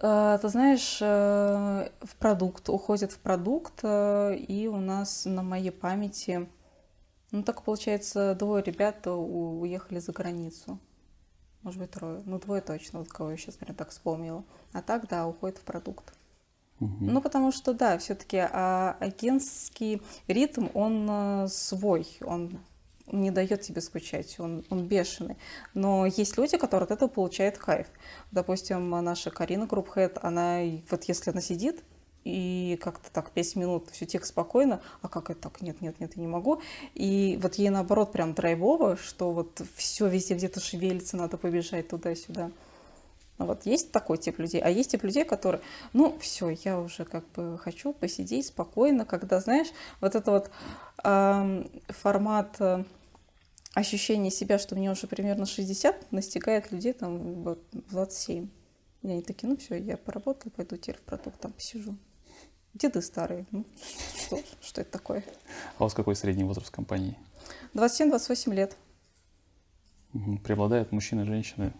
Э, 0.00 0.38
ты 0.40 0.48
знаешь, 0.48 0.98
э, 1.00 1.88
в 2.00 2.16
продукт, 2.16 2.68
уходит 2.68 3.12
в 3.12 3.18
продукт, 3.18 3.80
э, 3.82 4.36
и 4.36 4.68
у 4.68 4.76
нас 4.76 5.24
на 5.24 5.42
моей 5.42 5.70
памяти, 5.70 6.48
ну 7.32 7.42
так 7.42 7.62
получается, 7.62 8.34
двое 8.34 8.62
ребят 8.62 9.06
уехали 9.06 9.98
за 9.98 10.12
границу. 10.12 10.78
Может 11.62 11.80
быть, 11.80 11.90
трое. 11.90 12.22
Ну, 12.24 12.38
двое 12.38 12.62
точно, 12.62 13.00
вот 13.00 13.08
кого 13.08 13.32
я 13.32 13.36
сейчас 13.36 13.56
прям 13.56 13.74
так 13.74 13.90
вспомнила. 13.90 14.44
А 14.72 14.80
так, 14.80 15.08
да, 15.08 15.26
уходит 15.26 15.58
в 15.58 15.62
продукт. 15.62 16.14
Угу. 16.78 16.96
Ну, 17.00 17.20
потому 17.20 17.50
что, 17.50 17.74
да, 17.74 17.98
все-таки 17.98 18.38
а, 18.38 18.96
агентский 19.00 20.00
ритм, 20.28 20.68
он 20.74 21.48
свой, 21.48 22.06
он 22.20 22.60
не 23.12 23.30
дает 23.30 23.62
тебе 23.62 23.80
скучать, 23.80 24.38
он, 24.38 24.64
он 24.70 24.86
бешеный. 24.86 25.36
Но 25.74 26.06
есть 26.06 26.36
люди, 26.36 26.56
которые 26.56 26.84
от 26.84 26.90
этого 26.90 27.08
получают 27.08 27.58
кайф. 27.58 27.86
Допустим, 28.30 28.90
наша 28.90 29.30
Карина 29.30 29.66
Группхед, 29.66 30.18
она, 30.22 30.60
вот 30.90 31.04
если 31.04 31.30
она 31.30 31.40
сидит, 31.40 31.82
и 32.24 32.78
как-то 32.82 33.10
так 33.10 33.30
5 33.30 33.56
минут 33.56 33.88
все 33.90 34.04
тихо, 34.04 34.26
спокойно, 34.26 34.82
а 35.00 35.08
как 35.08 35.30
это 35.30 35.42
так, 35.42 35.62
нет, 35.62 35.80
нет, 35.80 35.98
нет, 35.98 36.12
я 36.14 36.20
не 36.20 36.28
могу. 36.28 36.60
И 36.94 37.38
вот 37.42 37.54
ей 37.54 37.70
наоборот 37.70 38.12
прям 38.12 38.34
драйвово, 38.34 38.96
что 38.96 39.32
вот 39.32 39.62
все 39.76 40.08
везде 40.08 40.34
где-то 40.34 40.60
шевелится, 40.60 41.16
надо 41.16 41.38
побежать 41.38 41.88
туда-сюда. 41.88 42.50
Вот 43.38 43.66
есть 43.66 43.92
такой 43.92 44.18
тип 44.18 44.40
людей, 44.40 44.60
а 44.60 44.68
есть 44.68 44.90
тип 44.90 45.04
людей, 45.04 45.24
которые, 45.24 45.62
ну, 45.92 46.18
все, 46.20 46.50
я 46.50 46.80
уже 46.80 47.04
как 47.04 47.24
бы 47.30 47.56
хочу 47.56 47.92
посидеть 47.92 48.46
спокойно, 48.46 49.04
когда, 49.04 49.40
знаешь, 49.40 49.68
вот 50.00 50.16
это 50.16 50.30
вот 50.32 50.50
э, 51.04 51.64
формат 51.88 52.56
э, 52.58 52.82
ощущение 53.78 54.30
себя, 54.30 54.58
что 54.58 54.74
мне 54.74 54.90
уже 54.90 55.06
примерно 55.06 55.46
60, 55.46 56.12
настигает 56.12 56.72
людей 56.72 56.92
там 56.92 57.42
в 57.44 57.58
27. 57.90 58.48
И 59.02 59.08
они 59.08 59.22
такие, 59.22 59.48
ну 59.48 59.56
все, 59.56 59.76
я 59.76 59.96
поработал, 59.96 60.50
пойду 60.50 60.76
теперь 60.76 60.96
в 60.96 61.02
продукт, 61.02 61.40
там 61.40 61.52
посижу. 61.52 61.96
Деды 62.74 63.00
старые, 63.02 63.46
ну 63.50 63.64
что, 64.16 64.40
что 64.60 64.80
это 64.82 64.90
такое? 64.90 65.24
А 65.78 65.82
у 65.82 65.84
вас 65.84 65.94
какой 65.94 66.14
средний 66.16 66.44
возраст 66.44 66.70
компании? 66.70 67.16
27-28 67.74 68.54
лет. 68.54 68.76
Преобладают 70.44 70.92
мужчины, 70.92 71.24
женщины? 71.24 71.72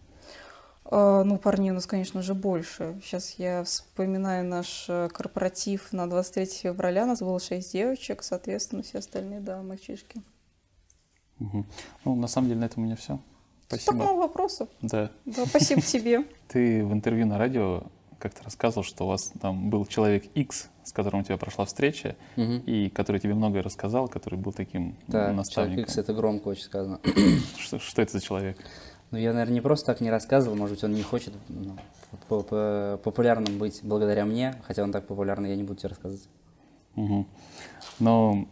А, 0.85 1.23
ну, 1.25 1.37
парней 1.37 1.71
у 1.71 1.75
нас, 1.75 1.87
конечно 1.87 2.23
же, 2.23 2.35
больше. 2.35 2.99
Сейчас 3.03 3.35
я 3.39 3.63
вспоминаю 3.65 4.45
наш 4.47 4.87
э, 4.89 5.09
корпоратив 5.13 5.93
на 5.93 6.09
23 6.09 6.47
февраля. 6.47 7.05
У 7.05 7.09
нас 7.09 7.21
было 7.21 7.39
6 7.39 7.73
девочек, 7.73 8.23
соответственно, 8.23 8.83
все 8.83 8.99
остальные, 8.99 9.41
да, 9.41 9.63
мальчишки. 9.63 10.23
Угу. 11.41 11.67
Ну, 12.05 12.15
на 12.17 12.27
самом 12.27 12.49
деле, 12.49 12.61
на 12.61 12.65
этом 12.65 12.83
у 12.83 12.87
меня 12.87 12.97
все. 12.97 13.19
Спасибо. 13.67 13.99
Такого 13.99 14.21
вопроса. 14.21 14.69
Да. 14.81 15.11
Да, 15.27 15.47
спасибо 15.47 15.83
тебе. 15.83 16.25
Ты 16.49 16.85
в 16.85 16.93
интервью 16.93 17.27
на 17.27 17.39
радио 17.39 17.83
как-то 18.19 18.43
рассказывал, 18.45 18.83
что 18.83 19.05
у 19.05 19.09
вас 19.09 19.33
там 19.41 19.71
был 19.71 19.87
человек 19.87 20.25
X, 20.35 20.71
с 20.83 20.93
которым 20.93 21.21
у 21.21 21.23
тебя 21.23 21.37
прошла 21.37 21.65
встреча, 21.65 22.17
угу. 22.37 22.55
и 22.67 22.89
который 22.89 23.21
тебе 23.21 23.35
многое 23.35 23.63
рассказал, 23.63 24.09
который 24.09 24.39
был 24.39 24.53
таким 24.53 24.97
да, 25.07 25.33
наставником. 25.33 25.85
Человек 25.85 25.89
X 25.89 25.99
это 25.99 26.15
громко 26.15 26.49
очень 26.49 26.65
сказано. 26.65 27.01
Что, 27.59 27.79
что 27.79 28.03
это 28.03 28.13
за 28.13 28.21
человек? 28.21 28.59
Ну, 29.11 29.19
я, 29.19 29.33
наверное, 29.33 29.55
не 29.55 29.61
просто 29.61 29.87
так 29.87 30.01
не 30.01 30.11
рассказывал, 30.11 30.57
может 30.57 30.77
быть, 30.77 30.85
он 30.85 30.93
не 30.93 31.03
хочет 31.03 31.33
ну, 31.49 31.77
популярным 32.29 33.59
быть 33.59 33.81
благодаря 33.83 34.27
мне, 34.27 34.55
хотя 34.67 34.83
он 34.83 34.93
так 34.93 35.07
популярный, 35.07 35.51
я 35.51 35.57
не 35.57 35.63
буду 35.63 35.81
тебе 35.81 35.91
рассказывать. 35.91 36.29
Угу. 36.97 37.27
Ну, 38.01 38.49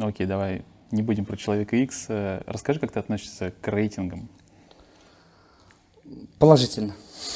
окей, 0.00 0.26
давай 0.26 0.64
не 0.90 1.02
будем 1.02 1.24
про 1.24 1.36
человека 1.36 1.76
X. 1.76 2.06
Э, 2.08 2.42
расскажи, 2.46 2.80
как 2.80 2.92
ты 2.92 2.98
относишься 2.98 3.52
к 3.60 3.68
рейтингам? 3.68 4.28
Положительно. 6.38 6.94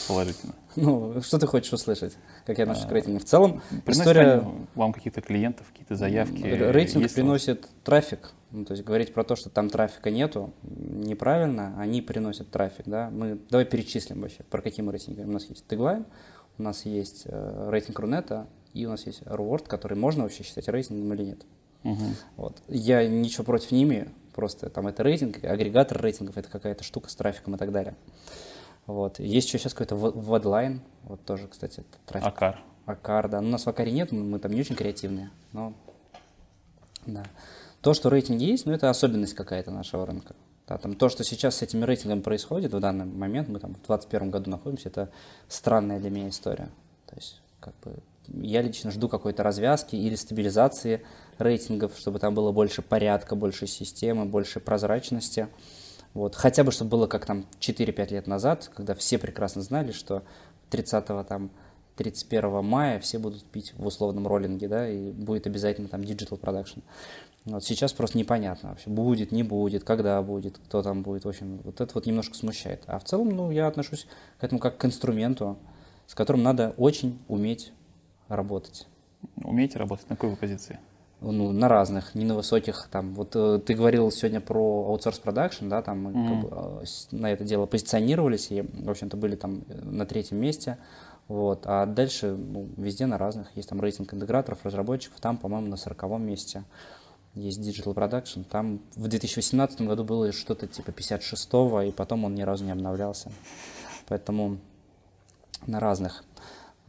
Положительно. 0.08 0.54
Ну, 0.76 1.20
что 1.20 1.40
ты 1.40 1.48
хочешь 1.48 1.72
услышать, 1.72 2.16
как 2.46 2.58
я 2.58 2.62
отношусь 2.62 2.84
а, 2.84 2.88
к 2.88 2.92
рейтингам? 2.92 3.18
В 3.18 3.24
целом, 3.24 3.60
история... 3.86 4.44
вам 4.76 4.92
каких-то 4.92 5.20
клиентов, 5.20 5.66
какие-то 5.68 5.96
заявки? 5.96 6.40
Рейтинг 6.42 7.02
Есть 7.02 7.16
приносит 7.16 7.66
трафик. 7.82 8.30
Ну, 8.52 8.64
то 8.64 8.74
есть 8.74 8.84
говорить 8.84 9.12
про 9.12 9.24
то, 9.24 9.34
что 9.34 9.50
там 9.50 9.68
трафика 9.68 10.10
нету, 10.10 10.54
неправильно. 10.62 11.74
Они 11.76 12.02
приносят 12.02 12.52
трафик, 12.52 12.86
да. 12.86 13.10
Мы, 13.10 13.40
давай 13.50 13.64
перечислим 13.64 14.20
вообще, 14.20 14.44
про 14.44 14.62
какие 14.62 14.84
мы 14.84 14.92
рейтинги 14.92 15.16
говорим. 15.16 15.30
У 15.30 15.34
нас 15.34 15.46
есть 15.46 15.64
Tagline, 15.68 16.06
у 16.58 16.62
нас 16.62 16.84
есть 16.84 17.22
э, 17.26 17.68
рейтинг 17.70 17.98
Рунета, 17.98 18.46
и 18.72 18.86
у 18.86 18.90
нас 18.90 19.06
есть 19.06 19.22
Reward, 19.22 19.66
который 19.66 19.96
можно 19.96 20.22
вообще 20.22 20.44
считать 20.44 20.68
рейтингом 20.68 21.12
или 21.14 21.24
нет. 21.24 21.42
Угу. 21.84 22.04
Вот. 22.36 22.62
Я 22.68 23.06
ничего 23.08 23.44
против 23.44 23.72
ними, 23.72 24.10
просто 24.34 24.70
там 24.70 24.86
это 24.86 25.02
рейтинг, 25.02 25.42
агрегатор 25.44 26.00
рейтингов, 26.00 26.36
это 26.36 26.48
какая-то 26.48 26.84
штука 26.84 27.10
с 27.10 27.14
трафиком 27.14 27.54
и 27.54 27.58
так 27.58 27.72
далее. 27.72 27.96
Вот. 28.86 29.18
Есть 29.18 29.48
еще 29.48 29.58
сейчас 29.58 29.74
какой-то 29.74 29.96
Водлайн, 29.96 30.82
вот 31.04 31.24
тоже, 31.24 31.48
кстати, 31.48 31.84
трафик. 32.06 32.28
Акар. 32.28 32.60
Акар, 32.86 33.28
да. 33.28 33.40
Ну, 33.40 33.48
у 33.48 33.50
нас 33.52 33.64
в 33.64 33.68
Акаре 33.68 33.92
нет, 33.92 34.12
мы 34.12 34.38
там 34.38 34.52
не 34.52 34.60
очень 34.60 34.74
креативные, 34.74 35.30
но 35.52 35.74
да. 37.06 37.24
То, 37.80 37.94
что 37.94 38.10
рейтинг 38.10 38.40
есть, 38.40 38.66
ну, 38.66 38.72
это 38.72 38.90
особенность 38.90 39.34
какая-то 39.34 39.70
нашего 39.70 40.04
рынка. 40.04 40.34
Да, 40.66 40.78
там 40.78 40.94
то, 40.94 41.08
что 41.08 41.24
сейчас 41.24 41.56
с 41.56 41.62
этими 41.62 41.84
рейтингами 41.84 42.20
происходит 42.20 42.72
в 42.72 42.80
данный 42.80 43.04
момент, 43.06 43.48
мы 43.48 43.58
там 43.58 43.70
в 43.70 43.82
2021 43.86 44.30
году 44.30 44.50
находимся, 44.50 44.88
это 44.88 45.10
странная 45.48 45.98
для 45.98 46.10
меня 46.10 46.28
история. 46.28 46.70
То 47.06 47.16
есть, 47.16 47.40
как 47.58 47.74
бы, 47.80 47.96
я 48.34 48.62
лично 48.62 48.90
жду 48.90 49.08
какой-то 49.08 49.42
развязки 49.42 49.96
или 49.96 50.14
стабилизации 50.14 51.02
рейтингов, 51.38 51.92
чтобы 51.96 52.18
там 52.18 52.34
было 52.34 52.52
больше 52.52 52.82
порядка, 52.82 53.34
больше 53.34 53.66
системы, 53.66 54.24
больше 54.24 54.60
прозрачности. 54.60 55.48
Вот. 56.14 56.34
Хотя 56.34 56.64
бы, 56.64 56.72
чтобы 56.72 56.90
было 56.90 57.06
как 57.06 57.26
там 57.26 57.46
4-5 57.60 58.12
лет 58.12 58.26
назад, 58.26 58.70
когда 58.74 58.94
все 58.94 59.18
прекрасно 59.18 59.62
знали, 59.62 59.92
что 59.92 60.22
30 60.70 61.06
там, 61.26 61.50
31 61.96 62.64
мая 62.64 62.98
все 63.00 63.18
будут 63.18 63.44
пить 63.44 63.74
в 63.76 63.86
условном 63.86 64.26
роллинге, 64.26 64.68
да, 64.68 64.88
и 64.88 65.10
будет 65.12 65.46
обязательно 65.46 65.88
там 65.88 66.00
digital 66.00 66.40
production. 66.40 66.82
Вот 67.44 67.64
сейчас 67.64 67.92
просто 67.92 68.18
непонятно 68.18 68.70
вообще, 68.70 68.90
будет, 68.90 69.32
не 69.32 69.42
будет, 69.42 69.84
когда 69.84 70.20
будет, 70.20 70.58
кто 70.58 70.82
там 70.82 71.02
будет, 71.02 71.24
в 71.24 71.28
общем, 71.28 71.60
вот 71.64 71.80
это 71.80 71.90
вот 71.94 72.06
немножко 72.06 72.34
смущает. 72.34 72.82
А 72.86 72.98
в 72.98 73.04
целом, 73.04 73.30
ну, 73.30 73.50
я 73.50 73.66
отношусь 73.66 74.06
к 74.38 74.44
этому 74.44 74.60
как 74.60 74.76
к 74.76 74.84
инструменту, 74.84 75.58
с 76.06 76.14
которым 76.14 76.42
надо 76.42 76.74
очень 76.76 77.18
уметь 77.28 77.72
работать. 78.36 78.86
Умеете 79.42 79.78
работать? 79.78 80.08
На 80.08 80.16
какой 80.16 80.30
вы 80.30 80.36
позиции? 80.36 80.78
ну, 81.20 81.52
на 81.52 81.68
разных, 81.68 82.14
не 82.14 82.24
на 82.24 82.34
высоких. 82.34 82.88
Там, 82.90 83.14
вот 83.14 83.36
э, 83.36 83.60
ты 83.64 83.74
говорил 83.74 84.10
сегодня 84.10 84.40
про 84.40 84.86
аутсорс 84.88 85.18
продакшн, 85.18 85.68
да, 85.68 85.82
там 85.82 86.02
мы 86.02 86.10
mm-hmm. 86.10 86.28
как 86.28 86.40
бы, 86.40 86.82
э, 86.82 87.16
на 87.16 87.32
это 87.32 87.44
дело 87.44 87.66
позиционировались 87.66 88.50
и, 88.50 88.62
в 88.62 88.90
общем-то, 88.90 89.16
были 89.16 89.36
там 89.36 89.62
э, 89.68 89.80
на 89.82 90.06
третьем 90.06 90.38
месте. 90.38 90.78
Вот. 91.28 91.62
А 91.64 91.86
дальше 91.86 92.34
ну, 92.34 92.68
везде 92.76 93.06
на 93.06 93.18
разных. 93.18 93.48
Есть 93.54 93.68
там 93.68 93.80
рейтинг 93.80 94.12
интеграторов, 94.14 94.64
разработчиков, 94.64 95.20
там, 95.20 95.36
по-моему, 95.36 95.68
на 95.68 95.76
сороковом 95.76 96.22
месте. 96.22 96.64
Есть 97.34 97.60
Digital 97.60 97.94
Production. 97.94 98.44
Там 98.44 98.80
в 98.96 99.06
2018 99.06 99.82
году 99.82 100.02
было 100.02 100.32
что-то 100.32 100.66
типа 100.66 100.90
56-го, 100.90 101.82
и 101.82 101.92
потом 101.92 102.24
он 102.24 102.34
ни 102.34 102.42
разу 102.42 102.64
не 102.64 102.72
обновлялся. 102.72 103.30
Поэтому 104.08 104.58
на 105.66 105.78
разных. 105.78 106.24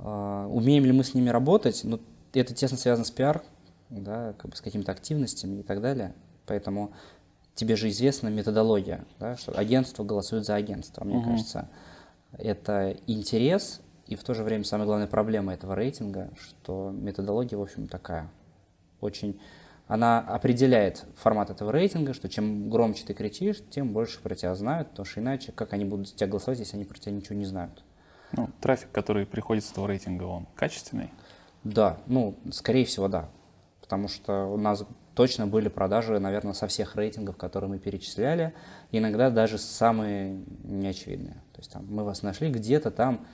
Умеем 0.03 0.85
ли 0.85 0.91
мы 0.91 1.03
с 1.03 1.13
ними 1.13 1.29
работать? 1.29 1.81
Ну, 1.83 1.99
это 2.33 2.53
тесно 2.53 2.77
связано 2.77 3.05
с 3.05 3.11
пиар, 3.11 3.43
да, 3.89 4.33
как 4.37 4.51
бы 4.51 4.57
с 4.57 4.61
какими-то 4.61 4.91
активностями 4.91 5.59
и 5.59 5.63
так 5.63 5.81
далее. 5.81 6.13
Поэтому 6.45 6.91
тебе 7.55 7.75
же 7.75 7.89
известна 7.89 8.29
методология, 8.29 9.05
да, 9.19 9.37
что 9.37 9.51
агентство 9.57 10.03
голосует 10.03 10.45
за 10.45 10.55
агентство. 10.55 11.03
Мне 11.03 11.17
угу. 11.17 11.31
кажется, 11.31 11.69
это 12.37 12.97
интерес 13.07 13.81
и 14.07 14.15
в 14.15 14.23
то 14.23 14.33
же 14.33 14.43
время 14.43 14.63
самая 14.63 14.87
главная 14.87 15.07
проблема 15.07 15.53
этого 15.53 15.75
рейтинга, 15.75 16.31
что 16.37 16.91
методология, 16.91 17.57
в 17.57 17.61
общем, 17.61 17.87
такая. 17.87 18.29
Очень 18.99 19.39
она 19.87 20.19
определяет 20.19 21.03
формат 21.17 21.49
этого 21.49 21.69
рейтинга, 21.71 22.13
что 22.13 22.29
чем 22.29 22.69
громче 22.69 23.03
ты 23.05 23.13
кричишь, 23.13 23.61
тем 23.69 23.91
больше 23.91 24.21
про 24.21 24.35
тебя 24.35 24.55
знают, 24.55 24.91
потому 24.91 25.05
что 25.05 25.19
иначе 25.19 25.51
как 25.51 25.73
они 25.73 25.83
будут 25.83 26.15
тебя 26.15 26.27
голосовать, 26.27 26.59
если 26.59 26.77
они 26.77 26.85
про 26.85 26.97
тебя 26.97 27.11
ничего 27.11 27.35
не 27.35 27.45
знают. 27.45 27.83
Ну, 28.33 28.49
трафик, 28.59 28.91
который 28.91 29.25
приходит 29.25 29.65
с 29.65 29.71
этого 29.71 29.87
рейтинга, 29.87 30.23
он 30.23 30.47
качественный? 30.55 31.11
Да, 31.63 31.97
ну, 32.07 32.35
скорее 32.51 32.85
всего, 32.85 33.07
да 33.07 33.29
потому 33.91 34.07
что 34.07 34.45
у 34.45 34.55
нас 34.55 34.85
точно 35.15 35.47
были 35.47 35.67
продажи, 35.67 36.17
наверное, 36.17 36.53
со 36.53 36.65
всех 36.67 36.95
рейтингов, 36.95 37.35
которые 37.35 37.71
мы 37.71 37.77
перечисляли, 37.77 38.53
иногда 38.93 39.29
даже 39.29 39.57
самые 39.57 40.45
неочевидные. 40.63 41.43
То 41.51 41.59
есть 41.59 41.73
там, 41.73 41.85
мы 41.89 42.05
вас 42.05 42.23
нашли 42.23 42.49
где-то 42.49 42.89
там 42.89 43.25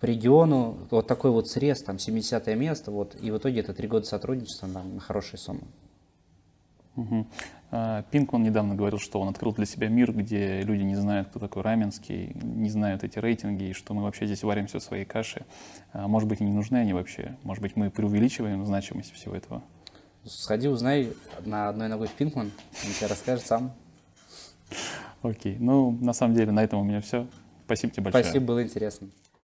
по 0.00 0.06
региону, 0.06 0.78
вот 0.90 1.06
такой 1.06 1.32
вот 1.32 1.50
срез, 1.50 1.82
там 1.82 1.98
70 1.98 2.46
место, 2.56 2.90
вот, 2.92 3.14
и 3.20 3.30
в 3.30 3.36
итоге 3.36 3.60
это 3.60 3.74
три 3.74 3.88
года 3.88 4.06
сотрудничества 4.06 4.66
там, 4.72 4.94
на 4.94 5.00
хорошие 5.02 5.38
суммы. 5.38 5.64
Угу. 6.96 7.26
Пинк, 8.10 8.32
он 8.32 8.44
недавно 8.44 8.74
говорил, 8.74 8.98
что 8.98 9.20
он 9.20 9.28
открыл 9.28 9.52
для 9.52 9.66
себя 9.66 9.88
мир, 9.88 10.12
где 10.12 10.62
люди 10.62 10.82
не 10.82 10.94
знают, 10.94 11.28
кто 11.28 11.40
такой 11.40 11.62
Раменский, 11.62 12.32
не 12.34 12.70
знают 12.70 13.02
эти 13.02 13.18
рейтинги, 13.18 13.64
и 13.64 13.72
что 13.72 13.92
мы 13.92 14.02
вообще 14.02 14.26
здесь 14.26 14.44
варимся 14.44 14.78
в 14.78 14.82
своей 14.82 15.04
каше. 15.04 15.44
А, 15.92 16.06
может 16.06 16.28
быть, 16.28 16.40
и 16.40 16.44
не 16.44 16.52
нужны 16.52 16.76
они 16.76 16.92
вообще. 16.92 17.36
Может 17.42 17.62
быть, 17.62 17.74
мы 17.74 17.90
преувеличиваем 17.90 18.64
значимость 18.64 19.12
всего 19.12 19.34
этого. 19.34 19.62
Сходи, 20.24 20.68
узнай 20.68 21.12
на 21.44 21.68
одной 21.68 21.88
ногой 21.88 22.06
в 22.08 22.12
Пинкман, 22.12 22.52
он 22.84 22.92
тебе 22.92 23.06
расскажет 23.08 23.46
сам. 23.46 23.72
Окей, 25.22 25.56
ну, 25.58 25.90
на 25.90 26.12
самом 26.12 26.34
деле, 26.34 26.52
на 26.52 26.62
этом 26.62 26.80
у 26.80 26.84
меня 26.84 27.00
все. 27.00 27.26
Спасибо 27.64 27.92
тебе 27.92 28.04
большое. 28.04 28.24
Спасибо, 28.24 28.44
было 28.46 28.62
интересно. 28.62 29.08